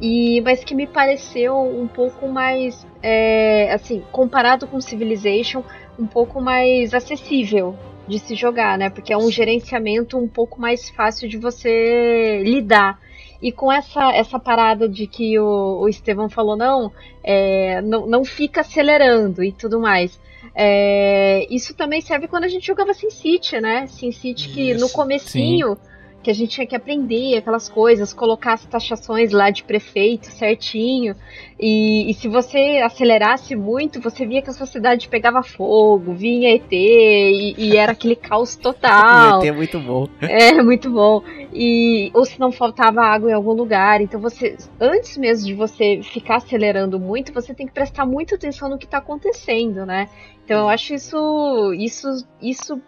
e 0.02 0.42
mas 0.42 0.64
que 0.64 0.76
me 0.76 0.88
pareceu 0.88 1.58
um 1.58 1.88
pouco 1.88 2.28
mais, 2.28 2.86
é, 3.02 3.72
assim, 3.74 4.04
comparado 4.12 4.68
com 4.68 4.82
Civilization, 4.82 5.64
um 5.98 6.06
pouco 6.06 6.42
mais 6.42 6.94
acessível 6.94 7.76
de 8.08 8.20
se 8.20 8.36
jogar, 8.36 8.78
né? 8.78 8.90
Porque 8.90 9.14
é 9.14 9.18
um 9.18 9.32
gerenciamento 9.32 10.18
um 10.18 10.28
pouco 10.28 10.60
mais 10.60 10.90
fácil 10.90 11.30
de 11.30 11.38
você 11.38 12.42
lidar. 12.44 13.00
E 13.42 13.52
com 13.52 13.72
essa, 13.72 14.12
essa 14.14 14.40
parada 14.40 14.88
de 14.88 15.06
que 15.06 15.38
o, 15.38 15.82
o 15.82 15.90
Estevão 15.90 16.30
falou, 16.30 16.56
não, 16.56 16.92
é, 17.24 17.82
não, 17.82 18.08
não 18.08 18.24
fica 18.24 18.62
acelerando 18.62 19.44
e 19.44 19.52
tudo 19.52 19.80
mais. 19.80 20.20
É, 20.56 21.48
isso 21.54 21.74
também 21.74 22.02
serve 22.02 22.28
quando 22.28 22.44
a 22.44 22.48
gente 22.48 22.68
jogava 22.68 22.94
SimCity, 22.94 23.60
né? 23.60 23.88
SimCity 23.88 24.50
que 24.50 24.74
no 24.76 24.90
comecinho... 24.90 25.76
Sim 25.76 25.93
que 26.24 26.32
a 26.32 26.34
gente 26.34 26.52
tinha 26.52 26.66
que 26.66 26.76
aprender 26.76 27.38
aquelas 27.38 27.68
coisas, 27.68 28.14
colocar 28.14 28.54
as 28.54 28.66
taxações 28.66 29.32
lá 29.32 29.50
de 29.50 29.64
prefeito 29.64 30.28
certinho. 30.28 31.16
E, 31.60 32.10
e, 32.10 32.14
se 32.14 32.28
você 32.28 32.82
acelerasse 32.84 33.56
muito, 33.56 34.02
você 34.02 34.26
via 34.26 34.42
que 34.42 34.50
a 34.50 34.54
sua 34.54 34.66
cidade 34.66 35.08
pegava 35.10 35.44
fogo, 35.44 36.14
vinha 36.14 36.56
ET 36.56 36.72
e, 36.72 37.56
e 37.58 37.78
era 37.78 37.92
aquele 37.92 38.16
caos 38.16 38.56
total. 38.58 39.40
o 39.40 39.44
ET 39.44 39.50
é 39.50 39.52
muito 39.52 39.80
bom. 39.80 40.08
É, 40.22 40.64
muito 40.64 40.90
bom. 40.90 41.22
E, 41.54 42.10
ou 42.14 42.26
se 42.26 42.40
não 42.40 42.52
faltava 42.52 43.02
água 43.02 43.30
em 43.30 43.34
algum 43.34 43.54
lugar. 43.54 44.02
Então 44.02 44.20
você, 44.20 44.56
antes 44.80 45.18
mesmo 45.18 45.46
de 45.46 45.54
você 45.54 46.02
ficar 46.02 46.38
acelerando 46.38 47.00
muito, 47.00 47.34
você 47.34 47.54
tem 47.54 47.68
que 47.68 47.74
prestar 47.74 48.06
muita 48.06 48.36
atenção 48.36 48.70
no 48.70 48.78
que 48.78 48.86
está 48.86 49.00
acontecendo, 49.00 49.86
né? 49.86 50.08
Então 50.46 50.62
eu 50.62 50.70
acho 50.70 50.94
isso, 50.94 51.74
isso, 51.74 52.08
isso 52.42 52.82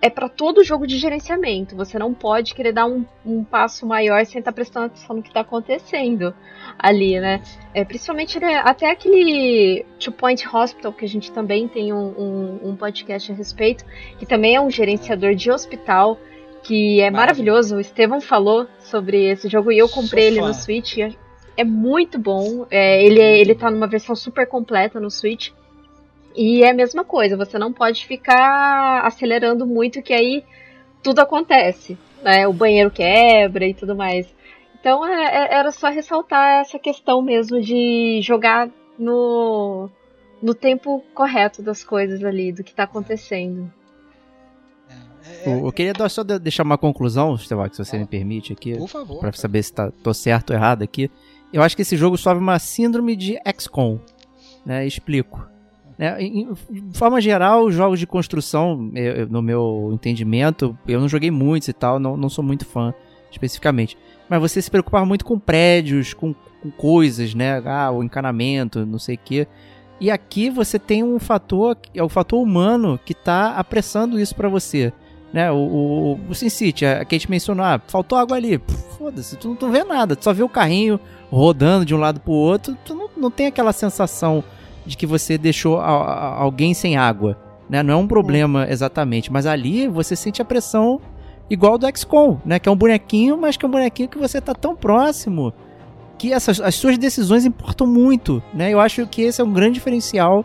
é 0.00 0.08
para 0.08 0.28
todo 0.28 0.62
jogo 0.62 0.86
de 0.86 0.96
gerenciamento. 0.96 1.74
Você 1.74 1.98
não 1.98 2.14
pode 2.14 2.54
querer 2.54 2.72
dar 2.72 2.86
um, 2.86 3.04
um 3.26 3.42
passo 3.42 3.84
maior 3.84 4.24
sem 4.24 4.38
estar 4.38 4.52
tá 4.52 4.54
prestando 4.54 4.86
atenção 4.86 5.16
no 5.16 5.22
que 5.22 5.28
está 5.28 5.40
acontecendo 5.40 6.32
ali, 6.78 7.18
né? 7.18 7.42
É, 7.74 7.84
principalmente 7.84 8.38
né, 8.38 8.62
até 8.64 8.90
aquele 8.90 9.84
Two 9.98 10.12
Point 10.12 10.46
Hospital, 10.46 10.92
que 10.92 11.04
a 11.04 11.08
gente 11.08 11.32
também 11.32 11.66
tem 11.66 11.92
um, 11.92 12.08
um, 12.16 12.68
um, 12.70 12.76
podcast 12.76 13.32
a 13.32 13.34
respeito, 13.34 13.84
que 14.18 14.26
também 14.26 14.54
é 14.54 14.60
um 14.60 14.70
gerenciador 14.70 15.34
de 15.34 15.50
hospital, 15.50 16.18
que 16.62 17.00
é 17.00 17.10
maravilhoso. 17.10 17.76
O 17.76 17.80
Estevão 17.80 18.20
falou 18.20 18.68
sobre 18.78 19.24
esse 19.24 19.48
jogo 19.48 19.72
e 19.72 19.78
eu 19.78 19.88
comprei 19.88 20.28
ele 20.28 20.40
no 20.40 20.54
Switch. 20.54 20.98
é 21.56 21.64
muito 21.64 22.20
bom. 22.20 22.66
É, 22.70 23.04
ele, 23.04 23.20
é, 23.20 23.40
ele 23.40 23.54
tá 23.54 23.68
numa 23.68 23.88
versão 23.88 24.14
super 24.14 24.46
completa 24.46 25.00
no 25.00 25.10
Switch. 25.10 25.50
E 26.38 26.62
é 26.62 26.70
a 26.70 26.74
mesma 26.74 27.04
coisa, 27.04 27.36
você 27.36 27.58
não 27.58 27.72
pode 27.72 28.06
ficar 28.06 29.04
acelerando 29.04 29.66
muito, 29.66 30.00
que 30.00 30.14
aí 30.14 30.44
tudo 31.02 31.18
acontece. 31.18 31.98
Né? 32.22 32.46
O 32.46 32.52
banheiro 32.52 32.92
quebra 32.92 33.66
e 33.66 33.74
tudo 33.74 33.96
mais. 33.96 34.32
Então 34.78 35.04
é, 35.04 35.24
é, 35.24 35.54
era 35.56 35.72
só 35.72 35.88
ressaltar 35.88 36.60
essa 36.60 36.78
questão 36.78 37.20
mesmo 37.20 37.60
de 37.60 38.20
jogar 38.22 38.70
no, 38.96 39.90
no 40.40 40.54
tempo 40.54 41.02
correto 41.12 41.60
das 41.60 41.82
coisas 41.82 42.22
ali, 42.22 42.52
do 42.52 42.62
que 42.62 42.70
está 42.70 42.84
acontecendo. 42.84 43.68
É, 45.44 45.50
é, 45.50 45.60
eu 45.60 45.72
queria 45.72 46.08
só 46.08 46.22
deixar 46.22 46.62
uma 46.62 46.78
conclusão, 46.78 47.34
Estevac, 47.34 47.74
se 47.74 47.84
você 47.84 47.96
ah, 47.96 47.98
me 47.98 48.06
permite 48.06 48.52
aqui. 48.52 48.78
Por 48.78 48.88
favor. 48.88 49.18
Pra 49.18 49.32
saber 49.32 49.64
se 49.64 49.72
tá, 49.72 49.90
tô 50.04 50.14
certo 50.14 50.50
ou 50.50 50.56
errado 50.56 50.84
aqui. 50.84 51.10
Eu 51.52 51.62
acho 51.62 51.74
que 51.74 51.82
esse 51.82 51.96
jogo 51.96 52.16
sofre 52.16 52.38
uma 52.40 52.60
síndrome 52.60 53.16
de 53.16 53.36
XCOM. 53.58 53.98
Né? 54.64 54.86
Explico. 54.86 55.57
Né? 55.98 56.22
Em, 56.22 56.48
de 56.70 56.96
forma 56.96 57.20
geral, 57.20 57.64
os 57.64 57.74
jogos 57.74 57.98
de 57.98 58.06
construção, 58.06 58.90
eu, 58.94 59.28
no 59.28 59.42
meu 59.42 59.90
entendimento, 59.92 60.78
eu 60.86 61.00
não 61.00 61.08
joguei 61.08 61.30
muitos 61.30 61.68
e 61.68 61.72
tal, 61.72 61.98
não, 61.98 62.16
não 62.16 62.28
sou 62.28 62.44
muito 62.44 62.64
fã 62.64 62.94
especificamente. 63.30 63.98
Mas 64.28 64.40
você 64.40 64.62
se 64.62 64.70
preocupava 64.70 65.04
muito 65.04 65.24
com 65.24 65.38
prédios, 65.38 66.14
com, 66.14 66.34
com 66.62 66.70
coisas, 66.70 67.34
né? 67.34 67.60
Ah, 67.64 67.90
o 67.90 68.02
encanamento, 68.02 68.86
não 68.86 68.98
sei 68.98 69.16
o 69.16 69.20
quê. 69.22 69.46
E 70.00 70.10
aqui 70.10 70.48
você 70.48 70.78
tem 70.78 71.02
um 71.02 71.18
fator, 71.18 71.76
é 71.92 72.02
o 72.02 72.08
fator 72.08 72.40
humano 72.40 72.98
que 73.04 73.12
está 73.12 73.56
apressando 73.56 74.20
isso 74.20 74.34
para 74.34 74.48
você. 74.48 74.92
Né, 75.30 75.52
o, 75.52 75.56
o, 75.56 76.20
o 76.30 76.34
Sin 76.34 76.48
City, 76.48 76.86
a 76.86 77.04
Kate 77.04 77.28
mencionou, 77.28 77.62
ah, 77.62 77.78
faltou 77.86 78.16
água 78.16 78.36
ali. 78.36 78.58
Foda-se, 78.96 79.36
tu 79.36 79.48
não, 79.48 79.56
tu 79.56 79.68
vê 79.68 79.84
nada, 79.84 80.16
tu 80.16 80.24
só 80.24 80.32
vê 80.32 80.42
o 80.42 80.48
carrinho 80.48 80.98
rodando 81.30 81.84
de 81.84 81.94
um 81.94 81.98
lado 81.98 82.18
pro 82.18 82.32
outro, 82.32 82.74
tu 82.82 82.94
não, 82.94 83.10
não 83.14 83.30
tem 83.30 83.46
aquela 83.46 83.74
sensação 83.74 84.42
de 84.88 84.96
que 84.96 85.06
você 85.06 85.38
deixou 85.38 85.78
a, 85.78 85.84
a, 85.84 86.42
alguém 86.42 86.74
sem 86.74 86.96
água. 86.96 87.38
Né? 87.68 87.82
Não 87.82 87.94
é 87.94 87.96
um 87.96 88.08
problema 88.08 88.66
exatamente, 88.68 89.30
mas 89.30 89.46
ali 89.46 89.86
você 89.86 90.16
sente 90.16 90.40
a 90.40 90.44
pressão 90.44 91.00
igual 91.50 91.78
do 91.78 91.86
XCOM, 91.96 92.38
né? 92.44 92.58
Que 92.58 92.68
é 92.68 92.72
um 92.72 92.76
bonequinho, 92.76 93.36
mas 93.36 93.56
que 93.56 93.64
é 93.64 93.68
um 93.68 93.70
bonequinho 93.70 94.08
que 94.08 94.18
você 94.18 94.40
tá 94.40 94.54
tão 94.54 94.74
próximo 94.74 95.52
que 96.18 96.32
essas, 96.32 96.60
as 96.60 96.74
suas 96.74 96.98
decisões 96.98 97.44
importam 97.44 97.86
muito, 97.86 98.42
né? 98.52 98.70
Eu 98.72 98.80
acho 98.80 99.06
que 99.06 99.22
esse 99.22 99.40
é 99.40 99.44
um 99.44 99.52
grande 99.52 99.74
diferencial 99.74 100.44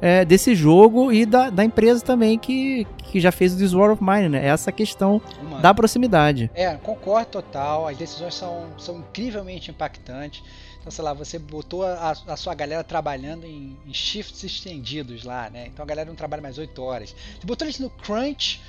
é, 0.00 0.24
desse 0.24 0.54
jogo 0.54 1.12
e 1.12 1.26
da, 1.26 1.50
da 1.50 1.62
empresa 1.62 2.02
também 2.02 2.38
que, 2.38 2.86
que 3.04 3.20
já 3.20 3.30
fez 3.30 3.54
o 3.54 3.58
This 3.58 3.74
War 3.74 3.90
of 3.92 4.02
Mine, 4.02 4.30
né? 4.30 4.46
Essa 4.46 4.72
questão 4.72 5.20
Uma. 5.42 5.60
da 5.60 5.74
proximidade. 5.74 6.50
É, 6.54 6.74
concordo 6.76 7.26
total. 7.26 7.86
As 7.86 7.96
decisões 7.96 8.34
são, 8.34 8.66
são 8.78 8.98
incrivelmente 8.98 9.70
impactantes. 9.70 10.42
Então, 10.80 10.90
sei 10.90 11.04
lá, 11.04 11.12
você 11.12 11.38
botou 11.38 11.84
a, 11.84 12.12
a 12.26 12.36
sua 12.36 12.54
galera 12.54 12.82
trabalhando 12.82 13.44
em, 13.44 13.76
em, 13.86 13.92
shifts 13.92 14.42
estendidos 14.42 15.24
lá, 15.24 15.50
né? 15.50 15.66
Então 15.66 15.82
a 15.82 15.86
galera 15.86 16.08
não 16.08 16.16
trabalha 16.16 16.42
mais 16.42 16.56
8 16.56 16.82
horas. 16.82 17.14
Você 17.38 17.46
botou 17.46 17.66
eles 17.66 17.78
no 17.78 17.90
crunch 17.90 18.60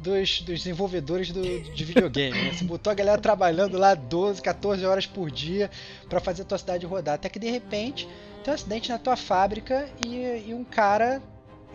dos, 0.00 0.40
dos 0.40 0.58
desenvolvedores 0.60 1.30
do, 1.30 1.42
de 1.42 1.84
videogame. 1.84 2.38
Né? 2.40 2.52
Você 2.52 2.64
botou 2.64 2.90
a 2.90 2.94
galera 2.94 3.20
trabalhando 3.20 3.76
lá 3.76 3.94
12, 3.94 4.40
14 4.40 4.84
horas 4.86 5.06
por 5.06 5.30
dia 5.30 5.70
para 6.08 6.20
fazer 6.20 6.42
a 6.42 6.44
tua 6.44 6.58
cidade 6.58 6.86
rodar. 6.86 7.16
Até 7.16 7.28
que 7.28 7.38
de 7.38 7.50
repente 7.50 8.08
tem 8.42 8.52
um 8.52 8.54
acidente 8.54 8.88
na 8.88 8.98
tua 8.98 9.16
fábrica 9.16 9.88
e, 10.06 10.48
e 10.48 10.54
um 10.54 10.64
cara 10.64 11.22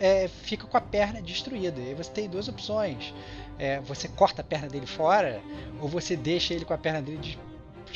é, 0.00 0.28
fica 0.28 0.66
com 0.66 0.76
a 0.76 0.80
perna 0.80 1.22
destruída. 1.22 1.80
E 1.80 1.94
você 1.94 2.10
tem 2.10 2.28
duas 2.28 2.48
opções. 2.48 3.14
É, 3.58 3.80
você 3.80 4.08
corta 4.08 4.40
a 4.40 4.44
perna 4.44 4.68
dele 4.68 4.86
fora 4.86 5.40
ou 5.80 5.88
você 5.88 6.16
deixa 6.16 6.52
ele 6.52 6.64
com 6.64 6.74
a 6.74 6.78
perna 6.78 7.00
dele 7.00 7.38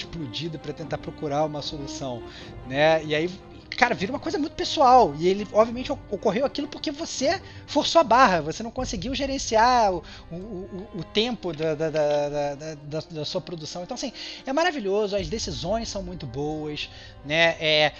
explodida 0.01 0.59
para 0.59 0.73
tentar 0.73 0.99
procurar 0.99 1.45
uma 1.45 1.63
solução, 1.63 2.23
né? 2.67 3.05
E 3.05 3.15
aí 3.15 3.31
cara, 3.79 3.95
vira 3.95 4.11
uma 4.13 4.19
coisa 4.19 4.39
muito 4.39 4.55
pessoal. 4.55 5.15
E 5.17 5.29
ele, 5.29 5.47
obviamente, 5.53 5.93
ocorreu 5.93 6.45
aquilo 6.45 6.67
porque 6.67 6.91
você 6.91 7.41
forçou 7.67 8.01
a 8.01 8.05
barra, 8.05 8.41
você 8.41 8.63
não 8.63 8.73
conseguiu 8.73 9.15
gerenciar 9.15 9.93
o, 9.95 10.03
o, 10.33 10.89
o, 10.97 11.05
tempo 11.05 11.53
da, 11.53 11.77
da, 11.77 11.89
da, 11.89 12.55
da, 12.75 13.01
da, 13.09 13.25
sua 13.25 13.41
produção. 13.41 13.85
Então, 13.85 13.95
assim, 13.95 14.13
é 14.45 14.53
maravilhoso, 14.53 15.15
as 15.15 15.29
decisões 15.29 15.89
são 15.89 16.03
muito 16.03 16.27
boas, 16.27 16.91
né? 17.25 17.57
É, 17.61 17.93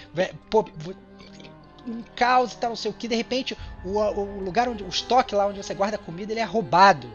pô, 0.49 0.65
um 1.87 2.03
caos 2.15 2.53
e 2.53 2.57
tal, 2.57 2.71
não 2.71 2.75
sei 2.75 2.91
o 2.91 2.93
que, 2.93 3.07
de 3.07 3.15
repente 3.15 3.57
o, 3.85 3.97
o 3.97 4.43
lugar 4.43 4.67
onde 4.67 4.83
o 4.83 4.89
estoque 4.89 5.33
lá 5.33 5.47
onde 5.47 5.63
você 5.63 5.73
guarda 5.73 5.95
a 5.95 5.99
comida 5.99 6.33
ele 6.33 6.41
é 6.41 6.43
roubado. 6.43 7.09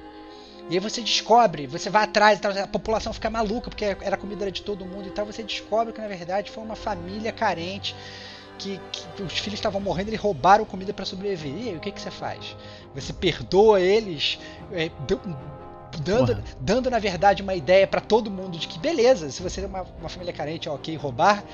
E 0.69 0.75
aí 0.75 0.81
você 0.81 1.03
descobre, 1.03 1.67
você 1.67 1.91
vai 1.91 2.05
atrás, 2.05 2.41
a 2.45 2.67
população 2.67 3.13
fica 3.13 3.29
maluca 3.29 3.69
porque 3.69 3.85
era 3.85 4.17
comida 4.17 4.51
de 4.51 4.63
todo 4.63 4.87
mundo 4.87 5.09
e 5.09 5.11
tal. 5.11 5.27
Você 5.27 5.43
descobre 5.43 5.93
que 5.93 6.01
na 6.01 6.09
verdade 6.09 6.51
foi 6.51 6.65
uma 6.65 6.77
família 6.77 7.33
carente 7.33 7.95
que, 8.59 8.81
que 8.91 9.23
os 9.23 9.39
filhos 9.39 9.59
estavam 9.59 9.81
morrendo 9.81 10.13
e 10.13 10.17
roubaram 10.17 10.65
comida 10.65 10.93
para 10.93 11.05
sobreviver. 11.05 11.65
E 11.65 11.69
aí, 11.71 11.77
o 11.77 11.81
que, 11.81 11.93
que 11.93 12.01
você 12.01 12.11
faz? 12.11 12.57
Você 12.95 13.13
perdoa 13.13 13.81
eles, 13.81 14.39
é, 14.73 14.91
dando, 16.01 16.43
dando 16.61 16.91
na 16.91 16.99
verdade 16.99 17.43
uma 17.43 17.55
ideia 17.55 17.87
para 17.87 18.01
todo 18.01 18.31
mundo 18.31 18.59
de 18.59 18.67
que 18.67 18.79
beleza, 18.79 19.31
se 19.31 19.43
você 19.43 19.63
é 19.63 19.67
uma, 19.67 19.83
uma 19.99 20.09
família 20.09 20.33
carente, 20.33 20.69
é 20.69 20.71
ok 20.71 20.97
roubar, 20.97 21.45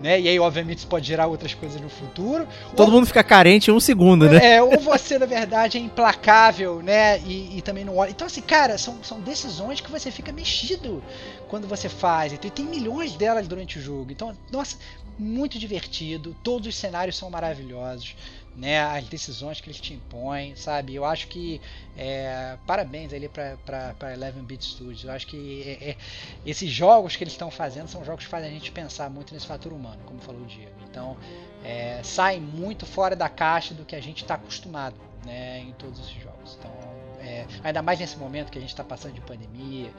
né? 0.00 0.20
E 0.20 0.28
aí, 0.28 0.38
obviamente, 0.38 0.78
isso 0.78 0.86
pode 0.86 1.06
gerar 1.06 1.26
outras 1.26 1.54
coisas 1.54 1.80
no 1.80 1.88
futuro. 1.88 2.46
Todo 2.74 2.88
ou, 2.88 2.94
mundo 2.94 3.06
fica 3.06 3.24
carente 3.24 3.70
em 3.70 3.74
um 3.74 3.80
segundo, 3.80 4.28
né? 4.28 4.56
É, 4.56 4.62
ou 4.62 4.78
você, 4.78 5.18
na 5.18 5.26
verdade, 5.26 5.78
é 5.78 5.80
implacável, 5.80 6.82
né? 6.82 7.18
E, 7.20 7.58
e, 7.58 7.62
também 7.62 7.84
não 7.84 7.96
olha. 7.96 8.10
Então, 8.10 8.26
assim, 8.26 8.42
cara, 8.42 8.76
são, 8.78 9.02
são 9.02 9.20
decisões 9.20 9.80
que 9.80 9.90
você 9.90 10.10
fica 10.10 10.32
mexido 10.32 11.02
quando 11.48 11.66
você 11.66 11.88
faz. 11.88 12.32
Então, 12.32 12.48
e 12.48 12.50
tem 12.50 12.64
milhões 12.64 13.14
delas 13.14 13.48
durante 13.48 13.78
o 13.78 13.82
jogo. 13.82 14.12
Então, 14.12 14.36
nossa, 14.50 14.76
muito 15.18 15.58
divertido. 15.58 16.36
Todos 16.42 16.68
os 16.68 16.76
cenários 16.76 17.16
são 17.16 17.30
maravilhosos 17.30 18.14
né, 18.56 18.80
as 18.80 19.04
decisões 19.04 19.60
que 19.60 19.68
eles 19.68 19.80
te 19.80 19.92
impõem, 19.92 20.56
sabe? 20.56 20.94
Eu 20.94 21.04
acho 21.04 21.28
que 21.28 21.60
é, 21.96 22.56
parabéns 22.66 23.12
ali 23.12 23.28
para 23.28 24.12
Eleven 24.12 24.42
Beat 24.44 24.62
Studios. 24.62 25.04
Eu 25.04 25.12
acho 25.12 25.26
que 25.26 25.62
é, 25.62 25.90
é, 25.90 25.96
esses 26.44 26.70
jogos 26.70 27.14
que 27.16 27.22
eles 27.22 27.34
estão 27.34 27.50
fazendo 27.50 27.88
são 27.88 28.04
jogos 28.04 28.24
que 28.24 28.30
fazem 28.30 28.48
a 28.48 28.52
gente 28.52 28.72
pensar 28.72 29.10
muito 29.10 29.34
nesse 29.34 29.46
fator 29.46 29.72
humano, 29.72 29.98
como 30.06 30.20
falou 30.20 30.40
o 30.40 30.46
Diego. 30.46 30.72
Então, 30.88 31.16
é, 31.62 32.00
sai 32.02 32.40
muito 32.40 32.86
fora 32.86 33.14
da 33.14 33.28
caixa 33.28 33.74
do 33.74 33.84
que 33.84 33.94
a 33.94 34.00
gente 34.00 34.22
está 34.22 34.34
acostumado, 34.34 34.96
né, 35.26 35.60
em 35.60 35.72
todos 35.72 36.00
esses 36.00 36.22
jogos. 36.22 36.56
Então, 36.58 36.72
é, 37.20 37.44
ainda 37.62 37.82
mais 37.82 38.00
nesse 38.00 38.16
momento 38.16 38.50
que 38.50 38.56
a 38.56 38.60
gente 38.60 38.70
está 38.70 38.84
passando 38.84 39.12
de 39.12 39.20
pandemia, 39.20 39.90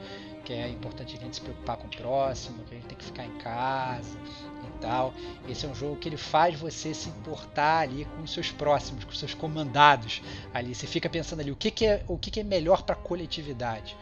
que 0.44 0.52
é 0.52 0.68
importante 0.68 1.16
a 1.16 1.20
gente 1.20 1.36
se 1.36 1.42
preocupar 1.42 1.76
com 1.76 1.86
o 1.86 1.90
próximo, 1.90 2.64
que 2.64 2.74
a 2.74 2.78
gente 2.78 2.88
tem 2.88 2.98
que 2.98 3.04
ficar 3.04 3.24
em 3.24 3.38
casa 3.38 4.18
tal. 4.80 5.14
Esse 5.48 5.66
é 5.66 5.68
um 5.68 5.74
jogo 5.74 5.96
que 5.96 6.08
ele 6.08 6.16
faz 6.16 6.58
você 6.58 6.94
se 6.94 7.08
importar 7.08 7.80
ali 7.80 8.04
com 8.04 8.22
os 8.22 8.32
seus 8.32 8.50
próximos, 8.50 9.04
com 9.04 9.10
os 9.10 9.18
seus 9.18 9.34
comandados 9.34 10.22
ali. 10.52 10.74
Você 10.74 10.86
fica 10.86 11.08
pensando 11.08 11.40
ali 11.40 11.50
o 11.50 11.56
que, 11.56 11.70
que 11.70 11.86
é 11.86 12.04
o 12.08 12.18
que, 12.18 12.30
que 12.30 12.40
é 12.40 12.44
melhor 12.44 12.82
para 12.82 12.94
a 12.94 12.98
coletividade. 12.98 13.96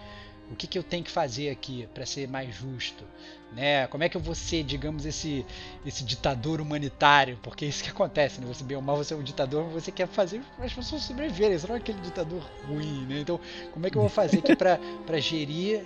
O 0.51 0.55
que, 0.55 0.67
que 0.67 0.79
eu 0.79 0.83
tenho 0.83 1.03
que 1.03 1.11
fazer 1.11 1.51
aqui 1.51 1.89
para 1.93 2.07
ser 2.07 2.29
mais 2.29 2.55
justo? 2.55 3.05
Né? 3.53 3.87
Como 3.89 4.05
é 4.05 4.09
que 4.09 4.17
eu 4.17 4.21
vou 4.21 4.35
ser, 4.35 4.63
digamos, 4.63 5.05
esse, 5.05 5.45
esse 5.85 6.05
ditador 6.05 6.61
humanitário? 6.61 7.39
Porque 7.43 7.65
é 7.65 7.69
isso 7.69 7.83
que 7.83 7.91
acontece, 7.91 8.41
né? 8.41 8.47
Você 8.47 8.63
bem 8.63 8.77
ou 8.77 8.83
mal, 8.83 8.97
você 8.97 9.15
é 9.15 9.17
um 9.17 9.23
ditador, 9.23 9.65
você 9.65 9.91
quer 9.91 10.07
fazer 10.07 10.41
as 10.61 10.73
pessoas 10.73 11.03
sobreviverem, 11.03 11.59
você 11.59 11.67
não 11.67 11.75
é 11.75 11.79
aquele 11.79 12.01
ditador 12.01 12.43
ruim, 12.69 13.07
né? 13.07 13.21
Então, 13.21 13.41
como 13.73 13.87
é 13.87 13.91
que 13.91 13.97
eu 13.97 14.03
vou 14.03 14.11
fazer 14.11 14.39
aqui 14.39 14.55
para 14.55 15.19
gerir 15.19 15.85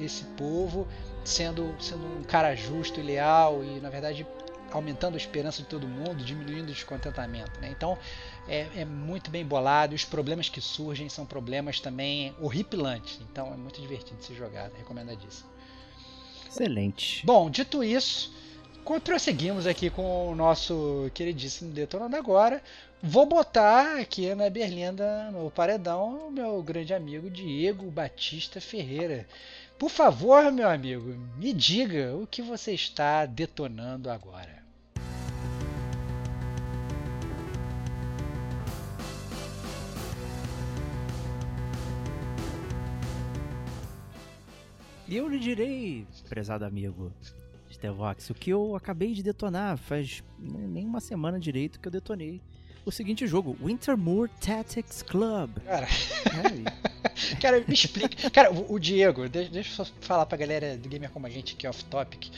esse 0.00 0.24
povo 0.36 0.86
sendo, 1.24 1.74
sendo 1.80 2.04
um 2.04 2.22
cara 2.22 2.54
justo 2.54 3.00
e 3.00 3.02
leal 3.02 3.64
e, 3.64 3.80
na 3.80 3.90
verdade, 3.90 4.26
aumentando 4.70 5.14
a 5.14 5.16
esperança 5.16 5.62
de 5.62 5.68
todo 5.68 5.86
mundo, 5.86 6.24
diminuindo 6.24 6.64
o 6.64 6.72
descontentamento. 6.72 7.60
Né? 7.60 7.70
Então 7.70 7.96
é, 8.48 8.66
é, 8.76 8.84
muito 8.84 9.30
bem 9.30 9.44
bolado. 9.44 9.94
Os 9.94 10.04
problemas 10.04 10.48
que 10.48 10.60
surgem 10.60 11.08
são 11.08 11.24
problemas 11.24 11.80
também 11.80 12.34
horripilantes. 12.40 13.20
Então 13.30 13.52
é 13.52 13.56
muito 13.56 13.80
divertido 13.80 14.22
ser 14.22 14.34
jogado. 14.34 14.74
Recomendadíssimo. 14.76 15.48
Excelente. 16.50 17.24
Bom, 17.24 17.50
dito 17.50 17.82
isso, 17.82 18.32
prosseguimos 19.02 19.66
aqui 19.66 19.90
com 19.90 20.30
o 20.30 20.34
nosso 20.34 21.10
queridíssimo 21.14 21.72
Detonando 21.72 22.16
Agora. 22.16 22.62
Vou 23.02 23.26
botar 23.26 23.98
aqui 23.98 24.34
na 24.34 24.48
Berlinda, 24.48 25.30
no 25.30 25.50
paredão, 25.50 26.28
o 26.28 26.30
meu 26.30 26.62
grande 26.62 26.94
amigo 26.94 27.28
Diego 27.28 27.90
Batista 27.90 28.60
Ferreira. 28.60 29.26
Por 29.78 29.90
favor, 29.90 30.52
meu 30.52 30.68
amigo, 30.68 31.16
me 31.36 31.52
diga 31.52 32.14
o 32.16 32.26
que 32.26 32.40
você 32.40 32.72
está 32.72 33.26
detonando 33.26 34.08
agora. 34.08 34.62
E 45.06 45.16
eu 45.16 45.28
lhe 45.28 45.38
direi, 45.38 46.06
prezado 46.28 46.64
amigo 46.64 47.12
Stevox, 47.70 48.30
o 48.30 48.34
que 48.34 48.50
eu 48.50 48.74
acabei 48.74 49.12
de 49.12 49.22
detonar 49.22 49.76
faz 49.76 50.22
nem 50.38 50.86
uma 50.86 51.00
semana 51.00 51.38
direito 51.38 51.78
que 51.78 51.88
eu 51.88 51.92
detonei 51.92 52.40
o 52.84 52.90
seguinte 52.90 53.26
jogo, 53.26 53.56
Wintermoor 53.62 54.28
Tactics 54.40 55.02
Club. 55.02 55.58
Cara. 55.64 55.86
É, 55.86 57.36
cara, 57.40 57.64
me 57.66 57.74
explica. 57.74 58.30
Cara, 58.30 58.50
o, 58.52 58.78
Diego, 58.78 59.28
deixa, 59.28 59.50
deixa 59.50 59.70
eu 59.70 59.84
só 59.84 59.92
falar 60.00 60.26
pra 60.26 60.36
galera 60.36 60.76
do 60.76 60.88
Gamer 60.88 61.10
Como 61.10 61.26
a 61.26 61.30
Gente 61.30 61.54
aqui, 61.54 61.66
off-topic. 61.66 62.30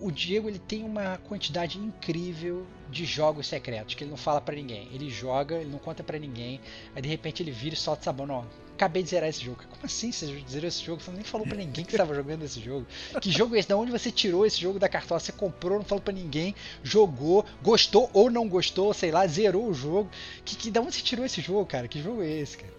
O 0.00 0.10
Diego 0.10 0.48
ele 0.48 0.58
tem 0.58 0.82
uma 0.82 1.16
quantidade 1.18 1.78
incrível 1.78 2.66
de 2.90 3.04
jogos 3.04 3.46
secretos 3.46 3.94
que 3.94 4.02
ele 4.02 4.10
não 4.10 4.16
fala 4.16 4.40
para 4.40 4.56
ninguém. 4.56 4.88
Ele 4.92 5.08
joga, 5.08 5.54
ele 5.56 5.70
não 5.70 5.78
conta 5.78 6.02
para 6.02 6.18
ninguém. 6.18 6.60
Aí 6.94 7.00
de 7.00 7.08
repente 7.08 7.40
ele 7.40 7.52
vira 7.52 7.74
e 7.74 7.78
solta 7.78 8.02
sabão. 8.02 8.26
Não, 8.26 8.44
acabei 8.76 9.02
de 9.02 9.10
zerar 9.10 9.28
esse 9.28 9.44
jogo. 9.44 9.58
Como 9.68 9.84
assim 9.84 10.12
você 10.12 10.26
zerou 10.48 10.68
esse 10.68 10.84
jogo? 10.84 11.02
Você 11.02 11.10
nem 11.10 11.24
falou 11.24 11.46
para 11.46 11.56
ninguém 11.56 11.84
que 11.84 11.92
estava 11.92 12.14
jogando 12.14 12.44
esse 12.44 12.60
jogo. 12.60 12.86
Que 13.20 13.30
jogo 13.30 13.56
é 13.56 13.58
esse? 13.58 13.68
Da 13.68 13.76
onde 13.76 13.90
você 13.90 14.10
tirou 14.10 14.46
esse 14.46 14.60
jogo 14.60 14.78
da 14.78 14.88
cartola? 14.88 15.18
Você 15.18 15.32
comprou, 15.32 15.78
não 15.78 15.84
falou 15.84 16.02
para 16.02 16.14
ninguém, 16.14 16.54
jogou, 16.82 17.44
gostou 17.62 18.08
ou 18.12 18.30
não 18.30 18.48
gostou, 18.48 18.92
sei 18.94 19.10
lá, 19.10 19.26
zerou 19.26 19.68
o 19.68 19.74
jogo. 19.74 20.08
Que, 20.44 20.54
que 20.54 20.70
da 20.70 20.80
onde 20.80 20.94
você 20.94 21.02
tirou 21.02 21.24
esse 21.24 21.40
jogo, 21.40 21.66
cara? 21.66 21.88
Que 21.88 22.00
jogo 22.00 22.22
é 22.22 22.30
esse, 22.30 22.58
cara? 22.58 22.72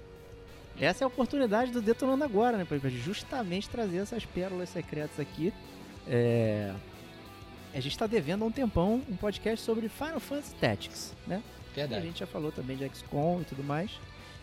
Essa 0.80 1.04
é 1.04 1.06
a 1.06 1.08
oportunidade 1.08 1.72
do 1.72 1.82
Detonando 1.82 2.24
Agora, 2.24 2.58
né? 2.58 2.66
Pra 2.66 2.78
justamente 2.90 3.68
trazer 3.68 3.98
essas 3.98 4.26
pérolas 4.26 4.70
secretas 4.70 5.20
aqui. 5.20 5.52
É... 6.08 6.72
A 7.74 7.80
gente 7.80 7.94
está 7.94 8.08
devendo 8.08 8.44
há 8.44 8.48
um 8.48 8.52
tempão 8.52 9.02
um 9.10 9.16
podcast 9.16 9.64
sobre 9.64 9.90
Final 9.90 10.20
Fantasy 10.20 10.56
Tactics, 10.56 11.14
né? 11.26 11.44
Verdade. 11.76 12.02
E 12.02 12.04
a 12.04 12.08
gente 12.08 12.20
já 12.20 12.28
falou 12.28 12.52
também 12.52 12.78
de 12.78 12.88
XCOM 12.90 13.42
e 13.42 13.46
tudo 13.46 13.64
mais. 13.64 13.92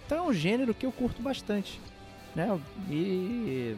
Então 0.07 0.19
é 0.19 0.23
um 0.23 0.33
gênero 0.33 0.75
que 0.75 0.85
eu 0.85 0.93
curto 0.93 1.23
bastante, 1.23 1.81
né? 2.35 2.59
E 2.91 3.77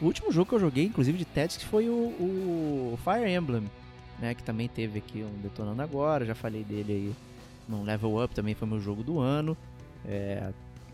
o 0.00 0.04
último 0.04 0.30
jogo 0.32 0.48
que 0.48 0.54
eu 0.54 0.60
joguei, 0.60 0.84
inclusive 0.84 1.16
de 1.16 1.24
Tactics, 1.24 1.64
foi 1.64 1.88
o, 1.88 1.92
o 1.92 2.98
Fire 3.02 3.30
Emblem, 3.30 3.64
né? 4.18 4.34
Que 4.34 4.42
também 4.42 4.68
teve 4.68 4.98
aqui 4.98 5.22
um 5.22 5.40
Detonando 5.40 5.80
Agora, 5.80 6.24
já 6.24 6.34
falei 6.34 6.64
dele 6.64 6.92
aí 6.92 7.12
no 7.68 7.82
Level 7.82 8.22
Up, 8.22 8.34
também 8.34 8.54
foi 8.54 8.68
meu 8.68 8.80
jogo 8.80 9.02
do 9.02 9.18
ano. 9.18 9.56
É, 10.04 10.52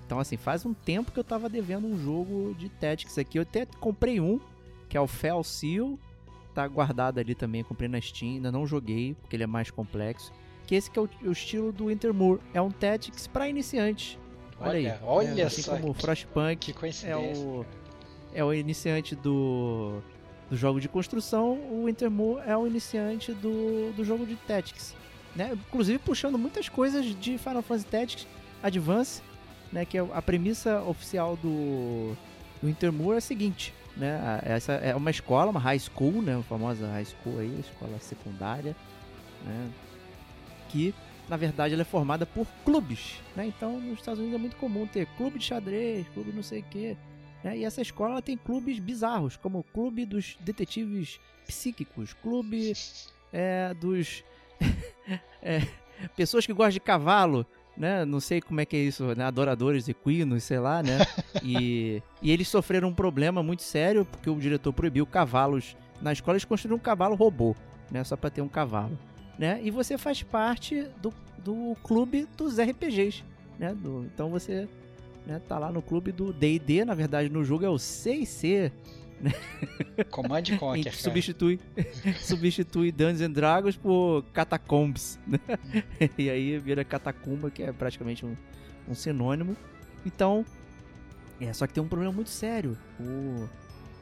então, 0.08 0.18
assim, 0.18 0.38
faz 0.38 0.64
um 0.64 0.72
tempo 0.72 1.12
que 1.12 1.18
eu 1.18 1.24
tava 1.24 1.50
devendo 1.50 1.86
um 1.86 1.98
jogo 1.98 2.54
de 2.58 2.68
Tactics 2.68 3.18
aqui. 3.18 3.38
Eu 3.38 3.42
até 3.42 3.66
comprei 3.66 4.20
um, 4.20 4.40
que 4.88 4.96
é 4.96 5.00
o 5.00 5.06
Fell 5.06 5.44
Seal. 5.44 5.98
Tá 6.54 6.66
guardado 6.66 7.18
ali 7.18 7.34
também, 7.34 7.62
comprei 7.62 7.88
na 7.88 8.00
Steam. 8.00 8.36
Ainda 8.36 8.50
não 8.50 8.66
joguei, 8.66 9.14
porque 9.20 9.36
ele 9.36 9.42
é 9.42 9.46
mais 9.46 9.70
complexo. 9.70 10.32
Que 10.66 10.74
esse 10.74 10.90
que 10.90 10.98
é 10.98 11.02
o, 11.02 11.08
o 11.24 11.32
estilo 11.32 11.72
do 11.72 11.90
Intermoor. 11.90 12.40
É 12.54 12.60
um 12.62 12.70
Tactics 12.70 13.26
para 13.26 13.48
iniciante. 13.50 14.18
Olha, 14.60 14.70
olha 14.70 14.92
aí. 14.92 14.98
Olha 15.30 15.42
é, 15.42 15.44
assim 15.44 15.62
só. 15.62 15.76
como 15.76 15.90
o 15.90 15.94
Frostpunk 15.94 16.74
é 17.04 17.16
o, 17.16 17.64
é 18.34 18.44
o 18.44 18.52
iniciante 18.52 19.14
do, 19.14 20.00
do 20.50 20.56
jogo 20.56 20.80
de 20.80 20.88
construção, 20.88 21.58
o 21.70 21.88
Intermoor 21.88 22.42
é 22.46 22.56
o 22.56 22.66
iniciante 22.66 23.32
do, 23.32 23.92
do 23.92 24.04
jogo 24.04 24.26
de 24.26 24.36
Tactics. 24.36 24.94
Né? 25.36 25.52
Inclusive 25.68 25.98
puxando 25.98 26.38
muitas 26.38 26.68
coisas 26.68 27.04
de 27.04 27.38
Final 27.38 27.62
Fantasy 27.62 27.86
Tactics 27.86 28.26
Advance 28.62 29.22
né, 29.72 29.84
que 29.84 29.98
é 29.98 30.06
a 30.12 30.22
premissa 30.22 30.82
oficial 30.82 31.36
do, 31.36 32.16
do 32.62 32.68
Intermoor 32.68 33.14
é 33.14 33.18
a 33.18 33.20
seguinte, 33.20 33.74
né, 33.96 34.40
essa 34.42 34.72
é 34.74 34.94
uma 34.94 35.10
escola, 35.10 35.50
uma 35.50 35.60
high 35.60 35.78
school, 35.78 36.22
né, 36.22 36.36
a 36.36 36.42
famosa 36.42 36.86
high 36.88 37.04
school 37.04 37.38
aí, 37.38 37.60
escola 37.60 37.98
secundária, 38.00 38.74
né, 39.44 39.70
que 40.68 40.94
na 41.28 41.36
verdade 41.36 41.74
ela 41.74 41.82
é 41.82 41.84
formada 41.84 42.24
por 42.24 42.46
clubes, 42.64 43.20
né, 43.36 43.46
então 43.46 43.80
nos 43.80 43.98
Estados 43.98 44.18
Unidos 44.18 44.38
é 44.38 44.40
muito 44.40 44.56
comum 44.56 44.86
ter 44.86 45.06
clube 45.16 45.38
de 45.38 45.44
xadrez, 45.44 46.06
clube 46.08 46.32
não 46.32 46.42
sei 46.42 46.60
o 46.60 46.64
que, 46.64 46.96
né, 47.44 47.58
e 47.58 47.64
essa 47.64 47.82
escola 47.82 48.22
tem 48.22 48.36
clubes 48.36 48.78
bizarros, 48.78 49.36
como 49.36 49.58
o 49.58 49.62
clube 49.62 50.04
dos 50.04 50.36
detetives 50.40 51.20
psíquicos, 51.46 52.12
clube 52.14 52.72
é, 53.32 53.74
dos 53.74 54.24
é, 55.42 55.60
pessoas 56.16 56.46
que 56.46 56.52
gostam 56.52 56.72
de 56.72 56.80
cavalo, 56.80 57.46
né? 57.78 58.04
Não 58.04 58.20
sei 58.20 58.40
como 58.40 58.60
é 58.60 58.64
que 58.64 58.76
é 58.76 58.80
isso, 58.80 59.04
né? 59.14 59.24
Adoradores 59.24 59.88
equinos, 59.88 60.42
sei 60.42 60.58
lá, 60.58 60.82
né? 60.82 60.98
E, 61.42 62.02
e 62.20 62.30
eles 62.30 62.48
sofreram 62.48 62.88
um 62.88 62.94
problema 62.94 63.42
muito 63.42 63.62
sério 63.62 64.04
porque 64.04 64.28
o 64.28 64.36
diretor 64.36 64.72
proibiu 64.72 65.06
cavalos 65.06 65.76
na 66.02 66.12
escola. 66.12 66.34
Eles 66.34 66.44
construíram 66.44 66.76
um 66.76 66.80
cavalo 66.80 67.14
robô, 67.14 67.54
né? 67.90 68.02
Só 68.02 68.16
para 68.16 68.30
ter 68.30 68.42
um 68.42 68.48
cavalo, 68.48 68.98
né? 69.38 69.60
E 69.62 69.70
você 69.70 69.96
faz 69.96 70.22
parte 70.22 70.86
do, 71.00 71.12
do 71.38 71.76
clube 71.82 72.26
dos 72.36 72.58
RPGs, 72.58 73.22
né? 73.58 73.74
Do, 73.74 74.04
então 74.04 74.30
você 74.30 74.68
né, 75.26 75.40
tá 75.46 75.58
lá 75.58 75.70
no 75.70 75.80
clube 75.80 76.10
do 76.10 76.32
D&D, 76.32 76.84
na 76.84 76.94
verdade 76.94 77.28
no 77.28 77.44
jogo 77.44 77.64
é 77.64 77.68
o 77.68 77.78
C&C, 77.78 78.72
Command 80.10 80.44
Conquer, 80.58 80.94
substitui, 80.94 81.60
substitui 82.20 82.92
Dungeons 82.92 83.20
and 83.20 83.32
Dragons 83.32 83.76
por 83.76 84.24
Catacombs. 84.32 85.18
Né? 85.26 85.38
e 86.16 86.30
aí 86.30 86.58
vira 86.58 86.84
Catacumba, 86.84 87.50
que 87.50 87.62
é 87.62 87.72
praticamente 87.72 88.24
um, 88.24 88.36
um 88.88 88.94
sinônimo. 88.94 89.56
Então, 90.06 90.44
é, 91.40 91.52
só 91.52 91.66
que 91.66 91.74
tem 91.74 91.82
um 91.82 91.88
problema 91.88 92.12
muito 92.12 92.30
sério. 92.30 92.76
O, 92.98 93.48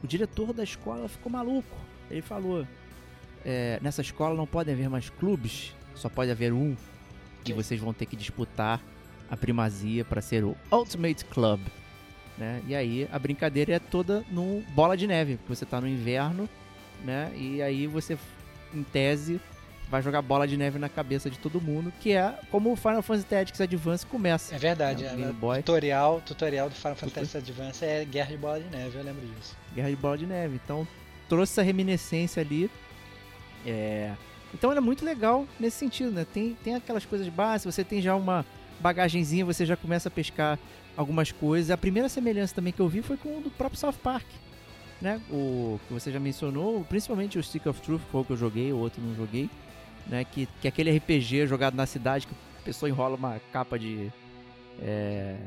o 0.03 0.07
diretor 0.07 0.53
da 0.53 0.63
escola 0.63 1.07
ficou 1.07 1.31
maluco. 1.31 1.77
Ele 2.09 2.21
falou: 2.21 2.65
é, 3.47 3.79
nessa 3.81 4.01
escola 4.01 4.35
não 4.35 4.45
podem 4.45 4.73
haver 4.73 4.89
mais 4.89 5.09
clubes, 5.09 5.73
só 5.95 6.09
pode 6.09 6.29
haver 6.29 6.51
um. 6.51 6.75
E 7.45 7.53
vocês 7.53 7.79
vão 7.79 7.93
ter 7.93 8.05
que 8.05 8.17
disputar 8.17 8.81
a 9.31 9.37
primazia 9.37 10.03
para 10.03 10.19
ser 10.19 10.43
o 10.43 10.55
Ultimate 10.69 11.23
Club. 11.23 11.61
Né? 12.37 12.61
E 12.67 12.75
aí 12.75 13.07
a 13.09 13.17
brincadeira 13.17 13.73
é 13.73 13.79
toda 13.79 14.23
no 14.29 14.61
bola 14.75 14.97
de 14.97 15.07
neve, 15.07 15.37
porque 15.37 15.55
você 15.55 15.63
está 15.63 15.79
no 15.79 15.87
inverno, 15.87 16.47
né? 17.05 17.31
E 17.35 17.61
aí 17.61 17.87
você, 17.87 18.17
em 18.73 18.83
tese, 18.83 19.39
vai 19.89 20.01
jogar 20.01 20.21
bola 20.21 20.45
de 20.45 20.57
neve 20.57 20.77
na 20.77 20.89
cabeça 20.89 21.29
de 21.29 21.39
todo 21.39 21.61
mundo, 21.61 21.91
que 22.01 22.11
é 22.11 22.37
como 22.51 22.73
o 22.73 22.75
Final 22.75 23.01
Fantasy 23.01 23.25
Tactics 23.27 23.61
Advance 23.61 24.05
começa. 24.05 24.53
É 24.53 24.59
verdade, 24.59 25.03
né? 25.05 25.33
é, 25.33 25.57
tutorial, 25.57 26.21
tutorial 26.21 26.69
do 26.69 26.75
Final 26.75 26.95
Fantasy 26.95 27.37
Advance 27.37 27.83
é 27.83 28.03
guerra 28.03 28.31
de 28.31 28.37
bola 28.37 28.59
de 28.59 28.69
neve, 28.69 28.97
eu 28.97 29.03
lembro 29.03 29.25
disso. 29.25 29.55
Guerra 29.73 29.89
de 29.89 29.95
bola 29.95 30.17
de 30.17 30.25
neve. 30.25 30.59
Então 30.63 30.85
trouxe 31.29 31.53
essa 31.53 31.61
reminiscência 31.63 32.41
ali. 32.41 32.69
É... 33.65 34.13
Então 34.53 34.71
era 34.71 34.81
muito 34.81 35.03
legal 35.03 35.45
nesse 35.59 35.77
sentido, 35.77 36.11
né? 36.11 36.25
Tem, 36.33 36.55
tem 36.63 36.75
aquelas 36.75 37.05
coisas 37.05 37.27
básicas, 37.27 37.75
você 37.75 37.83
tem 37.83 38.01
já 38.01 38.15
uma 38.15 38.45
bagagenzinha, 38.79 39.45
você 39.45 39.65
já 39.65 39.75
começa 39.75 40.07
a 40.09 40.11
pescar 40.11 40.57
algumas 40.95 41.31
coisas. 41.31 41.69
A 41.71 41.77
primeira 41.77 42.09
semelhança 42.09 42.55
também 42.55 42.73
que 42.73 42.79
eu 42.79 42.87
vi 42.87 43.01
foi 43.01 43.17
com 43.17 43.37
o 43.37 43.41
do 43.41 43.51
próprio 43.51 43.79
South 43.79 43.93
Park. 44.01 44.25
Né? 44.99 45.21
O 45.29 45.79
que 45.87 45.93
você 45.93 46.11
já 46.11 46.19
mencionou, 46.19 46.83
principalmente 46.85 47.37
o 47.37 47.43
Stick 47.43 47.67
of 47.67 47.79
Truth, 47.81 48.01
foi 48.11 48.21
o 48.21 48.25
que 48.25 48.33
eu 48.33 48.37
joguei, 48.37 48.73
o 48.73 48.77
outro 48.77 49.01
não 49.01 49.13
joguei. 49.15 49.49
Né? 50.07 50.23
Que, 50.23 50.47
que 50.59 50.67
é 50.67 50.69
aquele 50.69 50.95
RPG 50.97 51.45
jogado 51.45 51.75
na 51.75 51.85
cidade 51.85 52.25
que 52.25 52.33
a 52.33 52.63
pessoa 52.63 52.89
enrola 52.89 53.15
uma 53.15 53.39
capa 53.51 53.77
de. 53.77 54.11
É, 54.79 55.37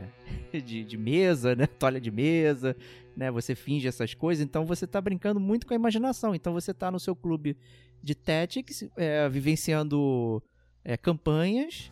de, 0.52 0.84
de, 0.84 0.96
mesa, 0.96 1.54
né? 1.54 1.66
Toalha 1.78 2.00
de 2.00 2.10
mesa, 2.10 2.76
né? 3.16 3.30
Você 3.30 3.54
finge 3.54 3.88
essas 3.88 4.14
coisas, 4.14 4.44
então 4.44 4.64
você 4.64 4.84
está 4.84 5.00
brincando 5.00 5.40
muito 5.40 5.66
com 5.66 5.72
a 5.72 5.76
imaginação. 5.76 6.34
Então 6.34 6.52
você 6.52 6.70
está 6.70 6.90
no 6.90 7.00
seu 7.00 7.16
clube 7.16 7.56
de 8.02 8.14
Tactics, 8.14 8.84
é, 8.96 9.28
vivenciando 9.28 10.42
é, 10.84 10.96
campanhas 10.96 11.90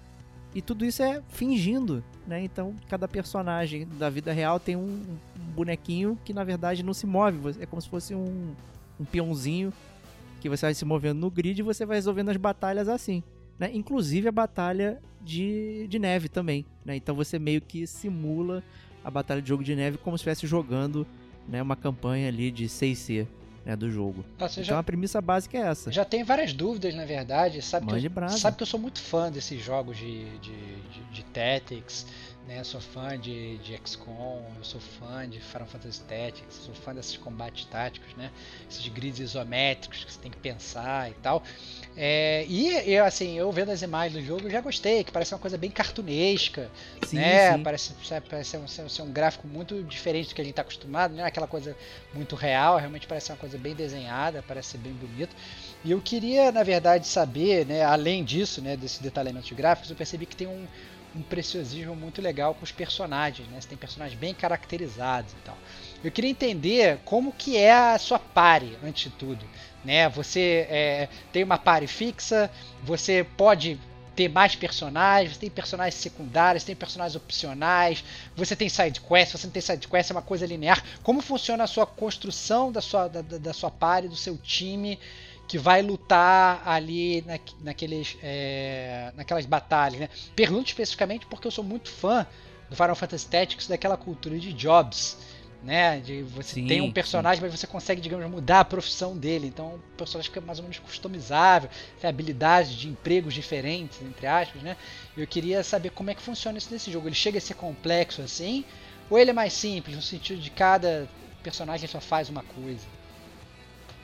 e 0.55 0.63
tudo 0.63 0.85
isso 0.85 1.03
é 1.03 1.23
fingindo, 1.29 2.03
né? 2.27 2.43
Então, 2.43 2.75
cada 2.89 3.07
personagem 3.07 3.87
da 3.99 4.09
vida 4.09 4.33
real 4.33 4.59
tem 4.59 4.77
um, 4.77 5.03
um 5.39 5.53
bonequinho 5.55 6.19
que 6.25 6.33
na 6.33 6.43
verdade 6.43 6.83
não 6.83 6.95
se 6.95 7.07
move. 7.07 7.57
É 7.61 7.67
como 7.67 7.81
se 7.83 7.89
fosse 7.89 8.15
um, 8.15 8.55
um 8.99 9.05
peãozinho 9.05 9.73
que 10.41 10.49
você 10.49 10.67
vai 10.67 10.75
se 10.75 10.85
movendo 10.85 11.19
no 11.21 11.31
grid 11.31 11.59
e 11.59 11.63
você 11.63 11.85
vai 11.85 11.97
resolvendo 11.97 12.31
as 12.31 12.37
batalhas 12.37 12.89
assim. 12.89 13.23
Né? 13.59 13.71
Inclusive 13.75 14.29
a 14.29 14.33
batalha 14.33 15.01
de, 15.21 15.87
de 15.89 15.99
neve 15.99 16.29
também. 16.29 16.65
Né? 16.85 16.97
Então 16.97 17.15
você 17.15 17.39
meio 17.39 17.61
que 17.61 17.87
simula 17.87 18.63
a 19.05 19.11
batalha 19.11 19.43
de 19.43 19.49
jogo 19.49 19.63
de 19.63 19.77
neve 19.77 19.99
como 19.99 20.17
se 20.17 20.23
estivesse 20.23 20.47
jogando 20.47 21.07
né, 21.47 21.63
uma 21.63 21.77
campanha 21.77 22.29
ali 22.29 22.51
de 22.51 22.67
6C 22.67 23.27
né, 23.69 23.77
do 23.77 23.91
jogo. 23.91 24.25
Nossa, 24.39 24.61
então 24.61 24.65
já, 24.65 24.79
a 24.79 24.83
premissa 24.83 25.21
básica 25.21 25.59
é 25.59 25.61
essa. 25.61 25.93
Já 25.93 26.03
tem 26.03 26.25
várias 26.25 26.55
dúvidas, 26.55 26.95
na 26.95 27.05
verdade. 27.05 27.61
Sabe, 27.61 27.87
que 27.87 28.07
eu, 28.07 28.29
sabe 28.31 28.57
que 28.57 28.63
eu 28.63 28.67
sou 28.67 28.81
muito 28.81 28.99
fã 28.99 29.31
desses 29.31 29.63
jogos 29.63 29.99
de, 29.99 30.25
de, 30.39 30.77
de, 30.91 31.03
de 31.13 31.25
Tactics 31.25 32.07
né? 32.49 32.65
Sou 32.65 32.81
fã 32.81 33.19
de, 33.19 33.59
de 33.59 33.79
XCOM, 33.85 34.43
eu 34.57 34.65
sou 34.65 34.81
fã 34.81 35.29
de 35.29 35.39
Final 35.39 35.69
Fantasy 35.69 36.01
Tactics, 36.01 36.55
sou 36.65 36.75
fã 36.75 36.95
desses 36.95 37.17
combates 37.19 37.67
táticos, 37.67 38.15
né? 38.17 38.31
Esses 38.69 38.89
grids 38.89 39.21
isométricos 39.21 40.03
que 40.03 40.13
você 40.13 40.19
tem 40.19 40.31
que 40.31 40.39
pensar 40.39 41.11
e 41.11 41.15
tal. 41.15 41.43
É, 41.95 42.47
e 42.49 42.91
eu, 42.91 43.05
assim, 43.05 43.39
eu 43.39 43.53
vendo 43.53 43.71
as 43.71 43.83
imagens 43.83 44.15
do 44.15 44.27
jogo, 44.27 44.47
eu 44.47 44.51
já 44.51 44.63
gostei, 44.63 45.05
que 45.05 45.13
parece 45.13 45.35
uma 45.35 45.39
coisa 45.39 45.59
bem 45.59 45.71
cartunesca, 45.71 46.71
sim, 47.05 47.17
né? 47.17 47.53
Sim. 47.53 47.63
Parece, 47.63 47.95
parece 48.31 48.51
ser 48.51 48.83
um, 48.83 48.89
ser 48.89 49.03
um 49.03 49.13
gráfico 49.13 49.47
muito 49.47 49.83
diferente 49.83 50.31
do 50.31 50.35
que 50.35 50.41
a 50.41 50.45
gente 50.45 50.53
está 50.53 50.63
acostumado, 50.63 51.15
né? 51.15 51.25
Aquela 51.25 51.47
coisa 51.47 51.77
muito 52.15 52.35
real, 52.35 52.79
realmente 52.79 53.07
parece 53.07 53.31
uma 53.31 53.39
coisa 53.39 53.59
bem 53.59 53.75
desenhada, 53.75 54.43
parece 54.49 54.71
ser 54.71 54.79
bem 54.79 54.95
bonito. 54.95 55.37
E 55.85 55.91
eu 55.91 56.01
queria, 56.01 56.51
na 56.51 56.63
verdade, 56.63 57.07
saber, 57.07 57.67
né, 57.67 57.85
além 57.85 58.25
disso, 58.25 58.61
né, 58.61 58.77
desse 58.77 59.01
detalhamento 59.03 59.47
de 59.47 59.55
gráficos, 59.55 59.91
eu 59.91 59.97
percebi 59.97 60.27
que 60.27 60.35
tem 60.35 60.47
um, 60.47 60.67
um 61.19 61.23
preciosismo 61.23 61.97
muito 61.97 62.23
legal 62.23 62.55
com 62.55 62.65
os 62.65 62.71
personagens, 62.71 63.49
né? 63.49 63.61
Você 63.61 63.69
tem 63.69 63.77
personagens 63.77 64.19
bem 64.19 64.33
caracterizados 64.33 65.33
e 65.33 65.37
tal. 65.45 65.59
Eu 66.03 66.11
queria 66.13 66.31
entender 66.31 66.99
como 67.05 67.33
que 67.33 67.57
é 67.57 67.73
a 67.73 67.99
sua 67.99 68.19
pare, 68.19 68.79
antes 68.83 69.11
de 69.11 69.11
tudo. 69.11 69.45
Né? 69.85 70.09
Você 70.11 70.67
é, 70.71 71.09
tem 71.33 71.43
uma 71.43 71.59
pare 71.59 71.87
fixa, 71.87 72.51
você 72.85 73.27
pode 73.37 73.79
ter 74.15 74.29
mais 74.29 74.55
personagens, 74.55 75.35
você 75.35 75.41
tem 75.41 75.51
personagens 75.51 75.95
secundários, 75.95 76.65
tem 76.65 76.75
personagens 76.75 77.15
opcionais, 77.15 78.05
você 78.35 78.57
tem 78.57 78.69
side 78.69 79.01
quest, 79.01 79.33
você 79.33 79.47
não 79.47 79.53
tem 79.53 79.63
side 79.63 79.87
quest, 79.87 80.11
é 80.11 80.15
uma 80.15 80.23
coisa 80.23 80.47
linear. 80.47 80.83
Como 81.03 81.21
funciona 81.21 81.65
a 81.65 81.69
sua 81.69 81.87
construção 81.87 82.73
da 82.73 82.81
sua, 82.81 83.09
da, 83.09 83.23
da 83.23 83.53
sua 83.53 83.71
party, 83.71 84.09
do 84.09 84.17
seu 84.17 84.37
time 84.37 84.99
que 85.49 85.59
vai 85.59 85.83
lutar 85.83 86.63
ali 86.65 87.23
na, 87.27 87.39
naqueles, 87.63 88.17
é, 88.23 89.13
naquelas 89.17 89.47
batalhas, 89.47 89.99
né? 89.99 90.09
Pergunto 90.37 90.69
especificamente 90.69 91.27
porque 91.27 91.47
eu 91.47 91.51
sou 91.51 91.65
muito 91.65 91.91
fã 91.91 92.27
do 92.71 92.77
Final 92.77 92.95
Fantasy 92.95 93.27
Tactics 93.27 93.67
daquela 93.67 93.97
cultura 93.97 94.39
de 94.39 94.53
jobs 94.53 95.17
né? 95.63 95.99
De 96.01 96.23
você 96.23 96.55
sim, 96.55 96.67
tem 96.67 96.81
um 96.81 96.93
personagem, 96.93 97.41
sim. 97.41 97.47
mas 97.47 97.59
você 97.59 97.67
consegue, 97.67 98.01
digamos, 98.01 98.29
mudar 98.31 98.61
a 98.61 98.65
profissão 98.65 99.17
dele. 99.17 99.47
Então 99.47 99.75
o 99.75 99.97
personagem 99.97 100.31
fica 100.31 100.41
mais 100.41 100.59
ou 100.59 100.63
menos 100.63 100.79
customizável, 100.79 101.69
tem 102.01 102.09
habilidades 102.09 102.73
de 102.73 102.89
empregos 102.89 103.35
diferentes, 103.35 104.01
entre 104.03 104.27
aspas, 104.27 104.63
né? 104.63 104.77
Eu 105.17 105.27
queria 105.27 105.63
saber 105.65 105.91
como 105.91 106.11
é 106.11 106.15
que 106.15 106.23
funciona 106.23 106.59
isso 106.59 106.73
nesse 106.73 106.91
jogo. 106.91 107.09
Ele 107.09 107.15
chega 107.15 107.39
a 107.39 107.41
ser 107.41 107.55
complexo 107.55 108.23
assim? 108.23 108.65
Ou 109.11 109.19
ele 109.19 109.31
é 109.31 109.35
mais 109.35 109.53
simples, 109.53 109.97
no 109.97 110.03
sentido 110.03 110.41
de 110.41 110.51
cada 110.51 111.09
personagem 111.43 111.89
só 111.89 112.01
faz 112.01 112.29
uma 112.29 112.43
coisa? 112.43 112.98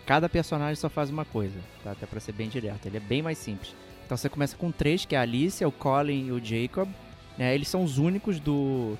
Cada 0.07 0.29
personagem 0.29 0.77
só 0.77 0.89
faz 0.89 1.09
uma 1.11 1.25
coisa, 1.25 1.59
tá? 1.83 1.93
Até 1.93 2.07
pra 2.07 2.21
ser 2.21 2.33
bem 2.33 2.49
direto. 2.49 2.87
Ele 2.87 2.99
é 2.99 3.01
bem 3.01 3.23
mais 3.23 3.39
simples. 3.39 3.75
Então 4.05 4.17
você 4.17 4.29
começa 4.29 4.57
com 4.57 4.71
três, 4.71 5.05
que 5.05 5.15
é 5.15 5.19
a 5.19 5.23
Alicia, 5.23 5.67
o 5.67 5.73
Colin 5.73 6.27
e 6.27 6.33
o 6.33 6.45
Jacob. 6.45 6.89
Né? 7.39 7.55
Eles 7.55 7.69
são 7.69 7.83
os 7.83 7.99
únicos 7.99 8.39
do, 8.39 8.99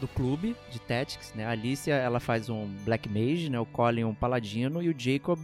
do 0.00 0.06
clube 0.08 0.56
de 0.70 0.78
Tactics, 0.80 1.34
né? 1.34 1.44
A 1.44 1.50
Alicia, 1.50 1.94
ela 1.94 2.20
faz 2.20 2.48
um 2.48 2.66
Black 2.84 3.08
Mage, 3.08 3.50
né? 3.50 3.58
O 3.58 3.66
Colin 3.66 4.04
um 4.04 4.14
paladino 4.14 4.82
e 4.82 4.88
o 4.88 4.94
Jacob 4.96 5.40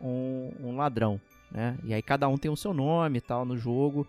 um, 0.00 0.52
um 0.60 0.76
ladrão, 0.76 1.20
né? 1.50 1.76
E 1.82 1.92
aí 1.92 2.02
cada 2.02 2.28
um 2.28 2.38
tem 2.38 2.50
o 2.50 2.56
seu 2.56 2.72
nome 2.72 3.18
e 3.18 3.20
tal 3.20 3.44
no 3.44 3.56
jogo. 3.56 4.06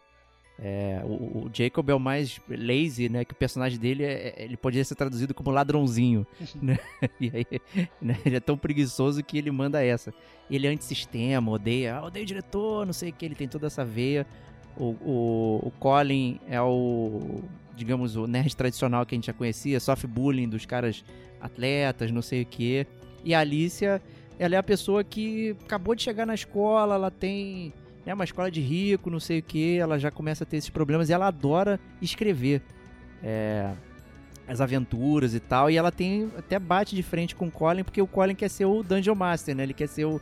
É, 0.58 1.02
o, 1.04 1.46
o, 1.46 1.50
Jacob 1.54 1.90
é 1.90 1.94
o 1.94 2.00
mais 2.00 2.40
lazy, 2.48 3.10
né? 3.10 3.26
Que 3.26 3.34
o 3.34 3.36
personagem 3.36 3.78
dele 3.78 4.04
é, 4.04 4.34
é 4.38 4.44
ele 4.44 4.56
poderia 4.56 4.86
ser 4.86 4.96
traduzido 4.96 5.34
como 5.34 5.52
ladrãozinho, 5.52 6.26
né? 6.62 6.80
E 7.20 7.32
aí, 7.34 7.46
né? 8.02 8.18
ele 8.26 8.38
é 8.38 8.40
tão 8.40 8.58
preguiçoso 8.58 9.24
que 9.24 9.38
ele 9.38 9.52
manda 9.52 9.84
essa. 9.84 10.14
Ele 10.50 10.68
é 10.68 10.70
antissistema, 10.70 11.52
odeia, 11.52 11.96
ah, 11.96 12.06
odeia 12.06 12.24
o 12.24 12.28
diretor, 12.28 12.86
não 12.86 12.94
sei 12.94 13.10
o 13.10 13.14
que, 13.14 13.26
ele 13.26 13.36
tem 13.36 13.48
toda 13.48 13.68
essa 13.68 13.84
veia. 13.84 14.26
O, 14.78 14.96
o, 15.02 15.60
o 15.68 15.72
Colin 15.80 16.40
é 16.48 16.62
o 16.62 17.42
digamos, 17.76 18.16
o 18.16 18.26
nerd 18.26 18.56
tradicional 18.56 19.06
que 19.06 19.14
a 19.14 19.18
gente 19.18 19.28
já 19.28 19.34
conhecia, 19.34 19.80
soft 19.80 20.06
bullying 20.08 20.48
dos 20.48 20.66
caras 20.66 21.04
atletas, 21.42 22.10
não 22.12 22.22
sei 22.22 22.44
o 22.44 22.46
que. 22.46 22.88
E 23.24 23.34
a 23.34 23.40
Alicia, 23.40 24.02
ela 24.40 24.56
é 24.56 24.58
a 24.58 24.64
pessoa 24.64 25.04
que 25.04 25.56
acabou 25.66 25.94
de 25.94 26.02
chegar 26.02 26.26
na 26.26 26.34
escola, 26.34 26.96
ela 26.96 27.12
tem 27.12 27.74
né, 28.06 28.14
uma 28.14 28.24
escola 28.24 28.52
de 28.52 28.62
rico, 28.62 29.10
não 29.10 29.20
sei 29.20 29.40
o 29.40 29.44
que, 29.44 29.78
ela 29.78 29.98
já 29.98 30.12
começa 30.12 30.44
a 30.44 30.48
ter 30.48 30.58
esses 30.58 30.70
problemas 30.70 31.10
e 31.10 31.14
ela 31.14 31.28
adora 31.28 31.80
escrever. 32.02 32.62
É, 33.24 33.72
as 34.48 34.62
aventuras 34.62 35.34
e 35.34 35.40
tal, 35.40 35.72
e 35.72 35.76
ela 35.76 35.92
tem 35.92 36.32
até 36.38 36.60
bate 36.60 36.96
de 36.96 37.02
frente 37.02 37.36
com 37.36 37.48
o 37.48 37.52
Colin, 37.52 37.84
porque 37.84 38.00
o 38.00 38.06
Colin 38.06 38.36
quer 38.36 38.50
ser 38.50 38.66
o 38.66 38.84
Dungeon 38.84 39.16
Master, 39.16 39.56
né? 39.56 39.64
Ele 39.64 39.74
quer 39.74 39.88
ser 39.88 40.06
o, 40.06 40.22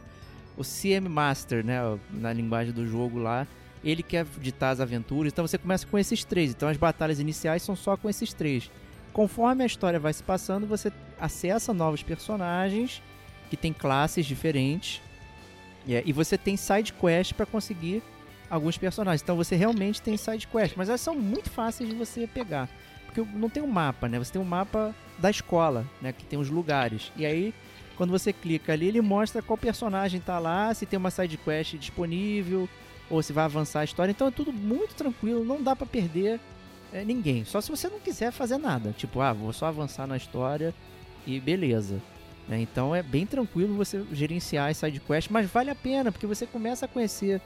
o 0.56 0.64
CM 0.64 1.10
Master, 1.10 1.66
né? 1.66 1.80
Na 2.10 2.32
linguagem 2.32 2.74
do 2.74 2.88
jogo 2.88 3.20
lá 3.20 3.46
ele 3.84 4.02
quer 4.02 4.26
ditar 4.40 4.72
as 4.72 4.80
aventuras. 4.80 5.32
Então 5.32 5.46
você 5.46 5.58
começa 5.58 5.86
com 5.86 5.98
esses 5.98 6.24
três. 6.24 6.52
Então 6.52 6.70
as 6.70 6.78
batalhas 6.78 7.20
iniciais 7.20 7.62
são 7.62 7.76
só 7.76 7.98
com 7.98 8.10
esses 8.10 8.34
três. 8.34 8.72
Conforme 9.12 9.64
a 9.64 9.68
história 9.68 10.00
vai 10.00 10.14
se 10.14 10.24
passando, 10.24 10.66
você 10.66 10.92
acessa 11.20 11.74
novos 11.74 12.02
personagens 12.02 13.02
que 13.50 13.58
tem 13.58 13.74
classes 13.74 14.26
diferentes. 14.26 15.02
E 15.86 16.14
você 16.14 16.38
tem 16.38 16.56
side 16.56 16.94
quest 16.94 17.34
para 17.34 17.46
conseguir 17.46 18.02
alguns 18.50 18.78
personagens. 18.78 19.22
Então 19.22 19.36
você 19.36 19.56
realmente 19.56 20.02
tem 20.02 20.16
side 20.18 20.48
quest, 20.48 20.76
mas 20.78 20.90
elas 20.90 21.02
são 21.02 21.16
muito 21.16 21.50
fáceis 21.50 21.90
de 21.90 21.96
você 21.96 22.28
pegar. 22.28 22.70
Porque 23.06 23.22
não 23.36 23.50
tem 23.50 23.62
um 23.62 23.68
mapa, 23.68 24.08
né? 24.08 24.18
Você 24.18 24.34
tem 24.34 24.42
um 24.42 24.46
mapa 24.46 24.96
da 25.20 25.30
escola, 25.30 25.86
né, 26.02 26.12
que 26.12 26.26
tem 26.26 26.40
os 26.40 26.50
lugares. 26.50 27.12
E 27.16 27.26
aí 27.26 27.54
quando 27.96 28.10
você 28.10 28.34
clica 28.34 28.74
ali, 28.74 28.88
ele 28.88 29.02
mostra 29.02 29.42
qual 29.42 29.58
personagem 29.58 30.20
tá 30.20 30.40
lá, 30.40 30.74
se 30.74 30.86
tem 30.86 30.98
uma 30.98 31.12
side 31.12 31.38
quest 31.38 31.76
disponível, 31.76 32.68
ou 33.10 33.22
se 33.22 33.32
vai 33.32 33.46
avançar 33.46 33.82
a 33.82 33.84
história. 33.84 34.12
Então 34.12 34.28
é 34.28 34.32
tudo 34.32 34.52
muito 34.52 34.96
tranquilo, 34.96 35.44
não 35.46 35.62
dá 35.62 35.76
para 35.76 35.86
perder 35.86 36.40
é, 36.92 37.04
ninguém. 37.04 37.46
Só 37.46 37.62
se 37.62 37.70
você 37.70 37.88
não 37.88 38.00
quiser 38.00 38.32
fazer 38.32 38.58
nada. 38.58 38.94
Tipo, 38.98 39.22
ah, 39.22 39.34
vou 39.34 39.54
só 39.54 39.68
avançar 39.68 40.08
na 40.08 40.18
história 40.18 40.74
e 41.26 41.40
beleza. 41.40 42.02
É, 42.50 42.60
então 42.60 42.94
é 42.94 43.02
bem 43.02 43.26
tranquilo 43.26 43.76
você 43.76 44.04
gerenciar 44.12 44.70
as 44.70 44.78
sidequests, 44.78 45.32
mas 45.32 45.50
vale 45.50 45.70
a 45.70 45.76
pena, 45.76 46.12
porque 46.12 46.28
você 46.28 46.46
começa 46.46 46.86
a 46.86 46.88
conhecer 46.88 47.42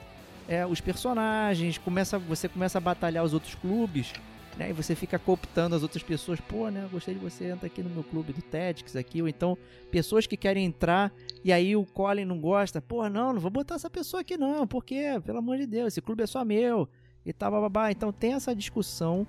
é, 0.47 0.65
os 0.65 0.81
personagens, 0.81 1.77
começa, 1.77 2.17
você 2.17 2.49
começa 2.49 2.77
a 2.77 2.81
batalhar 2.81 3.23
os 3.23 3.33
outros 3.33 3.53
clubes 3.55 4.13
né? 4.57 4.71
E 4.71 4.73
você 4.73 4.95
fica 4.95 5.19
cooptando 5.19 5.75
as 5.75 5.83
outras 5.83 6.03
pessoas, 6.03 6.39
pô, 6.41 6.69
né? 6.69 6.87
Gostei 6.91 7.13
de 7.13 7.19
você, 7.19 7.45
entra 7.45 7.67
aqui 7.67 7.83
no 7.83 7.89
meu 7.89 8.03
clube 8.03 8.33
do 8.33 8.41
Tactics 8.41 8.95
aqui, 8.95 9.21
ou 9.21 9.27
então 9.27 9.57
pessoas 9.91 10.25
que 10.25 10.35
querem 10.35 10.65
entrar 10.65 11.13
e 11.43 11.53
aí 11.53 11.75
o 11.75 11.85
Colin 11.85 12.25
não 12.25 12.39
gosta, 12.39 12.81
pô, 12.81 13.07
não, 13.07 13.33
não 13.33 13.39
vou 13.39 13.51
botar 13.51 13.75
essa 13.75 13.89
pessoa 13.89 14.21
aqui 14.21 14.35
não, 14.35 14.65
porque, 14.65 15.21
pelo 15.23 15.37
amor 15.37 15.57
de 15.57 15.67
Deus, 15.67 15.93
esse 15.93 16.01
clube 16.01 16.23
é 16.23 16.27
só 16.27 16.43
meu 16.43 16.89
e 17.25 17.31
tal, 17.31 17.51
babá. 17.51 17.91
Então 17.91 18.11
tem 18.11 18.33
essa 18.33 18.55
discussão 18.55 19.27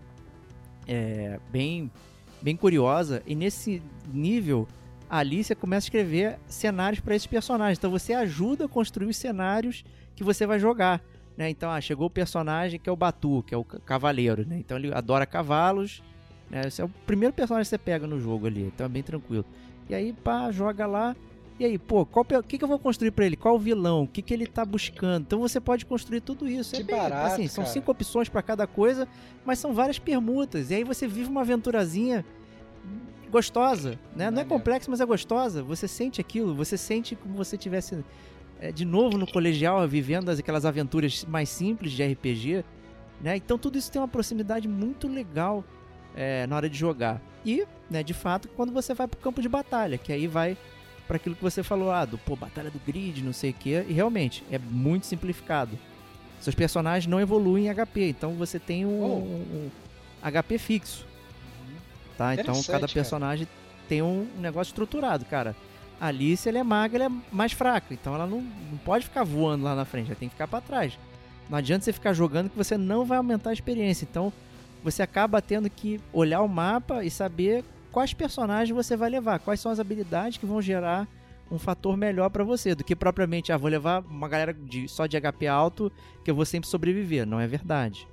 é, 0.87 1.39
bem, 1.51 1.91
bem 2.41 2.57
curiosa 2.57 3.23
e 3.27 3.35
nesse 3.35 3.83
nível 4.13 4.67
a 5.09 5.19
Alicia 5.19 5.57
começa 5.57 5.87
a 5.87 5.89
escrever 5.89 6.39
cenários 6.47 7.01
para 7.01 7.15
esses 7.15 7.27
personagens. 7.27 7.79
Então 7.79 7.91
você 7.91 8.13
ajuda 8.13 8.67
a 8.67 8.69
construir 8.69 9.09
os 9.09 9.17
cenários 9.17 9.85
que 10.15 10.23
você 10.23 10.47
vai 10.47 10.59
jogar. 10.59 11.03
Né? 11.37 11.49
Então, 11.49 11.71
ah, 11.71 11.81
chegou 11.81 12.09
o 12.09 12.11
personagem 12.11 12.81
que 12.81 12.89
é 12.89 12.93
o 12.93 12.97
Batu, 12.97 13.45
que 13.47 13.55
é 13.55 13.57
o 13.57 13.65
cavaleiro, 13.65 14.45
né? 14.47 14.59
Então 14.59 14.77
ele 14.77 14.93
adora 14.93 15.25
cavalos, 15.25 16.03
né? 16.51 16.63
Esse 16.67 16.83
é 16.83 16.85
o 16.85 16.89
primeiro 17.07 17.33
personagem 17.33 17.65
que 17.65 17.71
você 17.71 17.79
pega 17.79 18.07
no 18.07 18.19
jogo 18.21 18.49
ali, 18.49 18.63
então 18.63 18.85
é 18.87 18.89
bem 18.89 19.05
tranquilo. 19.05 19.45
E 19.89 19.95
aí, 19.95 20.13
pá, 20.13 20.51
joga 20.51 20.85
lá. 20.85 21.15
E 21.59 21.65
aí, 21.65 21.79
pô, 21.79 22.03
o 22.03 22.43
que, 22.43 22.59
que 22.59 22.65
eu 22.65 22.69
vou 22.69 22.79
construir 22.79 23.11
para 23.11 23.25
ele? 23.25 23.37
Qual 23.37 23.55
o 23.55 23.59
vilão? 23.59 24.03
O 24.03 24.09
que, 24.09 24.23
que 24.23 24.35
ele 24.35 24.47
tá 24.47 24.65
buscando? 24.65 25.23
Então 25.23 25.41
você 25.41 25.61
pode 25.61 25.87
construir 25.87 26.21
tudo 26.21 26.49
isso. 26.49 26.75
Que 26.75 26.83
é 26.83 26.85
bem, 26.85 26.97
barato, 26.97 27.35
assim, 27.35 27.49
são 27.49 27.65
cinco 27.65 27.91
opções 27.91 28.29
para 28.29 28.43
cada 28.43 28.67
coisa, 28.67 29.09
mas 29.45 29.59
são 29.59 29.73
várias 29.73 29.99
permutas. 29.99 30.71
E 30.71 30.75
aí 30.75 30.85
você 30.85 31.09
vive 31.09 31.29
uma 31.29 31.41
aventurazinha 31.41 32.25
gostosa, 33.29 33.99
né? 34.15 34.31
Não 34.31 34.43
é 34.43 34.45
complexo, 34.45 34.91
mas 34.91 35.01
é 35.01 35.07
gostosa. 35.07 35.63
Você 35.63 35.87
sente 35.87 36.21
aquilo, 36.21 36.55
você 36.55 36.77
sente 36.77 37.15
como 37.15 37.35
você 37.35 37.57
tivesse 37.57 38.05
é, 38.61 38.73
de 38.73 38.85
novo 38.85 39.17
no 39.17 39.27
colegial, 39.27 39.87
vivendo 39.87 40.31
aquelas 40.31 40.65
aventuras 40.65 41.25
mais 41.25 41.49
simples 41.49 41.93
de 41.93 42.05
RPG, 42.05 42.65
né? 43.21 43.37
Então 43.37 43.59
tudo 43.59 43.79
isso 43.79 43.91
tem 43.91 44.01
uma 44.01 44.09
proximidade 44.09 44.67
muito 44.67 45.07
legal 45.07 45.65
é, 46.15 46.47
na 46.47 46.57
hora 46.57 46.69
de 46.69 46.77
jogar. 46.77 47.21
E, 47.45 47.65
né, 47.89 48.03
de 48.03 48.15
fato, 48.15 48.49
quando 48.49 48.73
você 48.73 48.95
vai 48.95 49.07
pro 49.07 49.21
campo 49.21 49.41
de 49.41 49.49
batalha, 49.49 49.97
que 49.97 50.13
aí 50.13 50.27
vai 50.27 50.57
para 51.07 51.17
aquilo 51.17 51.35
que 51.35 51.43
você 51.43 51.63
falou, 51.63 51.91
ah, 51.91 52.05
do 52.05 52.19
pô, 52.19 52.37
batalha 52.37 52.71
do 52.71 52.79
grid, 52.87 53.25
não 53.25 53.33
sei 53.33 53.51
o 53.51 53.55
que, 53.55 53.71
e 53.89 53.93
realmente 53.93 54.45
é 54.51 54.59
muito 54.59 55.07
simplificado. 55.07 55.79
Seus 56.41 56.55
personagens 56.55 57.11
não 57.11 57.19
evoluem 57.19 57.67
em 57.67 57.75
HP, 57.75 58.11
então 58.11 58.35
você 58.35 58.59
tem 58.59 58.85
um, 58.85 59.03
oh. 59.03 59.17
um, 59.17 59.71
um 60.23 60.31
HP 60.31 60.59
fixo. 60.59 61.08
Tá? 62.19 62.35
Então 62.35 62.61
cada 62.65 62.89
personagem 62.89 63.47
cara. 63.47 63.59
tem 63.89 64.03
um 64.03 64.27
negócio 64.39 64.73
estruturado, 64.73 65.25
cara. 65.25 65.55
A 66.01 66.09
Alice 66.09 66.49
ela 66.49 66.59
é 66.59 66.63
magra, 66.65 67.05
ela 67.05 67.15
é 67.15 67.35
mais 67.35 67.53
fraca, 67.53 67.95
então 67.95 68.13
ela 68.15 68.27
não, 68.27 68.41
não 68.41 68.79
pode 68.85 69.05
ficar 69.05 69.23
voando 69.23 69.65
lá 69.65 69.75
na 69.75 69.85
frente, 69.85 70.09
ela 70.09 70.19
tem 70.19 70.29
que 70.29 70.35
ficar 70.35 70.49
para 70.49 70.61
trás. 70.61 70.99
Não 71.49 71.57
adianta 71.57 71.85
você 71.85 71.93
ficar 71.93 72.13
jogando 72.13 72.51
que 72.51 72.57
você 72.57 72.77
não 72.77 73.05
vai 73.05 73.19
aumentar 73.19 73.51
a 73.51 73.53
experiência. 73.53 74.07
Então 74.09 74.33
você 74.83 75.01
acaba 75.01 75.41
tendo 75.41 75.71
que 75.71 76.01
olhar 76.13 76.43
o 76.43 76.49
mapa 76.49 77.05
e 77.05 77.11
saber 77.11 77.65
quais 77.93 78.13
personagens 78.13 78.75
você 78.75 78.97
vai 78.97 79.11
levar, 79.11 79.39
quais 79.39 79.61
são 79.61 79.71
as 79.71 79.79
habilidades 79.79 80.39
que 80.39 80.47
vão 80.47 80.61
gerar 80.61 81.07
um 81.51 81.59
fator 81.59 81.97
melhor 81.97 82.29
para 82.31 82.45
você, 82.45 82.75
do 82.75 82.85
que 82.85 82.95
propriamente, 82.95 83.53
ah, 83.53 83.57
vou 83.57 83.71
levar 83.71 84.03
uma 84.03 84.29
galera 84.29 84.53
de, 84.53 84.87
só 84.89 85.07
de 85.07 85.19
HP 85.19 85.47
alto 85.47 85.91
que 86.25 86.31
eu 86.31 86.35
vou 86.35 86.45
sempre 86.45 86.69
sobreviver. 86.69 87.25
Não 87.25 87.41
é 87.41 87.47
verdade. 87.47 88.07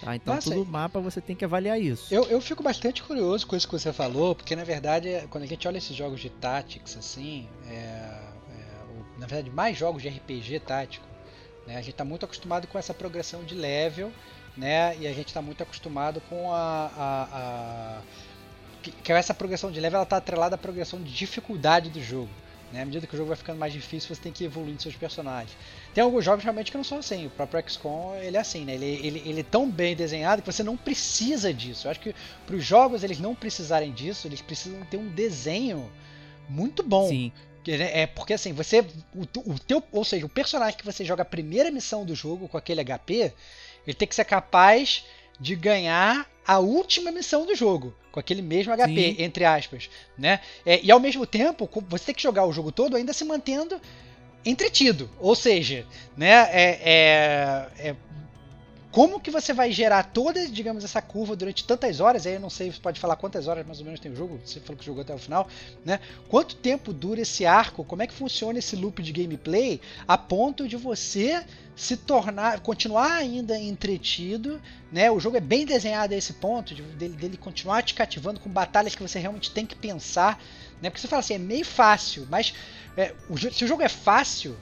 Tá? 0.00 0.14
Então, 0.14 0.34
Nossa, 0.34 0.50
todo 0.50 0.66
mapa 0.66 1.00
você 1.00 1.20
tem 1.20 1.34
que 1.34 1.44
avaliar 1.44 1.80
isso. 1.80 2.12
Eu, 2.12 2.24
eu 2.24 2.40
fico 2.40 2.62
bastante 2.62 3.02
curioso 3.02 3.46
com 3.46 3.56
isso 3.56 3.66
que 3.66 3.72
você 3.72 3.92
falou, 3.92 4.34
porque 4.34 4.54
na 4.54 4.64
verdade, 4.64 5.26
quando 5.30 5.44
a 5.44 5.46
gente 5.46 5.66
olha 5.66 5.78
esses 5.78 5.96
jogos 5.96 6.20
de 6.20 6.30
Tactics, 6.30 6.96
assim, 6.96 7.48
é, 7.66 7.72
é, 7.72 8.20
na 9.18 9.26
verdade, 9.26 9.50
mais 9.50 9.76
jogos 9.76 10.02
de 10.02 10.08
RPG 10.08 10.60
tático, 10.60 11.06
né, 11.66 11.74
a 11.74 11.80
gente 11.80 11.90
está 11.90 12.04
muito 12.04 12.24
acostumado 12.24 12.66
com 12.66 12.78
essa 12.78 12.94
progressão 12.94 13.42
de 13.44 13.54
level, 13.54 14.12
né, 14.56 14.96
e 14.98 15.06
a 15.06 15.12
gente 15.12 15.28
está 15.28 15.42
muito 15.42 15.62
acostumado 15.62 16.20
com 16.28 16.52
a, 16.52 16.90
a, 16.96 17.28
a 17.32 18.02
que, 18.82 18.92
que 18.92 19.12
essa 19.12 19.34
progressão 19.34 19.70
de 19.70 19.80
level 19.80 20.02
está 20.02 20.16
atrelada 20.16 20.54
à 20.54 20.58
progressão 20.58 21.00
de 21.02 21.12
dificuldade 21.12 21.90
do 21.90 22.02
jogo. 22.02 22.30
Né? 22.72 22.82
À 22.82 22.84
medida 22.84 23.06
que 23.06 23.14
o 23.14 23.16
jogo 23.16 23.28
vai 23.28 23.36
ficando 23.36 23.58
mais 23.58 23.72
difícil, 23.72 24.14
você 24.14 24.20
tem 24.20 24.32
que 24.32 24.44
ir 24.44 24.46
evoluindo 24.46 24.82
seus 24.82 24.94
personagens. 24.94 25.56
Tem 25.94 26.04
alguns 26.04 26.24
jogos 26.24 26.44
realmente 26.44 26.70
que 26.70 26.76
não 26.76 26.84
são 26.84 26.98
assim. 26.98 27.26
O 27.26 27.30
próprio 27.30 27.62
XCOM 27.66 28.14
ele 28.16 28.36
é 28.36 28.40
assim, 28.40 28.64
né? 28.64 28.74
Ele, 28.74 28.84
ele, 28.84 29.22
ele 29.24 29.40
é 29.40 29.44
tão 29.44 29.70
bem 29.70 29.96
desenhado 29.96 30.42
que 30.42 30.52
você 30.52 30.62
não 30.62 30.76
precisa 30.76 31.52
disso. 31.52 31.86
Eu 31.86 31.90
acho 31.90 32.00
que 32.00 32.14
para 32.46 32.56
os 32.56 32.64
jogos 32.64 33.02
eles 33.02 33.18
não 33.18 33.34
precisarem 33.34 33.92
disso, 33.92 34.26
eles 34.26 34.40
precisam 34.40 34.80
ter 34.84 34.98
um 34.98 35.08
desenho 35.08 35.90
muito 36.48 36.82
bom. 36.82 37.08
Sim. 37.08 37.32
É 37.66 38.06
porque 38.06 38.32
assim, 38.32 38.52
você. 38.52 38.80
O, 39.14 39.52
o 39.52 39.58
teu, 39.58 39.82
ou 39.92 40.04
seja, 40.04 40.24
o 40.24 40.28
personagem 40.28 40.78
que 40.78 40.84
você 40.84 41.04
joga 41.04 41.22
a 41.22 41.26
primeira 41.26 41.70
missão 41.70 42.04
do 42.04 42.14
jogo 42.14 42.48
com 42.48 42.56
aquele 42.56 42.82
HP, 42.82 43.32
Ele 43.86 43.94
tem 43.94 44.08
que 44.08 44.14
ser 44.14 44.24
capaz 44.24 45.04
de 45.38 45.54
ganhar 45.54 46.26
a 46.48 46.58
última 46.58 47.12
missão 47.12 47.44
do 47.44 47.54
jogo, 47.54 47.94
com 48.10 48.18
aquele 48.18 48.40
mesmo 48.40 48.74
HP, 48.74 48.94
Sim. 48.94 49.16
entre 49.18 49.44
aspas, 49.44 49.90
né? 50.16 50.40
É, 50.64 50.80
e 50.82 50.90
ao 50.90 50.98
mesmo 50.98 51.26
tempo, 51.26 51.68
você 51.86 52.06
tem 52.06 52.14
que 52.14 52.22
jogar 52.22 52.46
o 52.46 52.52
jogo 52.54 52.72
todo 52.72 52.96
ainda 52.96 53.12
se 53.12 53.22
mantendo 53.22 53.78
entretido. 54.46 55.10
Ou 55.20 55.34
seja, 55.34 55.84
né, 56.16 56.48
é, 56.50 56.80
é, 56.82 57.88
é 57.90 57.96
como 58.90 59.20
que 59.20 59.30
você 59.30 59.52
vai 59.52 59.70
gerar 59.70 60.02
toda, 60.02 60.48
digamos, 60.48 60.82
essa 60.82 61.02
curva 61.02 61.36
durante 61.36 61.64
tantas 61.64 62.00
horas? 62.00 62.26
Aí 62.26 62.34
eu 62.34 62.40
não 62.40 62.48
sei, 62.48 62.72
você 62.72 62.80
pode 62.80 62.98
falar 62.98 63.16
quantas 63.16 63.46
horas 63.46 63.66
mais 63.66 63.78
ou 63.80 63.84
menos 63.84 64.00
tem 64.00 64.10
o 64.10 64.16
jogo, 64.16 64.40
você 64.42 64.60
falou 64.60 64.78
que 64.78 64.84
jogou 64.84 65.02
até 65.02 65.14
o 65.14 65.18
final, 65.18 65.46
né? 65.84 66.00
Quanto 66.28 66.56
tempo 66.56 66.92
dura 66.92 67.20
esse 67.20 67.44
arco? 67.44 67.84
Como 67.84 68.02
é 68.02 68.06
que 68.06 68.14
funciona 68.14 68.58
esse 68.58 68.74
loop 68.76 69.02
de 69.02 69.12
gameplay 69.12 69.80
a 70.06 70.16
ponto 70.16 70.66
de 70.66 70.76
você 70.76 71.44
se 71.76 71.96
tornar, 71.96 72.60
continuar 72.60 73.12
ainda 73.12 73.58
entretido, 73.58 74.60
né? 74.90 75.10
O 75.10 75.20
jogo 75.20 75.36
é 75.36 75.40
bem 75.40 75.66
desenhado 75.66 76.14
a 76.14 76.16
esse 76.16 76.32
ponto, 76.32 76.74
de, 76.74 76.82
dele, 76.82 77.14
dele 77.14 77.36
continuar 77.36 77.82
te 77.82 77.92
cativando 77.92 78.40
com 78.40 78.48
batalhas 78.48 78.94
que 78.94 79.02
você 79.02 79.18
realmente 79.18 79.50
tem 79.50 79.66
que 79.66 79.76
pensar, 79.76 80.42
né? 80.80 80.88
Porque 80.88 81.00
você 81.00 81.08
fala 81.08 81.20
assim, 81.20 81.34
é 81.34 81.38
meio 81.38 81.64
fácil, 81.64 82.26
mas 82.30 82.54
é, 82.96 83.14
o, 83.28 83.36
se 83.36 83.64
o 83.64 83.68
jogo 83.68 83.82
é 83.82 83.88
fácil, 83.88 84.56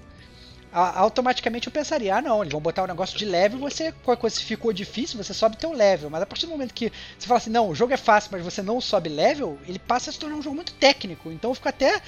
automaticamente 0.76 1.68
eu 1.68 1.72
pensaria, 1.72 2.16
ah 2.16 2.20
não, 2.20 2.42
eles 2.42 2.52
vão 2.52 2.60
botar 2.60 2.84
um 2.84 2.86
negócio 2.86 3.16
de 3.16 3.24
level, 3.24 3.58
você, 3.58 3.92
qualquer 4.04 4.20
coisa 4.20 4.36
se 4.36 4.42
ficou 4.42 4.72
difícil, 4.74 5.16
você 5.16 5.32
sobe 5.32 5.56
teu 5.56 5.72
level. 5.72 6.10
Mas 6.10 6.20
a 6.20 6.26
partir 6.26 6.44
do 6.44 6.52
momento 6.52 6.74
que 6.74 6.92
você 7.18 7.26
fala 7.26 7.38
assim, 7.38 7.50
não, 7.50 7.70
o 7.70 7.74
jogo 7.74 7.94
é 7.94 7.96
fácil, 7.96 8.30
mas 8.32 8.44
você 8.44 8.60
não 8.60 8.78
sobe 8.78 9.08
level, 9.08 9.58
ele 9.66 9.78
passa 9.78 10.10
a 10.10 10.12
se 10.12 10.18
tornar 10.18 10.36
um 10.36 10.42
jogo 10.42 10.54
muito 10.54 10.74
técnico. 10.74 11.32
Então 11.32 11.50
eu 11.50 11.54
fico 11.54 11.68
até 11.68 12.02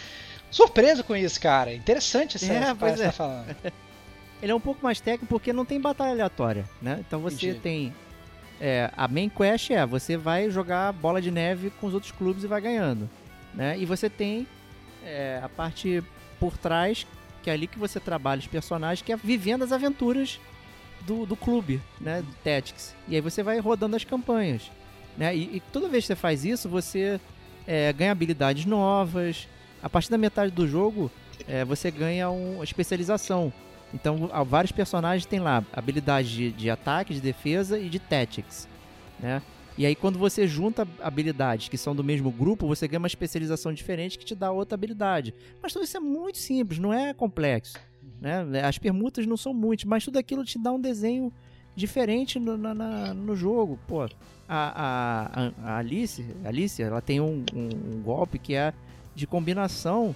surpreso 0.51 1.03
com 1.03 1.17
isso, 1.17 1.41
cara. 1.41 1.75
Interessante 1.75 2.37
essa, 2.37 2.53
é, 2.53 2.75
que 2.75 2.81
você 2.81 3.03
é. 3.03 3.07
tá 3.07 3.13
falando. 3.13 3.57
ele 4.43 4.53
é 4.53 4.55
um 4.55 4.61
pouco 4.61 4.85
mais 4.85 5.01
técnico 5.01 5.27
porque 5.27 5.51
não 5.51 5.65
tem 5.65 5.81
batalha 5.81 6.11
aleatória, 6.11 6.69
né? 6.83 6.99
Então 7.01 7.21
você 7.21 7.51
Entendi. 7.51 7.61
tem. 7.61 7.95
É, 8.61 8.91
a 8.97 9.07
main 9.07 9.29
quest 9.29 9.71
é 9.71 9.87
você 9.87 10.17
vai 10.17 10.51
jogar 10.51 10.93
bola 10.93 11.23
de 11.23 11.31
neve 11.31 11.71
com 11.81 11.87
os 11.87 11.95
outros 11.95 12.13
clubes 12.13 12.45
e 12.45 12.47
vai 12.47 12.61
ganhando. 12.61 13.09
Né? 13.55 13.79
E 13.79 13.87
você 13.87 14.11
tem 14.11 14.47
é, 15.05 15.41
a 15.43 15.49
parte 15.49 16.03
por 16.39 16.59
trás 16.59 17.07
é 17.49 17.53
ali 17.53 17.67
que 17.67 17.79
você 17.79 17.99
trabalha 18.01 18.39
os 18.39 18.47
personagens, 18.47 19.03
que 19.03 19.13
é 19.13 19.17
vivendo 19.17 19.63
as 19.63 19.73
aventuras 19.73 20.41
do, 21.03 21.27
do 21.27 21.37
clube, 21.37 21.81
né, 22.01 22.23
do 22.23 22.33
Tactics. 22.45 22.95
E 23.07 23.15
aí 23.15 23.21
você 23.21 23.43
vai 23.43 23.59
rodando 23.59 23.97
as 23.97 24.05
campanhas, 24.05 24.71
né? 25.17 25.35
E, 25.37 25.57
e 25.57 25.63
toda 25.73 25.89
vez 25.89 26.05
que 26.05 26.09
você 26.09 26.17
faz 26.17 26.45
isso, 26.45 26.69
você 26.69 27.21
é, 27.67 27.93
ganha 27.93 28.13
habilidades 28.13 28.65
novas. 28.65 29.49
A 29.83 29.89
partir 29.89 30.11
da 30.11 30.19
metade 30.19 30.51
do 30.51 30.67
jogo, 30.67 31.11
é, 31.47 31.65
você 31.65 31.91
ganha 31.91 32.31
uma 32.31 32.65
especialização. 32.65 33.53
Então, 33.95 34.31
vários 34.47 34.73
personagens 34.73 35.25
têm 35.25 35.41
lá 35.41 35.65
habilidades 35.73 36.31
de, 36.31 36.53
de 36.53 36.69
ataque, 36.69 37.15
de 37.15 37.21
defesa 37.21 37.79
e 37.79 37.89
de 37.89 37.99
tactics, 37.99 38.69
né? 39.19 39.41
E 39.79 39.87
aí, 39.87 39.95
quando 39.95 40.19
você 40.19 40.45
junta 40.45 40.89
habilidades 41.01 41.69
que 41.69 41.79
são 41.79 41.95
do 41.95 42.03
mesmo 42.03 42.33
grupo, 42.33 42.67
você 42.67 42.89
ganha 42.89 42.99
uma 42.99 43.07
especialização 43.07 43.73
diferente 43.73 44.19
que 44.19 44.25
te 44.25 44.35
dá 44.35 44.51
outra 44.51 44.75
habilidade. 44.75 45.33
Mas 45.63 45.73
tudo 45.73 45.85
isso 45.85 45.97
é 45.97 46.01
muito 46.01 46.37
simples, 46.37 46.81
não 46.81 46.93
é 46.93 47.15
complexo. 47.15 47.79
Né? 48.21 48.45
As 48.65 48.77
permutas 48.77 49.25
não 49.25 49.37
são 49.37 49.55
muitas, 49.55 49.85
mas 49.85 50.05
tudo 50.05 50.19
aquilo 50.19 50.45
te 50.45 50.59
dá 50.59 50.73
um 50.73 50.81
desenho 50.81 51.33
diferente 51.77 52.41
no, 52.41 52.59
na, 52.59 52.75
na, 52.75 53.15
no 53.15 53.37
jogo. 53.37 53.79
Pô, 53.87 54.03
a, 54.03 54.09
a, 54.49 55.53
a 55.63 55.79
Alice, 55.79 56.27
Alice, 56.45 56.83
ela 56.83 57.01
tem 57.01 57.21
um, 57.21 57.45
um, 57.55 57.69
um, 57.99 58.03
golpe 58.03 58.37
que 58.37 58.55
é 58.55 58.75
de 59.15 59.29
combinação, 59.29 60.13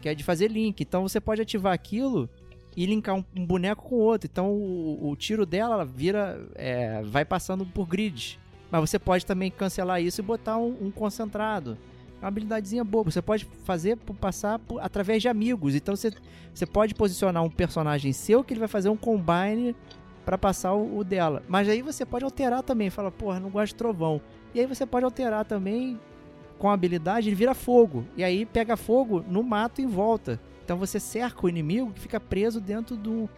que 0.00 0.08
é 0.08 0.14
de 0.14 0.22
fazer 0.22 0.48
link. 0.48 0.80
Então 0.80 1.02
você 1.02 1.20
pode 1.20 1.42
ativar 1.42 1.72
aquilo 1.72 2.30
e 2.76 2.86
linkar 2.86 3.16
um, 3.16 3.24
um 3.36 3.44
boneco 3.44 3.88
com 3.88 3.96
outro. 3.96 4.28
Então 4.30 4.52
o, 4.52 5.10
o 5.10 5.16
tiro 5.16 5.44
dela 5.44 5.84
vira, 5.84 6.40
é, 6.54 7.02
vai 7.02 7.24
passando 7.24 7.66
por 7.66 7.88
grids. 7.88 8.38
Mas 8.70 8.88
você 8.88 8.98
pode 8.98 9.26
também 9.26 9.50
cancelar 9.50 10.00
isso 10.00 10.20
e 10.20 10.24
botar 10.24 10.56
um, 10.56 10.76
um 10.80 10.90
concentrado. 10.90 11.76
É 12.20 12.24
uma 12.24 12.28
habilidadezinha 12.28 12.84
boa. 12.84 13.04
Você 13.04 13.22
pode 13.22 13.46
fazer 13.64 13.96
passar 14.20 14.58
por, 14.58 14.80
através 14.80 15.22
de 15.22 15.28
amigos. 15.28 15.74
Então 15.74 15.96
você, 15.96 16.12
você 16.54 16.66
pode 16.66 16.94
posicionar 16.94 17.42
um 17.42 17.50
personagem 17.50 18.12
seu 18.12 18.44
que 18.44 18.52
ele 18.52 18.60
vai 18.60 18.68
fazer 18.68 18.88
um 18.88 18.96
combine 18.96 19.74
para 20.24 20.36
passar 20.36 20.74
o, 20.74 20.98
o, 20.98 21.04
dela. 21.04 21.42
Mas 21.48 21.68
aí 21.68 21.82
você 21.82 22.04
pode 22.04 22.24
alterar 22.24 22.62
também. 22.62 22.90
Fala, 22.90 23.10
porra, 23.10 23.40
não 23.40 23.50
gosto 23.50 23.72
de 23.72 23.74
trovão. 23.76 24.20
E 24.54 24.60
aí 24.60 24.66
você 24.66 24.84
pode 24.86 25.04
alterar 25.04 25.44
também 25.44 25.98
com 26.58 26.68
a 26.68 26.74
habilidade, 26.74 27.28
ele 27.28 27.36
vira 27.36 27.54
fogo. 27.54 28.04
E 28.16 28.22
aí 28.22 28.44
pega 28.44 28.76
fogo 28.76 29.24
no 29.26 29.42
mato 29.42 29.80
em 29.80 29.86
volta. 29.86 30.38
Então 30.62 30.76
você 30.76 31.00
cerca 31.00 31.46
o 31.46 31.48
inimigo 31.48 31.90
que 31.90 32.00
fica 32.00 32.20
preso 32.20 32.60
dentro 32.60 32.96
do, 32.96 33.28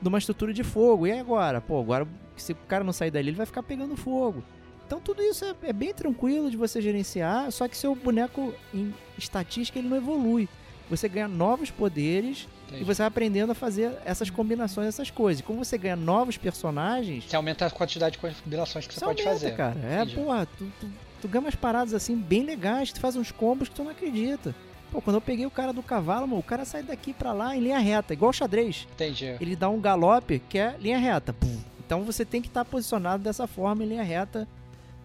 de 0.00 0.08
uma 0.08 0.18
estrutura 0.18 0.52
de 0.52 0.64
fogo. 0.64 1.06
E 1.06 1.12
agora? 1.12 1.60
Pô, 1.60 1.78
agora 1.78 2.08
se 2.36 2.52
o 2.52 2.56
cara 2.66 2.82
não 2.82 2.92
sair 2.92 3.10
dali, 3.10 3.28
ele 3.28 3.36
vai 3.36 3.46
ficar 3.46 3.62
pegando 3.62 3.94
fogo. 3.96 4.42
Então 4.90 4.98
tudo 4.98 5.22
isso 5.22 5.44
é, 5.44 5.54
é, 5.68 5.72
bem 5.72 5.94
tranquilo 5.94 6.50
de 6.50 6.56
você 6.56 6.82
gerenciar, 6.82 7.52
só 7.52 7.68
que 7.68 7.76
seu 7.76 7.94
boneco 7.94 8.52
em 8.74 8.92
estatística 9.16 9.78
ele 9.78 9.88
não 9.88 9.96
evolui. 9.96 10.48
Você 10.90 11.08
ganha 11.08 11.28
novos 11.28 11.70
poderes 11.70 12.48
Entendi. 12.66 12.82
e 12.82 12.84
você 12.84 12.98
vai 12.98 13.06
aprendendo 13.06 13.52
a 13.52 13.54
fazer 13.54 13.96
essas 14.04 14.30
combinações, 14.30 14.88
essas 14.88 15.08
coisas. 15.08 15.38
E 15.38 15.44
como 15.44 15.64
você 15.64 15.78
ganha 15.78 15.94
novos 15.94 16.36
personagens. 16.36 17.24
Você 17.24 17.36
aumenta 17.36 17.66
a 17.66 17.70
quantidade 17.70 18.14
de 18.14 18.18
combinações 18.18 18.88
que 18.88 18.92
você, 18.92 18.98
você 18.98 19.06
pode 19.06 19.22
aumenta, 19.22 19.40
fazer. 19.40 19.56
cara. 19.56 19.78
É, 19.78 20.04
porra, 20.06 20.48
tu, 20.58 20.72
tu, 20.80 20.90
tu 21.22 21.28
ganha 21.28 21.42
umas 21.42 21.54
paradas 21.54 21.94
assim 21.94 22.16
bem 22.16 22.42
legais, 22.42 22.92
tu 22.92 22.98
faz 22.98 23.14
uns 23.14 23.30
combos 23.30 23.68
que 23.68 23.76
tu 23.76 23.84
não 23.84 23.92
acredita. 23.92 24.52
Pô, 24.90 25.00
quando 25.00 25.18
eu 25.18 25.20
peguei 25.20 25.46
o 25.46 25.52
cara 25.52 25.72
do 25.72 25.84
cavalo, 25.84 26.26
mano, 26.26 26.40
o 26.40 26.42
cara 26.42 26.64
sai 26.64 26.82
daqui 26.82 27.12
para 27.12 27.32
lá 27.32 27.54
em 27.54 27.60
linha 27.60 27.78
reta, 27.78 28.12
igual 28.12 28.32
xadrez. 28.32 28.88
Entendi. 28.92 29.36
Ele 29.40 29.54
dá 29.54 29.68
um 29.68 29.80
galope 29.80 30.42
que 30.48 30.58
é 30.58 30.74
linha 30.80 30.98
reta. 30.98 31.32
Então 31.78 32.02
você 32.02 32.24
tem 32.24 32.42
que 32.42 32.48
estar 32.48 32.64
tá 32.64 32.68
posicionado 32.68 33.22
dessa 33.22 33.46
forma 33.46 33.84
em 33.84 33.86
linha 33.90 34.02
reta 34.02 34.48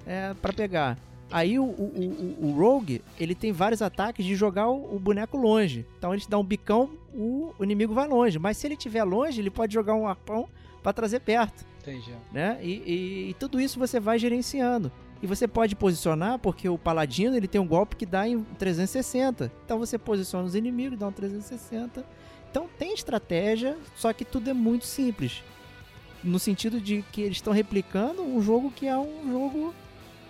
é, 0.05 0.33
para 0.41 0.53
pegar. 0.53 0.97
Aí 1.31 1.57
o, 1.57 1.63
o, 1.63 2.37
o, 2.39 2.47
o, 2.47 2.51
Rogue, 2.51 3.01
ele 3.19 3.33
tem 3.33 3.51
vários 3.51 3.81
ataques 3.81 4.25
de 4.25 4.35
jogar 4.35 4.69
o, 4.69 4.95
o, 4.95 4.99
boneco 4.99 5.37
longe. 5.37 5.85
Então 5.97 6.13
ele 6.13 6.21
te 6.21 6.29
dá 6.29 6.37
um 6.37 6.43
bicão, 6.43 6.91
o, 7.13 7.53
inimigo 7.61 7.93
vai 7.93 8.07
longe. 8.07 8.37
Mas 8.37 8.57
se 8.57 8.67
ele 8.67 8.75
estiver 8.75 9.03
longe, 9.03 9.41
ele 9.41 9.49
pode 9.49 9.73
jogar 9.73 9.95
um 9.95 10.07
arpão 10.07 10.47
para 10.83 10.93
trazer 10.93 11.19
perto. 11.21 11.65
Entendi. 11.81 12.13
Né? 12.31 12.59
E, 12.61 12.71
e, 12.71 13.29
e, 13.29 13.33
tudo 13.39 13.59
isso 13.59 13.79
você 13.79 13.99
vai 13.99 14.19
gerenciando. 14.19 14.91
E 15.21 15.27
você 15.27 15.47
pode 15.47 15.75
posicionar, 15.75 16.37
porque 16.37 16.69
o 16.69 16.77
Paladino 16.77 17.35
ele 17.35 17.47
tem 17.47 17.59
um 17.59 17.67
golpe 17.67 17.95
que 17.95 18.05
dá 18.05 18.27
em 18.27 18.43
360. 18.59 19.51
Então 19.65 19.79
você 19.79 19.97
posiciona 19.97 20.45
os 20.45 20.53
inimigos, 20.53 20.99
dá 20.99 21.07
um 21.07 21.11
360. 21.11 22.05
Então 22.51 22.69
tem 22.77 22.93
estratégia, 22.93 23.77
só 23.95 24.13
que 24.13 24.23
tudo 24.23 24.49
é 24.49 24.53
muito 24.53 24.85
simples. 24.85 25.43
No 26.23 26.39
sentido 26.39 26.79
de 26.79 27.03
que 27.11 27.21
eles 27.21 27.37
estão 27.37 27.53
replicando 27.53 28.21
um 28.21 28.41
jogo 28.41 28.71
que 28.71 28.87
é 28.87 28.97
um 28.97 29.31
jogo 29.31 29.73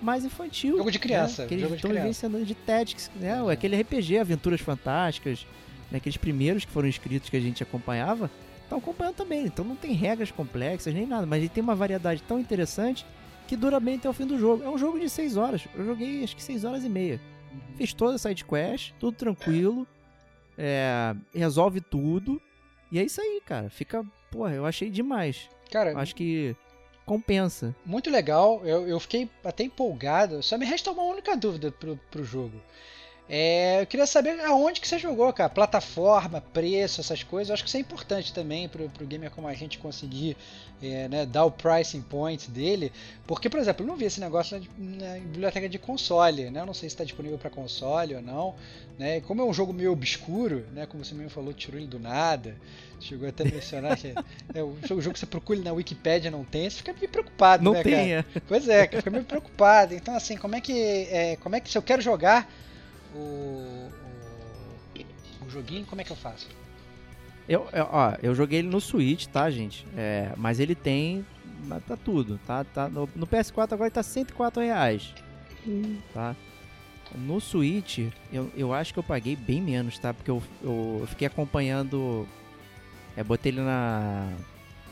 mais 0.06 0.24
infantil. 0.24 0.78
Jogo 0.78 0.92
de 0.92 1.00
criança. 1.00 1.42
Né? 1.42 1.48
Que 1.48 1.54
eles 1.56 1.72
estão 1.72 1.92
vivenciando 1.92 2.46
de 2.46 2.54
Tactics, 2.54 3.12
né? 3.16 3.42
Uhum. 3.42 3.50
Aquele 3.50 3.82
RPG, 3.82 4.20
Aventuras 4.20 4.62
Fantásticas, 4.62 5.46
né? 5.92 5.98
aqueles 5.98 6.18
primeiros 6.18 6.64
que 6.64 6.72
foram 6.72 6.88
escritos 6.88 7.30
que 7.30 7.36
a 7.36 7.40
gente 7.40 7.64
acompanhava, 7.64 8.30
estão 8.64 8.78
acompanhando 8.78 9.16
também. 9.16 9.46
Então 9.46 9.66
não 9.66 9.76
tem 9.76 9.94
regras 9.94 10.32
complexas 10.32 10.94
nem 10.94 11.08
nada, 11.08 11.26
mas 11.26 11.40
ele 11.40 11.50
tem 11.50 11.64
uma 11.64 11.76
variedade 11.76 12.22
tão 12.24 12.40
interessante 12.40 13.06
que 13.48 13.56
dura 13.56 13.80
bem 13.80 13.96
até 13.96 14.08
o 14.08 14.14
fim 14.14 14.28
do 14.28 14.38
jogo. 14.38 14.64
É 14.64 14.70
um 14.70 14.78
jogo 14.78 15.00
de 15.00 15.10
6 15.10 15.38
horas. 15.38 15.68
Eu 15.76 15.86
joguei 15.86 16.24
acho 16.24 16.36
que 16.36 16.44
6 16.44 16.64
horas 16.64 16.84
e 16.84 16.90
meia. 16.90 17.20
Uhum. 17.52 17.60
Fiz 17.78 17.94
toda 17.94 18.16
a 18.16 18.18
side 18.20 18.46
quest, 18.46 18.94
tudo 19.00 19.18
tranquilo. 19.18 19.88
É, 20.58 21.16
resolve 21.34 21.82
tudo. 21.82 22.40
E 22.92 23.00
é 23.00 23.04
isso 23.04 23.20
aí, 23.20 23.42
cara. 23.44 23.70
Fica. 23.70 24.06
Porra, 24.32 24.54
eu 24.54 24.66
achei 24.66 24.90
demais. 24.90 25.50
Cara, 25.72 25.98
acho 25.98 26.16
que 26.16 26.56
compensa. 27.06 27.76
Muito 27.86 28.10
legal, 28.10 28.62
eu, 28.66 28.88
eu 28.88 29.00
fiquei 29.00 29.30
até 29.44 29.64
empolgado. 29.64 30.42
Só 30.42 30.58
me 30.58 30.66
resta 30.66 30.92
uma 30.92 31.04
única 31.04 31.36
dúvida 31.38 31.72
pro, 31.72 32.00
pro 32.10 32.24
jogo. 32.24 32.60
É, 33.28 33.82
eu 33.82 33.88
queria 33.88 34.06
saber 34.06 34.40
aonde 34.42 34.80
que 34.80 34.88
você 34.88 35.00
jogou, 35.00 35.32
cara. 35.34 35.50
Plataforma, 35.50 36.42
preço, 36.54 37.02
essas 37.02 37.24
coisas. 37.24 37.50
Eu 37.50 37.54
acho 37.56 37.64
que 37.64 37.70
isso 37.70 37.78
é 37.78 37.80
importante 37.80 38.32
também 38.32 38.70
pro, 38.70 38.88
pro 38.90 39.06
gamer 39.06 39.32
como 39.32 39.48
a 39.48 39.54
gente 39.54 39.80
conseguir 39.80 40.38
é, 40.82 41.08
né, 41.08 41.26
dar 41.26 41.46
o 41.46 41.52
pricing 41.52 42.04
point 42.04 42.52
dele. 42.52 42.92
Porque, 43.26 43.50
por 43.50 43.60
exemplo, 43.60 43.84
eu 43.84 43.88
não 43.88 43.96
vi 43.96 44.06
esse 44.06 44.20
negócio 44.20 44.62
na, 44.78 45.08
na 45.08 45.20
biblioteca 45.20 45.68
de 45.68 45.80
console. 45.80 46.52
Né? 46.52 46.60
Eu 46.60 46.68
não 46.68 46.74
sei 46.74 46.88
se 46.88 46.94
está 46.94 47.04
disponível 47.04 47.40
para 47.40 47.50
console 47.50 48.16
ou 48.16 48.22
não. 48.22 48.54
Né? 49.00 49.22
Como 49.22 49.42
é 49.42 49.46
um 49.46 49.54
jogo 49.54 49.74
meio 49.74 49.92
obscuro, 49.92 50.64
né? 50.72 50.86
como 50.86 51.04
você 51.04 51.16
mesmo 51.16 51.32
falou, 51.32 51.52
tirou 51.52 51.80
ele 51.80 51.88
do 51.88 52.00
nada. 52.00 52.56
Chegou 53.00 53.28
até 53.28 53.44
a 53.44 53.52
mencionar 53.52 53.98
que 53.98 54.14
é, 54.54 54.64
o 54.64 54.78
jogo 54.84 55.14
que 55.14 55.20
você 55.20 55.26
procura 55.26 55.60
na 55.60 55.74
Wikipedia 55.74 56.32
não 56.32 56.46
tem, 56.46 56.70
você 56.70 56.78
fica 56.78 56.94
meio 56.94 57.10
preocupado, 57.10 57.64
não 57.64 57.74
né, 57.74 57.84
tem, 57.84 57.94
cara? 57.94 58.26
É. 58.36 58.40
Pois 58.48 58.70
é, 58.70 58.88
fica 58.88 59.10
meio 59.10 59.26
preocupado. 59.26 59.94
Então, 59.94 60.16
assim, 60.16 60.38
como 60.38 60.56
é 60.56 60.62
que. 60.62 61.08
É, 61.12 61.36
como 61.42 61.56
é 61.56 61.60
que 61.60 61.70
se 61.70 61.78
eu 61.78 61.82
quero 61.82 62.02
jogar 62.02 62.50
o, 63.16 63.90
o, 64.96 65.46
o 65.46 65.50
joguinho, 65.50 65.86
como 65.86 66.02
é 66.02 66.04
que 66.04 66.12
eu 66.12 66.16
faço? 66.16 66.48
Eu, 67.48 67.68
eu, 67.72 67.88
ó, 67.92 68.14
eu 68.22 68.34
joguei 68.34 68.60
ele 68.60 68.68
no 68.68 68.82
Switch, 68.82 69.28
tá, 69.28 69.50
gente? 69.50 69.86
É, 69.96 70.34
mas 70.36 70.60
ele 70.60 70.76
tem. 70.76 71.26
Tá 71.88 71.98
tudo, 71.98 72.40
tá? 72.46 72.64
tá 72.64 72.88
no, 72.88 73.10
no 73.16 73.26
PS4 73.26 73.74
agora 73.74 73.86
ele 73.86 73.92
tá 73.92 74.04
104 74.04 74.62
reais. 74.62 75.14
Hum. 75.66 75.98
Tá? 76.14 76.36
No 77.16 77.40
Switch, 77.40 78.00
eu, 78.32 78.52
eu 78.56 78.74
acho 78.74 78.94
que 78.94 79.00
eu 79.00 79.04
paguei 79.04 79.36
bem 79.36 79.62
menos, 79.62 79.98
tá? 79.98 80.14
Porque 80.14 80.30
eu, 80.30 80.42
eu 80.62 81.06
fiquei 81.08 81.28
acompanhando. 81.28 82.28
É, 83.16 83.24
botei 83.24 83.52
ele 83.52 83.62
na. 83.62 84.32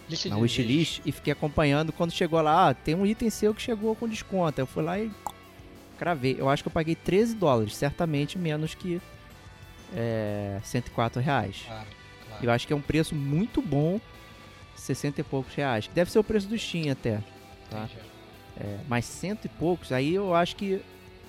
Lista 0.09 0.29
na 0.29 0.37
wishlist 0.37 1.01
e 1.05 1.11
fiquei 1.11 1.33
acompanhando. 1.33 1.91
Quando 1.91 2.11
chegou 2.11 2.41
lá, 2.41 2.69
ah, 2.69 2.73
tem 2.73 2.95
um 2.95 3.05
item 3.05 3.29
seu 3.29 3.53
que 3.53 3.61
chegou 3.61 3.95
com 3.95 4.07
desconto. 4.07 4.59
Eu 4.59 4.67
fui 4.67 4.83
lá 4.83 4.99
e 4.99 5.11
cravei. 5.93 6.35
Eu 6.39 6.49
acho 6.49 6.63
que 6.63 6.67
eu 6.67 6.73
paguei 6.73 6.95
13 6.95 7.35
dólares, 7.35 7.75
certamente 7.75 8.37
menos 8.37 8.73
que 8.75 9.01
é, 9.95 10.59
104 10.63 11.21
reais. 11.21 11.63
Claro, 11.65 11.85
claro. 12.27 12.45
Eu 12.45 12.51
acho 12.51 12.67
que 12.67 12.73
é 12.73 12.75
um 12.75 12.81
preço 12.81 13.15
muito 13.15 13.61
bom, 13.61 13.99
60 14.75 15.21
e 15.21 15.23
poucos 15.23 15.53
reais. 15.55 15.87
Que 15.87 15.93
deve 15.93 16.11
ser 16.11 16.19
o 16.19 16.23
preço 16.23 16.47
do 16.47 16.57
Steam 16.57 16.91
até. 16.91 17.19
Tá? 17.69 17.87
É, 18.59 18.77
mas 18.87 19.05
cento 19.05 19.45
e 19.45 19.49
poucos, 19.49 19.91
aí 19.91 20.13
eu 20.13 20.35
acho 20.35 20.55
que 20.55 20.79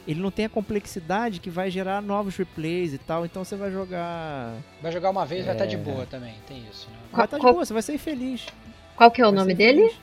ele 0.06 0.20
não 0.20 0.30
tem 0.30 0.44
a 0.44 0.48
complexidade 0.50 1.40
que 1.40 1.48
vai 1.48 1.70
gerar 1.70 2.02
novos 2.02 2.36
replays 2.36 2.92
e 2.92 2.98
tal, 2.98 3.24
então 3.24 3.42
você 3.42 3.56
vai 3.56 3.70
jogar. 3.72 4.52
Vai 4.82 4.92
jogar 4.92 5.08
uma 5.08 5.24
vez, 5.24 5.46
vai 5.46 5.54
estar 5.54 5.64
de 5.64 5.76
É. 5.76 5.78
boa 5.78 6.04
também. 6.04 6.34
Tem 6.46 6.58
isso, 6.70 6.86
né? 6.90 6.96
Vai 7.10 7.24
estar 7.24 7.38
de 7.38 7.42
Qual- 7.42 7.54
boa, 7.54 7.64
você 7.64 7.72
vai 7.72 7.80
ser 7.80 7.96
feliz. 7.96 8.44
Qual 8.94 9.10
que 9.10 9.22
é 9.22 9.26
o 9.26 9.30
Vai 9.30 9.38
nome 9.40 9.54
dele? 9.54 9.84
feliz. 9.88 9.96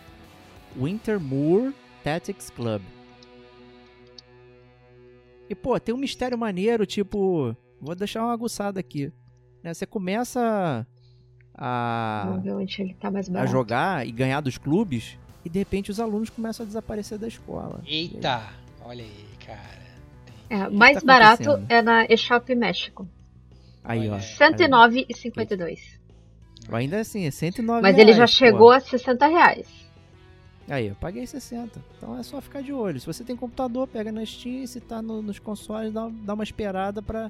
Wintermoor 0.76 1.72
Tactics 2.04 2.50
Club. 2.50 2.82
E 5.52 5.56
pô, 5.56 5.78
tem 5.78 5.94
um 5.94 5.98
mistério 5.98 6.38
maneiro, 6.38 6.86
tipo. 6.86 7.54
Vou 7.82 7.94
deixar 7.94 8.24
uma 8.24 8.32
aguçada 8.32 8.80
aqui. 8.80 9.12
né? 9.62 9.74
Você 9.74 9.86
começa 9.86 10.88
a, 11.54 12.40
tá 13.02 13.12
mais 13.12 13.30
a 13.30 13.46
jogar 13.46 14.08
e 14.08 14.14
ganhar 14.14 14.40
dos 14.40 14.58
clubes, 14.58 15.18
e 15.44 15.50
de 15.50 15.60
repente 15.60 15.92
os 15.92 16.00
alunos 16.00 16.30
começam 16.30 16.64
a 16.64 16.68
desaparecer 16.68 17.18
da 17.18 17.28
escola. 17.28 17.82
Eita! 17.86 18.42
Olha 18.86 19.04
aí, 19.04 19.26
cara. 19.46 19.82
É, 20.50 20.70
mais 20.70 21.00
tá 21.00 21.06
barato 21.06 21.62
é 21.68 21.82
na 21.82 22.06
eShop 22.06 22.56
México. 22.56 23.06
Aí, 23.84 24.08
ó. 24.08 24.14
Olha. 24.14 24.22
aí. 24.22 24.54
109,52. 24.54 26.00
Ainda 26.72 27.02
assim, 27.02 27.26
é 27.26 27.32
109 27.32 27.82
Mas 27.82 27.98
ele 27.98 28.14
já 28.14 28.20
reais, 28.20 28.32
pô. 28.32 28.38
chegou 28.38 28.72
a 28.72 28.80
60 28.80 29.28
reais. 29.28 29.68
Aí, 30.70 30.88
eu 30.88 30.96
paguei 30.96 31.26
60. 31.28 31.82
Então 31.98 32.18
é 32.18 32.24
só 32.24 32.40
ficar 32.40 32.62
de 32.62 32.72
olho. 32.72 33.00
Se 33.00 33.06
você 33.08 33.24
tem 33.24 33.36
computador, 33.36 33.88
pega 33.88 34.12
na 34.12 34.26
Steam. 34.26 34.66
Se 34.68 34.80
tá 34.80 35.02
no- 35.02 35.22
nos 35.22 35.40
consoles, 35.40 35.92
dá, 35.92 36.10
dá 36.24 36.34
uma 36.34 36.44
esperada 36.44 37.02
pra, 37.02 37.30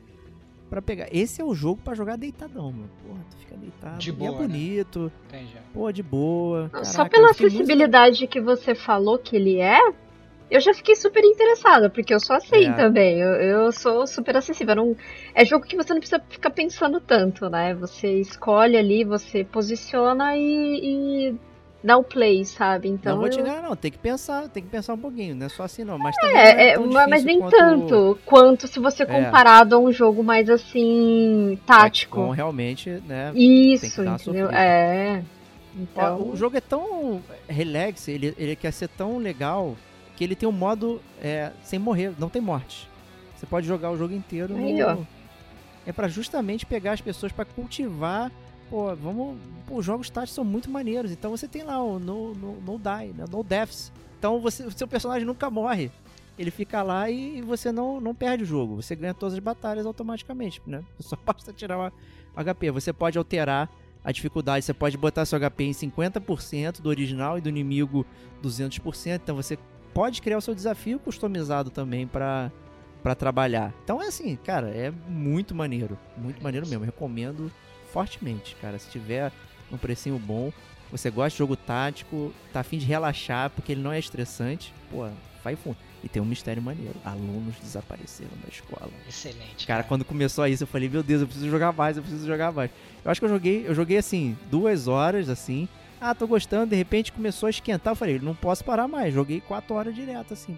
pra 0.69 0.82
pegar. 0.82 1.07
Esse 1.11 1.41
é 1.41 1.45
o 1.45 1.53
jogo 1.55 1.82
pra 1.84 1.95
jogar 1.95 2.17
deitadão, 2.17 2.71
mano. 2.71 2.89
Porra, 3.07 3.19
tu 3.32 3.38
fica 3.38 3.55
deitado. 3.57 3.97
De 3.97 4.09
E 4.09 4.11
boa, 4.11 4.29
é 4.29 4.34
né? 4.34 4.38
bonito. 4.47 5.11
Entendi. 5.27 5.53
Pô, 5.73 5.91
de 5.91 6.03
boa. 6.03 6.69
Só 6.84 6.97
Caraca, 6.99 7.09
pela 7.09 7.29
eu 7.29 7.34
fiquei 7.34 7.47
muito- 7.49 7.61
acessibilidade 7.63 8.27
que 8.27 8.39
você 8.41 8.75
falou 8.75 9.17
que 9.17 9.36
ele 9.36 9.57
é, 9.59 9.79
eu 10.51 10.59
já 10.59 10.73
fiquei 10.73 10.95
super 10.95 11.23
interessada, 11.23 11.89
porque 11.89 12.13
eu 12.13 12.19
sou 12.19 12.36
assim 12.36 12.65
É. 12.65 12.73
também. 12.73 13.17
Eu, 13.19 13.32
eu 13.36 13.71
sou 13.71 14.05
super 14.05 14.36
acessível. 14.38 14.75
Não, 14.75 14.95
é 15.34 15.43
jogo 15.45 15.65
que 15.65 15.75
você 15.77 15.93
não 15.93 15.99
precisa 16.01 16.21
ficar 16.29 16.49
pensando 16.51 16.99
tanto, 16.99 17.49
né? 17.49 17.73
Você 17.75 18.19
escolhe 18.19 18.77
ali, 18.77 19.03
você 19.05 19.43
posiciona 19.45 20.36
e, 20.38 21.32
e 21.32 21.36
dá 21.84 21.97
o 21.97 22.03
play, 22.03 22.45
sabe? 22.45 22.88
Então. 22.88 23.13
não 23.13 23.21
vou 23.21 23.29
te 23.29 23.41
negar, 23.41 23.61
não. 23.61 23.75
Tem 23.75 23.91
que 23.91 23.97
pensar, 23.97 24.47
tem 24.49 24.61
que 24.63 24.69
pensar 24.69 24.93
um 24.93 24.97
pouquinho. 24.97 25.36
Não 25.36 25.45
é 25.45 25.49
só 25.49 25.63
assim, 25.63 25.84
não. 25.84 25.97
Mas 25.97 26.15
também 26.15 26.34
não 26.34 26.41
É, 26.41 26.69
é, 26.69 26.73
tão 26.73 26.88
mas 26.88 27.23
nem 27.23 27.39
quanto 27.39 27.57
tanto 27.57 28.19
quanto 28.25 28.67
se 28.67 28.79
você 28.79 29.03
É. 29.03 29.05
comparado 29.05 29.75
a 29.75 29.79
um 29.79 29.91
jogo 29.91 30.23
mais 30.23 30.49
assim, 30.49 31.59
tático. 31.65 32.19
XCOM, 32.21 32.32
realmente, 32.32 32.89
né? 33.07 33.32
Isso, 33.36 34.03
dar 34.03 34.15
entendeu? 34.15 34.49
É. 34.51 35.23
Então, 35.75 36.29
o 36.29 36.36
jogo 36.36 36.57
é 36.57 36.61
tão 36.61 37.21
relax, 37.47 38.07
ele, 38.09 38.36
ele 38.38 38.55
quer 38.57 38.71
ser 38.71 38.89
tão 38.89 39.17
legal 39.17 39.77
que 40.17 40.23
ele 40.23 40.36
tem 40.36 40.47
um 40.47 40.51
modo 40.51 41.01
é, 41.21 41.51
sem 41.63 41.79
morrer, 41.79 42.13
não 42.19 42.29
tem 42.29 42.41
morte. 42.41 42.89
Você 43.36 43.45
pode 43.45 43.65
jogar 43.65 43.89
o 43.89 43.97
jogo 43.97 44.13
inteiro. 44.13 44.55
Aí, 44.55 44.73
no-. 44.73 45.07
É 45.86 45.91
pra 45.91 46.07
justamente 46.07 46.65
pegar 46.65 46.91
as 46.91 47.01
pessoas 47.01 47.32
pra 47.32 47.45
cultivar. 47.45 48.32
Pô, 48.72 48.95
vamos. 48.95 49.38
Pô, 49.67 49.76
os 49.80 49.86
jogos 49.86 50.09
táticos 50.09 50.34
são 50.34 50.45
muito 50.45 50.72
maneiros. 50.72 51.11
Então 51.11 51.30
você 51.30 51.45
tem 51.45 51.61
lá 51.61 51.84
o 51.84 51.99
No, 51.99 52.34
no, 52.34 52.61
no 52.61 52.80
Die, 52.80 53.13
né? 53.13 53.26
No 53.30 53.43
Deaths. 53.43 53.91
Então 54.17 54.39
você, 54.39 54.63
o 54.63 54.72
seu 54.72 54.88
personagem 54.88 55.26
nunca 55.26 55.49
morre. 55.49 55.91
Ele 56.39 56.49
fica 56.49 56.82
lá 56.82 57.09
e, 57.09 57.41
você 57.41 57.69
não, 57.69 57.99
não 57.99 58.15
perde 58.15 58.45
o 58.45 58.47
jogo. 58.47 58.82
Você 58.82 58.95
ganha 58.95 59.13
todas 59.13 59.34
as 59.34 59.39
batalhas 59.39 59.86
automaticamente, 59.86 60.61
né? 60.65 60.82
Só 61.01 61.17
basta 61.17 61.51
tirar 61.51 61.78
o 61.78 61.91
HP. 62.41 62.72
Você 62.72 62.93
pode 62.93 63.17
alterar 63.17 63.69
a 64.05 64.11
dificuldade. 64.13 64.63
Você 64.63 64.74
pode 64.74 64.97
botar 64.97 65.26
seu 65.26 65.38
HP 65.38 65.65
em 65.65 65.72
50% 65.72 66.80
do 66.80 66.88
original 66.88 67.38
e 67.38 67.41
do 67.41 67.49
inimigo 67.49 68.05
200%. 68.41 69.19
Então 69.22 69.36
você 69.36 69.59
pode 69.93 70.22
criar 70.22 70.38
o 70.38 70.41
seu 70.41 70.55
desafio 70.55 70.97
customizado 70.97 71.69
também 71.69 72.07
pra, 72.07 72.49
pra 73.03 73.15
trabalhar. 73.15 73.74
Então 73.84 74.01
é 74.01 74.07
assim, 74.07 74.38
cara, 74.38 74.69
é 74.69 74.89
muito 75.09 75.53
maneiro. 75.53 75.99
Muito 76.15 76.41
maneiro 76.41 76.65
mesmo. 76.65 76.86
Recomendo 76.86 77.51
fortemente, 77.91 78.55
cara. 78.61 78.77
Se 78.79 78.89
tiver 78.89 79.31
um 79.71 79.77
precinho 79.77 80.17
bom, 80.17 80.51
você 80.91 81.09
gosta 81.09 81.31
de 81.31 81.37
jogo 81.37 81.55
tático, 81.55 82.33
tá 82.51 82.59
afim 82.59 82.77
de 82.77 82.85
relaxar 82.85 83.49
porque 83.49 83.71
ele 83.71 83.81
não 83.81 83.91
é 83.91 83.99
estressante, 83.99 84.73
pô, 84.89 85.07
vai 85.43 85.55
fundo. 85.55 85.77
E 86.03 86.09
tem 86.09 86.21
um 86.21 86.25
mistério 86.25 86.61
maneiro. 86.61 86.95
Alunos 87.05 87.55
desapareceram 87.61 88.31
da 88.41 88.49
escola. 88.49 88.91
Excelente. 89.07 89.67
Cara, 89.67 89.83
quando 89.83 90.03
começou 90.03 90.45
isso, 90.47 90.63
eu 90.63 90.67
falei, 90.67 90.89
meu 90.89 91.03
Deus, 91.03 91.21
eu 91.21 91.27
preciso 91.27 91.49
jogar 91.49 91.71
mais, 91.71 91.95
eu 91.95 92.01
preciso 92.01 92.25
jogar 92.25 92.51
mais. 92.51 92.71
Eu 93.05 93.11
acho 93.11 93.21
que 93.21 93.25
eu 93.25 93.29
joguei, 93.29 93.67
eu 93.67 93.75
joguei 93.75 93.97
assim, 93.97 94.35
duas 94.49 94.87
horas, 94.87 95.29
assim. 95.29 95.69
Ah, 95.99 96.15
tô 96.15 96.25
gostando, 96.25 96.71
de 96.71 96.75
repente 96.75 97.11
começou 97.11 97.45
a 97.45 97.49
esquentar. 97.51 97.91
Eu 97.91 97.95
falei, 97.95 98.19
não 98.19 98.33
posso 98.33 98.63
parar 98.63 98.87
mais. 98.87 99.13
Joguei 99.13 99.39
quatro 99.39 99.75
horas 99.75 99.93
direto, 99.93 100.33
assim. 100.33 100.57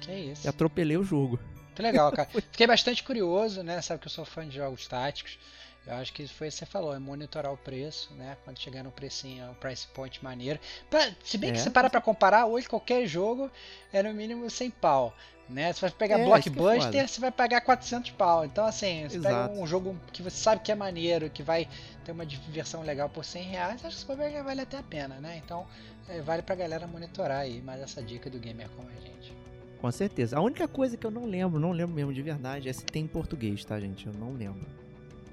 Que 0.00 0.12
isso. 0.12 0.44
E 0.44 0.48
atropelei 0.48 0.96
o 0.96 1.04
jogo. 1.04 1.38
Muito 1.66 1.82
legal, 1.82 2.10
cara. 2.12 2.28
Fiquei 2.28 2.66
bastante 2.66 3.04
curioso, 3.04 3.62
né? 3.62 3.80
Sabe 3.80 4.00
que 4.00 4.08
eu 4.08 4.10
sou 4.10 4.24
fã 4.24 4.44
de 4.46 4.56
jogos 4.56 4.88
táticos. 4.88 5.38
Eu 5.86 5.94
acho 5.94 6.12
que 6.12 6.26
foi 6.28 6.48
isso 6.48 6.58
que 6.58 6.64
você 6.66 6.70
falou, 6.70 6.94
é 6.94 6.98
monitorar 6.98 7.52
o 7.52 7.56
preço, 7.56 8.12
né? 8.14 8.36
Quando 8.44 8.58
chegar 8.58 8.84
no 8.84 8.90
precinho, 8.92 9.50
um 9.50 9.54
price 9.54 9.86
point 9.88 10.22
maneiro. 10.22 10.60
Pra- 10.90 11.10
se 11.24 11.38
bem 11.38 11.52
que 11.52 11.58
É. 11.58 11.62
você 11.62 11.70
para 11.70 11.88
pra 11.90 12.00
comparar, 12.00 12.46
hoje 12.46 12.68
qualquer 12.68 13.06
jogo 13.06 13.50
é 13.92 14.02
no 14.02 14.12
mínimo 14.14 14.48
100 14.50 14.70
pau. 14.70 15.14
Né? 15.48 15.72
Você 15.72 15.80
vai 15.80 15.90
pegar 15.90 16.16
É, 16.16 16.22
isso 16.22 16.42
que 16.42 16.48
é 16.48 16.52
Blockbuster, 16.52 16.92
foda. 16.92 17.08
você 17.08 17.20
vai 17.20 17.30
pagar 17.32 17.60
400 17.62 18.12
pau. 18.12 18.44
Então, 18.44 18.64
assim, 18.64 19.08
você 19.08 19.16
Exato. 19.16 19.48
pega 19.48 19.60
um 19.60 19.66
jogo 19.66 19.98
que 20.12 20.22
você 20.22 20.36
sabe 20.36 20.62
que 20.62 20.70
é 20.70 20.76
maneiro, 20.76 21.28
que 21.28 21.42
vai 21.42 21.66
ter 22.04 22.12
uma 22.12 22.24
diversão 22.24 22.82
legal 22.82 23.08
por 23.08 23.24
100 23.24 23.42
reais, 23.42 23.84
acho 23.84 24.06
que 24.06 24.12
isso 24.12 24.44
vale 24.44 24.60
até 24.60 24.78
a 24.78 24.82
pena, 24.82 25.16
né? 25.16 25.40
Então, 25.44 25.66
é, 26.08 26.20
vale 26.20 26.42
pra 26.42 26.54
galera 26.54 26.86
monitorar 26.86 27.40
aí 27.40 27.60
mais 27.62 27.80
essa 27.80 28.00
dica 28.00 28.30
do 28.30 28.38
gamer 28.38 28.68
como 28.76 28.88
a 28.90 29.00
gente. 29.00 29.32
Com 29.80 29.90
certeza. 29.90 30.36
A 30.38 30.40
única 30.40 30.68
coisa 30.68 30.96
que 30.96 31.04
eu 31.04 31.10
não 31.10 31.24
lembro, 31.26 31.58
não 31.58 31.72
lembro 31.72 31.96
mesmo 31.96 32.12
de 32.12 32.22
verdade, 32.22 32.68
é 32.68 32.72
se 32.72 32.84
tem 32.84 33.02
em 33.02 33.08
português, 33.08 33.64
tá, 33.64 33.80
gente? 33.80 34.06
Eu 34.06 34.12
não 34.12 34.32
lembro. 34.34 34.68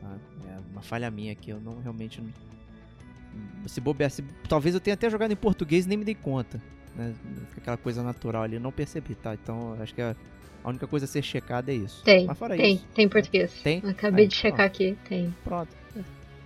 Tá? 0.01 0.15
É 0.49 0.57
uma 0.71 0.81
falha 0.81 1.09
minha 1.11 1.31
aqui, 1.33 1.49
eu 1.51 1.59
não 1.59 1.79
realmente. 1.81 2.21
não- 2.21 3.67
Se 3.67 3.79
bobear, 3.81 4.09
se- 4.09 4.23
talvez 4.47 4.73
eu 4.73 4.81
tenha 4.81 4.93
até 4.95 5.09
jogado 5.09 5.31
em 5.31 5.35
português 5.35 5.85
e 5.85 5.89
nem 5.89 5.97
me 5.97 6.05
dei 6.05 6.15
conta. 6.15 6.61
Né? 6.95 7.13
Fica 7.49 7.61
aquela 7.61 7.77
coisa 7.77 8.01
natural 8.01 8.43
ali, 8.43 8.55
eu 8.55 8.61
não 8.61 8.71
percebi, 8.71 9.13
tá? 9.15 9.33
Então 9.33 9.77
acho 9.81 9.93
que 9.93 10.01
a, 10.01 10.15
a 10.63 10.69
única 10.69 10.87
coisa 10.87 11.05
a 11.05 11.07
ser 11.07 11.21
checada 11.21 11.71
é 11.71 11.75
isso. 11.75 12.03
tem, 12.03 12.27
tem, 12.57 12.75
isso, 12.75 12.85
tem 12.95 13.05
em 13.05 13.09
português. 13.09 13.51
Tem? 13.61 13.79
Acabei 13.85 14.23
Aí, 14.25 14.27
de 14.29 14.35
checar 14.35 14.65
aqui, 14.65 14.97
tem. 15.07 15.33
pronto. 15.43 15.69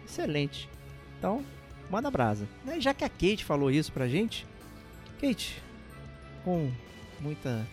Excelente. 0.05 0.67
Então, 1.17 1.41
manda 1.89 2.11
brasa. 2.11 2.45
Né, 2.65 2.81
Já 2.81 2.93
que 2.93 3.05
a 3.05 3.09
Kate 3.09 3.45
falou 3.45 3.71
isso 3.71 3.91
pra 3.93 4.07
gente, 4.09 4.45
Kate, 5.21 5.61
com 6.43 6.69
muita. 7.21 7.65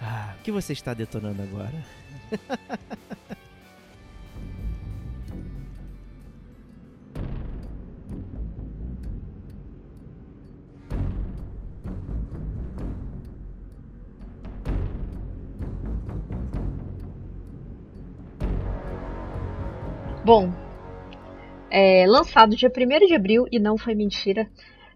Ah, 0.00 0.34
o 0.38 0.42
que 0.42 0.50
você 0.50 0.72
está 0.72 0.94
detonando 0.94 1.42
agora? 1.42 1.84
Bom, 20.30 20.48
é, 21.68 22.06
lançado 22.06 22.54
dia 22.54 22.70
1 22.70 23.08
de 23.08 23.14
abril, 23.16 23.48
e 23.50 23.58
não 23.58 23.76
foi 23.76 23.96
mentira, 23.96 24.48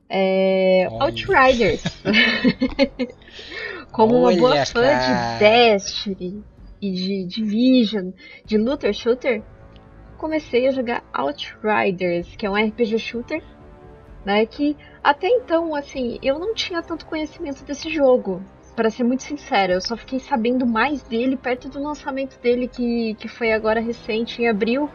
é, 0.08 0.86
Olha. 0.88 1.06
Outriders. 1.06 1.82
Como 3.90 4.16
uma 4.16 4.32
boa 4.32 4.50
Olha, 4.50 4.64
fã 4.64 4.80
cara. 4.80 5.32
de 5.32 5.38
Destiny 5.40 6.44
e 6.80 6.92
de 6.92 7.24
Division, 7.24 8.12
de 8.44 8.56
Looter 8.56 8.92
Shooter, 8.92 9.42
comecei 10.18 10.68
a 10.68 10.70
jogar 10.70 11.02
Outriders, 11.12 12.36
que 12.36 12.46
é 12.46 12.50
um 12.50 12.54
RPG 12.54 12.96
shooter, 13.00 13.42
né, 14.24 14.46
que 14.46 14.76
até 15.02 15.26
então, 15.26 15.74
assim, 15.74 16.16
eu 16.22 16.38
não 16.38 16.54
tinha 16.54 16.80
tanto 16.80 17.06
conhecimento 17.06 17.64
desse 17.64 17.92
jogo. 17.92 18.40
Pra 18.76 18.88
ser 18.88 19.02
muito 19.02 19.24
sincera, 19.24 19.72
eu 19.72 19.80
só 19.80 19.96
fiquei 19.96 20.20
sabendo 20.20 20.64
mais 20.64 21.02
dele 21.02 21.36
perto 21.36 21.68
do 21.68 21.82
lançamento 21.82 22.40
dele, 22.40 22.68
que, 22.68 23.14
que 23.14 23.26
foi 23.26 23.50
agora 23.52 23.80
recente, 23.80 24.40
em 24.40 24.48
abril, 24.48 24.88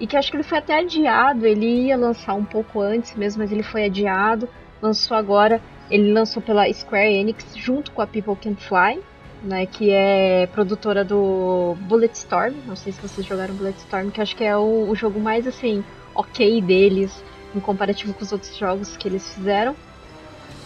e 0.00 0.06
que 0.06 0.16
acho 0.16 0.30
que 0.30 0.36
ele 0.36 0.44
foi 0.44 0.58
até 0.58 0.78
adiado. 0.78 1.46
Ele 1.46 1.86
ia 1.86 1.96
lançar 1.96 2.34
um 2.34 2.44
pouco 2.44 2.80
antes 2.80 3.14
mesmo, 3.14 3.42
mas 3.42 3.52
ele 3.52 3.62
foi 3.62 3.84
adiado. 3.84 4.48
Lançou 4.80 5.16
agora, 5.16 5.60
ele 5.90 6.12
lançou 6.12 6.42
pela 6.42 6.72
Square 6.72 7.12
Enix 7.12 7.44
junto 7.56 7.90
com 7.90 8.02
a 8.02 8.06
People 8.06 8.36
Can 8.36 8.54
Fly, 8.54 9.00
né, 9.42 9.66
que 9.66 9.90
é 9.90 10.46
produtora 10.46 11.04
do 11.04 11.76
Bulletstorm. 11.80 12.54
Não 12.66 12.76
sei 12.76 12.92
se 12.92 13.00
vocês 13.00 13.26
jogaram 13.26 13.54
Bulletstorm, 13.54 14.10
que 14.10 14.20
acho 14.20 14.36
que 14.36 14.44
é 14.44 14.56
o, 14.56 14.88
o 14.88 14.94
jogo 14.94 15.18
mais 15.18 15.46
assim 15.46 15.84
ok 16.14 16.60
deles. 16.62 17.12
em 17.54 17.60
comparativo 17.60 18.14
com 18.14 18.22
os 18.22 18.32
outros 18.32 18.56
jogos 18.56 18.96
que 18.96 19.08
eles 19.08 19.34
fizeram. 19.34 19.74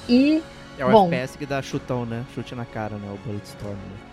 E. 0.09 0.43
É 0.79 0.85
o 0.85 0.91
bom, 0.91 1.07
FPS 1.07 1.37
que 1.37 1.47
dá 1.47 1.63
chutão, 1.63 2.05
né? 2.05 2.25
Chute 2.35 2.55
na 2.55 2.65
cara, 2.65 2.97
né? 2.97 3.11
O 3.13 3.27
Bulletstorm. 3.27 3.75
Né? 3.75 4.12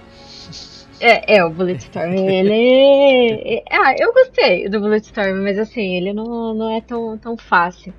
É, 1.01 1.37
é, 1.37 1.45
o 1.45 1.49
Bulletstorm, 1.49 2.13
ele 2.13 3.57
é... 3.57 3.63
Ah, 3.71 3.95
eu 3.97 4.13
gostei 4.13 4.67
do 4.67 4.81
Bulletstorm, 4.81 5.41
mas 5.43 5.57
assim, 5.57 5.95
ele 5.95 6.11
não, 6.11 6.53
não 6.53 6.69
é 6.69 6.81
tão, 6.81 7.17
tão 7.17 7.37
fácil. 7.37 7.93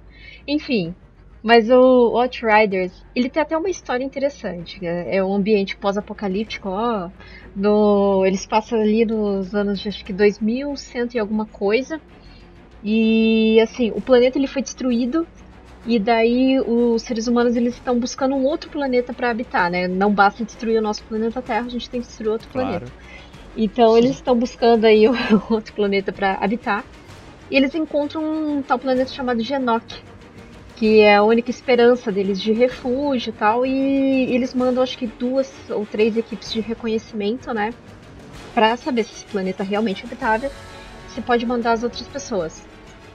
Enfim, 0.47 0.95
mas 1.43 1.71
o 1.71 2.19
Outriders, 2.19 2.93
ele 3.15 3.31
tem 3.31 3.43
até 3.43 3.57
uma 3.57 3.71
história 3.71 4.05
interessante. 4.05 4.83
Né? 4.83 5.17
É 5.17 5.25
um 5.25 5.33
ambiente 5.33 5.77
pós-apocalíptico, 5.77 6.69
ó. 6.69 7.11
No, 7.57 8.25
eles 8.27 8.47
passam 8.47 8.81
ali 8.81 9.05
nos 9.05 9.55
anos 9.55 9.87
acho 9.87 10.05
que 10.05 10.13
2100 10.13 11.09
e 11.15 11.19
alguma 11.19 11.47
coisa. 11.47 12.01
E 12.85 13.61
assim, 13.61 13.91
o 13.95 14.01
planeta 14.01 14.39
ele 14.39 14.47
foi 14.47 14.63
destruído 14.63 15.27
e 15.91 15.99
daí 15.99 16.61
os 16.61 17.03
seres 17.03 17.27
humanos 17.27 17.57
eles 17.57 17.75
estão 17.75 17.99
buscando 17.99 18.37
um 18.37 18.45
outro 18.45 18.71
planeta 18.71 19.13
para 19.13 19.29
habitar, 19.29 19.69
né? 19.69 19.89
Não 19.89 20.13
basta 20.13 20.45
destruir 20.45 20.79
o 20.79 20.83
nosso 20.83 21.03
planeta 21.03 21.43
Terra, 21.43 21.67
a 21.67 21.69
gente 21.69 21.91
tem 21.91 22.01
que 22.01 22.07
destruir 22.07 22.31
outro 22.31 22.49
claro. 22.49 22.69
planeta. 22.69 22.93
Então 23.57 23.99
eles 23.99 24.13
estão 24.13 24.37
buscando 24.37 24.85
aí 24.85 25.09
outro 25.51 25.75
planeta 25.75 26.13
para 26.13 26.35
habitar. 26.35 26.85
E 27.51 27.57
eles 27.57 27.75
encontram 27.75 28.23
um 28.23 28.63
tal 28.63 28.79
planeta 28.79 29.11
chamado 29.11 29.43
Genok, 29.43 30.01
que 30.77 31.01
é 31.01 31.17
a 31.17 31.25
única 31.25 31.51
esperança 31.51 32.13
deles 32.13 32.41
de 32.41 32.53
refúgio 32.53 33.31
e 33.31 33.33
tal. 33.33 33.67
E 33.67 34.33
eles 34.33 34.55
mandam 34.55 34.85
acho 34.85 34.97
que 34.97 35.09
duas 35.09 35.53
ou 35.69 35.85
três 35.85 36.17
equipes 36.17 36.53
de 36.53 36.61
reconhecimento, 36.61 37.53
né? 37.53 37.75
Para 38.55 38.77
saber 38.77 39.03
se 39.03 39.13
esse 39.13 39.25
planeta 39.25 39.65
é 39.65 39.67
realmente 39.67 40.05
habitável, 40.05 40.53
se 41.09 41.21
pode 41.21 41.45
mandar 41.45 41.73
as 41.73 41.83
outras 41.83 42.07
pessoas. 42.07 42.70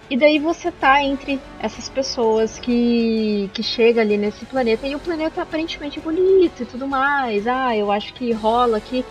E 0.10 0.16
daí 0.16 0.38
você 0.38 0.72
tá 0.72 1.04
entre 1.04 1.40
essas 1.60 1.90
pessoas 1.90 2.60
que, 2.60 3.50
que 3.54 3.64
chega 3.64 4.02
ali 4.02 4.18
nesse 4.18 4.46
planeta 4.46 4.86
e 4.86 4.96
o 4.96 5.00
planeta 5.00 5.42
aparentemente 5.42 5.98
é 5.98 6.02
bonito 6.02 6.62
e 6.62 6.66
tudo 6.66 6.88
mais. 6.88 7.48
Ah, 7.48 7.76
eu 7.76 7.92
acho 7.92 8.14
que 8.14 8.32
rola 8.32 8.78
aqui. 8.78 9.04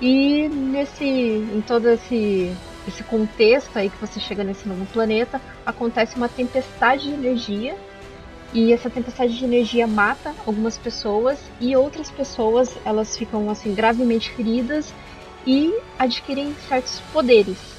E 0.00 0.48
nesse 0.48 1.04
em 1.04 1.60
todo 1.66 1.88
esse 1.88 2.54
esse 2.86 3.02
contexto 3.04 3.76
aí 3.76 3.90
que 3.90 4.00
você 4.00 4.18
chega 4.18 4.42
nesse 4.42 4.66
novo 4.66 4.86
planeta, 4.86 5.40
acontece 5.66 6.16
uma 6.16 6.28
tempestade 6.28 7.08
de 7.08 7.14
energia 7.14 7.76
e 8.54 8.72
essa 8.72 8.88
tempestade 8.88 9.36
de 9.36 9.44
energia 9.44 9.86
mata 9.86 10.34
algumas 10.46 10.78
pessoas 10.78 11.38
e 11.60 11.76
outras 11.76 12.10
pessoas 12.10 12.74
elas 12.84 13.14
ficam 13.16 13.50
assim 13.50 13.74
gravemente 13.74 14.30
feridas 14.30 14.94
e 15.46 15.74
adquirem 15.98 16.54
certos 16.66 17.00
poderes. 17.12 17.77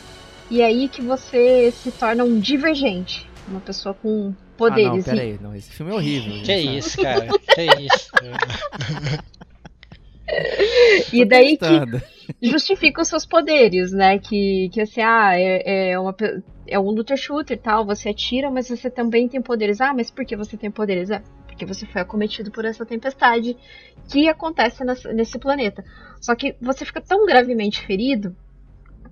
E 0.50 0.62
é 0.62 0.66
aí 0.66 0.90
que 0.90 1.02
você 1.02 1.72
se 1.72 1.92
torna 1.92 2.24
um 2.24 2.40
divergente, 2.40 3.30
uma 3.48 3.60
pessoa 3.60 3.94
com 3.94 4.34
poderes. 4.58 4.88
Ah, 4.88 4.96
não, 4.96 5.04
peraí, 5.04 5.40
não, 5.40 5.56
esse 5.56 5.72
filme 5.72 5.92
é 5.92 5.96
horrível. 5.96 6.44
Que 6.44 6.56
isso, 6.56 7.00
cara? 7.02 7.28
Que 7.28 7.66
isso? 7.86 8.12
e 11.14 11.24
daí 11.26 11.58
que 11.58 12.48
justifica 12.50 13.02
os 13.02 13.08
seus 13.08 13.26
poderes, 13.26 13.92
né? 13.92 14.18
Que, 14.18 14.70
que 14.74 14.82
assim, 14.82 15.02
ah, 15.02 15.32
é, 15.36 15.92
é, 15.92 16.00
uma, 16.00 16.16
é 16.68 16.80
um 16.80 16.90
looter 16.90 17.18
shooter 17.18 17.56
e 17.56 17.60
tal, 17.60 17.86
você 17.86 18.10
atira, 18.10 18.50
mas 18.50 18.70
você 18.70 18.90
também 18.90 19.28
tem 19.28 19.42
poderes. 19.42 19.80
Ah, 19.80 19.94
mas 19.94 20.10
por 20.10 20.26
que 20.26 20.36
você 20.36 20.58
tem 20.58 20.72
poderes? 20.72 21.12
É, 21.12 21.22
porque 21.48 21.66
você 21.66 21.86
foi 21.86 22.02
acometido 22.02 22.52
por 22.52 22.66
essa 22.66 22.86
tempestade 22.86 23.56
que 24.10 24.28
acontece 24.28 24.84
nesse, 24.84 25.14
nesse 25.14 25.38
planeta. 25.38 25.84
Só 26.20 26.34
que 26.34 26.56
você 26.60 26.86
fica 26.86 27.02
tão 27.02 27.26
gravemente 27.26 27.82
ferido 27.86 28.36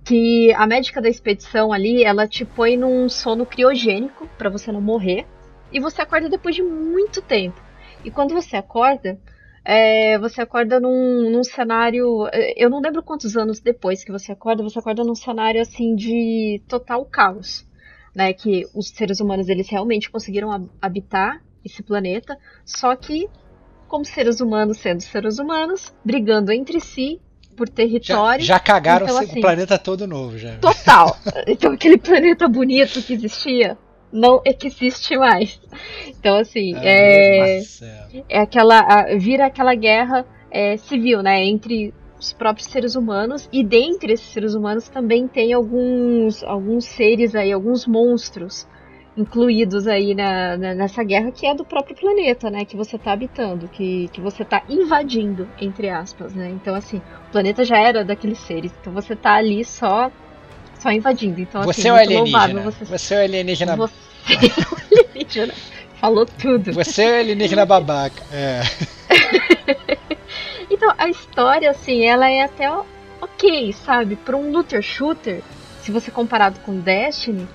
que 0.07 0.53
a 0.53 0.65
médica 0.65 1.01
da 1.01 1.09
expedição 1.09 1.73
ali, 1.73 2.01
ela 2.01 2.25
te 2.25 2.45
põe 2.45 2.77
num 2.77 3.09
sono 3.09 3.45
criogênico 3.45 4.25
para 4.37 4.49
você 4.49 4.71
não 4.71 4.79
morrer, 4.79 5.27
e 5.69 5.81
você 5.81 6.01
acorda 6.01 6.29
depois 6.29 6.55
de 6.55 6.63
muito 6.63 7.21
tempo. 7.21 7.61
E 8.05 8.09
quando 8.09 8.33
você 8.33 8.55
acorda, 8.55 9.19
é, 9.65 10.17
você 10.17 10.41
acorda 10.41 10.79
num, 10.79 11.29
num, 11.29 11.43
cenário. 11.43 12.25
É, 12.31 12.53
eu 12.55 12.69
não 12.69 12.79
lembro 12.79 13.03
quantos 13.03 13.35
anos 13.35 13.59
depois 13.59 14.01
que 14.01 14.11
você 14.11 14.31
acorda, 14.31 14.63
você 14.63 14.79
acorda 14.79 15.03
num 15.03 15.13
cenário 15.13 15.59
assim 15.59 15.93
de 15.93 16.61
total 16.69 17.03
caos. 17.03 17.67
Né, 18.15 18.33
que 18.33 18.65
os 18.73 18.89
seres 18.89 19.19
humanos 19.19 19.47
eles 19.47 19.69
realmente 19.69 20.09
conseguiram 20.09 20.71
habitar 20.81 21.39
esse 21.63 21.83
planeta, 21.83 22.35
só 22.65 22.95
que 22.95 23.29
como 23.87 24.03
seres 24.03 24.41
humanos 24.41 24.79
sendo 24.79 25.01
seres 25.01 25.37
humanos, 25.37 25.93
brigando 26.03 26.51
entre 26.51 26.79
si 26.79 27.21
por 27.57 27.67
território. 27.67 28.45
Já, 28.45 28.53
já 28.53 28.59
cagaram 28.59 29.05
então, 29.05 29.17
assim, 29.17 29.39
o 29.39 29.41
planeta 29.41 29.77
todo 29.79 30.07
novo, 30.07 30.37
já. 30.37 30.55
Total. 30.57 31.17
Então 31.47 31.71
aquele 31.71 31.97
planeta 31.97 32.47
bonito 32.47 33.01
que 33.01 33.13
existia 33.13 33.77
não 34.11 34.41
existe 34.45 35.17
mais. 35.17 35.59
Então 36.07 36.37
assim, 36.37 36.75
ah, 36.75 36.81
é, 36.83 37.61
é 38.29 38.39
aquela 38.39 39.05
vira 39.17 39.47
aquela 39.47 39.73
guerra 39.75 40.25
é, 40.51 40.77
civil, 40.77 41.21
né, 41.21 41.43
entre 41.43 41.93
os 42.19 42.33
próprios 42.33 42.67
seres 42.69 42.95
humanos 42.95 43.47
e 43.51 43.63
dentre 43.63 44.13
esses 44.13 44.27
seres 44.27 44.53
humanos 44.53 44.89
também 44.89 45.27
tem 45.27 45.53
alguns 45.53 46.43
alguns 46.43 46.85
seres 46.85 47.35
aí, 47.35 47.51
alguns 47.51 47.85
monstros 47.87 48.67
incluídos 49.17 49.87
aí 49.87 50.13
na, 50.13 50.55
na, 50.55 50.75
nessa 50.75 51.03
guerra 51.03 51.31
que 51.31 51.45
é 51.45 51.55
do 51.55 51.65
próprio 51.65 51.95
planeta, 51.95 52.49
né? 52.49 52.63
Que 52.63 52.77
você 52.77 52.95
está 52.97 53.11
habitando, 53.11 53.67
que, 53.67 54.07
que 54.13 54.21
você 54.21 54.43
está 54.43 54.61
invadindo, 54.69 55.49
entre 55.59 55.89
aspas, 55.89 56.33
né? 56.33 56.49
Então, 56.49 56.75
assim, 56.75 56.97
o 57.27 57.31
planeta 57.31 57.65
já 57.65 57.77
era 57.77 58.05
daqueles 58.05 58.37
seres, 58.39 58.71
então 58.79 58.93
você 58.93 59.13
está 59.13 59.33
ali 59.33 59.65
só 59.65 60.11
só 60.79 60.91
invadindo. 60.91 61.41
Então, 61.41 61.63
você 61.63 61.81
assim, 61.81 61.89
é 61.89 61.93
o 61.93 61.95
alienígena. 61.95 62.61
Você... 62.61 62.85
você 62.85 63.13
é 63.15 63.17
o 63.17 63.23
alienígena. 63.23 63.75
Você 63.75 63.91
é 64.33 64.63
o 64.71 64.77
alienígena. 65.01 65.53
Falou 65.99 66.25
tudo. 66.27 66.73
Você 66.73 67.01
é 67.01 67.17
o 67.17 67.19
alienígena 67.21 67.65
babaca. 67.65 68.23
É. 68.31 68.61
então, 70.69 70.93
a 70.95 71.09
história, 71.09 71.71
assim, 71.71 72.03
ela 72.03 72.29
é 72.29 72.43
até 72.43 72.69
ok, 73.19 73.73
sabe? 73.73 74.15
Para 74.15 74.37
um 74.37 74.51
looter 74.51 74.83
shooter, 74.83 75.41
se 75.81 75.91
você 75.91 76.11
comparado 76.11 76.59
com 76.59 76.79
Destiny, 76.79 77.47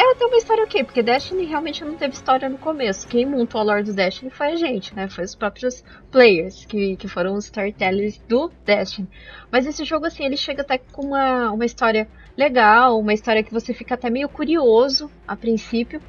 é, 0.00 0.14
tem 0.14 0.28
uma 0.28 0.36
história 0.36 0.62
ok, 0.62 0.84
porque 0.84 1.02
Destiny 1.02 1.44
realmente 1.44 1.84
não 1.84 1.96
teve 1.96 2.14
história 2.14 2.48
no 2.48 2.56
começo. 2.56 3.08
Quem 3.08 3.26
montou 3.26 3.60
a 3.60 3.64
lore 3.64 3.82
do 3.82 3.92
Destiny 3.92 4.30
foi 4.30 4.52
a 4.52 4.56
gente, 4.56 4.94
né? 4.94 5.08
Foi 5.08 5.24
os 5.24 5.34
próprios 5.34 5.82
players, 6.12 6.64
que, 6.66 6.94
que 6.94 7.08
foram 7.08 7.34
os 7.34 7.46
storytellers 7.46 8.16
do 8.28 8.48
Destiny. 8.64 9.08
Mas 9.50 9.66
esse 9.66 9.84
jogo, 9.84 10.06
assim, 10.06 10.24
ele 10.24 10.36
chega 10.36 10.62
até 10.62 10.78
com 10.78 11.06
uma, 11.06 11.50
uma 11.50 11.64
história 11.64 12.08
legal, 12.36 12.96
uma 12.96 13.12
história 13.12 13.42
que 13.42 13.52
você 13.52 13.74
fica 13.74 13.94
até 13.94 14.08
meio 14.08 14.28
curioso 14.28 15.10
a 15.26 15.34
princípio. 15.34 16.00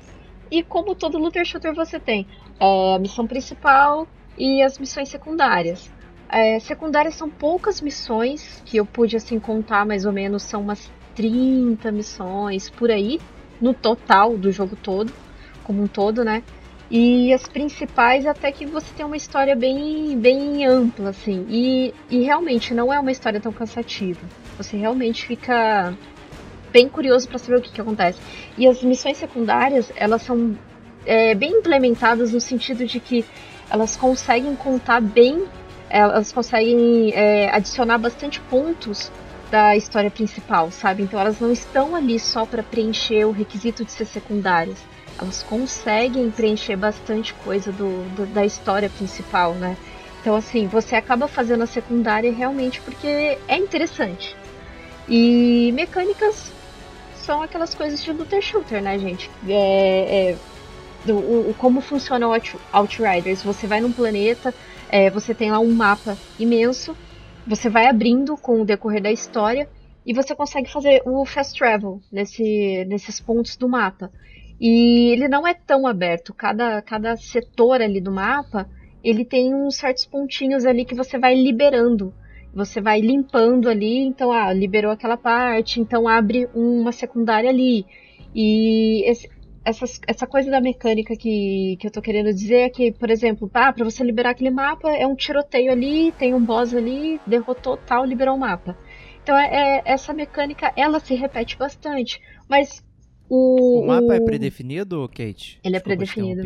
E 0.52 0.62
como 0.62 0.94
todo 0.94 1.18
looter 1.18 1.44
shooter 1.44 1.74
você 1.74 2.00
tem 2.00 2.28
é, 2.60 2.96
a 2.96 3.00
missão 3.00 3.26
principal 3.26 4.08
e 4.38 4.62
as 4.62 4.78
missões 4.78 5.10
secundárias. 5.10 5.92
É, 6.30 6.60
secundárias 6.60 7.16
são 7.16 7.28
poucas 7.28 7.82
missões, 7.82 8.62
que 8.68 8.78
eu 8.78 8.86
pude 8.86 9.16
assim 9.16 9.40
contar 9.40 9.84
mais 9.84 10.06
ou 10.06 10.14
menos, 10.14 10.44
são 10.44 10.62
umas 10.62 10.92
30 11.16 11.92
missões 11.92 12.70
por 12.70 12.92
aí 12.92 13.20
no 13.62 13.74
total 13.74 14.38
do 14.38 14.52
jogo 14.52 14.76
todo, 14.76 15.12
como 15.64 15.84
um 15.84 15.88
todo, 15.88 16.24
né? 16.24 16.44
E 16.92 17.32
as 17.32 17.48
principais 17.48 18.26
até 18.26 18.52
que 18.52 18.66
você 18.66 18.92
tem 18.96 19.06
uma 19.06 19.18
história 19.18 19.56
bem, 19.56 20.18
bem 20.18 20.66
ampla, 20.66 21.10
assim. 21.10 21.46
E, 21.48 21.94
e 22.10 22.24
realmente 22.24 22.74
não 22.74 22.92
é 22.92 23.00
uma 23.00 23.12
história 23.12 23.40
tão 23.40 23.52
cansativa. 23.52 24.22
Você 24.58 24.76
realmente 24.76 25.26
fica 25.26 25.94
bem 26.72 26.90
curioso 26.90 27.28
para 27.28 27.38
saber 27.38 27.58
o 27.58 27.62
que, 27.62 27.72
que 27.72 27.82
acontece. 27.82 28.20
E 28.58 28.68
as 28.68 28.82
missões 28.82 29.18
secundárias, 29.18 29.92
elas 29.96 30.24
são 30.24 30.58
é, 31.06 31.36
bem 31.36 31.60
implementadas 31.60 32.34
no 32.34 32.42
sentido 32.42 32.86
de 32.86 33.00
que 33.00 33.24
elas 33.70 33.96
conseguem 33.96 34.56
contar 34.56 35.00
bem, 35.00 35.46
é, 35.90 36.00
elas 36.00 36.32
conseguem 36.32 37.12
é, 37.14 37.50
adicionar 37.52 38.00
bastante 38.00 38.42
pontos 38.42 39.12
da 39.50 39.76
história 39.76 40.12
principal, 40.12 40.72
sabe? 40.72 41.04
Então 41.04 41.20
elas 41.20 41.40
não 41.40 41.52
estão 41.52 41.96
ali 41.96 42.20
só 42.20 42.46
para 42.46 42.64
preencher 42.64 43.26
o 43.26 43.32
requisito 43.32 43.84
de 43.84 43.92
ser 43.92 44.06
secundárias. 44.06 44.78
Elas 45.20 45.44
conseguem 45.44 46.32
preencher 46.32 46.76
bastante 46.76 47.34
coisa 47.34 47.72
do, 47.72 48.04
do, 48.16 48.26
da 48.28 48.46
história 48.46 48.90
principal, 48.90 49.54
né? 49.54 49.76
Então, 50.22 50.36
assim, 50.36 50.68
você 50.68 50.96
acaba 50.96 51.28
fazendo 51.28 51.64
a 51.64 51.68
secundária 51.68 52.32
realmente 52.32 52.82
porque 52.82 53.38
é 53.48 53.58
interessante. 53.58 54.36
E 55.08 55.72
mecânicas 55.74 56.52
são 57.16 57.42
aquelas 57.42 57.74
coisas 57.74 58.04
de 58.04 58.12
looter 58.12 58.42
shooter, 58.42 58.82
né, 58.82 58.98
gente? 59.00 59.30
É, 59.48 60.32
é 60.32 60.38
do, 61.06 61.18
o, 61.18 61.56
como 61.58 61.82
funciona 61.82 62.28
o 62.28 62.34
Outriders. 62.72 63.42
Você 63.44 63.66
vai 63.66 63.82
num 63.82 63.92
planeta, 63.92 64.54
é, 64.90 65.10
você 65.10 65.34
tem 65.34 65.52
lá 65.52 65.60
um 65.60 65.72
mapa 65.72 66.18
imenso 66.38 66.96
você 67.50 67.68
vai 67.68 67.88
abrindo 67.88 68.38
com 68.38 68.62
o 68.62 68.66
decorrer 68.66 69.02
da 69.02 69.12
história 69.12 69.68
e 70.06 70.14
você 70.14 70.36
consegue 70.36 70.72
fazer 70.72 71.02
o 71.04 71.26
fast 71.26 71.58
travel 71.58 72.00
nesse, 72.12 72.86
nesses 72.86 73.20
pontos 73.20 73.58
do 73.58 73.68
mapa. 73.68 74.12
E 74.62 75.12
ele 75.12 75.28
não 75.28 75.48
é 75.48 75.56
tão 75.56 75.88
aberto. 75.88 76.32
Cada, 76.32 76.80
cada 76.84 77.18
setor 77.18 77.82
ali 77.82 78.00
do 78.00 78.12
mapa, 78.12 78.70
ele 79.04 79.26
tem 79.26 79.56
uns 79.56 79.78
certos 79.78 80.06
pontinhos 80.06 80.64
ali 80.64 80.86
que 80.86 80.94
você 80.94 81.18
vai 81.18 81.34
liberando. 81.34 82.14
Você 82.54 82.80
vai 82.80 83.02
limpando 83.02 83.68
ali, 83.68 83.98
então, 83.98 84.32
ah, 84.32 84.54
liberou 84.54 84.92
aquela 84.92 85.18
parte, 85.18 85.80
então 85.80 86.08
abre 86.08 86.48
uma 86.54 86.92
secundária 86.92 87.50
ali. 87.50 87.84
E 88.36 89.10
esse, 89.10 89.28
essas, 89.70 90.00
essa 90.08 90.28
coisa 90.28 90.50
da 90.50 90.60
mecânica 90.60 91.16
que, 91.16 91.78
que 91.80 91.88
eu 91.88 91.92
tô 91.92 92.02
querendo 92.02 92.34
dizer 92.34 92.62
é 92.62 92.70
que, 92.70 92.92
por 92.92 93.10
exemplo, 93.10 93.50
ah, 93.54 93.72
para 93.72 93.86
você 93.86 94.04
liberar 94.04 94.32
aquele 94.32 94.50
mapa, 94.50 94.90
é 94.90 95.06
um 95.06 95.16
tiroteio 95.16 95.72
ali, 95.72 96.12
tem 96.14 96.34
um 96.34 96.44
boss 96.44 96.74
ali, 96.74 97.20
derrotou 97.26 97.78
tal, 97.78 98.04
liberou 98.06 98.36
o 98.36 98.40
mapa. 98.40 98.78
Então 99.22 99.38
é, 99.38 99.48
é, 99.78 99.82
essa 99.86 100.14
mecânica, 100.14 100.74
ela 100.76 101.00
se 101.00 101.14
repete 101.14 101.58
bastante. 101.58 102.20
Mas 102.48 102.84
o. 103.30 103.82
O 103.84 103.88
mapa 103.88 104.16
é 104.16 104.20
predefinido, 104.20 105.08
Kate? 105.10 105.60
Ele 105.64 105.78
é 105.78 105.80
predefinido. 105.80 106.42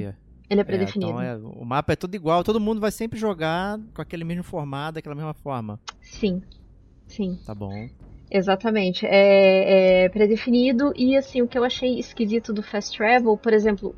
Ele 0.49 0.61
é 0.61 0.63
predefinido. 0.63 1.19
É, 1.21 1.33
então 1.35 1.49
é, 1.49 1.61
o 1.61 1.65
mapa 1.65 1.93
é 1.93 1.95
tudo 1.95 2.15
igual, 2.15 2.43
todo 2.43 2.59
mundo 2.59 2.81
vai 2.81 2.91
sempre 2.91 3.17
jogar 3.17 3.79
com 3.93 4.01
aquele 4.01 4.23
mesmo 4.23 4.43
formato, 4.43 4.95
daquela 4.95 5.15
mesma 5.15 5.33
forma. 5.33 5.79
Sim. 6.01 6.41
Sim. 7.07 7.39
Tá 7.45 7.55
bom. 7.55 7.87
Exatamente. 8.29 9.05
É, 9.05 10.05
é, 10.05 10.09
predefinido. 10.09 10.91
E 10.95 11.15
assim, 11.15 11.41
o 11.41 11.47
que 11.47 11.57
eu 11.57 11.63
achei 11.63 11.99
esquisito 11.99 12.53
do 12.53 12.63
Fast 12.63 12.97
Travel, 12.97 13.37
por 13.37 13.53
exemplo, 13.53 13.95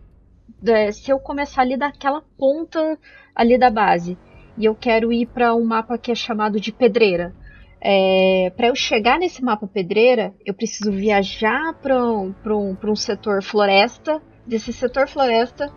é, 0.66 0.92
se 0.92 1.12
eu 1.12 1.20
começar 1.20 1.62
ali 1.62 1.78
daquela 1.78 2.22
ponta 2.38 2.98
ali 3.36 3.58
da 3.58 3.70
base 3.70 4.18
e 4.58 4.66
eu 4.66 4.76
quero 4.76 5.12
ir 5.12 5.28
para 5.28 5.54
um 5.56 5.66
mapa 5.66 5.98
que 5.98 6.12
é 6.12 6.16
chamado 6.16 6.60
de 6.60 6.72
pedreira. 6.72 7.34
É, 7.82 8.52
para 8.56 8.68
eu 8.68 8.76
chegar 8.76 9.20
nesse 9.20 9.44
mapa 9.44 9.68
pedreira, 9.68 10.34
eu 10.46 10.54
preciso 10.54 10.92
viajar 10.92 11.74
para 11.82 12.04
um, 12.04 12.34
um, 12.46 12.78
um 12.84 12.96
setor 12.96 13.44
floresta. 13.44 14.22
Desse 14.46 14.72
setor 14.72 15.08
floresta, 15.08 15.72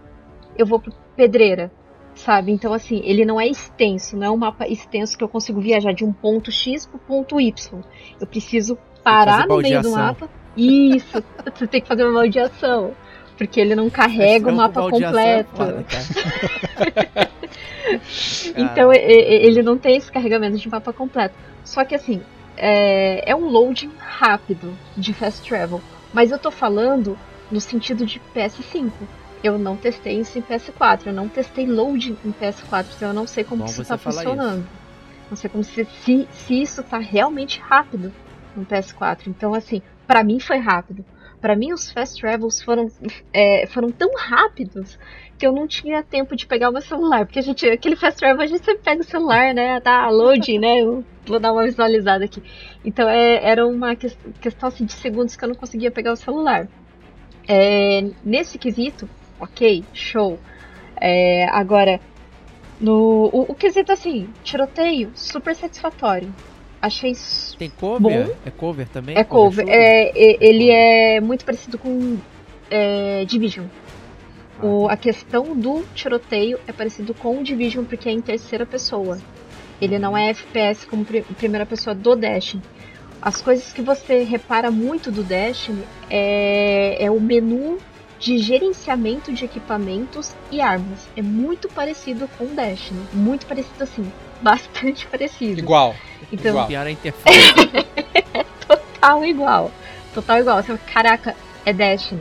eu 0.56 0.66
vou 0.66 0.80
para 0.80 0.92
pedreira 1.16 1.72
sabe? 2.18 2.52
Então, 2.52 2.72
assim, 2.72 3.00
ele 3.04 3.24
não 3.24 3.40
é 3.40 3.46
extenso, 3.46 4.16
não 4.16 4.26
é 4.26 4.30
um 4.30 4.36
mapa 4.36 4.66
extenso 4.66 5.16
que 5.16 5.24
eu 5.24 5.28
consigo 5.28 5.60
viajar 5.60 5.92
de 5.92 6.04
um 6.04 6.12
ponto 6.12 6.50
X 6.50 6.84
para 6.84 6.96
o 6.96 7.00
ponto 7.00 7.40
Y. 7.40 7.80
Eu 8.20 8.26
preciso 8.26 8.76
parar 9.02 9.46
no 9.46 9.58
meio 9.58 9.80
do 9.80 9.92
mapa. 9.92 10.28
Isso, 10.56 11.22
você 11.54 11.66
tem 11.66 11.80
que 11.80 11.88
fazer 11.88 12.04
uma 12.04 12.20
baldeação. 12.20 12.92
Porque 13.36 13.60
ele 13.60 13.76
não 13.76 13.88
carrega 13.88 14.50
o 14.50 14.54
mapa 14.54 14.80
é 14.80 14.90
completo. 14.90 15.62
Então 18.54 18.92
ele 18.92 19.62
não 19.62 19.78
tem 19.78 19.96
esse 19.96 20.12
carregamento 20.12 20.58
de 20.58 20.68
mapa 20.68 20.92
completo. 20.92 21.34
Só 21.64 21.84
que 21.86 21.94
assim, 21.94 22.20
é, 22.54 23.30
é 23.30 23.34
um 23.34 23.48
loading 23.48 23.90
rápido 23.98 24.76
de 24.94 25.14
fast 25.14 25.48
travel. 25.48 25.80
Mas 26.12 26.30
eu 26.30 26.38
tô 26.38 26.50
falando 26.50 27.18
no 27.50 27.60
sentido 27.60 28.04
de 28.04 28.20
PS5 28.34 28.90
eu 29.42 29.58
não 29.58 29.76
testei 29.76 30.20
isso 30.20 30.38
em 30.38 30.42
PS4, 30.42 31.06
eu 31.06 31.12
não 31.12 31.28
testei 31.28 31.66
loading 31.66 32.16
em 32.24 32.32
PS4, 32.32 32.86
então 32.96 33.08
eu 33.08 33.14
não 33.14 33.26
sei 33.26 33.44
como 33.44 33.64
Bom, 33.64 33.70
isso 33.70 33.82
está 33.82 33.98
funcionando. 33.98 34.60
Isso. 34.60 34.88
Não 35.30 35.36
sei 35.36 35.50
como 35.50 35.62
se, 35.62 35.84
se, 35.84 36.28
se 36.30 36.62
isso 36.62 36.80
está 36.80 36.98
realmente 36.98 37.60
rápido 37.60 38.12
no 38.56 38.64
PS4. 38.64 39.26
Então, 39.26 39.54
assim, 39.54 39.82
para 40.06 40.24
mim 40.24 40.40
foi 40.40 40.58
rápido. 40.58 41.04
Para 41.40 41.54
mim, 41.54 41.72
os 41.72 41.90
fast 41.92 42.20
travels 42.20 42.60
foram, 42.60 42.88
é, 43.32 43.66
foram 43.68 43.90
tão 43.90 44.10
rápidos 44.16 44.98
que 45.38 45.46
eu 45.46 45.52
não 45.52 45.68
tinha 45.68 46.02
tempo 46.02 46.34
de 46.34 46.46
pegar 46.46 46.68
o 46.68 46.72
meu 46.72 46.82
celular. 46.82 47.26
Porque 47.26 47.38
a 47.38 47.42
gente, 47.42 47.64
aquele 47.68 47.94
fast 47.94 48.18
travel 48.18 48.42
a 48.42 48.46
gente 48.46 48.64
sempre 48.64 48.82
pega 48.82 49.02
o 49.02 49.04
celular, 49.04 49.54
né? 49.54 49.78
Tá 49.80 50.08
loading, 50.08 50.58
né? 50.58 50.80
Eu 50.80 51.04
vou 51.26 51.38
dar 51.38 51.52
uma 51.52 51.64
visualizada 51.64 52.24
aqui. 52.24 52.42
Então, 52.84 53.08
é, 53.08 53.44
era 53.48 53.64
uma 53.66 53.94
que, 53.94 54.08
questão 54.40 54.68
assim, 54.68 54.84
de 54.84 54.94
segundos 54.94 55.36
que 55.36 55.44
eu 55.44 55.48
não 55.48 55.54
conseguia 55.54 55.90
pegar 55.90 56.12
o 56.12 56.16
celular. 56.16 56.66
É, 57.46 58.10
nesse 58.24 58.58
quesito, 58.58 59.08
ok, 59.40 59.84
show. 59.92 60.38
É, 61.00 61.46
agora, 61.50 62.00
no, 62.80 63.30
o, 63.32 63.46
o 63.48 63.54
quesito 63.54 63.92
assim, 63.92 64.28
tiroteio, 64.42 65.10
super 65.14 65.54
satisfatório. 65.54 66.32
Achei 66.80 67.12
Tem 67.58 67.70
cover? 67.70 68.26
Bom. 68.26 68.34
É 68.46 68.50
cover 68.50 68.88
também? 68.88 69.16
É 69.16 69.24
cover. 69.24 69.64
cover 69.64 69.76
é, 69.76 70.10
é, 70.10 70.36
ele 70.40 70.70
é 70.70 71.20
muito 71.20 71.44
parecido 71.44 71.76
com 71.76 72.18
é, 72.70 73.24
Division. 73.24 73.66
Ah. 74.60 74.66
O, 74.66 74.88
a 74.88 74.96
questão 74.96 75.56
do 75.56 75.84
tiroteio 75.94 76.58
é 76.66 76.72
parecido 76.72 77.14
com 77.14 77.40
o 77.40 77.42
Division 77.42 77.84
porque 77.84 78.08
é 78.08 78.12
em 78.12 78.20
terceira 78.20 78.64
pessoa. 78.64 79.18
Ele 79.80 79.98
não 79.98 80.16
é 80.16 80.30
FPS 80.30 80.86
como 80.86 81.04
pr 81.04 81.22
primeira 81.36 81.66
pessoa 81.66 81.94
do 81.94 82.14
Destiny. 82.14 82.62
As 83.20 83.40
coisas 83.40 83.72
que 83.72 83.82
você 83.82 84.22
repara 84.22 84.70
muito 84.70 85.10
do 85.10 85.24
Destiny 85.24 85.82
é, 86.08 87.04
é 87.04 87.10
o 87.10 87.20
menu 87.20 87.78
de 88.18 88.38
gerenciamento 88.38 89.32
de 89.32 89.44
equipamentos 89.44 90.34
e 90.50 90.60
armas. 90.60 91.06
É 91.16 91.22
muito 91.22 91.68
parecido 91.68 92.28
com 92.36 92.44
o 92.44 92.48
Destiny. 92.48 93.00
Muito 93.12 93.46
parecido 93.46 93.84
assim. 93.84 94.12
Bastante 94.42 95.06
parecido. 95.06 95.58
Igual. 95.58 95.94
Então, 96.32 96.52
igual. 96.52 96.66
Pior 96.66 96.86
a 96.86 96.90
interface. 96.90 97.54
é 98.34 98.44
total 98.66 99.24
igual. 99.24 99.70
Total 100.14 100.38
igual. 100.38 100.62
Você, 100.62 100.78
caraca, 100.92 101.34
é 101.64 101.72
Destiny. 101.72 102.20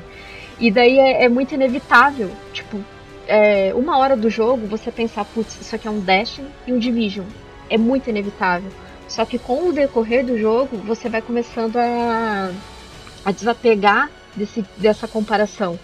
E 0.60 0.72
daí 0.72 0.98
é, 0.98 1.26
é 1.26 1.30
muito 1.30 1.54
inevitável. 1.54 2.32
Tipo, 2.54 2.84
é, 3.28 3.72
uma 3.76 3.98
hora 3.98 4.16
do 4.16 4.30
jogo 4.30 4.68
você 4.68 4.92
pensar, 4.92 5.26
putz, 5.26 5.60
isso 5.60 5.76
aqui 5.76 5.88
é 5.88 5.92
um 5.92 6.00
Destiny 6.00 6.48
e 6.66 6.74
um 6.74 6.80
Division. 6.80 7.26
É 7.70 7.78
muito 7.78 8.10
inevitável. 8.10 8.72
Só 9.08 9.26
que 9.26 9.40
com 9.40 9.70
o 9.70 9.74
decorrer 9.74 10.26
do 10.26 10.38
jogo, 10.38 10.78
você 10.78 11.08
vai 11.10 11.22
começando 11.22 11.78
a, 11.78 12.52
a 13.24 13.32
desapegar 13.32 14.10
desse, 14.38 14.64
dessa 14.78 15.08
comparação. 15.08 15.78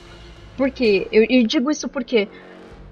Por 0.56 0.70
quê? 0.72 1.08
Eu, 1.12 1.26
eu 1.30 1.46
digo 1.46 1.72
isso 1.72 1.90
porque 1.90 2.30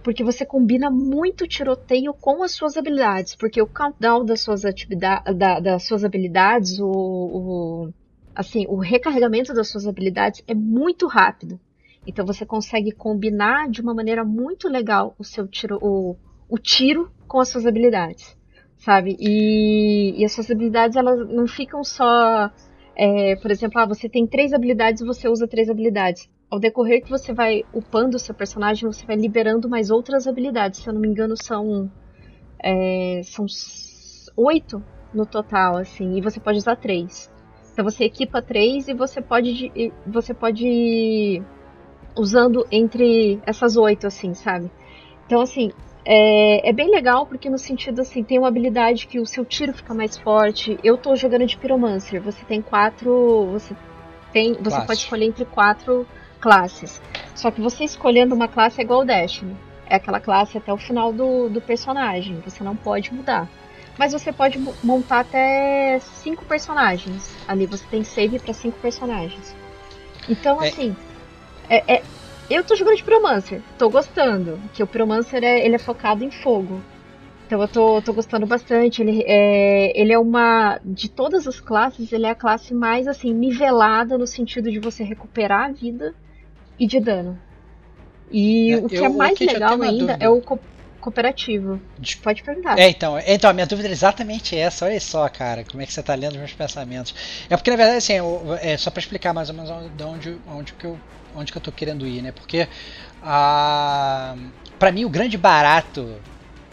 porque 0.04 0.24
você 0.24 0.44
combina 0.44 0.90
muito 0.90 1.48
tiroteio 1.48 2.12
com 2.14 2.42
as 2.42 2.54
suas 2.54 2.76
habilidades, 2.76 3.36
porque 3.36 3.62
o 3.62 3.68
countdown 3.68 4.26
das 4.26 4.42
suas 4.42 4.66
atividades, 4.66 5.38
da, 5.38 5.60
das 5.60 5.84
suas 5.84 6.04
habilidades, 6.04 6.80
o, 6.80 6.88
o, 6.88 7.94
assim, 8.36 8.66
o 8.68 8.78
recarregamento 8.78 9.54
das 9.54 9.70
suas 9.70 9.86
habilidades 9.86 10.44
é 10.48 10.56
muito 10.56 11.06
rápido. 11.06 11.60
Então 12.06 12.26
você 12.26 12.46
consegue 12.46 12.92
combinar 12.92 13.70
de 13.70 13.80
uma 13.80 13.94
maneira 13.94 14.26
muito 14.26 14.68
legal 14.68 15.16
o 15.20 15.24
seu 15.24 15.48
tiro, 15.48 15.78
o, 15.82 16.16
o 16.50 16.58
tiro 16.58 17.12
com 17.28 17.40
as 17.40 17.50
suas 17.50 17.68
habilidades, 17.68 18.36
sabe? 18.80 19.16
E, 19.20 20.20
e 20.20 20.26
as 20.26 20.32
suas 20.32 20.50
habilidades 20.50 20.98
elas 20.98 21.30
não 21.30 21.46
ficam 21.46 21.84
só 21.84 22.52
é, 23.04 23.36
por 23.36 23.50
exemplo, 23.50 23.82
ah, 23.82 23.86
você 23.88 24.08
tem 24.08 24.28
três 24.28 24.54
habilidades 24.54 25.02
e 25.02 25.06
você 25.06 25.28
usa 25.28 25.48
três 25.48 25.72
habilidades. 25.72 26.30
Ao 26.52 26.60
decorrer 26.60 27.02
que 27.02 27.10
você 27.10 27.34
vai 27.34 27.64
upando 27.74 28.16
o 28.16 28.20
seu 28.20 28.36
personagem, 28.36 28.88
você 28.88 29.04
vai 29.08 29.16
liberando 29.16 29.68
mais 29.68 29.90
outras 29.90 30.28
habilidades. 30.28 30.82
Se 30.82 30.88
eu 30.88 30.94
não 30.94 31.02
me 31.02 31.08
engano, 31.08 31.36
são. 31.36 31.92
É, 32.64 33.22
são 33.24 33.48
oito 34.38 34.84
no 35.12 35.26
total, 35.26 35.78
assim, 35.78 36.16
e 36.16 36.22
você 36.22 36.40
pode 36.40 36.60
usar 36.60 36.76
três. 36.76 37.28
Então 37.74 37.84
você 37.84 38.04
equipa 38.04 38.40
três 38.40 38.88
e 38.88 38.94
você 38.94 39.20
pode. 39.20 39.72
Você 40.06 40.36
pode 40.36 40.68
ir 40.68 41.44
usando 42.16 42.68
entre 42.72 43.40
essas 43.48 43.78
oito, 43.78 44.06
assim, 44.06 44.36
sabe? 44.36 44.70
Então, 45.26 45.42
assim, 45.42 45.72
é, 46.04 46.70
é, 46.70 46.74
bem 46.74 46.90
legal 46.90 47.26
porque 47.26 47.50
no 47.50 47.58
sentido 47.58 48.02
assim, 48.02 48.24
tem 48.24 48.40
uma 48.40 48.48
habilidade 48.48 49.08
que 49.08 49.20
o 49.20 49.26
seu 49.26 49.46
tiro 49.46 49.74
fica 49.74 49.94
mais 49.94 50.18
forte. 50.18 50.80
Eu 50.84 50.98
tô 50.98 51.16
jogando 51.16 51.46
de 51.46 51.58
Pyromancer, 51.58 52.22
você 52.22 52.44
tem 52.46 52.62
quatro. 52.62 53.50
Você 53.52 53.76
tem. 54.32 54.54
Você 54.54 54.70
Classe. 54.70 54.88
pode 54.88 55.00
escolher 55.00 55.26
entre 55.26 55.46
quatro 55.46 56.08
classes. 56.40 57.02
Só 57.36 57.52
que 57.52 57.62
você 57.62 57.84
escolhendo 57.84 58.34
uma 58.34 58.48
classe 58.48 58.82
é 58.82 58.84
igual 58.84 59.02
o 59.02 59.06
Destiny. 59.06 59.56
É 59.86 59.96
aquela 59.96 60.20
classe 60.20 60.58
até 60.58 60.74
o 60.74 60.78
final 60.78 61.14
do, 61.14 61.50
do 61.50 61.62
personagem. 61.62 62.40
Você 62.46 62.64
não 62.64 62.76
pode 62.76 63.14
mudar. 63.14 63.48
Mas 63.98 64.14
você 64.14 64.32
pode 64.32 64.58
montar 64.84 65.20
até 65.20 66.00
cinco 66.00 66.46
personagens. 66.46 67.36
Ali 67.48 67.66
você 67.66 67.86
tem 67.92 68.04
save 68.04 68.40
para 68.40 68.54
cinco 68.54 68.80
personagens. 68.80 69.56
Então, 70.30 70.62
é. 70.64 70.70
assim, 70.70 70.96
é, 71.70 71.96
é, 71.96 72.04
eu 72.54 72.64
tô 72.64 72.76
jogando 72.76 72.98
de 72.98 73.04
Pyromancer, 73.04 73.62
tô 73.78 73.90
gostando. 73.90 74.60
Que 74.74 74.84
o 74.84 74.88
Pyromancer 74.88 75.44
é, 75.44 75.66
ele 75.66 75.76
é 75.76 75.80
focado 75.80 76.24
em 76.24 76.32
fogo. 76.32 76.82
Então 77.46 77.62
eu 77.62 77.68
tô, 77.68 78.02
tô 78.02 78.14
gostando 78.14 78.46
bastante. 78.46 79.02
Ele 79.02 79.24
é, 79.28 80.00
ele 80.00 80.14
é 80.14 80.18
uma. 80.18 80.80
De 80.84 81.10
todas 81.10 81.48
as 81.48 81.60
classes, 81.60 82.12
ele 82.14 82.26
é 82.26 82.30
a 82.30 82.36
classe 82.36 82.74
mais 82.74 83.08
assim, 83.08 83.34
nivelada 83.34 84.18
no 84.18 84.26
sentido 84.26 84.72
de 84.72 84.80
você 84.80 85.04
recuperar 85.04 85.66
a 85.66 85.72
vida 85.72 86.16
e 86.80 86.88
de 86.88 87.00
dano. 87.00 87.38
E 88.32 88.72
é, 88.72 88.78
o 88.78 88.88
que 88.88 88.96
eu, 88.96 89.06
é 89.06 89.10
mais 89.10 89.38
legal 89.40 89.82
ainda 89.82 90.18
é 90.20 90.30
o 90.30 90.42
co 90.42 90.58
cooperativo. 91.02 91.82
Pode 92.22 92.44
perguntar. 92.44 92.78
É, 92.78 92.88
então, 92.88 93.18
então, 93.26 93.50
a 93.50 93.54
minha 93.54 93.66
dúvida 93.66 93.90
é 93.90 93.92
exatamente 93.92 94.56
essa. 94.56 94.86
Olha 94.86 95.00
só, 95.00 95.28
cara, 95.28 95.64
como 95.64 95.82
é 95.82 95.86
que 95.86 95.92
você 95.92 96.04
tá 96.04 96.14
lendo 96.14 96.34
os 96.34 96.38
meus 96.38 96.54
pensamentos. 96.54 97.16
É 97.50 97.58
porque, 97.58 97.72
na 97.72 97.76
verdade, 97.76 97.98
assim, 97.98 98.14
eu, 98.14 98.56
é 98.62 98.78
só 98.78 98.92
para 98.92 99.00
explicar 99.00 99.34
mais 99.34 99.50
ou 99.50 99.56
menos 99.56 99.72
de 99.98 100.04
onde, 100.04 100.38
onde 100.48 100.74
que 100.74 100.86
eu 100.86 101.00
onde 101.36 101.52
que 101.52 101.58
eu 101.58 101.62
tô 101.62 101.72
querendo 101.72 102.06
ir, 102.08 102.22
né? 102.22 102.32
Porque 102.32 102.68
a 103.22 104.36
para 104.78 104.92
mim 104.92 105.06
o 105.06 105.10
grande 105.10 105.38
barato 105.38 106.20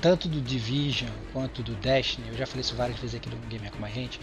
tanto 0.01 0.29
do 0.29 0.41
Division 0.41 1.11
quanto 1.33 1.63
do 1.63 1.75
Destiny, 1.75 2.29
eu 2.29 2.37
já 2.37 2.47
falei 2.47 2.61
isso 2.61 2.75
várias 2.75 2.99
vezes 2.99 3.17
aqui 3.17 3.29
do 3.29 3.37
Gamer 3.49 3.73
com 3.73 3.85
a 3.85 3.89
gente, 3.89 4.21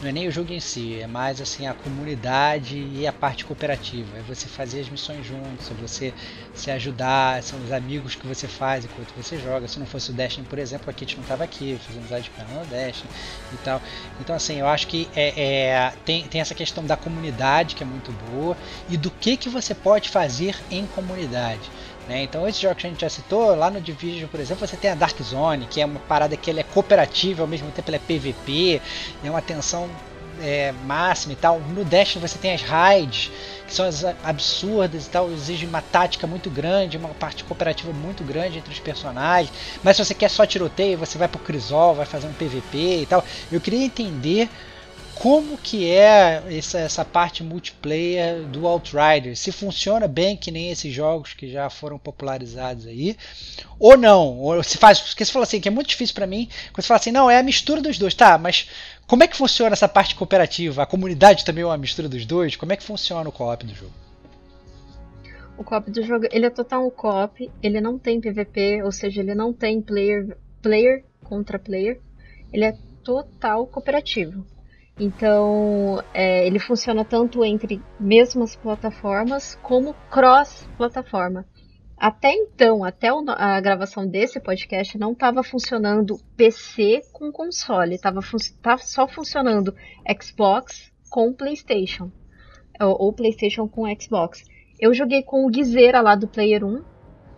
não 0.00 0.08
é 0.08 0.12
nem 0.12 0.28
o 0.28 0.30
jogo 0.30 0.52
em 0.52 0.60
si, 0.60 1.00
é 1.00 1.06
mais 1.06 1.40
assim 1.40 1.66
a 1.66 1.74
comunidade 1.74 2.76
e 2.76 3.06
a 3.06 3.12
parte 3.12 3.44
cooperativa. 3.44 4.16
É 4.16 4.22
você 4.22 4.46
fazer 4.46 4.80
as 4.80 4.88
missões 4.88 5.26
juntos, 5.26 5.70
é 5.70 5.74
você 5.74 6.14
se 6.54 6.70
ajudar, 6.70 7.42
são 7.42 7.58
os 7.64 7.72
amigos 7.72 8.14
que 8.14 8.26
você 8.26 8.46
faz 8.46 8.84
enquanto 8.84 9.12
você 9.16 9.38
joga. 9.38 9.66
Se 9.66 9.78
não 9.78 9.86
fosse 9.86 10.10
o 10.10 10.14
Destiny, 10.14 10.46
por 10.46 10.58
exemplo, 10.58 10.88
a 10.88 10.92
Kit 10.92 11.16
não 11.16 11.22
estava 11.22 11.42
aqui, 11.42 11.78
fiz 11.84 11.96
amizade 11.96 12.30
com 12.30 12.54
no 12.54 12.64
Destiny 12.66 13.10
e 13.52 13.56
tal. 13.58 13.82
Então 14.20 14.36
assim, 14.36 14.60
eu 14.60 14.68
acho 14.68 14.86
que 14.86 15.08
é, 15.16 15.42
é, 15.42 15.92
tem, 16.04 16.22
tem 16.28 16.40
essa 16.40 16.54
questão 16.54 16.84
da 16.86 16.96
comunidade 16.96 17.74
que 17.74 17.82
é 17.82 17.86
muito 17.86 18.12
boa 18.12 18.56
e 18.88 18.96
do 18.96 19.10
que, 19.10 19.36
que 19.36 19.48
você 19.48 19.74
pode 19.74 20.10
fazer 20.10 20.56
em 20.70 20.86
comunidade. 20.86 21.70
Né? 22.08 22.22
Então, 22.22 22.48
esses 22.48 22.60
jogos 22.60 22.80
que 22.80 22.86
a 22.86 22.90
gente 22.90 23.00
já 23.02 23.10
citou, 23.10 23.54
lá 23.54 23.70
no 23.70 23.80
Division, 23.80 24.28
por 24.28 24.40
exemplo, 24.40 24.66
você 24.66 24.76
tem 24.76 24.90
a 24.90 24.94
Dark 24.94 25.20
Zone, 25.22 25.66
que 25.66 25.80
é 25.80 25.84
uma 25.84 26.00
parada 26.00 26.36
que 26.36 26.48
ele 26.48 26.60
é 26.60 26.62
cooperativa, 26.62 27.42
ao 27.42 27.48
mesmo 27.48 27.70
tempo 27.70 27.90
ele 27.90 27.96
é 27.96 28.00
PVP, 28.00 28.80
é 29.22 29.30
uma 29.30 29.42
tensão 29.42 29.90
é, 30.40 30.72
máxima 30.84 31.34
e 31.34 31.36
tal. 31.36 31.60
No 31.60 31.84
Destiny 31.84 32.26
você 32.26 32.38
tem 32.38 32.54
as 32.54 32.62
raids, 32.62 33.30
que 33.66 33.74
são 33.74 33.84
as 33.84 34.04
absurdas 34.24 35.06
e 35.06 35.10
tal, 35.10 35.30
exige 35.30 35.66
uma 35.66 35.82
tática 35.82 36.26
muito 36.26 36.48
grande, 36.48 36.96
uma 36.96 37.10
parte 37.10 37.44
cooperativa 37.44 37.92
muito 37.92 38.24
grande 38.24 38.58
entre 38.58 38.72
os 38.72 38.78
personagens. 38.78 39.52
Mas 39.82 39.96
se 39.96 40.04
você 40.04 40.14
quer 40.14 40.30
só 40.30 40.46
tiroteio, 40.46 40.96
você 40.96 41.18
vai 41.18 41.28
pro 41.28 41.38
Crisol, 41.38 41.94
vai 41.94 42.06
fazer 42.06 42.26
um 42.26 42.32
PVP 42.32 43.02
e 43.02 43.06
tal. 43.06 43.22
Eu 43.52 43.60
queria 43.60 43.84
entender 43.84 44.48
como 45.18 45.58
que 45.58 45.90
é 45.90 46.42
essa, 46.48 46.78
essa 46.78 47.04
parte 47.04 47.42
multiplayer 47.42 48.42
do 48.44 48.66
Outriders, 48.66 49.40
se 49.40 49.50
funciona 49.50 50.06
bem 50.06 50.36
que 50.36 50.50
nem 50.50 50.70
esses 50.70 50.94
jogos 50.94 51.34
que 51.34 51.50
já 51.50 51.68
foram 51.68 51.98
popularizados 51.98 52.86
aí, 52.86 53.16
ou 53.78 53.96
não, 53.96 54.38
ou 54.38 54.62
se 54.62 54.78
faz, 54.78 55.00
porque 55.00 55.24
você 55.24 55.32
fala 55.32 55.42
assim, 55.42 55.60
que 55.60 55.68
é 55.68 55.70
muito 55.70 55.88
difícil 55.88 56.14
para 56.14 56.26
mim, 56.26 56.48
quando 56.72 56.82
você 56.82 56.88
fala 56.88 57.00
assim, 57.00 57.10
não, 57.10 57.28
é 57.28 57.38
a 57.38 57.42
mistura 57.42 57.82
dos 57.82 57.98
dois, 57.98 58.14
tá, 58.14 58.38
mas 58.38 58.68
como 59.08 59.24
é 59.24 59.26
que 59.26 59.36
funciona 59.36 59.72
essa 59.72 59.88
parte 59.88 60.14
cooperativa? 60.14 60.82
A 60.82 60.86
comunidade 60.86 61.44
também 61.44 61.62
é 61.62 61.66
uma 61.66 61.76
mistura 61.76 62.08
dos 62.08 62.24
dois? 62.24 62.54
Como 62.54 62.72
é 62.72 62.76
que 62.76 62.84
funciona 62.84 63.28
o 63.28 63.32
co-op 63.32 63.66
do 63.66 63.74
jogo? 63.74 63.92
O 65.56 65.64
co-op 65.64 65.90
do 65.90 66.02
jogo, 66.02 66.26
ele 66.30 66.46
é 66.46 66.50
total 66.50 66.88
co-op, 66.90 67.50
ele 67.60 67.80
não 67.80 67.98
tem 67.98 68.20
PVP, 68.20 68.82
ou 68.84 68.92
seja, 68.92 69.20
ele 69.20 69.34
não 69.34 69.52
tem 69.52 69.82
player, 69.82 70.36
player 70.62 71.04
contra 71.24 71.58
player, 71.58 72.00
ele 72.52 72.64
é 72.64 72.76
total 73.02 73.66
cooperativo. 73.66 74.46
Então, 74.98 76.02
é, 76.12 76.46
ele 76.46 76.58
funciona 76.58 77.04
tanto 77.04 77.44
entre 77.44 77.80
mesmas 78.00 78.56
plataformas 78.56 79.54
como 79.62 79.94
cross-plataforma. 80.10 81.46
Até 81.96 82.32
então, 82.32 82.84
até 82.84 83.08
a 83.08 83.60
gravação 83.60 84.06
desse 84.06 84.40
podcast, 84.40 84.96
não 84.96 85.12
estava 85.12 85.42
funcionando 85.42 86.16
PC 86.36 87.02
com 87.12 87.32
console, 87.32 87.94
estava 87.94 88.22
fun 88.22 88.38
só 88.78 89.08
funcionando 89.08 89.74
Xbox 90.20 90.92
com 91.10 91.32
PlayStation, 91.32 92.10
ou, 92.80 93.06
ou, 93.06 93.12
PlayStation 93.12 93.66
com 93.68 93.82
Xbox. 94.00 94.44
Eu 94.78 94.94
joguei 94.94 95.24
com 95.24 95.44
o 95.44 95.50
Guizeira 95.50 96.00
lá 96.00 96.14
do 96.14 96.28
Player 96.28 96.64
1, 96.64 96.84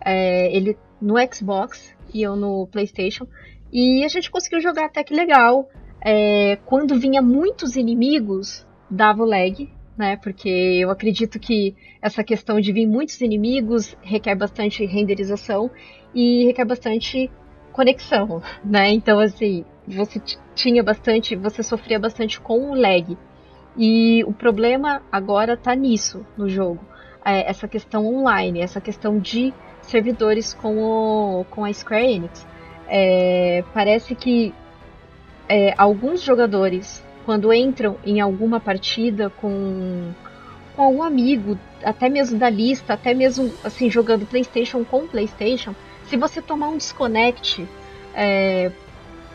é, 0.05 0.55
ele 0.55 0.77
no 1.01 1.15
Xbox 1.33 1.95
e 2.13 2.21
eu 2.21 2.35
no 2.35 2.67
PlayStation, 2.67 3.27
e 3.71 4.03
a 4.03 4.07
gente 4.07 4.29
conseguiu 4.29 4.61
jogar 4.61 4.85
até 4.85 5.03
que 5.03 5.13
legal 5.13 5.67
é, 6.03 6.57
quando 6.65 6.99
vinha 6.99 7.21
muitos 7.21 7.75
inimigos, 7.75 8.65
dava 8.89 9.21
o 9.23 9.25
lag, 9.25 9.69
né? 9.97 10.17
Porque 10.17 10.49
eu 10.49 10.89
acredito 10.89 11.39
que 11.39 11.75
essa 12.01 12.23
questão 12.23 12.59
de 12.59 12.73
vir 12.73 12.87
muitos 12.87 13.21
inimigos 13.21 13.95
requer 14.01 14.35
bastante 14.35 14.85
renderização 14.85 15.69
e 16.13 16.45
requer 16.45 16.65
bastante 16.65 17.29
conexão, 17.71 18.41
né? 18.65 18.91
Então, 18.91 19.19
assim, 19.19 19.63
você 19.87 20.19
tinha 20.55 20.83
bastante, 20.83 21.35
você 21.35 21.61
sofria 21.61 21.99
bastante 21.99 22.41
com 22.41 22.71
o 22.71 22.75
lag. 22.75 23.17
E 23.77 24.23
o 24.25 24.33
problema 24.33 25.01
agora 25.11 25.55
tá 25.55 25.73
nisso 25.75 26.25
no 26.37 26.49
jogo. 26.49 26.83
É 27.23 27.49
essa 27.49 27.67
questão 27.67 28.05
online, 28.05 28.59
essa 28.59 28.81
questão 28.81 29.19
de 29.19 29.53
servidores 29.81 30.53
com, 30.53 30.83
o, 30.83 31.45
com 31.45 31.63
a 31.63 31.71
Square 31.71 32.05
Enix. 32.05 32.45
É, 32.87 33.63
parece 33.73 34.15
que 34.15 34.53
é, 35.51 35.75
alguns 35.77 36.21
jogadores, 36.21 37.03
quando 37.25 37.53
entram 37.53 37.97
em 38.05 38.21
alguma 38.21 38.57
partida 38.57 39.29
com, 39.29 40.13
com 40.73 40.81
algum 40.81 41.03
amigo, 41.03 41.59
até 41.83 42.07
mesmo 42.07 42.39
da 42.39 42.49
lista, 42.49 42.93
até 42.93 43.13
mesmo 43.13 43.53
assim 43.61 43.89
jogando 43.89 44.25
PlayStation 44.25 44.85
com 44.85 45.05
PlayStation, 45.05 45.75
se 46.07 46.15
você 46.15 46.41
tomar 46.41 46.69
um 46.69 46.77
desconect 46.77 47.67
é, 48.15 48.71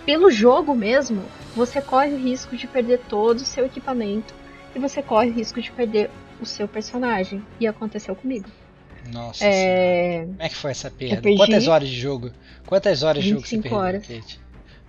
pelo 0.07 0.31
jogo 0.31 0.75
mesmo, 0.75 1.23
você 1.55 1.83
corre 1.83 2.15
o 2.15 2.19
risco 2.19 2.57
de 2.57 2.67
perder 2.67 3.01
todo 3.11 3.37
o 3.37 3.45
seu 3.45 3.67
equipamento 3.67 4.35
e 4.75 4.79
você 4.79 5.03
corre 5.03 5.29
o 5.29 5.35
risco 5.35 5.61
de 5.61 5.71
perder 5.71 6.09
o 6.41 6.47
seu 6.47 6.67
personagem. 6.67 7.45
E 7.61 7.67
aconteceu 7.67 8.17
comigo. 8.17 8.49
Nossa 9.13 9.45
é... 9.45 10.25
Como 10.27 10.37
é 10.43 10.49
que 10.49 10.57
foi 10.57 10.71
essa 10.71 10.91
perda? 10.91 11.31
Quantas 11.37 11.69
horas 11.69 11.89
de 11.89 11.97
jogo? 11.97 12.31
Quantas 12.65 13.03
horas 13.03 13.23
de 13.23 13.31
jogo 13.31 13.47
você 13.47 13.59
perdeu, 13.59 13.79
horas. 13.79 14.07
Kate? 14.07 14.46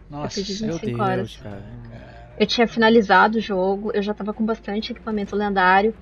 Nossa, 0.10 0.40
eu 0.40 0.46
perdi 0.46 0.66
25 0.66 1.02
horas. 1.02 1.36
Cara. 1.38 1.64
Eu 2.40 2.46
tinha 2.46 2.68
finalizado 2.68 3.38
o 3.38 3.42
jogo, 3.42 3.92
eu 3.94 4.02
já 4.02 4.14
tava 4.14 4.34
com 4.34 4.46
bastante 4.46 4.92
equipamento 4.92 5.36
lendário. 5.36 5.94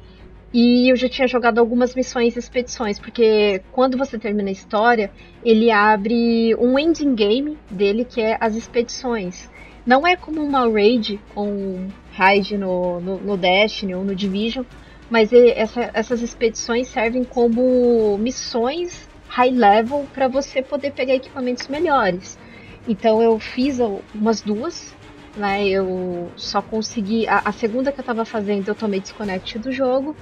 E 0.53 0.89
eu 0.89 0.95
já 0.95 1.09
tinha 1.09 1.27
jogado 1.27 1.59
algumas 1.59 1.93
missões 1.93 2.35
e 2.35 2.39
expedições, 2.39 2.97
porque 2.97 3.61
quando 3.73 3.97
você 3.97 4.17
termina 4.17 4.47
a 4.47 4.53
história, 4.53 5.11
ele 5.43 5.69
abre 5.69 6.55
um 6.55 6.79
ending 6.79 7.13
game 7.13 7.57
dele, 7.69 8.05
que 8.05 8.21
é 8.21 8.37
as 8.39 8.55
expedições. 8.55 9.49
Não 9.85 10.07
é 10.07 10.15
como 10.15 10.41
uma 10.41 10.65
raid 10.69 11.19
ou 11.35 11.45
um 11.45 11.89
raid 12.13 12.57
no, 12.57 13.01
no, 13.01 13.17
no 13.19 13.37
Destiny 13.37 13.95
ou 13.95 14.03
no 14.05 14.15
Division, 14.15 14.63
mas 15.09 15.33
essa, 15.33 15.91
essas 15.93 16.21
expedições 16.21 16.87
servem 16.87 17.23
como 17.23 18.17
missões 18.17 19.09
high 19.27 19.51
level 19.51 20.07
para 20.13 20.29
você 20.29 20.61
poder 20.61 20.91
pegar 20.93 21.15
equipamentos 21.15 21.67
melhores. 21.67 22.39
Então 22.87 23.21
eu 23.21 23.39
fiz 23.39 23.79
umas 24.13 24.41
duas, 24.41 24.93
né? 25.35 25.67
Eu 25.67 26.29
só 26.35 26.61
consegui. 26.61 27.27
A, 27.27 27.41
a 27.45 27.51
segunda 27.51 27.91
que 27.91 27.99
eu 27.99 28.05
tava 28.05 28.25
fazendo, 28.25 28.67
eu 28.67 28.75
tomei 28.75 28.99
desconect 28.99 29.57
do 29.59 29.71
jogo. 29.71 30.15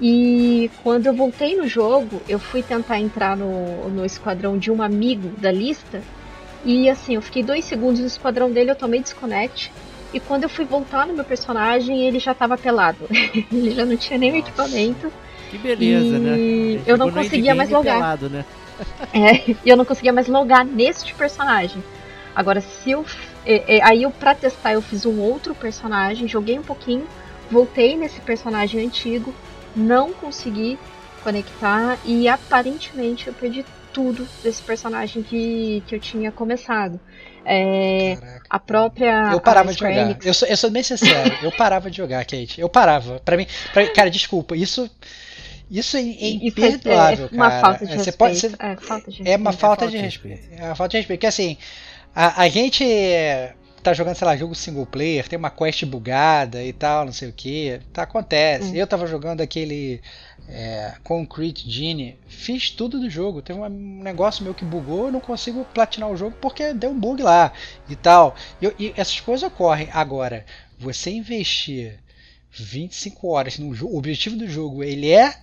E 0.00 0.70
quando 0.82 1.06
eu 1.06 1.14
voltei 1.14 1.56
no 1.56 1.66
jogo, 1.66 2.20
eu 2.28 2.38
fui 2.38 2.62
tentar 2.62 2.98
entrar 2.98 3.36
no, 3.36 3.88
no 3.88 4.04
esquadrão 4.04 4.58
de 4.58 4.70
um 4.70 4.82
amigo 4.82 5.28
da 5.38 5.52
lista. 5.52 6.02
E 6.64 6.88
assim, 6.88 7.14
eu 7.14 7.22
fiquei 7.22 7.42
dois 7.42 7.64
segundos 7.64 8.00
no 8.00 8.06
esquadrão 8.06 8.50
dele, 8.50 8.70
eu 8.70 8.76
tomei 8.76 9.00
desconect. 9.00 9.72
E 10.12 10.20
quando 10.20 10.42
eu 10.42 10.48
fui 10.48 10.64
voltar 10.64 11.06
no 11.06 11.14
meu 11.14 11.24
personagem, 11.24 12.06
ele 12.06 12.18
já 12.18 12.34
tava 12.34 12.58
pelado. 12.58 13.06
ele 13.50 13.70
já 13.70 13.84
não 13.84 13.96
tinha 13.96 14.18
nenhum 14.18 14.36
equipamento. 14.36 15.10
Que 15.50 15.58
beleza, 15.58 16.18
né? 16.18 16.82
Eu 16.86 16.96
não 16.96 17.10
conseguia 17.10 17.54
mais 17.54 17.70
logar. 17.70 17.96
Pelado, 17.96 18.28
né? 18.28 18.44
é, 19.12 19.50
e 19.50 19.68
eu 19.68 19.76
não 19.76 19.84
conseguia 19.84 20.12
mais 20.12 20.26
logar 20.28 20.64
neste 20.64 21.14
personagem. 21.14 21.82
Agora, 22.34 22.60
se 22.60 22.90
eu. 22.90 23.04
É, 23.44 23.76
é, 23.76 23.82
aí 23.82 24.02
eu, 24.02 24.10
pra 24.10 24.34
testar, 24.34 24.72
eu 24.72 24.82
fiz 24.82 25.04
um 25.04 25.20
outro 25.20 25.54
personagem, 25.54 26.28
joguei 26.28 26.58
um 26.58 26.62
pouquinho, 26.62 27.06
voltei 27.50 27.96
nesse 27.96 28.20
personagem 28.20 28.84
antigo, 28.84 29.34
não 29.74 30.12
consegui 30.12 30.78
conectar 31.22 31.98
e 32.04 32.28
aparentemente 32.28 33.28
eu 33.28 33.34
perdi 33.34 33.64
tudo 33.92 34.26
desse 34.42 34.62
personagem 34.62 35.22
que, 35.22 35.82
que 35.86 35.94
eu 35.94 36.00
tinha 36.00 36.32
começado. 36.32 36.98
É, 37.44 38.16
a 38.48 38.58
própria. 38.58 39.30
Eu 39.32 39.40
parava 39.40 39.72
de 39.72 39.80
jogar. 39.80 40.16
Eu 40.24 40.34
sou, 40.34 40.48
eu 40.48 40.56
sou 40.56 40.70
bem 40.70 40.82
sincero, 40.82 41.34
eu 41.42 41.52
parava 41.52 41.90
de 41.90 41.96
jogar, 41.96 42.24
Kate. 42.24 42.60
Eu 42.60 42.68
parava. 42.68 43.20
Pra 43.20 43.36
mim, 43.36 43.46
pra, 43.72 43.86
cara, 43.92 44.10
desculpa, 44.10 44.56
isso. 44.56 44.88
Isso 45.70 45.96
é, 45.96 46.00
é 46.00 46.28
imperdoável, 46.28 47.30
é, 47.32 47.34
é 47.34 47.34
uma 47.34 47.48
cara. 47.48 47.60
Falta 47.62 47.86
de 47.86 47.96
você 47.96 48.12
Pode, 48.12 48.38
você, 48.38 48.52
é, 48.58 48.76
falta 48.76 49.10
de 49.10 49.26
é 49.26 49.36
uma 49.36 49.52
falta 49.52 49.88
de 49.88 49.96
respeito. 49.96 50.46
É 50.54 50.66
uma 50.66 50.74
falta 50.74 50.90
de 50.90 50.96
respeito. 50.98 51.18
Porque 51.18 51.26
assim, 51.26 51.56
a, 52.14 52.42
a 52.42 52.48
gente 52.48 52.84
tá 53.82 53.92
jogando, 53.92 54.14
sei 54.14 54.26
lá, 54.26 54.36
jogo 54.36 54.54
single 54.54 54.86
player, 54.86 55.28
tem 55.28 55.38
uma 55.38 55.50
quest 55.50 55.84
bugada 55.84 56.62
e 56.62 56.72
tal, 56.72 57.04
não 57.04 57.12
sei 57.12 57.28
o 57.28 57.32
que. 57.32 57.80
Tá, 57.92 58.02
acontece. 58.02 58.70
Hum. 58.70 58.74
Eu 58.74 58.86
tava 58.86 59.06
jogando 59.06 59.40
aquele 59.40 60.00
é, 60.48 60.94
Concrete 61.02 61.68
Genie, 61.68 62.16
fiz 62.26 62.70
tudo 62.70 63.00
do 63.00 63.10
jogo. 63.10 63.42
Teve 63.42 63.58
um 63.58 64.02
negócio 64.02 64.44
meu 64.44 64.54
que 64.54 64.64
bugou, 64.64 65.06
eu 65.06 65.12
não 65.12 65.20
consigo 65.20 65.64
platinar 65.74 66.10
o 66.10 66.16
jogo 66.16 66.36
porque 66.40 66.72
deu 66.72 66.90
um 66.90 66.98
bug 66.98 67.22
lá 67.22 67.52
e 67.88 67.96
tal. 67.96 68.36
E, 68.60 68.72
e 68.78 68.94
essas 68.96 69.18
coisas 69.20 69.46
ocorrem. 69.46 69.88
Agora, 69.92 70.46
você 70.78 71.10
investir 71.10 71.98
25 72.50 73.28
horas 73.28 73.58
no 73.58 73.74
jogo, 73.74 73.94
o 73.94 73.98
objetivo 73.98 74.36
do 74.36 74.48
jogo 74.48 74.84
ele 74.84 75.10
é 75.10 75.34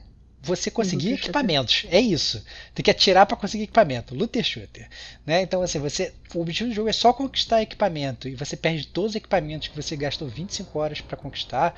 você 0.41 0.71
conseguir 0.71 1.13
equipamentos. 1.13 1.85
É 1.89 1.99
isso. 1.99 2.43
Tem 2.73 2.83
que 2.83 2.91
atirar 2.91 3.25
para 3.25 3.37
conseguir 3.37 3.63
equipamento. 3.63 4.15
Looter 4.15 4.43
shooter. 4.43 4.87
Né? 5.25 5.41
Então, 5.41 5.61
assim, 5.61 5.79
você, 5.79 6.13
o 6.33 6.41
objetivo 6.41 6.69
do 6.69 6.75
jogo 6.75 6.89
é 6.89 6.93
só 6.93 7.11
conquistar 7.11 7.61
equipamento. 7.61 8.27
E 8.27 8.35
você 8.35 8.55
perde 8.55 8.87
todos 8.87 9.11
os 9.11 9.15
equipamentos 9.15 9.67
que 9.67 9.75
você 9.75 9.95
gastou 9.95 10.27
25 10.27 10.79
horas 10.79 11.01
para 11.01 11.17
conquistar. 11.17 11.75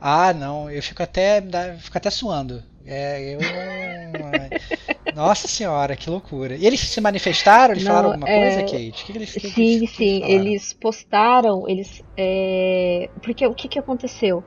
Ah, 0.00 0.32
não, 0.32 0.70
eu 0.70 0.82
fico 0.82 1.02
até, 1.02 1.42
fico 1.78 1.98
até 1.98 2.10
suando. 2.10 2.62
É, 2.86 3.34
eu. 3.34 3.40
Nossa 5.14 5.46
senhora, 5.46 5.94
que 5.94 6.08
loucura. 6.08 6.56
E 6.56 6.66
eles 6.66 6.80
se 6.80 7.00
manifestaram? 7.00 7.74
Eles 7.74 7.84
não, 7.84 7.90
falaram 7.90 8.10
alguma 8.12 8.28
é... 8.28 8.40
coisa, 8.40 8.62
Kate? 8.62 9.04
Que 9.04 9.12
que 9.12 9.18
eles, 9.18 9.32
que 9.32 9.50
sim, 9.50 9.74
eles, 9.74 9.90
sim. 9.90 10.22
Eles 10.24 10.72
postaram, 10.72 11.68
eles. 11.68 12.02
É... 12.16 13.10
Porque 13.22 13.46
o 13.46 13.54
que, 13.54 13.68
que 13.68 13.78
aconteceu? 13.78 14.42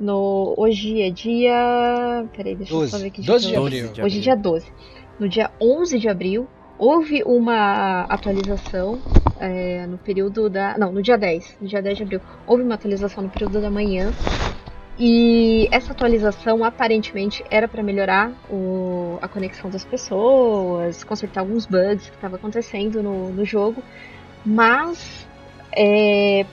No... 0.00 0.54
Hoje 0.56 1.02
é 1.02 1.10
dia. 1.10 2.24
Peraí, 2.36 2.54
deixa 2.54 2.72
12. 2.72 2.84
eu 2.84 2.88
só 2.88 2.98
ver 2.98 3.08
aqui. 3.08 3.22
12 3.22 3.48
de 3.48 3.56
abril. 3.56 3.90
Hoje 4.02 4.18
é 4.18 4.20
dia 4.20 4.36
12. 4.36 4.72
No 5.18 5.28
dia 5.28 5.50
11 5.60 5.98
de 5.98 6.08
abril, 6.08 6.46
houve 6.78 7.22
uma 7.24 8.02
atualização 8.02 8.98
é, 9.38 9.86
no 9.86 9.98
período 9.98 10.48
da. 10.48 10.76
Não, 10.78 10.92
no 10.92 11.02
dia 11.02 11.16
10. 11.16 11.58
No 11.60 11.68
dia 11.68 11.82
10 11.82 11.96
de 11.96 12.02
abril. 12.02 12.20
Houve 12.46 12.62
uma 12.62 12.74
atualização 12.74 13.22
no 13.22 13.30
período 13.30 13.60
da 13.60 13.70
manhã 13.70 14.12
e 14.98 15.68
essa 15.70 15.92
atualização 15.92 16.62
aparentemente 16.62 17.44
era 17.50 17.66
para 17.66 17.82
melhorar 17.82 18.30
o, 18.50 19.18
a 19.22 19.28
conexão 19.28 19.70
das 19.70 19.84
pessoas, 19.84 21.02
consertar 21.02 21.40
alguns 21.40 21.66
bugs 21.66 22.08
que 22.08 22.14
estavam 22.14 22.36
acontecendo 22.36 23.02
no, 23.02 23.30
no, 23.30 23.44
jogo, 23.44 23.82
mas 24.44 25.26
é, 25.74 26.44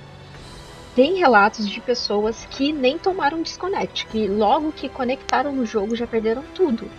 tem 0.95 1.17
relatos 1.17 1.69
de 1.69 1.79
pessoas 1.81 2.45
que 2.45 2.73
nem 2.73 2.97
tomaram 2.97 3.41
desconect, 3.41 4.07
que 4.07 4.27
logo 4.27 4.71
que 4.71 4.89
conectaram 4.89 5.51
no 5.51 5.65
jogo 5.65 5.95
já 5.95 6.07
perderam 6.07 6.43
tudo. 6.53 6.89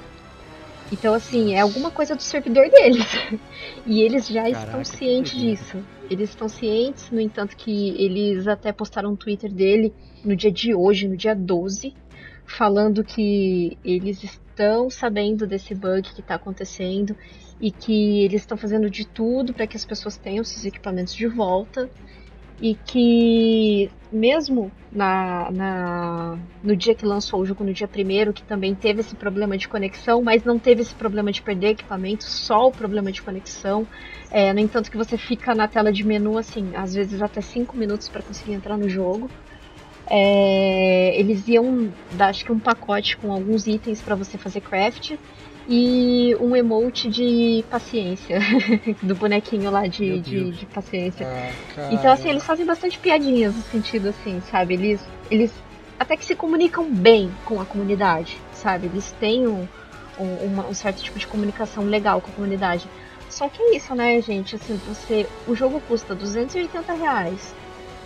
Então, 0.92 1.14
assim, 1.14 1.54
é 1.54 1.60
alguma 1.60 1.90
coisa 1.90 2.16
do 2.16 2.22
servidor 2.22 2.68
deles. 2.68 3.06
e 3.86 4.00
eles 4.00 4.26
já 4.26 4.42
Caraca, 4.42 4.64
estão 4.64 4.84
cientes 4.84 5.38
disso. 5.38 5.78
Eles 6.10 6.30
estão 6.30 6.48
cientes, 6.48 7.10
no 7.10 7.20
entanto, 7.20 7.56
que 7.56 7.90
eles 7.90 8.48
até 8.48 8.72
postaram 8.72 9.12
um 9.12 9.16
Twitter 9.16 9.52
dele 9.52 9.92
no 10.24 10.34
dia 10.34 10.50
de 10.50 10.74
hoje, 10.74 11.06
no 11.06 11.16
dia 11.16 11.34
12, 11.34 11.94
falando 12.44 13.04
que 13.04 13.78
eles 13.84 14.24
estão 14.24 14.90
sabendo 14.90 15.46
desse 15.46 15.74
bug 15.74 16.12
que 16.12 16.20
está 16.20 16.34
acontecendo 16.34 17.16
e 17.60 17.70
que 17.70 18.24
eles 18.24 18.42
estão 18.42 18.56
fazendo 18.56 18.90
de 18.90 19.06
tudo 19.06 19.54
para 19.54 19.66
que 19.66 19.76
as 19.76 19.84
pessoas 19.84 20.16
tenham 20.16 20.42
seus 20.42 20.64
equipamentos 20.64 21.14
de 21.14 21.28
volta 21.28 21.88
e 22.60 22.74
que 22.74 23.90
mesmo 24.12 24.70
na, 24.92 25.50
na, 25.50 26.38
no 26.62 26.76
dia 26.76 26.94
que 26.94 27.06
lançou 27.06 27.40
o 27.40 27.46
jogo, 27.46 27.64
no 27.64 27.72
dia 27.72 27.86
primeiro, 27.88 28.32
que 28.32 28.42
também 28.42 28.74
teve 28.74 29.00
esse 29.00 29.14
problema 29.14 29.56
de 29.56 29.68
conexão, 29.68 30.22
mas 30.22 30.44
não 30.44 30.58
teve 30.58 30.82
esse 30.82 30.94
problema 30.94 31.30
de 31.32 31.40
perder 31.40 31.70
equipamento, 31.70 32.24
só 32.24 32.66
o 32.66 32.72
problema 32.72 33.12
de 33.12 33.22
conexão. 33.22 33.86
É, 34.30 34.52
no 34.52 34.60
entanto, 34.60 34.90
que 34.90 34.96
você 34.96 35.16
fica 35.16 35.54
na 35.54 35.68
tela 35.68 35.92
de 35.92 36.04
menu, 36.04 36.36
assim, 36.36 36.72
às 36.74 36.94
vezes 36.94 37.22
até 37.22 37.40
5 37.40 37.76
minutos 37.76 38.08
para 38.08 38.22
conseguir 38.22 38.52
entrar 38.52 38.76
no 38.76 38.88
jogo. 38.88 39.30
É, 40.08 41.18
eles 41.18 41.46
iam 41.46 41.88
dar, 42.12 42.30
acho 42.30 42.44
que 42.44 42.50
um 42.50 42.58
pacote 42.58 43.16
com 43.16 43.32
alguns 43.32 43.68
itens 43.68 44.02
para 44.02 44.16
você 44.16 44.36
fazer 44.36 44.60
craft 44.60 45.12
e 45.72 46.34
um 46.40 46.56
emote 46.56 47.08
de 47.08 47.64
paciência, 47.70 48.40
do 49.00 49.14
bonequinho 49.14 49.70
lá 49.70 49.86
de, 49.86 50.18
de, 50.18 50.50
de, 50.50 50.66
paciência. 50.66 51.24
Ah, 51.24 51.88
então, 51.92 52.12
assim, 52.12 52.28
eles 52.28 52.44
fazem 52.44 52.66
bastante 52.66 52.98
piadinhas 52.98 53.54
no 53.54 53.62
sentido 53.62 54.08
assim, 54.08 54.42
sabe? 54.50 54.74
Eles, 54.74 55.00
eles 55.30 55.52
até 55.96 56.16
que 56.16 56.24
se 56.24 56.34
comunicam 56.34 56.90
bem 56.90 57.30
com 57.44 57.60
a 57.60 57.64
comunidade, 57.64 58.36
sabe? 58.52 58.86
Eles 58.88 59.12
têm 59.20 59.46
um, 59.46 59.68
um, 60.18 60.68
um 60.68 60.74
certo 60.74 61.04
tipo 61.04 61.20
de 61.20 61.28
comunicação 61.28 61.84
legal 61.84 62.20
com 62.20 62.32
a 62.32 62.34
comunidade. 62.34 62.88
Só 63.28 63.48
que 63.48 63.62
é 63.62 63.76
isso, 63.76 63.94
né, 63.94 64.20
gente? 64.20 64.56
Assim, 64.56 64.76
você. 64.88 65.24
O 65.46 65.54
jogo 65.54 65.80
custa 65.86 66.16
280 66.16 66.92
reais. 66.94 67.54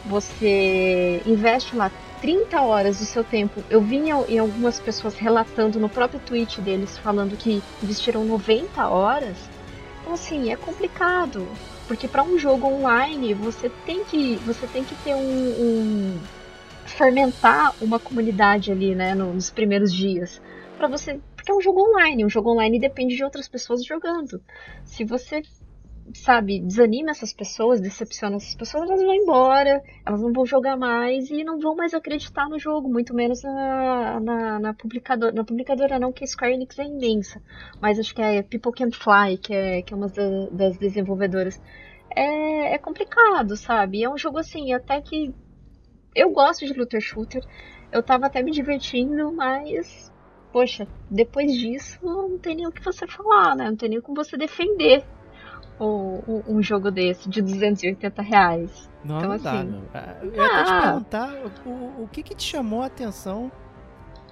Você 0.04 1.22
investe 1.24 1.74
lá 1.74 1.90
30 2.24 2.62
horas 2.62 3.00
do 3.00 3.04
seu 3.04 3.22
tempo. 3.22 3.62
Eu 3.68 3.82
vi 3.82 3.98
em 3.98 4.38
algumas 4.38 4.80
pessoas 4.80 5.14
relatando 5.14 5.78
no 5.78 5.90
próprio 5.90 6.18
tweet 6.18 6.58
deles 6.62 6.96
falando 6.96 7.36
que 7.36 7.62
investiram 7.82 8.24
90 8.24 8.88
horas. 8.88 9.36
Então 10.00 10.14
assim, 10.14 10.50
é 10.50 10.56
complicado, 10.56 11.46
porque 11.86 12.08
para 12.08 12.22
um 12.22 12.38
jogo 12.38 12.66
online 12.66 13.34
você 13.34 13.68
tem 13.84 14.04
que 14.04 14.36
você 14.36 14.66
tem 14.66 14.82
que 14.84 14.94
ter 15.04 15.14
um, 15.14 15.20
um 15.20 16.18
fermentar 16.86 17.74
uma 17.78 17.98
comunidade 17.98 18.72
ali, 18.72 18.94
né, 18.94 19.14
nos 19.14 19.50
primeiros 19.50 19.92
dias, 19.92 20.40
para 20.78 20.88
você, 20.88 21.20
porque 21.36 21.52
é 21.52 21.54
um 21.54 21.60
jogo 21.60 21.82
online, 21.82 22.24
um 22.24 22.30
jogo 22.30 22.52
online 22.52 22.80
depende 22.80 23.16
de 23.16 23.22
outras 23.22 23.48
pessoas 23.48 23.84
jogando. 23.84 24.40
Se 24.82 25.04
você 25.04 25.42
sabe, 26.12 26.60
desanima 26.60 27.10
essas 27.10 27.32
pessoas, 27.32 27.80
decepciona 27.80 28.36
essas 28.36 28.54
pessoas, 28.54 28.88
elas 28.88 29.02
vão 29.02 29.14
embora, 29.14 29.82
elas 30.04 30.20
não 30.20 30.32
vão 30.32 30.44
jogar 30.44 30.76
mais 30.76 31.30
e 31.30 31.42
não 31.42 31.58
vão 31.58 31.74
mais 31.74 31.94
acreditar 31.94 32.48
no 32.48 32.58
jogo, 32.58 32.88
muito 32.88 33.14
menos 33.14 33.42
na, 33.42 34.20
na, 34.20 34.58
na 34.58 34.74
publicadora. 34.74 35.32
Na 35.32 35.44
publicadora 35.44 35.98
não, 35.98 36.12
que 36.12 36.24
a 36.24 36.26
Square 36.26 36.54
Enix 36.54 36.78
é 36.78 36.84
imensa, 36.84 37.40
mas 37.80 37.98
acho 37.98 38.14
que 38.14 38.20
é 38.20 38.42
People 38.42 38.72
Can 38.72 38.90
Fly, 38.90 39.38
que 39.38 39.54
é, 39.54 39.82
que 39.82 39.94
é 39.94 39.96
uma 39.96 40.08
das, 40.08 40.50
das 40.50 40.78
desenvolvedoras. 40.78 41.60
É, 42.14 42.74
é 42.74 42.78
complicado, 42.78 43.56
sabe? 43.56 44.04
É 44.04 44.10
um 44.10 44.18
jogo 44.18 44.38
assim, 44.38 44.72
até 44.72 45.00
que 45.00 45.34
eu 46.14 46.30
gosto 46.30 46.66
de 46.66 46.74
looter 46.74 47.00
shooter, 47.00 47.42
eu 47.90 48.02
tava 48.02 48.26
até 48.26 48.42
me 48.42 48.50
divertindo, 48.50 49.32
mas 49.32 50.12
poxa, 50.52 50.86
depois 51.10 51.52
disso 51.52 51.98
não 52.00 52.38
tem 52.38 52.54
nem 52.54 52.66
o 52.66 52.70
que 52.70 52.84
você 52.84 53.06
falar, 53.08 53.56
né? 53.56 53.64
Não 53.68 53.76
tem 53.76 53.88
nem 53.88 54.00
como 54.00 54.22
você 54.22 54.36
defender 54.36 55.04
um, 55.80 56.42
um 56.48 56.62
jogo 56.62 56.90
desse 56.90 57.28
de 57.28 57.42
280 57.42 58.22
reais. 58.22 58.90
Não, 59.04 59.18
então, 59.18 59.28
não 59.28 59.36
assim, 59.36 59.44
dá, 59.44 59.64
meu. 59.64 59.82
Ah, 59.92 60.16
eu 60.22 60.34
ia 60.34 60.46
ah, 60.46 60.64
te 60.64 60.82
perguntar 60.82 61.34
o, 61.66 62.02
o 62.02 62.08
que, 62.10 62.22
que 62.22 62.34
te 62.34 62.44
chamou 62.44 62.82
a 62.82 62.86
atenção 62.86 63.50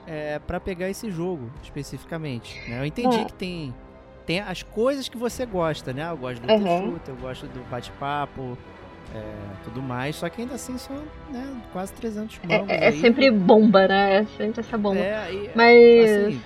é, 0.06 0.39
para 0.39 0.59
pegar 0.59 0.89
esse 0.89 1.10
jogo, 1.10 1.51
especificamente. 1.62 2.59
Né? 2.69 2.81
Eu 2.81 2.86
entendi 2.86 3.19
é. 3.19 3.24
que 3.24 3.32
tem, 3.35 3.74
tem 4.27 4.40
as 4.40 4.62
coisas 4.62 5.09
que 5.09 5.16
você 5.16 5.44
gosta, 5.44 5.93
né? 5.93 6.09
Eu 6.10 6.16
gosto 6.16 6.40
do 6.43 6.52
uhum. 6.52 6.98
eu 7.06 7.16
gosto 7.16 7.47
do 7.47 7.60
bate-papo, 7.70 8.56
é, 9.14 9.23
tudo 9.64 9.82
mais, 9.82 10.16
só 10.16 10.28
que 10.28 10.40
ainda 10.40 10.55
assim 10.55 10.78
são 10.78 10.97
né, 11.31 11.55
quase 11.73 11.93
300 11.93 12.40
mangos. 12.48 12.69
É, 12.70 12.86
é 12.86 12.93
sempre 12.93 13.31
bomba, 13.31 13.86
né? 13.86 14.16
É 14.16 14.24
sempre 14.24 14.60
essa 14.60 14.78
bomba. 14.78 15.01
É, 15.01 15.32
e, 15.32 15.51
Mas... 15.55 16.10
Assim, 16.10 16.43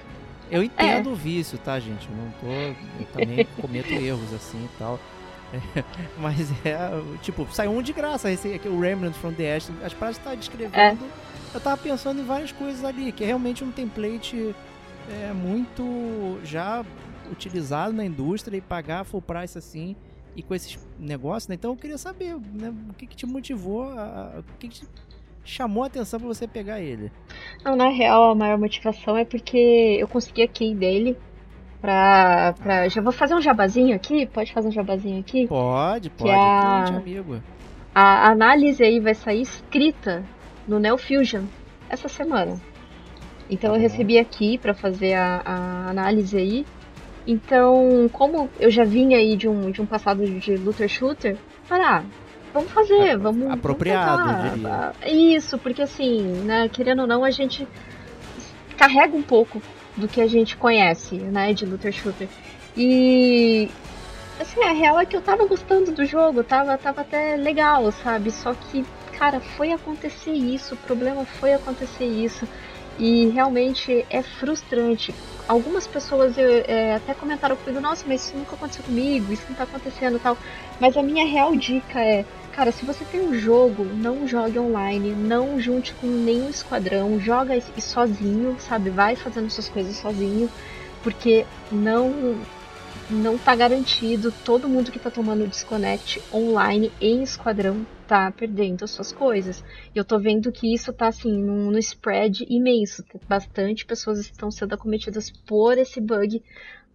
eu 0.51 0.63
entendo 0.63 1.11
é. 1.11 1.13
o 1.13 1.15
vício, 1.15 1.59
tá, 1.59 1.79
gente? 1.79 2.09
Eu 2.09 2.17
não 2.17 2.31
tô. 2.33 2.47
Eu 2.47 3.07
também 3.13 3.45
cometo 3.61 3.93
erros 3.93 4.33
assim 4.33 4.65
e 4.65 4.79
tal. 4.79 4.99
É, 5.53 5.85
mas 6.19 6.51
é, 6.65 6.79
tipo, 7.23 7.47
saiu 7.53 7.73
um 7.73 7.83
de 7.83 7.93
graça, 7.93 8.31
esse 8.31 8.53
aqui, 8.53 8.69
o 8.69 8.81
Remnant 8.81 9.15
from 9.15 9.33
the 9.33 9.57
Ashes. 9.57 9.75
As 9.83 9.93
que 9.93 10.25
tá 10.25 10.35
descrevendo, 10.35 11.05
é. 11.05 11.55
eu 11.55 11.61
tava 11.61 11.77
pensando 11.77 12.21
em 12.21 12.25
várias 12.25 12.53
coisas 12.53 12.85
ali, 12.85 13.13
que 13.13 13.25
é 13.25 13.27
realmente 13.29 13.63
um 13.65 13.71
template 13.71 14.55
é, 15.11 15.33
muito 15.33 16.41
já 16.45 16.85
utilizado 17.31 17.93
na 17.93 18.05
indústria 18.05 18.57
e 18.57 18.61
pagar 18.61 19.05
full 19.05 19.23
price 19.23 19.59
assim 19.59 19.97
e 20.37 20.43
com 20.43 20.55
esses 20.55 20.79
negócios, 20.99 21.49
né? 21.49 21.55
Então 21.55 21.73
eu 21.73 21.77
queria 21.77 21.99
saber, 21.99 22.37
né, 22.53 22.73
o 22.91 22.95
que, 22.95 23.07
que 23.07 23.17
te 23.17 23.25
motivou, 23.25 23.85
a, 23.99 24.41
o 24.41 24.59
que, 24.59 24.69
que 24.69 24.81
te 24.81 24.87
chamou 25.47 25.85
a 25.85 25.87
atenção 25.87 26.19
para 26.19 26.29
você 26.29 26.47
pegar 26.47 26.81
ele? 26.81 27.11
Não, 27.65 27.77
na 27.77 27.89
real, 27.89 28.31
a 28.31 28.35
maior 28.35 28.59
motivação 28.59 29.17
é 29.17 29.25
porque 29.25 29.97
eu 29.99 30.09
consegui 30.09 30.43
a 30.43 30.49
key 30.49 30.75
dele 30.75 31.17
pra, 31.81 32.55
pra... 32.59 32.89
Já 32.89 33.01
vou 33.01 33.13
fazer 33.13 33.35
um 33.35 33.41
jabazinho 33.41 33.95
aqui? 33.95 34.27
Pode 34.27 34.53
fazer 34.53 34.69
um 34.69 34.73
jabazinho 34.73 35.21
aqui? 35.21 35.47
Pode, 35.47 36.11
pode, 36.11 36.31
a... 36.31 36.85
amigo. 36.97 37.41
A 37.95 38.29
análise 38.29 38.83
aí 38.83 39.01
vai 39.01 39.15
sair 39.15 39.41
escrita 39.41 40.23
no 40.69 40.79
Neo 40.79 40.99
Fusion 40.99 41.45
essa 41.89 42.09
semana. 42.09 42.61
Então 43.49 43.71
tá 43.71 43.77
eu 43.77 43.81
recebi 43.81 44.19
aqui 44.19 44.59
para 44.59 44.75
fazer 44.75 45.15
a, 45.15 45.41
a, 45.45 45.91
análise 45.91 46.37
aí. 46.37 46.67
Então, 47.27 48.09
como 48.13 48.49
eu 48.61 48.71
já 48.71 48.85
vinha 48.85 49.19
aí 49.19 49.37
de 49.37 49.49
um, 49.49 49.71
de 49.71 49.81
um 49.81 49.87
passado 49.87 50.25
de 50.25 50.57
looter 50.57 50.89
shooter, 50.89 51.37
para 51.69 51.99
ah, 51.99 52.05
vamos 52.57 52.73
fazer, 52.73 53.19
vamos. 53.19 53.51
Apropriado, 53.51 54.63
vamos. 54.63 54.97
Isso, 55.07 55.59
porque 55.59 55.83
assim, 55.83 56.23
né, 56.45 56.69
querendo 56.69 57.01
ou 57.01 57.07
não, 57.07 57.23
a 57.23 57.31
gente 57.31 57.69
carrega 58.77 59.17
um 59.17 59.23
pouco 59.23 59.61
do 59.97 60.09
que 60.09 60.21
a 60.21 60.27
gente 60.27 60.57
conhece, 60.57 61.17
né, 61.17 61.53
de 61.53 61.67
looter 61.67 61.93
shooter. 61.93 62.29
E 62.77 63.71
assim, 64.41 64.63
a 64.63 64.73
real 64.73 64.99
é 64.99 65.07
que 65.07 65.17
eu 65.17 65.23
tava 65.23 65.47
gostando 65.47 65.93
do 65.93 66.05
jogo, 66.05 66.43
tava, 66.43 66.77
tava 66.79 67.03
até 67.03 67.37
legal, 67.37 67.91
sabe? 67.93 68.31
Só 68.31 68.55
que, 68.55 68.85
cara, 69.19 69.41
foi 69.41 69.73
acontecer 69.73 70.33
isso, 70.33 70.75
o 70.75 70.79
problema 70.79 71.25
foi 71.25 71.53
acontecer 71.53 72.05
isso. 72.05 72.47
E 72.99 73.29
realmente 73.29 74.07
é 74.09 74.23
frustrante. 74.23 75.15
Algumas 75.47 75.87
pessoas 75.87 76.37
é, 76.39 76.95
até 76.95 77.15
comentaram 77.15 77.55
comigo, 77.55 77.81
nossa, 77.81 78.05
mas 78.07 78.27
isso 78.27 78.37
nunca 78.37 78.57
aconteceu 78.57 78.83
comigo, 78.83 79.33
isso 79.33 79.45
não 79.49 79.55
tá 79.55 79.65
acontecendo 79.65 80.19
tal. 80.19 80.37
Mas 80.81 80.97
a 80.97 81.03
minha 81.03 81.27
real 81.27 81.55
dica 81.55 82.01
é, 82.01 82.25
Cara, 82.57 82.73
se 82.73 82.87
você 82.87 83.05
tem 83.05 83.21
um 83.21 83.35
jogo, 83.35 83.85
não 83.85 84.27
jogue 84.27 84.59
online, 84.59 85.15
não 85.15 85.61
junte 85.61 85.95
com 85.95 86.07
nenhum 86.07 86.49
esquadrão, 86.49 87.21
joga 87.21 87.53
sozinho, 87.79 88.59
sabe? 88.59 88.89
Vai 88.89 89.15
fazendo 89.15 89.51
suas 89.51 89.69
coisas 89.69 89.95
sozinho, 89.99 90.51
porque 91.03 91.45
não 91.71 92.35
não 93.11 93.37
tá 93.37 93.55
garantido. 93.55 94.33
Todo 94.43 94.71
mundo 94.71 94.91
que 94.91 94.99
tá 94.99 95.11
tomando 95.11 95.47
desconnect 95.47 96.19
online 96.33 96.91
em 96.99 97.23
esquadrão 97.23 97.87
tá 98.09 98.33
perdendo 98.33 98.85
as 98.85 98.91
suas 98.91 99.13
coisas. 99.13 99.63
E 99.95 99.99
eu 99.99 100.05
tô 100.05 100.19
vendo 100.19 100.51
que 100.51 100.73
isso 100.73 100.95
tá 100.95 101.09
assim 101.09 101.43
no, 101.43 101.71
no 101.71 101.79
spread 101.79 102.47
imenso. 102.49 103.05
Bastante 103.29 103.85
pessoas 103.85 104.19
estão 104.19 104.51
sendo 104.51 104.75
acometidas 104.75 105.31
por 105.31 105.77
esse 105.77 106.01
bug 106.01 106.43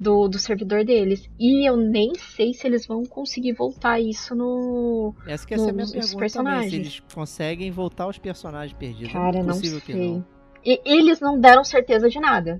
do, 0.01 0.27
do 0.27 0.39
servidor 0.39 0.83
deles. 0.83 1.29
E 1.39 1.69
eu 1.69 1.77
nem 1.77 2.15
sei 2.15 2.55
se 2.55 2.65
eles 2.65 2.87
vão 2.87 3.05
conseguir 3.05 3.53
voltar 3.53 3.99
isso 3.99 4.33
no. 4.33 5.13
Essa 5.27 5.45
que 5.45 5.53
é 5.53 5.57
a 5.57 5.59
minha 5.71 5.87
pergunta 5.87 6.17
personagens. 6.17 6.33
Também, 6.33 6.69
se 6.69 6.75
eles 6.75 7.03
conseguem 7.13 7.69
voltar 7.69 8.07
os 8.07 8.17
personagens 8.17 8.75
perdidos. 8.75 9.13
Cara, 9.13 9.37
é 9.37 9.43
não 9.43 9.53
sei. 9.53 9.79
Não. 9.89 10.25
E, 10.65 10.81
eles 10.83 11.19
não 11.19 11.39
deram 11.39 11.63
certeza 11.63 12.09
de 12.09 12.19
nada. 12.19 12.59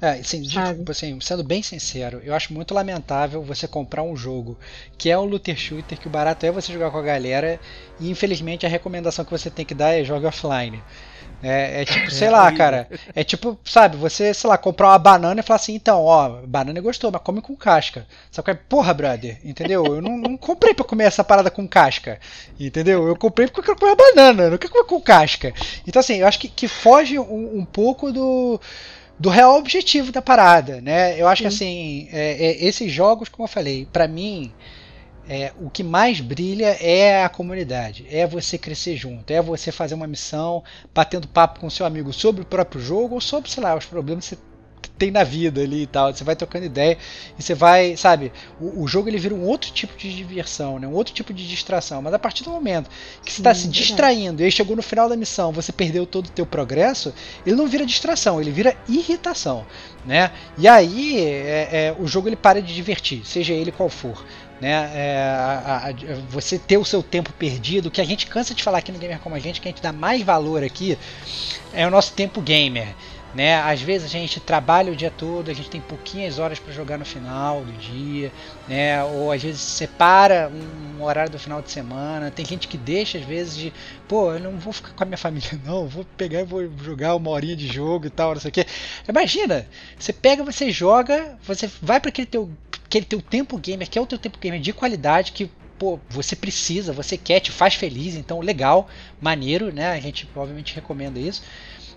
É, 0.00 0.14
assim, 0.14 0.42
tipo, 0.42 0.90
assim, 0.90 1.20
sendo 1.20 1.44
bem 1.44 1.62
sincero, 1.62 2.20
eu 2.24 2.34
acho 2.34 2.52
muito 2.52 2.74
lamentável 2.74 3.40
você 3.40 3.68
comprar 3.68 4.02
um 4.02 4.16
jogo 4.16 4.58
que 4.98 5.08
é 5.08 5.16
um 5.16 5.24
looter 5.24 5.56
shooter, 5.56 5.96
que 5.96 6.08
o 6.08 6.10
barato 6.10 6.44
é 6.44 6.50
você 6.50 6.72
jogar 6.72 6.90
com 6.90 6.98
a 6.98 7.02
galera, 7.02 7.60
e 8.00 8.10
infelizmente 8.10 8.66
a 8.66 8.68
recomendação 8.68 9.24
que 9.24 9.30
você 9.30 9.48
tem 9.48 9.64
que 9.64 9.74
dar 9.74 9.92
é 9.92 10.02
jogar 10.02 10.30
offline. 10.30 10.82
É, 11.42 11.82
é 11.82 11.84
tipo, 11.84 12.10
sei 12.10 12.30
lá, 12.30 12.50
cara. 12.52 12.88
É 13.14 13.24
tipo, 13.24 13.58
sabe, 13.64 13.96
você, 13.96 14.32
sei 14.32 14.48
lá, 14.48 14.56
comprar 14.56 14.88
uma 14.88 14.98
banana 14.98 15.40
e 15.40 15.42
falar 15.42 15.56
assim, 15.56 15.74
então, 15.74 16.04
ó, 16.04 16.40
banana 16.46 16.80
gostou, 16.80 17.10
mas 17.10 17.20
come 17.22 17.40
com 17.40 17.56
casca. 17.56 18.06
Sabe 18.30 18.46
qual 18.46 18.54
é? 18.54 18.60
Porra, 18.68 18.94
brother, 18.94 19.38
entendeu? 19.44 19.84
Eu 19.84 20.00
não, 20.00 20.16
não, 20.16 20.36
comprei 20.36 20.72
pra 20.72 20.84
comer 20.84 21.04
essa 21.04 21.24
parada 21.24 21.50
com 21.50 21.66
casca. 21.66 22.20
Entendeu? 22.58 23.06
Eu 23.08 23.16
comprei 23.16 23.48
porque 23.48 23.60
eu 23.60 23.64
quero 23.64 23.78
comer 23.78 23.92
uma 23.92 23.96
banana, 23.96 24.50
não 24.50 24.58
quero 24.58 24.72
comer 24.72 24.86
com 24.86 25.00
casca. 25.00 25.52
Então, 25.86 26.00
assim, 26.00 26.16
eu 26.16 26.28
acho 26.28 26.38
que, 26.38 26.48
que 26.48 26.68
foge 26.68 27.18
um, 27.18 27.58
um 27.58 27.64
pouco 27.64 28.12
do 28.12 28.60
do 29.18 29.28
real 29.28 29.56
objetivo 29.56 30.10
da 30.10 30.20
parada, 30.20 30.80
né? 30.80 31.20
Eu 31.20 31.28
acho 31.28 31.42
Sim. 31.42 31.48
que 31.48 31.54
assim, 31.54 32.08
é, 32.12 32.46
é, 32.46 32.64
esses 32.64 32.90
jogos, 32.90 33.28
como 33.28 33.44
eu 33.44 33.48
falei, 33.48 33.86
para 33.92 34.08
mim, 34.08 34.52
é, 35.28 35.52
o 35.60 35.70
que 35.70 35.82
mais 35.82 36.20
brilha 36.20 36.76
é 36.80 37.24
a 37.24 37.28
comunidade, 37.28 38.06
é 38.10 38.26
você 38.26 38.58
crescer 38.58 38.96
junto, 38.96 39.30
é 39.30 39.40
você 39.40 39.70
fazer 39.70 39.94
uma 39.94 40.06
missão, 40.06 40.62
batendo 40.94 41.28
papo 41.28 41.60
com 41.60 41.70
seu 41.70 41.86
amigo 41.86 42.12
sobre 42.12 42.42
o 42.42 42.46
próprio 42.46 42.80
jogo 42.80 43.14
ou 43.14 43.20
sobre, 43.20 43.50
sei 43.50 43.62
lá, 43.62 43.76
os 43.76 43.86
problemas 43.86 44.28
que 44.28 44.36
você 44.36 44.42
tem 44.98 45.10
na 45.10 45.24
vida 45.24 45.60
ali 45.60 45.82
e 45.82 45.86
tal. 45.86 46.14
Você 46.14 46.22
vai 46.22 46.36
trocando 46.36 46.66
ideia 46.66 46.96
e 47.38 47.42
você 47.42 47.54
vai, 47.54 47.96
sabe, 47.96 48.32
o, 48.60 48.82
o, 48.82 48.88
jogo 48.88 49.08
ele 49.08 49.18
vira 49.18 49.34
um 49.34 49.44
outro 49.44 49.72
tipo 49.72 49.96
de 49.96 50.14
diversão, 50.14 50.78
né? 50.78 50.86
um 50.86 50.92
outro 50.92 51.12
tipo 51.12 51.32
de 51.32 51.46
distração. 51.46 52.00
Mas 52.02 52.14
a 52.14 52.18
partir 52.18 52.44
do 52.44 52.50
momento 52.50 52.90
que 53.24 53.32
você 53.32 53.40
está 53.40 53.54
se 53.54 53.68
distraindo 53.68 54.42
e 54.42 54.44
aí 54.44 54.52
chegou 54.52 54.76
no 54.76 54.82
final 54.82 55.08
da 55.08 55.16
missão, 55.16 55.52
você 55.52 55.72
perdeu 55.72 56.06
todo 56.06 56.26
o 56.26 56.30
teu 56.30 56.46
progresso, 56.46 57.12
ele 57.44 57.56
não 57.56 57.66
vira 57.66 57.84
distração, 57.84 58.40
ele 58.40 58.50
vira 58.50 58.76
irritação, 58.88 59.66
né? 60.04 60.30
E 60.58 60.68
aí 60.68 61.18
é, 61.18 61.68
é, 61.72 61.96
o 61.98 62.06
jogo 62.06 62.28
ele 62.28 62.36
para 62.36 62.62
de 62.62 62.74
divertir, 62.74 63.24
seja 63.24 63.52
ele 63.52 63.72
qual 63.72 63.88
for. 63.88 64.24
Né, 64.62 64.92
é, 64.94 65.18
a, 65.18 65.88
a, 65.88 65.92
você 66.30 66.56
ter 66.56 66.78
o 66.78 66.84
seu 66.84 67.02
tempo 67.02 67.32
perdido, 67.32 67.90
que 67.90 68.00
a 68.00 68.04
gente 68.04 68.28
cansa 68.28 68.54
de 68.54 68.62
falar 68.62 68.78
aqui 68.78 68.92
no 68.92 68.98
Gamer 69.00 69.18
Como 69.18 69.34
a 69.34 69.40
Gente, 69.40 69.60
que 69.60 69.66
a 69.66 69.72
gente 69.72 69.82
dá 69.82 69.92
mais 69.92 70.22
valor 70.22 70.62
aqui, 70.62 70.96
é 71.72 71.84
o 71.84 71.90
nosso 71.90 72.12
tempo 72.12 72.40
gamer. 72.40 72.94
Né? 73.34 73.54
Às 73.54 73.80
vezes 73.80 74.06
a 74.06 74.10
gente 74.10 74.38
trabalha 74.40 74.92
o 74.92 74.96
dia 74.96 75.10
todo, 75.10 75.50
a 75.50 75.54
gente 75.54 75.70
tem 75.70 75.80
pouquinhas 75.80 76.38
horas 76.38 76.58
para 76.58 76.72
jogar 76.72 76.98
no 76.98 77.04
final 77.04 77.62
do 77.64 77.72
dia, 77.72 78.30
né? 78.68 79.02
ou 79.04 79.32
às 79.32 79.42
vezes 79.42 79.60
separa 79.60 80.50
um 80.50 81.02
horário 81.02 81.32
do 81.32 81.38
final 81.38 81.62
de 81.62 81.70
semana. 81.70 82.30
Tem 82.30 82.44
gente 82.44 82.68
que 82.68 82.76
deixa, 82.76 83.16
às 83.16 83.24
vezes, 83.24 83.56
de 83.56 83.72
pô, 84.06 84.32
eu 84.34 84.40
não 84.40 84.58
vou 84.58 84.72
ficar 84.72 84.92
com 84.92 85.02
a 85.02 85.06
minha 85.06 85.16
família, 85.16 85.48
não, 85.64 85.86
vou 85.86 86.04
pegar 86.16 86.40
e 86.40 86.44
vou 86.44 86.70
jogar 86.78 87.14
uma 87.14 87.30
horinha 87.30 87.56
de 87.56 87.66
jogo 87.66 88.06
e 88.06 88.10
tal, 88.10 88.34
não 88.34 88.40
sei 88.40 88.50
o 88.50 88.52
que. 88.52 88.66
Imagina, 89.08 89.66
você 89.98 90.12
pega, 90.12 90.44
você 90.44 90.70
joga, 90.70 91.38
você 91.42 91.70
vai 91.80 92.00
para 92.00 92.10
aquele 92.10 92.26
teu, 92.26 92.50
aquele 92.84 93.06
teu 93.06 93.22
tempo 93.22 93.56
gamer, 93.56 93.88
que 93.88 93.98
é 93.98 94.02
o 94.02 94.06
teu 94.06 94.18
tempo 94.18 94.38
gamer 94.38 94.60
de 94.60 94.74
qualidade, 94.74 95.32
que 95.32 95.50
pô, 95.78 95.98
você 96.08 96.36
precisa, 96.36 96.92
você 96.92 97.16
quer, 97.16 97.40
te 97.40 97.50
faz 97.50 97.74
feliz, 97.74 98.14
então 98.14 98.38
legal, 98.40 98.88
maneiro, 99.20 99.72
né? 99.72 99.88
A 99.88 99.98
gente 99.98 100.28
obviamente 100.36 100.74
recomenda 100.74 101.18
isso. 101.18 101.42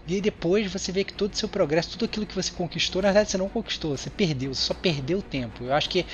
E 0.08 0.16
aí 0.16 0.22
depois 0.22 0.72
você 0.72 0.92
vê 0.92 1.04
que 1.04 1.14
todo 1.14 1.34
o 1.34 1.36
seu 1.36 1.50
progresso, 1.50 1.92
tudo 1.92 2.06
aquilo 2.06 2.26
que 2.26 2.36
você 2.36 2.52
conquistou, 2.52 3.02
na 3.02 3.10
verdade 3.10 3.32
você 3.32 3.38
não 3.38 3.50
conquistou, 3.50 3.98
você 3.98 4.10
perdeu, 4.10 4.54
você 4.54 4.62
só 4.62 4.74
perdeu 4.74 5.22
tempo. 5.22 5.64
Eu 5.64 5.74
acho 5.74 5.90
que 5.90 6.06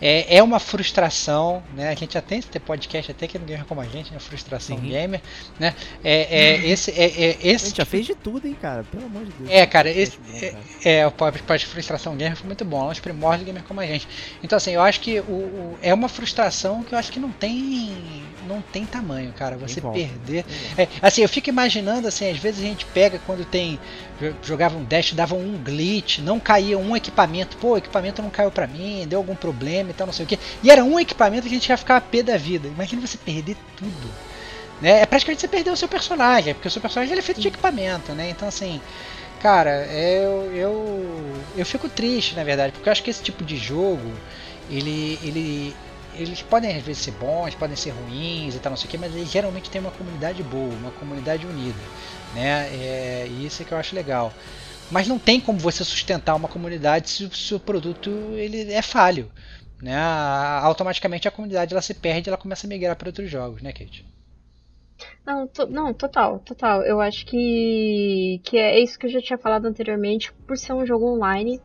é, 0.00 0.36
é 0.36 0.42
uma 0.42 0.60
frustração, 0.60 1.62
né? 1.74 1.88
A 1.88 1.94
gente 1.94 2.14
já 2.14 2.22
tem 2.22 2.38
esse 2.38 2.58
podcast 2.60 3.10
até 3.10 3.26
que 3.26 3.38
não 3.38 3.46
ganha 3.46 3.64
como 3.64 3.80
a 3.80 3.84
gente, 3.84 4.12
né? 4.12 4.18
Frustração 4.20 4.78
Sim. 4.78 4.88
gamer, 4.88 5.20
né? 5.58 5.74
É, 6.04 6.38
é, 6.40 6.66
esse, 6.68 6.92
é, 6.92 7.04
é, 7.04 7.38
esse. 7.42 7.66
A 7.66 7.68
gente 7.68 7.76
já 7.78 7.84
fez 7.84 8.06
de 8.06 8.14
tudo, 8.14 8.46
hein, 8.46 8.56
cara? 8.60 8.84
Pelo 8.84 9.06
amor 9.06 9.24
de 9.24 9.32
Deus. 9.32 9.50
É, 9.50 9.66
cara, 9.66 9.90
esse, 9.90 10.16
é, 10.84 11.00
é, 11.00 11.06
o 11.06 11.10
podcast 11.10 11.66
Frustração 11.66 12.16
Gamer 12.16 12.36
foi 12.36 12.46
muito 12.46 12.64
bom, 12.64 12.82
é 12.82 12.84
um 12.84 12.88
dos 12.90 13.00
primórdios 13.00 13.44
gamer 13.46 13.64
como 13.64 13.80
a 13.80 13.86
gente. 13.86 14.06
Então, 14.42 14.56
assim, 14.56 14.70
eu 14.70 14.82
acho 14.82 15.00
que 15.00 15.18
o, 15.20 15.32
o, 15.32 15.78
é 15.82 15.92
uma 15.92 16.08
frustração 16.08 16.84
que 16.84 16.94
eu 16.94 16.98
acho 16.98 17.10
que 17.10 17.18
não 17.18 17.32
tem 17.32 18.24
não 18.48 18.62
tem 18.62 18.84
tamanho, 18.86 19.32
cara. 19.32 19.56
Você 19.58 19.80
perder. 19.80 20.44
É, 20.76 20.88
assim, 21.02 21.22
eu 21.22 21.28
fico 21.28 21.48
imaginando, 21.48 22.08
assim, 22.08 22.30
às 22.30 22.38
vezes 22.38 22.60
a 22.60 22.66
gente 22.66 22.86
pega 22.86 23.20
quando 23.26 23.44
tem. 23.44 23.78
Jogava 24.42 24.76
um 24.76 24.84
dash, 24.84 25.12
dava 25.12 25.34
um 25.34 25.56
glitch, 25.58 26.18
não 26.18 26.40
caía 26.40 26.78
um 26.78 26.96
equipamento. 26.96 27.56
Pô, 27.58 27.74
o 27.74 27.76
equipamento 27.76 28.22
não 28.22 28.30
caiu 28.30 28.50
pra 28.50 28.66
mim, 28.66 29.06
deu 29.06 29.18
algum 29.18 29.36
problema 29.36 29.90
e 29.90 29.92
tal, 29.92 30.06
não 30.06 30.14
sei 30.14 30.24
o 30.24 30.28
que. 30.28 30.38
E 30.62 30.70
era 30.70 30.82
um 30.82 30.98
equipamento 30.98 31.42
que 31.42 31.48
a 31.48 31.52
gente 31.52 31.68
ia 31.68 31.76
ficar 31.76 31.98
a 31.98 32.00
pé 32.00 32.22
da 32.22 32.36
vida. 32.36 32.66
Imagina 32.66 33.06
você 33.06 33.18
perder 33.18 33.56
tudo. 33.76 34.10
Né? 34.80 35.02
É 35.02 35.06
praticamente 35.06 35.40
você 35.40 35.48
perder 35.48 35.70
o 35.70 35.76
seu 35.76 35.88
personagem, 35.88 36.54
porque 36.54 36.68
o 36.68 36.70
seu 36.70 36.80
personagem 36.80 37.12
ele 37.12 37.20
é 37.20 37.22
feito 37.22 37.40
de 37.40 37.48
equipamento, 37.48 38.12
né? 38.12 38.30
Então 38.30 38.48
assim. 38.48 38.80
Cara, 39.40 39.86
eu, 39.86 40.52
eu, 40.52 41.34
eu 41.56 41.64
fico 41.64 41.88
triste, 41.88 42.34
na 42.34 42.42
verdade, 42.42 42.72
porque 42.72 42.88
eu 42.88 42.92
acho 42.92 43.02
que 43.04 43.10
esse 43.10 43.22
tipo 43.22 43.44
de 43.44 43.56
jogo, 43.56 44.10
ele, 44.68 45.16
ele, 45.22 45.76
eles 46.18 46.42
podem 46.42 46.76
às 46.76 46.82
vezes 46.82 47.02
ser 47.02 47.12
bons, 47.12 47.54
podem 47.54 47.76
ser 47.76 47.90
ruins 47.90 48.54
e 48.54 48.60
tal, 48.60 48.70
não 48.70 48.76
sei 48.76 48.88
o 48.88 48.90
que, 48.90 48.98
mas 48.98 49.14
eles 49.14 49.30
geralmente 49.30 49.70
têm 49.70 49.80
uma 49.80 49.90
comunidade 49.90 50.42
boa, 50.42 50.74
uma 50.74 50.90
comunidade 50.92 51.46
unida, 51.46 51.78
né? 52.34 52.68
É, 52.74 53.26
e 53.28 53.46
isso 53.46 53.62
é 53.62 53.64
que 53.64 53.72
eu 53.72 53.78
acho 53.78 53.94
legal. 53.94 54.32
Mas 54.90 55.06
não 55.06 55.18
tem 55.18 55.40
como 55.40 55.58
você 55.58 55.84
sustentar 55.84 56.34
uma 56.34 56.48
comunidade 56.48 57.10
se 57.10 57.24
o 57.24 57.34
seu 57.34 57.60
produto 57.60 58.10
ele 58.36 58.72
é 58.72 58.82
falho, 58.82 59.30
né? 59.80 59.96
Automaticamente 60.62 61.28
a 61.28 61.30
comunidade 61.30 61.72
ela 61.72 61.82
se 61.82 61.94
perde, 61.94 62.28
ela 62.28 62.38
começa 62.38 62.66
a 62.66 62.68
migrar 62.68 62.96
para 62.96 63.08
outros 63.08 63.30
jogos, 63.30 63.62
né, 63.62 63.72
Kate? 63.72 64.04
Não, 65.24 65.46
to, 65.46 65.66
não, 65.66 65.92
total, 65.94 66.40
total. 66.40 66.82
Eu 66.82 67.00
acho 67.00 67.24
que, 67.26 68.40
que 68.44 68.56
é 68.56 68.80
isso 68.80 68.98
que 68.98 69.06
eu 69.06 69.10
já 69.10 69.20
tinha 69.20 69.38
falado 69.38 69.66
anteriormente, 69.66 70.32
por 70.46 70.56
ser 70.56 70.72
um 70.72 70.86
jogo 70.86 71.06
online, 71.14 71.60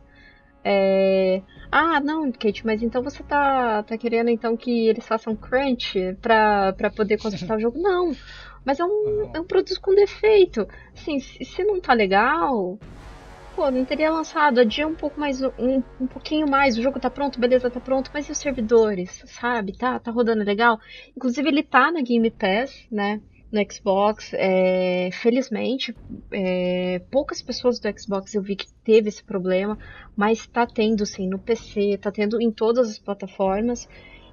é... 0.64 1.42
Ah, 1.70 2.00
não, 2.00 2.32
Kate, 2.32 2.64
mas 2.64 2.82
então 2.82 3.02
você 3.02 3.22
tá, 3.22 3.82
tá 3.82 3.98
querendo 3.98 4.30
então 4.30 4.56
que 4.56 4.88
eles 4.88 5.06
façam 5.06 5.36
crunch 5.36 6.16
pra, 6.22 6.72
pra 6.72 6.90
poder 6.90 7.20
consertar 7.20 7.56
o 7.56 7.60
jogo? 7.60 7.78
Não, 7.82 8.12
mas 8.64 8.80
é 8.80 8.84
um, 8.84 9.30
é 9.34 9.40
um 9.40 9.44
produto 9.44 9.80
com 9.80 9.94
defeito. 9.94 10.66
Assim, 10.94 11.18
se, 11.18 11.44
se 11.44 11.64
não 11.64 11.80
tá 11.80 11.92
legal, 11.92 12.78
pô, 13.54 13.70
não 13.70 13.84
teria 13.84 14.10
lançado. 14.10 14.60
Adia 14.60 14.86
um 14.86 14.94
pouco 14.94 15.20
mais, 15.20 15.42
um, 15.42 15.82
um 16.00 16.06
pouquinho 16.06 16.48
mais. 16.48 16.78
O 16.78 16.82
jogo 16.82 16.98
tá 16.98 17.10
pronto, 17.10 17.38
beleza, 17.38 17.70
tá 17.70 17.80
pronto. 17.80 18.10
Mas 18.14 18.28
e 18.28 18.32
os 18.32 18.38
servidores, 18.38 19.22
sabe? 19.26 19.76
Tá, 19.76 19.98
tá 19.98 20.10
rodando 20.10 20.44
legal. 20.44 20.78
Inclusive 21.16 21.48
ele 21.48 21.62
tá 21.62 21.90
na 21.92 22.00
Game 22.00 22.30
Pass, 22.30 22.86
né? 22.90 23.20
No 23.54 23.72
Xbox. 23.72 24.32
É, 24.34 25.10
felizmente, 25.12 25.94
é, 26.32 27.00
poucas 27.10 27.40
pessoas 27.40 27.78
do 27.78 27.88
Xbox 27.98 28.34
eu 28.34 28.42
vi 28.42 28.56
que 28.56 28.66
teve 28.84 29.08
esse 29.08 29.22
problema, 29.22 29.78
mas 30.16 30.40
está 30.40 30.66
tendo 30.66 31.06
sim 31.06 31.28
no 31.28 31.38
PC, 31.38 31.94
está 31.94 32.10
tendo 32.10 32.40
em 32.40 32.50
todas 32.50 32.90
as 32.90 32.98
plataformas. 32.98 33.88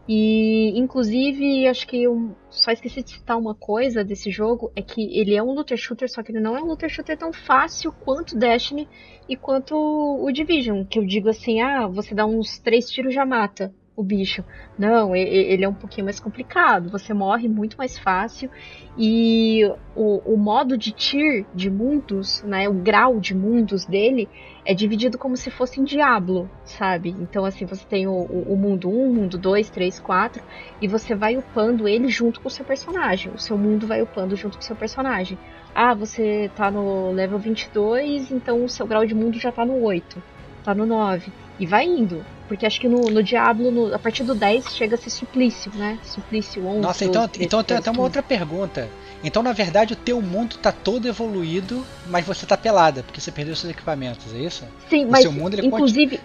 E 0.09 0.77
inclusive, 0.77 1.67
acho 1.67 1.87
que 1.87 2.03
eu 2.03 2.35
só 2.49 2.71
esqueci 2.71 3.03
de 3.03 3.11
citar 3.11 3.37
uma 3.37 3.53
coisa 3.53 4.03
desse 4.03 4.31
jogo, 4.31 4.71
é 4.75 4.81
que 4.81 5.01
ele 5.17 5.35
é 5.35 5.43
um 5.43 5.53
looter 5.53 5.77
shooter, 5.77 6.11
só 6.11 6.23
que 6.23 6.31
ele 6.31 6.39
não 6.39 6.57
é 6.57 6.61
um 6.61 6.65
looter 6.65 6.89
shooter 6.89 7.17
tão 7.17 7.31
fácil 7.31 7.93
quanto 7.93 8.37
Destiny 8.37 8.89
e 9.29 9.37
quanto 9.37 9.75
o 9.75 10.31
Division, 10.31 10.83
que 10.83 10.97
eu 10.97 11.05
digo 11.05 11.29
assim, 11.29 11.61
ah, 11.61 11.87
você 11.87 12.15
dá 12.15 12.25
uns 12.25 12.57
três 12.59 12.89
tiros 12.89 13.13
já 13.13 13.25
mata 13.25 13.73
o 14.01 14.03
bicho. 14.03 14.43
Não, 14.77 15.15
ele 15.15 15.63
é 15.63 15.69
um 15.69 15.73
pouquinho 15.73 16.05
mais 16.05 16.19
complicado. 16.19 16.89
Você 16.89 17.13
morre 17.13 17.47
muito 17.47 17.77
mais 17.77 17.97
fácil. 17.97 18.49
E 18.97 19.63
o, 19.95 20.33
o 20.33 20.37
modo 20.37 20.77
de 20.77 20.91
tier 20.91 21.45
de 21.53 21.69
mundos, 21.69 22.43
né, 22.43 22.67
o 22.67 22.73
grau 22.73 23.19
de 23.19 23.33
mundos 23.33 23.85
dele, 23.85 24.27
é 24.65 24.73
dividido 24.73 25.17
como 25.17 25.37
se 25.37 25.49
fosse 25.49 25.79
em 25.79 25.83
Diablo, 25.83 26.49
sabe? 26.63 27.09
Então, 27.09 27.45
assim, 27.45 27.65
você 27.65 27.85
tem 27.85 28.07
o, 28.07 28.13
o, 28.13 28.57
mundo 28.57 28.89
1, 28.89 29.13
mundo 29.13 29.37
2, 29.37 29.69
3, 29.69 29.99
4, 29.99 30.43
e 30.81 30.87
você 30.87 31.15
vai 31.15 31.37
upando 31.37 31.87
ele 31.87 32.09
junto 32.09 32.41
com 32.41 32.47
o 32.47 32.51
seu 32.51 32.65
personagem. 32.65 33.31
O 33.33 33.39
seu 33.39 33.57
mundo 33.57 33.87
vai 33.87 34.01
upando 34.01 34.35
junto 34.35 34.57
com 34.57 34.63
o 34.63 34.65
seu 34.65 34.75
personagem. 34.75 35.37
Ah, 35.73 35.93
você 35.93 36.51
tá 36.55 36.69
no 36.69 37.11
level 37.11 37.39
22, 37.39 38.31
então 38.31 38.63
o 38.65 38.69
seu 38.69 38.85
grau 38.85 39.05
de 39.05 39.15
mundo 39.15 39.39
já 39.39 39.51
tá 39.51 39.65
no 39.65 39.81
8, 39.81 40.21
tá 40.63 40.73
no 40.73 40.85
9. 40.85 41.31
E 41.59 41.65
vai 41.65 41.85
indo. 41.85 42.25
Porque 42.47 42.65
acho 42.65 42.81
que 42.81 42.87
no, 42.87 43.01
no 43.09 43.23
Diablo, 43.23 43.71
no, 43.71 43.95
a 43.95 43.99
partir 43.99 44.23
do 44.23 44.35
10, 44.35 44.75
chega 44.75 44.95
a 44.95 44.97
ser 44.97 45.09
suplício, 45.09 45.71
né? 45.75 45.97
Suplício 46.03 46.65
11. 46.65 46.79
Nossa, 46.79 47.05
então, 47.05 47.25
12, 47.27 47.43
então 47.43 47.63
tem 47.63 47.77
até 47.77 47.89
uma 47.89 48.01
outra 48.01 48.21
pergunta. 48.21 48.89
Então, 49.23 49.43
na 49.43 49.53
verdade, 49.53 49.93
o 49.93 49.95
teu 49.95 50.21
mundo 50.21 50.57
tá 50.57 50.71
todo 50.71 51.07
evoluído, 51.07 51.85
mas 52.07 52.25
você 52.25 52.45
tá 52.45 52.57
pelada, 52.57 53.03
porque 53.03 53.21
você 53.21 53.31
perdeu 53.31 53.55
seus 53.55 53.71
equipamentos, 53.71 54.33
é 54.33 54.39
isso? 54.39 54.65
Sim, 54.89 55.05
o 55.05 55.11
mas 55.11 55.21
seu 55.21 55.31
mundo, 55.31 55.53
ele 55.53 55.67
inclusive. 55.67 56.19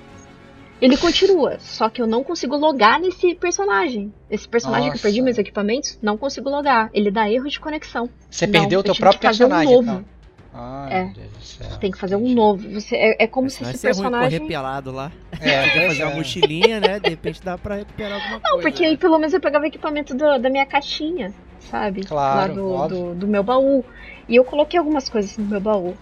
Ele 0.80 0.96
continua, 0.96 1.58
só 1.58 1.88
que 1.88 2.02
eu 2.02 2.06
não 2.06 2.22
consigo 2.22 2.54
logar 2.54 3.00
nesse 3.00 3.34
personagem. 3.34 4.12
Esse 4.30 4.46
personagem 4.46 4.88
Nossa. 4.88 4.92
que 4.92 4.98
eu 4.98 5.02
perdi 5.02 5.22
meus 5.22 5.38
equipamentos, 5.38 5.98
não 6.02 6.18
consigo 6.18 6.50
logar. 6.50 6.90
Ele 6.92 7.10
dá 7.10 7.30
erro 7.30 7.48
de 7.48 7.58
conexão. 7.58 8.10
Você 8.30 8.46
Não, 8.46 8.52
perdeu 8.52 8.80
o 8.80 8.80
eu 8.80 8.84
teu 8.84 8.94
próprio 8.94 9.22
fazer 9.22 9.46
um 9.46 9.48
personagem. 9.48 9.74
novo. 9.74 9.90
então. 9.90 10.15
Ai, 10.58 10.92
É. 10.92 11.04
meu 11.04 11.12
Deus 11.14 11.28
do 11.32 11.40
céu. 11.42 11.68
Você 11.70 11.78
tem 11.78 11.90
que 11.90 11.98
fazer 11.98 12.16
um 12.16 12.28
novo. 12.34 12.68
Você, 12.70 12.96
é, 12.96 13.24
é 13.24 13.26
como 13.26 13.50
se 13.50 13.58
Senão 13.58 13.70
esse 13.70 13.80
ser 13.80 13.88
ruim 13.92 13.96
correr 14.04 14.10
personagem. 14.20 14.46
pelado 14.48 14.90
lá. 14.92 15.12
É, 15.40 15.68
Quer 15.70 15.86
fazer 15.88 16.02
uma 16.04 16.12
é. 16.12 16.16
mochilinha, 16.16 16.80
né? 16.80 16.98
De 17.00 17.10
repente 17.10 17.42
dá 17.42 17.58
pra 17.58 17.76
recuperar 17.76 18.14
alguma 18.14 18.40
coisa. 18.40 18.56
Não, 18.56 18.60
porque 18.62 18.84
aí 18.84 18.92
né? 18.92 18.96
pelo 18.96 19.18
menos 19.18 19.34
eu 19.34 19.40
pegava 19.40 19.66
equipamento 19.66 20.14
do- 20.14 20.38
da 20.38 20.48
minha 20.50 20.64
caixinha, 20.66 21.32
sabe? 21.60 22.02
Claro, 22.04 22.72
Lá 22.72 22.86
do, 22.86 22.94
do, 23.12 23.14
do 23.14 23.28
meu 23.28 23.42
baú. 23.42 23.84
E 24.28 24.34
eu 24.36 24.44
coloquei 24.44 24.78
algumas 24.78 25.08
coisas 25.08 25.36
no 25.36 25.44
meu 25.44 25.60
baú. 25.60 25.94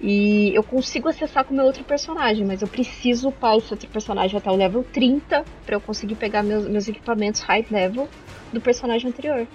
E 0.00 0.54
eu 0.54 0.62
consigo 0.62 1.08
acessar 1.08 1.44
com 1.44 1.52
o 1.52 1.56
meu 1.56 1.66
outro 1.66 1.82
personagem, 1.82 2.46
mas 2.46 2.62
eu 2.62 2.68
preciso 2.68 3.30
upar 3.30 3.56
esse 3.56 3.72
outro 3.72 3.88
personagem 3.88 4.38
até 4.38 4.48
o 4.48 4.54
level 4.54 4.84
30 4.92 5.44
pra 5.66 5.74
eu 5.74 5.80
conseguir 5.80 6.14
pegar 6.14 6.42
meus, 6.44 6.68
meus 6.68 6.86
equipamentos 6.86 7.40
high 7.40 7.66
level 7.68 8.08
do 8.52 8.60
personagem 8.60 9.08
anterior. 9.10 9.46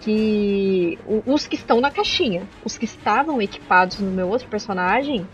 Que. 0.00 0.98
o- 1.06 1.22
Os 1.34 1.46
que 1.46 1.56
estão 1.56 1.80
na 1.80 1.90
caixinha. 1.90 2.42
Os 2.64 2.76
que 2.78 2.84
estavam 2.84 3.40
equipados 3.40 3.98
no 3.98 4.10
meu 4.10 4.28
outro 4.28 4.48
personagem. 4.48 5.26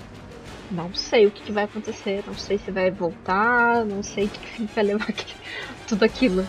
Não 0.71 0.93
sei 0.95 1.27
o 1.27 1.31
que, 1.31 1.43
que 1.43 1.53
vai 1.53 1.65
acontecer. 1.65 2.25
Não 2.27 2.35
sei 2.35 2.59
se 2.59 2.71
vai 2.71 2.91
voltar. 2.91 3.85
Não 3.85 4.03
sei 4.03 4.29
que 4.29 4.39
fim 4.39 4.69
vai 4.75 4.85
levar 4.85 5.09
aqui- 5.09 5.35
tudo 5.87 6.05
aquilo. 6.05 6.47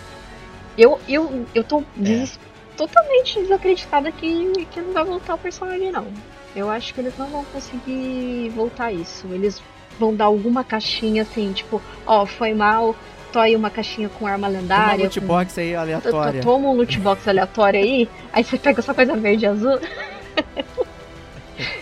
Eu, 0.77 0.99
eu, 1.07 1.45
eu 1.55 1.63
tô 1.63 1.83
des- 1.95 2.39
totalmente 2.75 3.39
desacreditada 3.39 4.11
que, 4.11 4.65
que 4.71 4.79
não 4.81 4.93
vai 4.93 5.03
voltar 5.03 5.35
o 5.35 5.37
personagem, 5.37 5.91
não. 5.91 6.07
Eu 6.55 6.69
acho 6.69 6.93
que 6.93 7.01
eles 7.01 7.17
não 7.17 7.27
vão 7.27 7.43
conseguir 7.45 8.49
voltar 8.55 8.91
isso. 8.91 9.27
Eles 9.31 9.61
vão 9.99 10.15
dar 10.15 10.25
alguma 10.25 10.63
caixinha 10.63 11.23
assim, 11.23 11.51
tipo, 11.53 11.81
ó, 12.05 12.25
foi 12.25 12.53
mal, 12.53 12.95
aí 13.39 13.55
uma 13.55 13.69
caixinha 13.69 14.09
com 14.09 14.25
arma 14.27 14.47
Uma 14.47 14.59
lendária. 14.59 15.03
loot 15.03 15.19
com- 15.19 15.27
box 15.27 15.57
aí 15.59 15.75
aleatória. 15.75 16.41
Toma 16.41 16.69
um 16.69 16.73
loot 16.75 16.99
box 16.99 17.27
aleatório 17.27 17.79
aí, 17.79 18.09
aí 18.33 18.43
você 18.43 18.57
pega 18.57 18.81
só 18.81 18.93
coisa 18.93 19.15
verde 19.15 19.45
e 19.45 19.47
azul. 19.47 19.79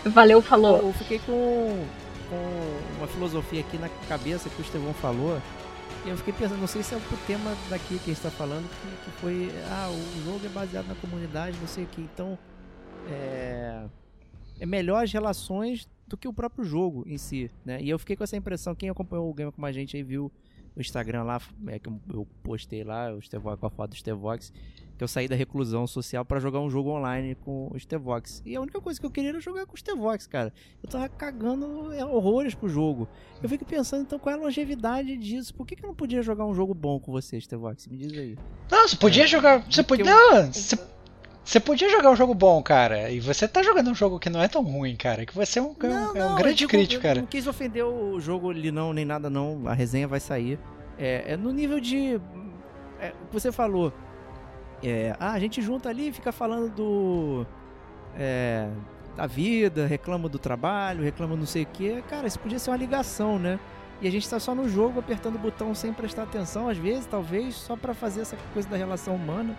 Valeu, 0.05 0.41
falou. 0.41 0.77
Eu 0.77 0.93
fiquei 0.93 1.19
com, 1.19 1.83
com 2.29 2.97
uma 2.97 3.07
filosofia 3.07 3.61
aqui 3.61 3.77
na 3.77 3.89
cabeça 4.07 4.49
que 4.49 4.61
o 4.61 4.63
Estevão 4.63 4.93
falou. 4.93 5.39
E 6.05 6.09
eu 6.09 6.17
fiquei 6.17 6.33
pensando, 6.33 6.59
não 6.59 6.67
sei 6.67 6.83
se 6.83 6.93
é 6.93 6.97
o 6.97 7.01
tema 7.25 7.55
daqui 7.69 7.97
que 7.97 8.11
a 8.11 8.13
gente 8.13 8.17
está 8.17 8.29
falando, 8.29 8.69
que, 8.69 9.05
que 9.11 9.17
foi, 9.19 9.51
ah, 9.71 9.89
o 9.89 10.23
jogo 10.23 10.45
é 10.45 10.49
baseado 10.49 10.87
na 10.87 10.95
comunidade, 10.95 11.57
não 11.59 11.67
sei 11.67 11.83
o 11.83 11.87
que. 11.87 12.01
Então, 12.01 12.37
é, 13.09 13.81
é 14.59 14.65
melhor 14.65 15.03
as 15.03 15.11
relações 15.11 15.89
do 16.07 16.15
que 16.15 16.27
o 16.27 16.33
próprio 16.33 16.63
jogo 16.63 17.03
em 17.07 17.17
si, 17.17 17.49
né? 17.65 17.79
E 17.81 17.89
eu 17.89 17.97
fiquei 17.97 18.15
com 18.15 18.23
essa 18.23 18.37
impressão, 18.37 18.75
quem 18.75 18.89
acompanhou 18.89 19.27
o 19.29 19.33
game 19.33 19.51
com 19.51 19.65
a 19.65 19.71
gente 19.71 19.97
aí 19.97 20.03
viu 20.03 20.31
o 20.75 20.81
Instagram 20.81 21.23
lá, 21.23 21.41
é, 21.67 21.79
que 21.79 21.89
eu- 21.89 22.27
postei 22.43 22.83
lá, 22.83 23.13
o 23.13 23.21
Stevox, 23.21 23.59
com 23.59 23.65
a 23.65 23.69
foto 23.69 23.91
do 23.91 23.95
Stevox, 23.95 24.51
que 24.97 25.03
eu 25.03 25.07
saí 25.07 25.27
da 25.27 25.35
reclusão 25.35 25.85
social 25.85 26.23
pra 26.23 26.39
jogar 26.39 26.59
um 26.61 26.69
jogo 26.69 26.89
online 26.91 27.35
com 27.35 27.69
o 27.73 27.77
Stevox. 27.79 28.41
E 28.45 28.55
a 28.55 28.61
única 28.61 28.79
coisa 28.79 28.97
que 28.99 29.05
eu 29.05 29.09
queria 29.11 29.29
era 29.31 29.39
jogar 29.41 29.65
com 29.65 29.73
o 29.73 29.77
Stevox, 29.77 30.25
cara. 30.27 30.53
Eu 30.81 30.89
tava 30.89 31.09
cagando 31.09 31.91
é, 31.91 32.05
horrores 32.05 32.53
pro 32.55 32.69
jogo. 32.69 33.07
Eu 33.43 33.49
fico 33.49 33.65
pensando, 33.65 34.03
então, 34.03 34.17
qual 34.17 34.33
é 34.35 34.37
a 34.37 34.41
longevidade 34.41 35.17
disso? 35.17 35.53
Por 35.53 35.65
que, 35.67 35.75
que 35.75 35.83
eu 35.83 35.87
não 35.87 35.95
podia 35.95 36.21
jogar 36.21 36.45
um 36.45 36.53
jogo 36.55 36.73
bom 36.73 36.97
com 36.99 37.11
você, 37.11 37.39
Stevox? 37.41 37.87
Me 37.87 37.97
diz 37.97 38.13
aí. 38.17 38.37
Não, 38.71 38.87
você 38.87 38.95
podia 38.95 39.27
jogar. 39.27 39.65
Você 39.69 39.83
podia. 39.83 40.05
eu- 40.05 40.15
Não, 40.15 40.53
você, 40.53 40.77
você 41.45 41.59
podia 41.59 41.87
jogar 41.89 42.09
um 42.09 42.15
jogo 42.15 42.33
bom, 42.33 42.61
cara. 42.63 43.11
E 43.11 43.19
você 43.19 43.47
tá 43.47 43.61
jogando 43.61 43.91
um 43.91 43.95
jogo 43.95 44.19
que 44.19 44.31
não 44.31 44.41
é 44.41 44.47
tão 44.47 44.63
ruim, 44.63 44.95
cara. 44.95 45.27
Que 45.27 45.35
você 45.35 45.59
é 45.59 45.61
um, 45.61 45.75
é 45.83 46.23
um 46.23 46.31
eu 46.31 46.35
grande 46.35 46.55
digo, 46.55 46.71
crítico, 46.71 46.95
eu 46.95 47.01
cara. 47.01 47.19
Não 47.19 47.27
quis 47.27 47.45
ofender 47.45 47.85
o 47.85 48.19
jogo 48.19 48.49
ali, 48.49 48.71
não, 48.71 48.91
nem 48.91 49.05
nada, 49.05 49.29
não. 49.29 49.61
A 49.67 49.73
resenha 49.73 50.07
vai 50.07 50.19
sair. 50.19 50.57
É, 50.97 51.33
é 51.33 51.37
no 51.37 51.51
nível 51.51 51.79
de. 51.79 52.19
É, 52.99 53.13
o 53.21 53.27
que 53.27 53.33
você 53.33 53.51
falou. 53.51 53.93
É, 54.83 55.15
ah, 55.19 55.33
a 55.33 55.39
gente 55.39 55.61
junta 55.61 55.87
ali 55.87 56.07
e 56.07 56.11
fica 56.11 56.31
falando 56.31 56.73
do. 56.73 57.45
É, 58.17 58.67
da 59.15 59.27
vida, 59.27 59.85
reclama 59.85 60.27
do 60.27 60.39
trabalho, 60.39 61.03
reclama 61.03 61.35
não 61.35 61.45
sei 61.45 61.61
o 61.61 61.67
que. 61.67 62.01
Cara, 62.09 62.25
isso 62.25 62.39
podia 62.39 62.57
ser 62.57 62.71
uma 62.71 62.77
ligação, 62.77 63.37
né? 63.37 63.59
E 64.01 64.07
a 64.07 64.11
gente 64.11 64.27
tá 64.27 64.39
só 64.39 64.53
no 64.55 64.67
jogo 64.67 64.99
apertando 64.99 65.35
o 65.35 65.39
botão 65.39 65.75
sem 65.75 65.93
prestar 65.93 66.23
atenção, 66.23 66.67
às 66.67 66.77
vezes, 66.77 67.05
talvez, 67.05 67.55
só 67.55 67.77
pra 67.77 67.93
fazer 67.93 68.21
essa 68.21 68.35
coisa 68.51 68.67
da 68.67 68.75
relação 68.75 69.15
humana. 69.15 69.55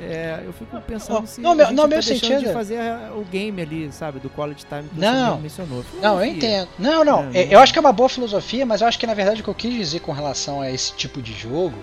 É, 0.00 0.42
eu 0.44 0.52
fico 0.52 0.80
pensando 0.82 1.20
Não, 1.20 1.26
se 1.26 1.40
a 1.44 1.54
meu- 1.54 1.70
no 1.72 1.82
tá 1.82 1.88
meu 1.88 2.02
sentido- 2.02 2.38
de 2.40 2.52
fazer 2.52 2.78
a- 2.78 3.12
o 3.16 3.24
game 3.24 3.60
ali, 3.60 3.90
sabe, 3.92 4.20
do 4.20 4.30
quality 4.30 4.64
time 4.64 4.88
que 4.88 5.00
Não. 5.00 5.36
você 5.36 5.42
mencionou. 5.42 5.84
Não, 6.00 6.14
eu 6.22 6.30
Filosofia. 6.30 6.32
entendo. 6.36 6.68
Não, 6.78 7.04
não. 7.04 7.22
Não, 7.24 7.30
é- 7.32 7.44
não. 7.46 7.52
Eu 7.52 7.58
acho 7.58 7.72
que 7.72 7.78
é 7.78 7.80
uma 7.80 7.92
boa 7.92 8.08
filosofia, 8.08 8.64
mas 8.64 8.80
eu 8.80 8.86
acho 8.86 8.98
que 8.98 9.06
na 9.06 9.14
verdade 9.14 9.40
o 9.40 9.44
que 9.44 9.50
eu 9.50 9.54
quis 9.54 9.74
dizer 9.74 10.00
com 10.00 10.12
relação 10.12 10.60
a 10.60 10.70
esse 10.70 10.92
tipo 10.94 11.20
de 11.20 11.32
jogo 11.32 11.76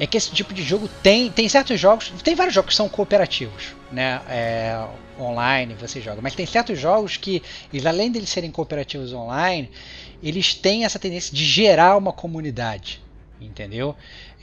é 0.00 0.06
que 0.06 0.16
esse 0.16 0.32
tipo 0.32 0.52
de 0.52 0.62
jogo 0.64 0.88
tem. 1.02 1.30
Tem 1.30 1.48
certos 1.48 1.78
jogos. 1.78 2.12
Tem 2.24 2.34
vários 2.34 2.54
jogos 2.54 2.70
que 2.70 2.76
são 2.76 2.88
cooperativos, 2.88 3.74
né? 3.92 4.20
É, 4.28 4.84
online 5.20 5.74
você 5.78 6.00
joga. 6.00 6.20
Mas 6.20 6.34
tem 6.34 6.46
certos 6.46 6.76
jogos 6.78 7.16
que, 7.16 7.40
eles, 7.72 7.86
além 7.86 8.10
de 8.10 8.18
eles 8.18 8.30
serem 8.30 8.50
cooperativos 8.50 9.12
online, 9.12 9.70
eles 10.20 10.54
têm 10.54 10.84
essa 10.84 10.98
tendência 10.98 11.32
de 11.32 11.44
gerar 11.44 11.96
uma 11.96 12.12
comunidade. 12.12 13.00
Entendeu? 13.40 13.94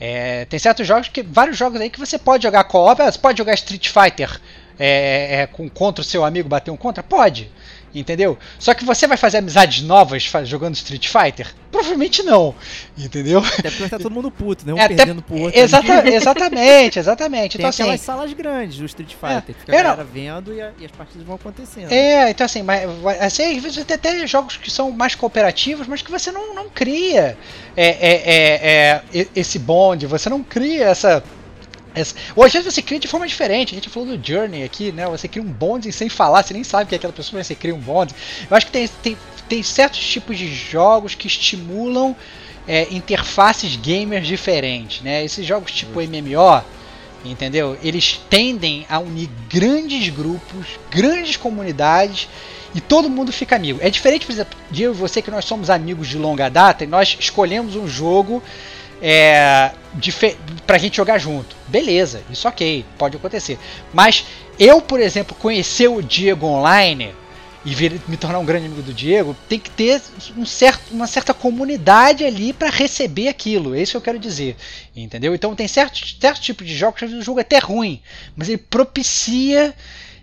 É, 0.04 0.46
tem 0.46 0.58
certos 0.58 0.84
jogos 0.84 1.06
que. 1.06 1.22
Vários 1.22 1.56
jogos 1.56 1.80
aí 1.80 1.88
que 1.88 2.00
você 2.00 2.18
pode 2.18 2.42
jogar 2.42 2.64
co-op. 2.64 3.00
Você 3.00 3.18
pode 3.20 3.38
jogar 3.38 3.54
Street 3.54 3.88
Fighter 3.88 4.40
é, 4.76 5.42
é, 5.42 5.46
com, 5.46 5.68
contra 5.68 6.02
o 6.02 6.04
seu 6.04 6.24
amigo 6.24 6.48
bater 6.48 6.72
um 6.72 6.76
contra? 6.76 7.04
Pode. 7.04 7.48
Entendeu? 7.94 8.38
Só 8.58 8.72
que 8.72 8.84
você 8.84 9.06
vai 9.06 9.16
fazer 9.18 9.38
amizades 9.38 9.82
novas 9.82 10.30
jogando 10.44 10.74
Street 10.74 11.08
Fighter? 11.08 11.52
Provavelmente 11.70 12.22
não. 12.22 12.54
Entendeu? 12.96 13.40
Até 13.40 13.70
porque 13.70 13.88
tá 13.88 13.98
todo 13.98 14.10
mundo 14.10 14.30
puto, 14.30 14.66
né? 14.66 14.72
Um 14.72 14.78
É, 14.78 14.84
até- 14.84 14.94
perdendo 14.96 15.22
pro 15.22 15.36
outro. 15.38 15.58
Exata- 15.60 15.98
ali. 15.98 16.12
exatamente, 16.16 16.98
exatamente. 16.98 17.56
Tem 17.56 17.60
Então, 17.60 17.68
assim, 17.70 17.82
aquelas 17.82 18.00
salas 18.00 18.32
grandes 18.32 18.78
do 18.78 18.84
Street 18.86 19.10
Fighter, 19.14 19.54
que 19.54 19.60
fica 19.60 19.72
É, 19.74 19.80
a 19.80 19.82
não. 19.82 19.90
galera 19.90 20.08
vendo 20.10 20.54
e, 20.54 20.60
a- 20.62 20.72
e 20.78 20.84
as 20.86 20.90
partidas 20.90 21.26
vão 21.26 21.36
acontecendo. 21.36 21.92
É, 21.92 22.30
então 22.30 22.44
assim, 22.46 22.62
mas, 22.62 22.82
assim, 23.20 23.56
às 23.56 23.62
vezes 23.62 23.84
tem 23.84 23.94
até 23.94 24.26
jogos 24.26 24.56
que 24.56 24.70
são 24.70 24.90
mais 24.90 25.14
cooperativos, 25.14 25.86
mas 25.86 26.00
que 26.02 26.10
você 26.10 26.30
não, 26.32 26.54
não 26.54 26.68
cria 26.70 27.36
é, 27.76 27.86
é, 27.86 28.22
é, 28.24 29.02
é, 29.20 29.26
esse 29.34 29.58
bonde, 29.58 30.06
você 30.06 30.28
não 30.30 30.42
cria 30.42 30.84
essa. 30.86 31.22
Essa- 31.94 32.14
Ou 32.34 32.44
às 32.44 32.52
vezes 32.52 32.72
você 32.72 32.80
cria 32.82 32.98
de 32.98 33.08
forma 33.08 33.26
diferente. 33.26 33.72
A 33.72 33.76
gente 33.76 33.88
falou 33.88 34.16
do 34.16 34.26
Journey 34.26 34.62
aqui, 34.64 34.92
né? 34.92 35.06
Você 35.08 35.28
cria 35.28 35.42
um 35.42 35.46
bonde 35.52 35.90
sem 35.92 36.08
falar, 36.08 36.42
você 36.42 36.54
nem 36.54 36.64
sabe 36.64 36.88
que 36.88 36.94
é 36.94 36.98
aquela 36.98 37.12
pessoa, 37.12 37.38
mas 37.38 37.46
você 37.46 37.54
cria 37.54 37.74
um 37.74 37.78
bonde. 37.80 38.14
Eu 38.50 38.56
acho 38.56 38.66
que 38.66 38.72
tem, 38.72 38.88
tem, 39.02 39.16
tem 39.48 39.62
certos 39.62 40.00
tipos 40.00 40.36
de 40.38 40.52
jogos 40.52 41.14
que 41.14 41.26
estimulam 41.26 42.14
é, 42.66 42.86
interfaces 42.92 43.76
gamers 43.76 44.26
diferentes, 44.26 45.02
né? 45.02 45.24
Esses 45.24 45.44
jogos 45.44 45.72
tipo 45.72 46.00
MMO, 46.00 46.62
entendeu? 47.24 47.76
Eles 47.82 48.20
tendem 48.30 48.86
a 48.88 48.98
unir 48.98 49.28
grandes 49.50 50.08
grupos, 50.08 50.66
grandes 50.90 51.36
comunidades 51.36 52.28
e 52.74 52.80
todo 52.80 53.10
mundo 53.10 53.32
fica 53.32 53.54
amigo. 53.56 53.78
É 53.82 53.90
diferente, 53.90 54.24
por 54.26 54.32
exemplo, 54.32 54.56
de 54.70 54.82
eu 54.84 54.92
e 54.92 54.94
você 54.94 55.20
que 55.20 55.30
nós 55.30 55.44
somos 55.44 55.68
amigos 55.70 56.08
de 56.08 56.16
longa 56.16 56.48
data 56.48 56.84
e 56.84 56.86
nós 56.86 57.16
escolhemos 57.20 57.76
um 57.76 57.86
jogo 57.86 58.42
é, 59.02 59.72
pra 60.66 60.78
gente 60.78 60.96
jogar 60.96 61.18
junto. 61.18 61.56
Beleza, 61.68 62.22
isso 62.30 62.46
ok, 62.48 62.84
pode 62.96 63.16
acontecer. 63.16 63.58
Mas 63.92 64.24
eu, 64.58 64.80
por 64.80 65.00
exemplo, 65.00 65.34
conhecer 65.36 65.88
o 65.88 66.00
Diego 66.00 66.46
online 66.46 67.12
e 67.64 67.74
vir- 67.74 68.00
me 68.08 68.16
tornar 68.16 68.38
um 68.38 68.44
grande 68.44 68.66
amigo 68.66 68.82
do 68.82 68.92
Diego, 68.92 69.36
tem 69.48 69.58
que 69.58 69.70
ter 69.70 70.00
um 70.36 70.44
certo, 70.46 70.82
uma 70.92 71.06
certa 71.06 71.32
comunidade 71.34 72.24
ali 72.24 72.52
para 72.52 72.70
receber 72.70 73.28
aquilo. 73.28 73.74
É 73.74 73.82
isso 73.82 73.92
que 73.92 73.96
eu 73.96 74.00
quero 74.02 74.18
dizer. 74.18 74.56
Entendeu? 74.96 75.34
Então 75.34 75.54
tem 75.54 75.66
certos 75.68 76.16
certo 76.20 76.40
tipo 76.40 76.64
de 76.64 76.74
jogos 76.74 76.98
que 77.00 77.04
o 77.06 77.22
jogo 77.22 77.38
é 77.40 77.42
até 77.42 77.58
ruim, 77.58 78.00
mas 78.36 78.48
ele 78.48 78.58
propicia 78.58 79.74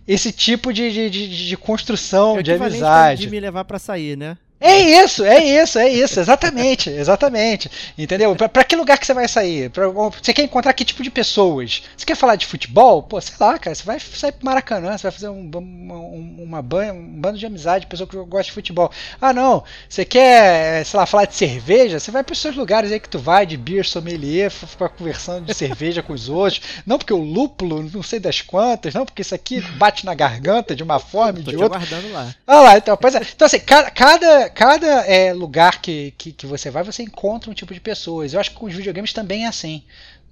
esse 0.08 0.32
tipo 0.32 0.74
de, 0.74 0.92
de, 0.92 1.10
de, 1.10 1.48
de 1.48 1.58
construção, 1.58 2.40
É 2.40 2.44
de 2.44 2.52
amizade. 2.54 3.22
de 3.22 3.30
me 3.30 3.40
levar 3.40 3.64
pra 3.66 3.78
sair, 3.78 4.18
né? 4.18 4.38
É 4.62 4.78
isso, 4.78 5.24
é 5.24 5.42
isso, 5.42 5.80
é 5.80 5.88
isso, 5.88 6.20
exatamente, 6.20 6.90
exatamente. 6.90 7.72
Entendeu? 7.98 8.36
Pra, 8.36 8.50
pra 8.50 8.64
que 8.66 8.76
lugar 8.76 8.98
que 8.98 9.06
você 9.06 9.14
vai 9.14 9.26
sair? 9.26 9.70
Pra- 9.70 9.88
você 9.88 10.34
quer 10.34 10.44
encontrar 10.44 10.74
que 10.74 10.84
tipo 10.84 11.02
de 11.02 11.10
pessoas? 11.10 11.84
Você 11.96 12.06
quer 12.06 12.16
falar 12.18 12.36
de 12.36 12.46
futebol? 12.46 13.02
Pô, 13.02 13.22
sei 13.22 13.36
lá, 13.40 13.58
cara, 13.58 13.74
você 13.74 13.84
vai 13.84 13.98
sair 14.00 14.34
pro 14.34 14.46
Maracanã, 14.46 14.98
você 14.98 15.04
vai 15.04 15.12
fazer 15.14 15.30
um, 15.30 15.50
uma, 15.56 15.96
um- 15.96 16.36
uma 16.44 16.62
ban- 16.62 16.92
um 16.92 17.06
bando 17.22 17.38
de 17.40 17.46
amizade, 17.46 17.88
pessoa 17.88 18.06
que 18.06 18.18
gosta 18.18 18.44
de 18.44 18.52
futebol. 18.52 18.92
Ah, 19.22 19.32
não, 19.32 19.64
você 19.88 20.04
quer, 20.04 20.86
sei 20.86 21.00
lá, 21.00 21.06
falar 21.06 21.24
de 21.26 21.36
cerveja? 21.36 21.98
Você 21.98 22.12
vai 22.12 22.22
pros 22.24 22.40
seus 22.40 22.58
lugares 22.58 22.92
aí 22.92 23.00
que 23.00 23.08
tu 23.08 23.18
vai, 23.18 23.46
de 23.46 23.56
beer 23.56 23.86
sommelier, 23.86 24.52
ficar 24.52 24.90
conversando 24.90 25.46
de 25.46 25.54
cerveja 25.54 26.04
com 26.04 26.12
os 26.12 26.28
outros. 26.28 26.62
Não 26.86 26.98
porque 26.98 27.14
o 27.14 27.18
lúpulo, 27.24 27.82
não 27.94 28.04
sei 28.04 28.20
das 28.20 28.42
quantas, 28.42 28.94
não 28.94 29.06
porque 29.06 29.22
isso 29.22 29.34
aqui 29.34 29.62
bate 29.78 30.06
na 30.06 30.14
garganta 30.14 30.76
de 30.76 30.84
uma 30.84 31.00
forma 31.00 31.40
e 31.40 31.44
Tô 31.44 31.52
de 31.52 31.58
te 31.58 31.64
outra. 31.64 31.78
aguardando 31.78 32.12
lá. 32.12 32.36
Ah 32.46 32.60
lá, 32.62 32.78
então, 32.78 32.98
pois 32.98 33.16
é. 33.16 33.22
Então, 33.22 33.46
assim, 33.46 33.60
cada, 33.60 33.90
cada, 33.92 34.49
cada 34.50 35.06
é, 35.06 35.34
lugar 35.34 35.82
que, 35.82 36.14
que, 36.18 36.32
que 36.32 36.46
você 36.46 36.70
vai, 36.70 36.84
você 36.84 37.04
encontra 37.04 37.50
um 37.50 37.54
tipo 37.54 37.74
de 37.74 37.80
pessoas. 37.80 38.34
Eu 38.34 38.40
acho 38.40 38.52
que 38.52 38.58
com 38.58 38.66
os 38.66 38.74
videogames 38.74 39.14
também 39.14 39.46
é 39.46 39.48
assim. 39.48 39.84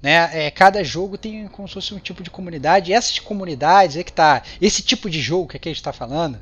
Né? 0.02 0.46
É, 0.46 0.52
cada 0.52 0.84
jogo 0.84 1.18
tem 1.18 1.48
como 1.48 1.68
se 1.68 1.74
fosse 1.74 1.94
um 1.94 2.00
tipo 2.00 2.22
de 2.22 2.30
comunidade. 2.30 2.92
E 2.92 2.94
essas 2.94 3.20
comunidades, 3.20 3.98
é 3.98 4.04
que 4.04 4.12
tá. 4.12 4.44
Esse 4.62 4.82
tipo 4.82 5.10
de 5.10 5.22
jogo 5.22 5.48
que 5.48 5.58
aqui 5.58 5.70
a 5.70 5.72
gente 5.72 5.80
está 5.80 5.94
falando, 5.94 6.40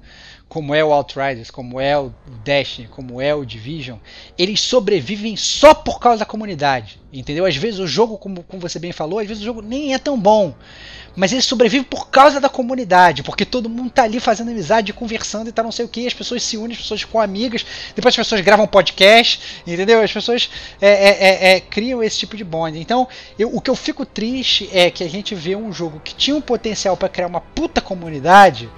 como 0.55 0.73
é 0.73 0.81
o 0.81 0.93
Outriders, 0.93 1.51
como 1.51 1.81
é 1.81 1.99
o 1.99 2.13
Destiny, 2.41 2.87
como 2.87 3.19
é 3.19 3.35
o 3.35 3.43
Division, 3.43 3.97
eles 4.37 4.61
sobrevivem 4.61 5.35
só 5.35 5.73
por 5.73 5.99
causa 5.99 6.19
da 6.19 6.25
comunidade. 6.25 6.97
Entendeu? 7.11 7.45
Às 7.45 7.57
vezes 7.57 7.77
o 7.77 7.85
jogo, 7.85 8.17
como, 8.17 8.41
como 8.41 8.61
você 8.61 8.79
bem 8.79 8.93
falou, 8.93 9.19
às 9.19 9.27
vezes 9.27 9.43
o 9.43 9.45
jogo 9.45 9.61
nem 9.61 9.93
é 9.93 9.97
tão 9.97 10.17
bom. 10.17 10.55
Mas 11.13 11.33
ele 11.33 11.41
sobrevive 11.41 11.83
por 11.83 12.09
causa 12.09 12.39
da 12.39 12.47
comunidade, 12.47 13.21
porque 13.21 13.43
todo 13.43 13.69
mundo 13.69 13.89
tá 13.89 14.03
ali 14.03 14.17
fazendo 14.17 14.49
amizade, 14.49 14.93
conversando 14.93 15.49
e 15.49 15.51
tá 15.51 15.61
não 15.61 15.73
sei 15.73 15.83
o 15.83 15.89
que, 15.89 16.07
as 16.07 16.13
pessoas 16.13 16.41
se 16.41 16.55
unem, 16.55 16.71
as 16.71 16.81
pessoas 16.81 17.01
ficam 17.01 17.19
amigas, 17.19 17.65
depois 17.93 18.13
as 18.13 18.17
pessoas 18.17 18.39
gravam 18.39 18.65
podcast, 18.65 19.61
entendeu? 19.67 20.01
As 20.01 20.13
pessoas 20.13 20.49
é, 20.79 20.87
é, 20.87 21.09
é, 21.09 21.55
é 21.55 21.59
criam 21.59 22.01
esse 22.01 22.19
tipo 22.19 22.37
de 22.37 22.45
bond. 22.45 22.79
Então, 22.79 23.09
eu, 23.37 23.53
o 23.53 23.59
que 23.59 23.69
eu 23.69 23.75
fico 23.75 24.05
triste 24.05 24.69
é 24.71 24.89
que 24.89 25.03
a 25.03 25.09
gente 25.09 25.35
vê 25.35 25.53
um 25.53 25.73
jogo 25.73 25.99
que 26.01 26.15
tinha 26.15 26.33
um 26.33 26.41
potencial 26.41 26.95
para 26.95 27.09
criar 27.09 27.27
uma 27.27 27.41
puta 27.41 27.81
comunidade 27.81 28.69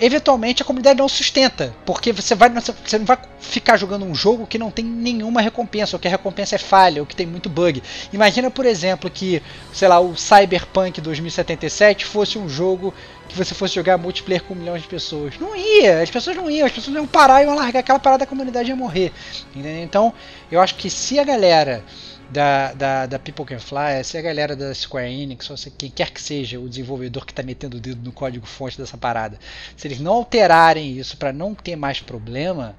eventualmente 0.00 0.62
a 0.62 0.64
comunidade 0.64 0.98
não 0.98 1.08
sustenta, 1.08 1.74
porque 1.84 2.12
você, 2.12 2.34
vai, 2.34 2.50
você 2.50 2.98
não 2.98 3.06
vai 3.06 3.18
ficar 3.38 3.76
jogando 3.76 4.04
um 4.04 4.14
jogo 4.14 4.46
que 4.46 4.58
não 4.58 4.70
tem 4.70 4.84
nenhuma 4.84 5.40
recompensa, 5.40 5.96
ou 5.96 6.00
que 6.00 6.08
a 6.08 6.10
recompensa 6.10 6.56
é 6.56 6.58
falha, 6.58 7.00
ou 7.00 7.06
que 7.06 7.16
tem 7.16 7.26
muito 7.26 7.48
bug. 7.48 7.82
Imagina, 8.12 8.50
por 8.50 8.66
exemplo, 8.66 9.10
que, 9.10 9.42
sei 9.72 9.88
lá, 9.88 9.98
o 9.98 10.16
Cyberpunk 10.16 11.00
2077 11.00 12.04
fosse 12.04 12.38
um 12.38 12.48
jogo 12.48 12.92
que 13.28 13.36
você 13.36 13.54
fosse 13.54 13.74
jogar 13.74 13.98
multiplayer 13.98 14.42
com 14.42 14.54
milhões 14.54 14.82
de 14.82 14.88
pessoas. 14.88 15.38
Não 15.38 15.56
ia, 15.56 16.00
as 16.00 16.10
pessoas 16.10 16.36
não 16.36 16.50
iam, 16.50 16.66
as 16.66 16.72
pessoas 16.72 16.94
iam 16.94 17.06
parar 17.06 17.42
e 17.42 17.46
iam 17.46 17.54
largar 17.54 17.80
aquela 17.80 17.98
parada, 17.98 18.24
a 18.24 18.26
comunidade 18.26 18.68
ia 18.68 18.76
morrer. 18.76 19.12
Entendeu? 19.54 19.82
Então, 19.82 20.12
eu 20.50 20.60
acho 20.60 20.74
que 20.76 20.88
se 20.88 21.18
a 21.18 21.24
galera 21.24 21.82
da, 22.30 22.72
da, 22.72 23.06
da 23.06 23.18
People 23.18 23.44
Can 23.44 23.58
Fly, 23.58 24.02
se 24.04 24.18
a 24.18 24.22
galera 24.22 24.56
da 24.56 24.74
Square 24.74 25.10
Enix, 25.10 25.48
ou 25.50 25.56
se 25.56 25.70
quem 25.70 25.90
quer 25.90 26.10
que 26.10 26.20
seja 26.20 26.58
o 26.58 26.68
desenvolvedor 26.68 27.24
que 27.24 27.32
está 27.32 27.42
metendo 27.42 27.76
o 27.76 27.80
dedo 27.80 28.02
no 28.02 28.12
código 28.12 28.46
fonte 28.46 28.78
dessa 28.78 28.98
parada, 28.98 29.38
se 29.76 29.86
eles 29.86 30.00
não 30.00 30.12
alterarem 30.12 30.98
isso 30.98 31.16
para 31.16 31.32
não 31.32 31.54
ter 31.54 31.76
mais 31.76 32.00
problema, 32.00 32.76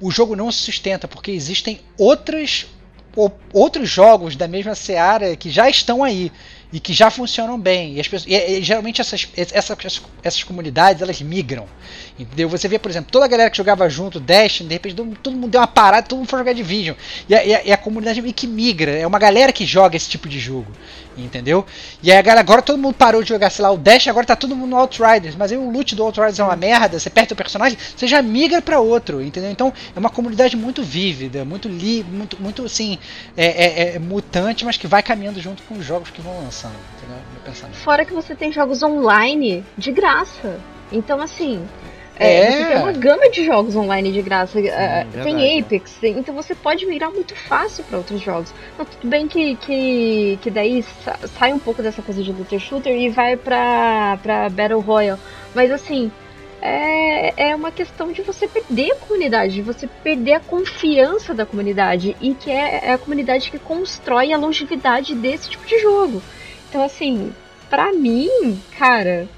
o 0.00 0.10
jogo 0.10 0.36
não 0.36 0.50
se 0.50 0.58
sustenta, 0.58 1.06
porque 1.06 1.30
existem 1.30 1.80
outras, 1.98 2.66
outros 3.52 3.88
jogos 3.88 4.36
da 4.36 4.48
mesma 4.48 4.74
seara 4.74 5.36
que 5.36 5.50
já 5.50 5.68
estão 5.68 6.02
aí 6.02 6.32
e 6.72 6.80
que 6.80 6.92
já 6.92 7.10
funcionam 7.10 7.58
bem. 7.58 7.98
E, 7.98 8.02
pessoas, 8.02 8.26
e, 8.26 8.58
e 8.58 8.62
geralmente 8.62 9.00
essas, 9.00 9.28
essas, 9.36 10.00
essas 10.22 10.42
comunidades 10.42 11.02
elas 11.02 11.20
migram. 11.20 11.66
Entendeu? 12.18 12.48
Você 12.48 12.68
vê, 12.68 12.78
por 12.78 12.90
exemplo, 12.90 13.10
toda 13.10 13.24
a 13.24 13.28
galera 13.28 13.50
que 13.50 13.56
jogava 13.56 13.88
junto, 13.88 14.18
Destiny, 14.18 14.68
de 14.68 14.74
repente 14.74 14.94
todo 15.22 15.34
mundo 15.34 15.48
deu 15.48 15.60
uma 15.60 15.66
parada, 15.66 16.06
todo 16.06 16.18
mundo 16.18 16.28
foi 16.28 16.38
jogar 16.38 16.52
Division. 16.52 16.96
E 17.28 17.34
a, 17.34 17.44
e 17.44 17.54
a, 17.54 17.64
e 17.64 17.72
a 17.72 17.76
comunidade 17.76 18.20
meio 18.20 18.34
que 18.34 18.46
migra. 18.46 18.92
É 18.92 19.06
uma 19.06 19.18
galera 19.18 19.52
que 19.52 19.64
joga 19.64 19.96
esse 19.96 20.08
tipo 20.08 20.28
de 20.28 20.38
jogo. 20.38 20.70
Entendeu? 21.16 21.64
E 22.02 22.12
aí 22.12 22.18
agora 22.18 22.60
todo 22.60 22.78
mundo 22.78 22.94
parou 22.94 23.22
de 23.22 23.30
jogar, 23.30 23.48
sei 23.50 23.62
lá, 23.62 23.70
o 23.70 23.78
Dash, 23.78 24.06
agora 24.06 24.26
tá 24.26 24.36
todo 24.36 24.54
mundo 24.54 24.70
no 24.70 24.76
Outriders. 24.76 25.34
Mas 25.34 25.50
aí 25.50 25.56
o 25.58 25.70
loot 25.70 25.94
do 25.94 26.02
Outriders 26.02 26.38
é 26.38 26.44
uma 26.44 26.56
merda, 26.56 26.98
você 26.98 27.08
perde 27.08 27.32
o 27.32 27.36
personagem, 27.36 27.78
você 27.96 28.06
já 28.06 28.20
migra 28.20 28.60
para 28.60 28.80
outro, 28.80 29.22
entendeu? 29.22 29.50
Então 29.50 29.72
é 29.94 29.98
uma 29.98 30.10
comunidade 30.10 30.56
muito 30.56 30.82
vívida, 30.82 31.44
muito 31.44 31.68
li, 31.68 32.04
muito, 32.04 32.40
muito 32.40 32.64
assim, 32.64 32.98
é, 33.36 33.46
é, 33.46 33.96
é, 33.96 33.98
mutante, 33.98 34.64
mas 34.64 34.76
que 34.76 34.86
vai 34.86 35.02
caminhando 35.02 35.40
junto 35.40 35.62
com 35.62 35.76
os 35.76 35.84
jogos 35.84 36.10
que 36.10 36.20
vão 36.20 36.38
lançando, 36.42 36.74
entendeu? 36.96 37.16
Fora 37.82 38.04
que 38.04 38.12
você 38.12 38.34
tem 38.34 38.52
jogos 38.52 38.82
online 38.82 39.64
de 39.78 39.92
graça. 39.92 40.60
Então, 40.92 41.20
assim, 41.20 41.66
é, 42.18 42.36
é. 42.38 42.66
Tem 42.66 42.76
uma 42.78 42.92
gama 42.92 43.28
de 43.30 43.44
jogos 43.44 43.76
online 43.76 44.10
de 44.10 44.22
graça. 44.22 44.58
Sim, 44.58 44.68
uh, 44.68 45.22
tem 45.22 45.60
Apex, 45.60 45.98
então 46.02 46.34
você 46.34 46.54
pode 46.54 46.86
migrar 46.86 47.12
muito 47.12 47.36
fácil 47.36 47.84
para 47.84 47.98
outros 47.98 48.20
jogos. 48.20 48.52
Não, 48.78 48.84
tudo 48.84 49.08
bem 49.08 49.28
que, 49.28 49.56
que, 49.56 50.38
que 50.40 50.50
daí 50.50 50.84
sai 51.38 51.52
um 51.52 51.58
pouco 51.58 51.82
dessa 51.82 52.00
coisa 52.02 52.22
de 52.22 52.32
looter 52.32 52.58
shooter 52.58 52.96
e 52.96 53.10
vai 53.10 53.36
pra, 53.36 54.18
pra 54.22 54.48
Battle 54.48 54.80
Royale. 54.80 55.20
Mas 55.54 55.70
assim, 55.70 56.10
é, 56.62 57.50
é 57.50 57.54
uma 57.54 57.70
questão 57.70 58.10
de 58.10 58.22
você 58.22 58.48
perder 58.48 58.92
a 58.92 58.96
comunidade, 58.96 59.54
de 59.54 59.62
você 59.62 59.86
perder 59.86 60.34
a 60.34 60.40
confiança 60.40 61.34
da 61.34 61.44
comunidade. 61.44 62.16
E 62.20 62.34
que 62.34 62.50
é, 62.50 62.86
é 62.86 62.92
a 62.92 62.98
comunidade 62.98 63.50
que 63.50 63.58
constrói 63.58 64.32
a 64.32 64.38
longevidade 64.38 65.14
desse 65.14 65.50
tipo 65.50 65.66
de 65.66 65.78
jogo. 65.80 66.22
Então, 66.68 66.82
assim, 66.82 67.32
pra 67.68 67.92
mim, 67.92 68.60
cara, 68.78 69.28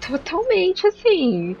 totalmente 0.00 0.86
assim 0.86 1.56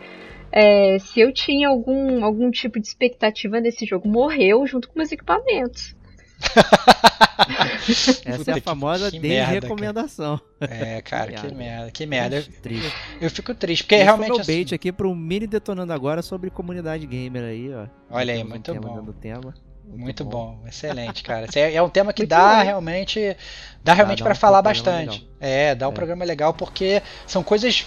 é, 0.52 0.98
se 0.98 1.18
eu 1.18 1.32
tinha 1.32 1.68
algum, 1.68 2.22
algum 2.22 2.50
tipo 2.50 2.78
de 2.78 2.86
expectativa 2.86 3.58
nesse 3.58 3.86
jogo, 3.86 4.06
morreu 4.06 4.66
junto 4.66 4.88
com 4.88 4.98
meus 4.98 5.10
equipamentos. 5.10 5.96
Essa 8.24 8.50
é 8.50 8.54
a 8.54 8.60
famosa 8.60 9.10
desrecomendação. 9.10 10.40
É, 10.60 11.00
cara, 11.00 11.32
que 11.32 11.54
merda, 11.54 11.90
que 11.90 12.06
merda. 12.06 12.36
Eu, 12.36 12.42
triste. 12.60 12.92
eu 13.20 13.30
fico 13.30 13.54
triste, 13.54 13.84
porque 13.84 13.94
Esse 13.94 14.04
realmente. 14.04 14.28
Foi 14.28 14.38
o 14.38 14.40
assim... 14.40 14.52
bait 14.52 14.74
aqui 14.74 14.92
pro 14.92 15.14
mini 15.14 15.46
detonando 15.46 15.92
agora 15.92 16.20
sobre 16.20 16.50
comunidade 16.50 17.06
gamer 17.06 17.44
aí, 17.44 17.72
ó. 17.72 17.86
Olha 18.10 18.34
aí, 18.34 18.44
muito 18.44 18.72
um 18.72 18.80
bom. 18.80 19.12
Tema. 19.20 19.54
Muito, 19.84 20.04
muito 20.04 20.24
bom. 20.24 20.58
bom. 20.60 20.68
excelente, 20.68 21.22
cara. 21.22 21.46
É, 21.54 21.74
é 21.74 21.82
um 21.82 21.88
tema 21.88 22.12
que 22.12 22.26
dá 22.26 22.62
realmente, 22.62 23.36
dá 23.82 23.94
realmente 23.94 24.22
para 24.22 24.32
um 24.32 24.36
falar 24.36 24.62
bastante. 24.62 25.20
Legal. 25.20 25.36
É, 25.40 25.74
dá 25.74 25.88
um 25.88 25.92
é. 25.92 25.94
programa 25.94 26.24
legal 26.24 26.54
porque 26.54 27.02
são 27.26 27.42
coisas 27.42 27.86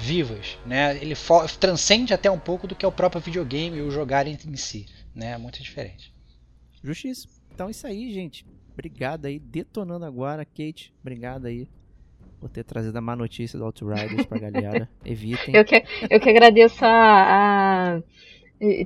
vivas, 0.00 0.58
né? 0.64 0.96
Ele 0.96 1.14
transcende 1.58 2.14
até 2.14 2.30
um 2.30 2.38
pouco 2.38 2.66
do 2.66 2.74
que 2.74 2.84
é 2.84 2.88
o 2.88 2.92
próprio 2.92 3.20
videogame 3.20 3.78
e 3.78 3.82
o 3.82 3.90
jogar 3.90 4.26
em, 4.26 4.36
em 4.46 4.56
si, 4.56 4.86
né? 5.14 5.32
É 5.32 5.38
muito 5.38 5.62
diferente. 5.62 6.12
Justiça. 6.82 7.28
Então 7.52 7.68
é 7.68 7.70
isso 7.70 7.86
aí, 7.86 8.12
gente. 8.12 8.46
Obrigado 8.72 9.26
aí, 9.26 9.38
detonando 9.38 10.04
agora, 10.04 10.44
Kate. 10.44 10.92
Obrigado 11.02 11.46
aí 11.46 11.68
por 12.40 12.48
ter 12.48 12.64
trazido 12.64 12.96
a 12.96 13.00
má 13.00 13.14
notícia 13.14 13.58
do 13.58 13.64
Outriders 13.66 14.24
pra 14.24 14.38
galera. 14.50 14.88
Evitem. 15.04 15.54
Eu 15.54 15.64
que, 15.64 15.84
eu 16.08 16.18
que 16.18 16.30
agradeço 16.30 16.82
a, 16.82 17.96
a 17.96 18.02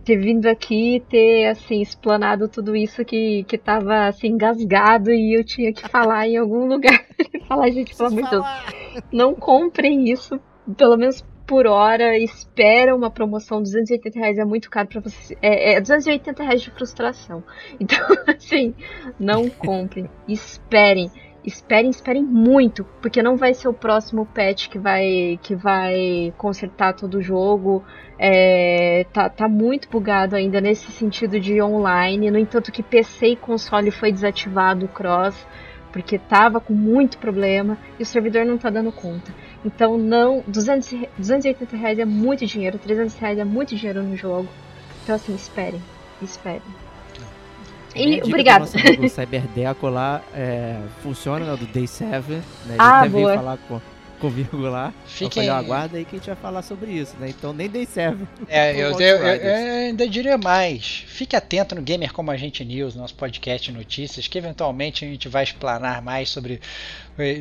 ter 0.05 0.17
vindo 0.17 0.47
aqui 0.47 0.97
e 0.97 1.01
ter 1.01 1.47
assim 1.47 1.81
explanado 1.81 2.49
tudo 2.49 2.75
isso 2.75 3.05
que 3.05 3.45
que 3.45 3.59
tava 3.59 4.07
assim 4.07 4.29
engasgado 4.29 5.13
e 5.13 5.39
eu 5.39 5.45
tinha 5.45 5.73
que 5.73 5.89
falar 5.89 6.27
em 6.27 6.37
algum 6.37 6.67
lugar. 6.67 7.07
falar, 7.47 7.71
gente, 7.71 7.95
pelo 7.95 8.09
amor 8.09 8.23
de 8.25 8.31
Deus, 8.31 8.47
não 9.13 9.35
comprem 9.35 10.11
isso, 10.11 10.41
pelo 10.77 10.97
menos 10.97 11.25
por 11.47 11.67
hora, 11.67 12.17
espera 12.19 12.97
uma 12.97 13.11
promoção, 13.11 13.61
280 13.61 14.19
reais 14.19 14.39
é 14.39 14.45
muito 14.45 14.71
caro 14.71 14.89
para 14.89 15.01
você. 15.01 15.37
É, 15.43 15.75
é 15.75 15.81
280 15.81 16.43
reais 16.43 16.63
de 16.63 16.71
frustração. 16.71 17.43
Então, 17.79 17.99
assim, 18.27 18.75
não 19.19 19.49
comprem. 19.49 20.09
esperem. 20.27 21.11
Esperem, 21.45 21.91
esperem 21.91 22.23
muito, 22.23 22.85
porque 23.03 23.23
não 23.23 23.37
vai 23.37 23.53
ser 23.53 23.69
o 23.69 23.75
próximo 23.75 24.25
patch 24.25 24.69
que 24.71 24.79
vai 24.79 25.39
que 25.43 25.55
vai 25.55 26.33
consertar 26.39 26.95
todo 26.95 27.19
o 27.19 27.23
jogo. 27.23 27.85
É, 28.19 29.05
tá, 29.13 29.29
tá 29.29 29.47
muito 29.47 29.91
bugado 29.91 30.37
ainda 30.37 30.59
nesse 30.59 30.91
sentido 30.93 31.39
de 31.39 31.61
online. 31.61 32.31
No 32.31 32.39
entanto, 32.39 32.73
que 32.73 32.83
PC 32.83 33.27
e 33.27 33.37
console 33.37 33.91
foi 33.91 34.11
desativado 34.11 34.87
o 34.87 34.89
cross, 34.89 35.47
porque 35.93 36.19
tava 36.19 36.61
com 36.61 36.73
muito 36.73 37.19
problema 37.19 37.77
e 37.99 38.03
o 38.03 38.07
servidor 38.07 38.47
não 38.47 38.57
tá 38.57 38.71
dando 38.71 38.91
conta. 38.91 39.31
Então 39.65 39.97
não, 39.97 40.45
200, 40.47 41.09
280 41.17 41.77
reais 41.77 41.99
é 41.99 42.05
muito 42.05 42.45
dinheiro, 42.45 42.79
300 42.79 43.15
reais 43.17 43.39
é 43.39 43.45
muito 43.45 43.75
dinheiro 43.75 44.03
no 44.03 44.17
jogo. 44.17 44.49
Então 45.03 45.15
assim, 45.15 45.35
esperem, 45.35 45.81
esperem. 46.21 46.63
E 47.95 48.21
obrigado. 48.23 48.65
O 48.65 48.67
Cyberdeco 49.09 49.89
lá 49.89 50.21
é, 50.35 50.81
funciona, 51.03 51.47
né, 51.47 51.57
do 51.57 51.67
Day 51.67 51.87
7, 51.87 52.11
né? 52.11 52.43
Ele 52.67 52.75
ah, 52.77 53.01
até 53.01 53.09
boa. 53.09 53.27
veio 53.27 53.39
falar 53.39 53.57
com, 53.69 53.81
comigo 54.19 54.57
lá. 54.59 54.93
Fiquem... 55.07 55.45
Eu 55.45 55.53
falei, 55.53 55.67
aguarda 55.67 55.97
aí 55.99 56.05
que 56.05 56.17
a 56.17 56.19
gente 56.19 56.27
vai 56.27 56.37
falar 56.37 56.63
sobre 56.63 56.91
isso, 56.91 57.15
né? 57.21 57.29
Então 57.29 57.53
nem 57.53 57.69
Day 57.69 57.87
7. 57.87 58.19
É, 58.49 58.75
eu, 58.81 58.99
eu, 58.99 59.17
eu, 59.19 59.55
ainda 59.87 60.09
diria 60.09 60.37
mais. 60.37 61.05
Fique 61.07 61.37
atento 61.37 61.75
no 61.77 61.83
Gamer 61.83 62.13
Como 62.13 62.31
a 62.31 62.37
Gente 62.37 62.65
News, 62.65 62.97
nosso 62.97 63.15
podcast 63.15 63.71
de 63.71 63.77
notícias, 63.77 64.27
que 64.27 64.39
eventualmente 64.39 65.05
a 65.05 65.09
gente 65.09 65.29
vai 65.29 65.45
explanar 65.45 66.03
mais 66.03 66.29
sobre 66.31 66.61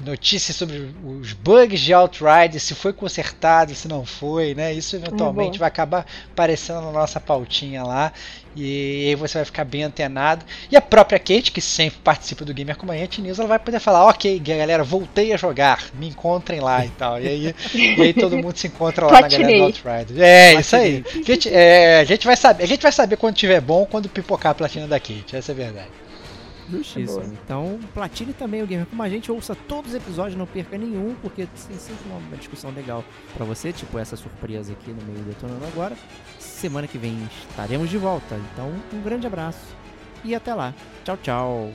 notícias 0.04 0.56
sobre 0.56 0.94
os 1.04 1.34
bugs 1.34 1.80
de 1.80 1.94
Outrider, 1.94 2.60
se 2.60 2.76
foi 2.76 2.94
consertado, 2.94 3.74
se 3.74 3.88
não 3.88 4.06
foi, 4.06 4.54
né? 4.54 4.72
Isso 4.72 4.96
eventualmente 4.96 5.58
vai 5.58 5.68
acabar 5.68 6.06
aparecendo 6.32 6.82
na 6.82 6.92
nossa 6.92 7.20
pautinha 7.20 7.84
lá. 7.84 8.14
E 8.56 9.08
aí 9.10 9.16
você 9.16 9.40
vai 9.40 9.46
ficar 9.46 9.66
bem 9.66 9.84
antenado. 9.84 10.46
E 10.72 10.78
a 10.78 10.82
própria 10.82 11.18
Kate, 11.18 11.52
que 11.52 11.60
sempre 11.60 12.00
participa 12.04 12.46
do 12.46 12.54
Gamer 12.54 12.78
gente 13.00 13.20
News, 13.20 13.40
ela 13.40 13.48
vai 13.48 13.58
poder 13.58 13.80
falar, 13.80 14.06
ok, 14.06 14.40
galera, 14.40 14.84
voltei 14.84 15.34
a 15.34 15.38
jogar, 15.38 15.84
me 15.96 16.08
encontrem 16.08 16.60
lá 16.60 16.86
e 16.86 16.90
tal. 16.90 17.20
E 17.20 17.28
aí, 17.28 17.56
e 17.74 18.02
aí 18.02 18.14
todo 18.14 18.38
mundo 18.38 18.56
se 18.56 18.68
encontra 18.68 19.08
lá 19.08 19.22
na 19.22 19.28
galera 19.28 19.58
do 19.58 19.64
Outrider. 19.64 20.22
É, 20.24 20.54
isso 20.54 20.76
aí. 20.76 21.04
A 21.16 21.24
gente, 21.24 21.50
é, 21.50 22.00
a 22.00 22.04
gente 22.04 22.28
vai 22.28 22.38
saber, 22.38 22.64
a 22.64 22.68
gente 22.68 22.82
vai 22.84 22.92
saber 22.92 23.18
quando 23.18 23.36
tiver 23.36 23.60
bom, 23.60 23.88
quando 23.90 24.08
pipocar 24.08 24.52
a 24.52 24.56
platina 24.56 24.88
da 24.88 25.00
Kate, 25.00 25.36
essa 25.36 25.52
é 25.52 25.54
a 25.54 25.56
verdade. 25.56 26.03
Justíssimo. 26.70 27.22
É 27.22 27.26
então, 27.26 27.80
platine 27.94 28.34
também 28.34 28.62
o 28.64 28.68
Gamer 28.68 28.86
Como 28.86 29.02
a 29.02 29.10
gente, 29.10 29.32
ouça 29.32 29.56
todos 29.56 29.92
os 29.92 29.98
episódios, 29.98 30.38
não 30.38 30.46
perca 30.46 30.78
nenhum, 30.78 31.16
porque 31.22 31.46
tem 31.68 31.78
sempre 31.78 32.06
uma 32.10 32.38
discussão 32.38 32.72
legal 32.72 33.04
para 33.34 33.46
você, 33.46 33.72
tipo 33.72 33.98
essa 34.00 34.16
surpresa 34.16 34.74
aqui 34.74 34.92
no 34.92 35.04
meio 35.04 35.24
detonando 35.26 35.66
agora. 35.66 35.96
Semana 36.40 36.88
que 36.88 36.98
vem 36.98 37.18
estaremos 37.50 37.90
de 37.90 37.98
volta. 37.98 38.40
Então, 38.54 38.72
um 38.94 39.02
grande 39.02 39.28
abraço 39.28 39.84
e 40.24 40.34
até 40.34 40.54
lá. 40.54 40.74
Tchau, 41.04 41.18
tchau. 41.18 41.72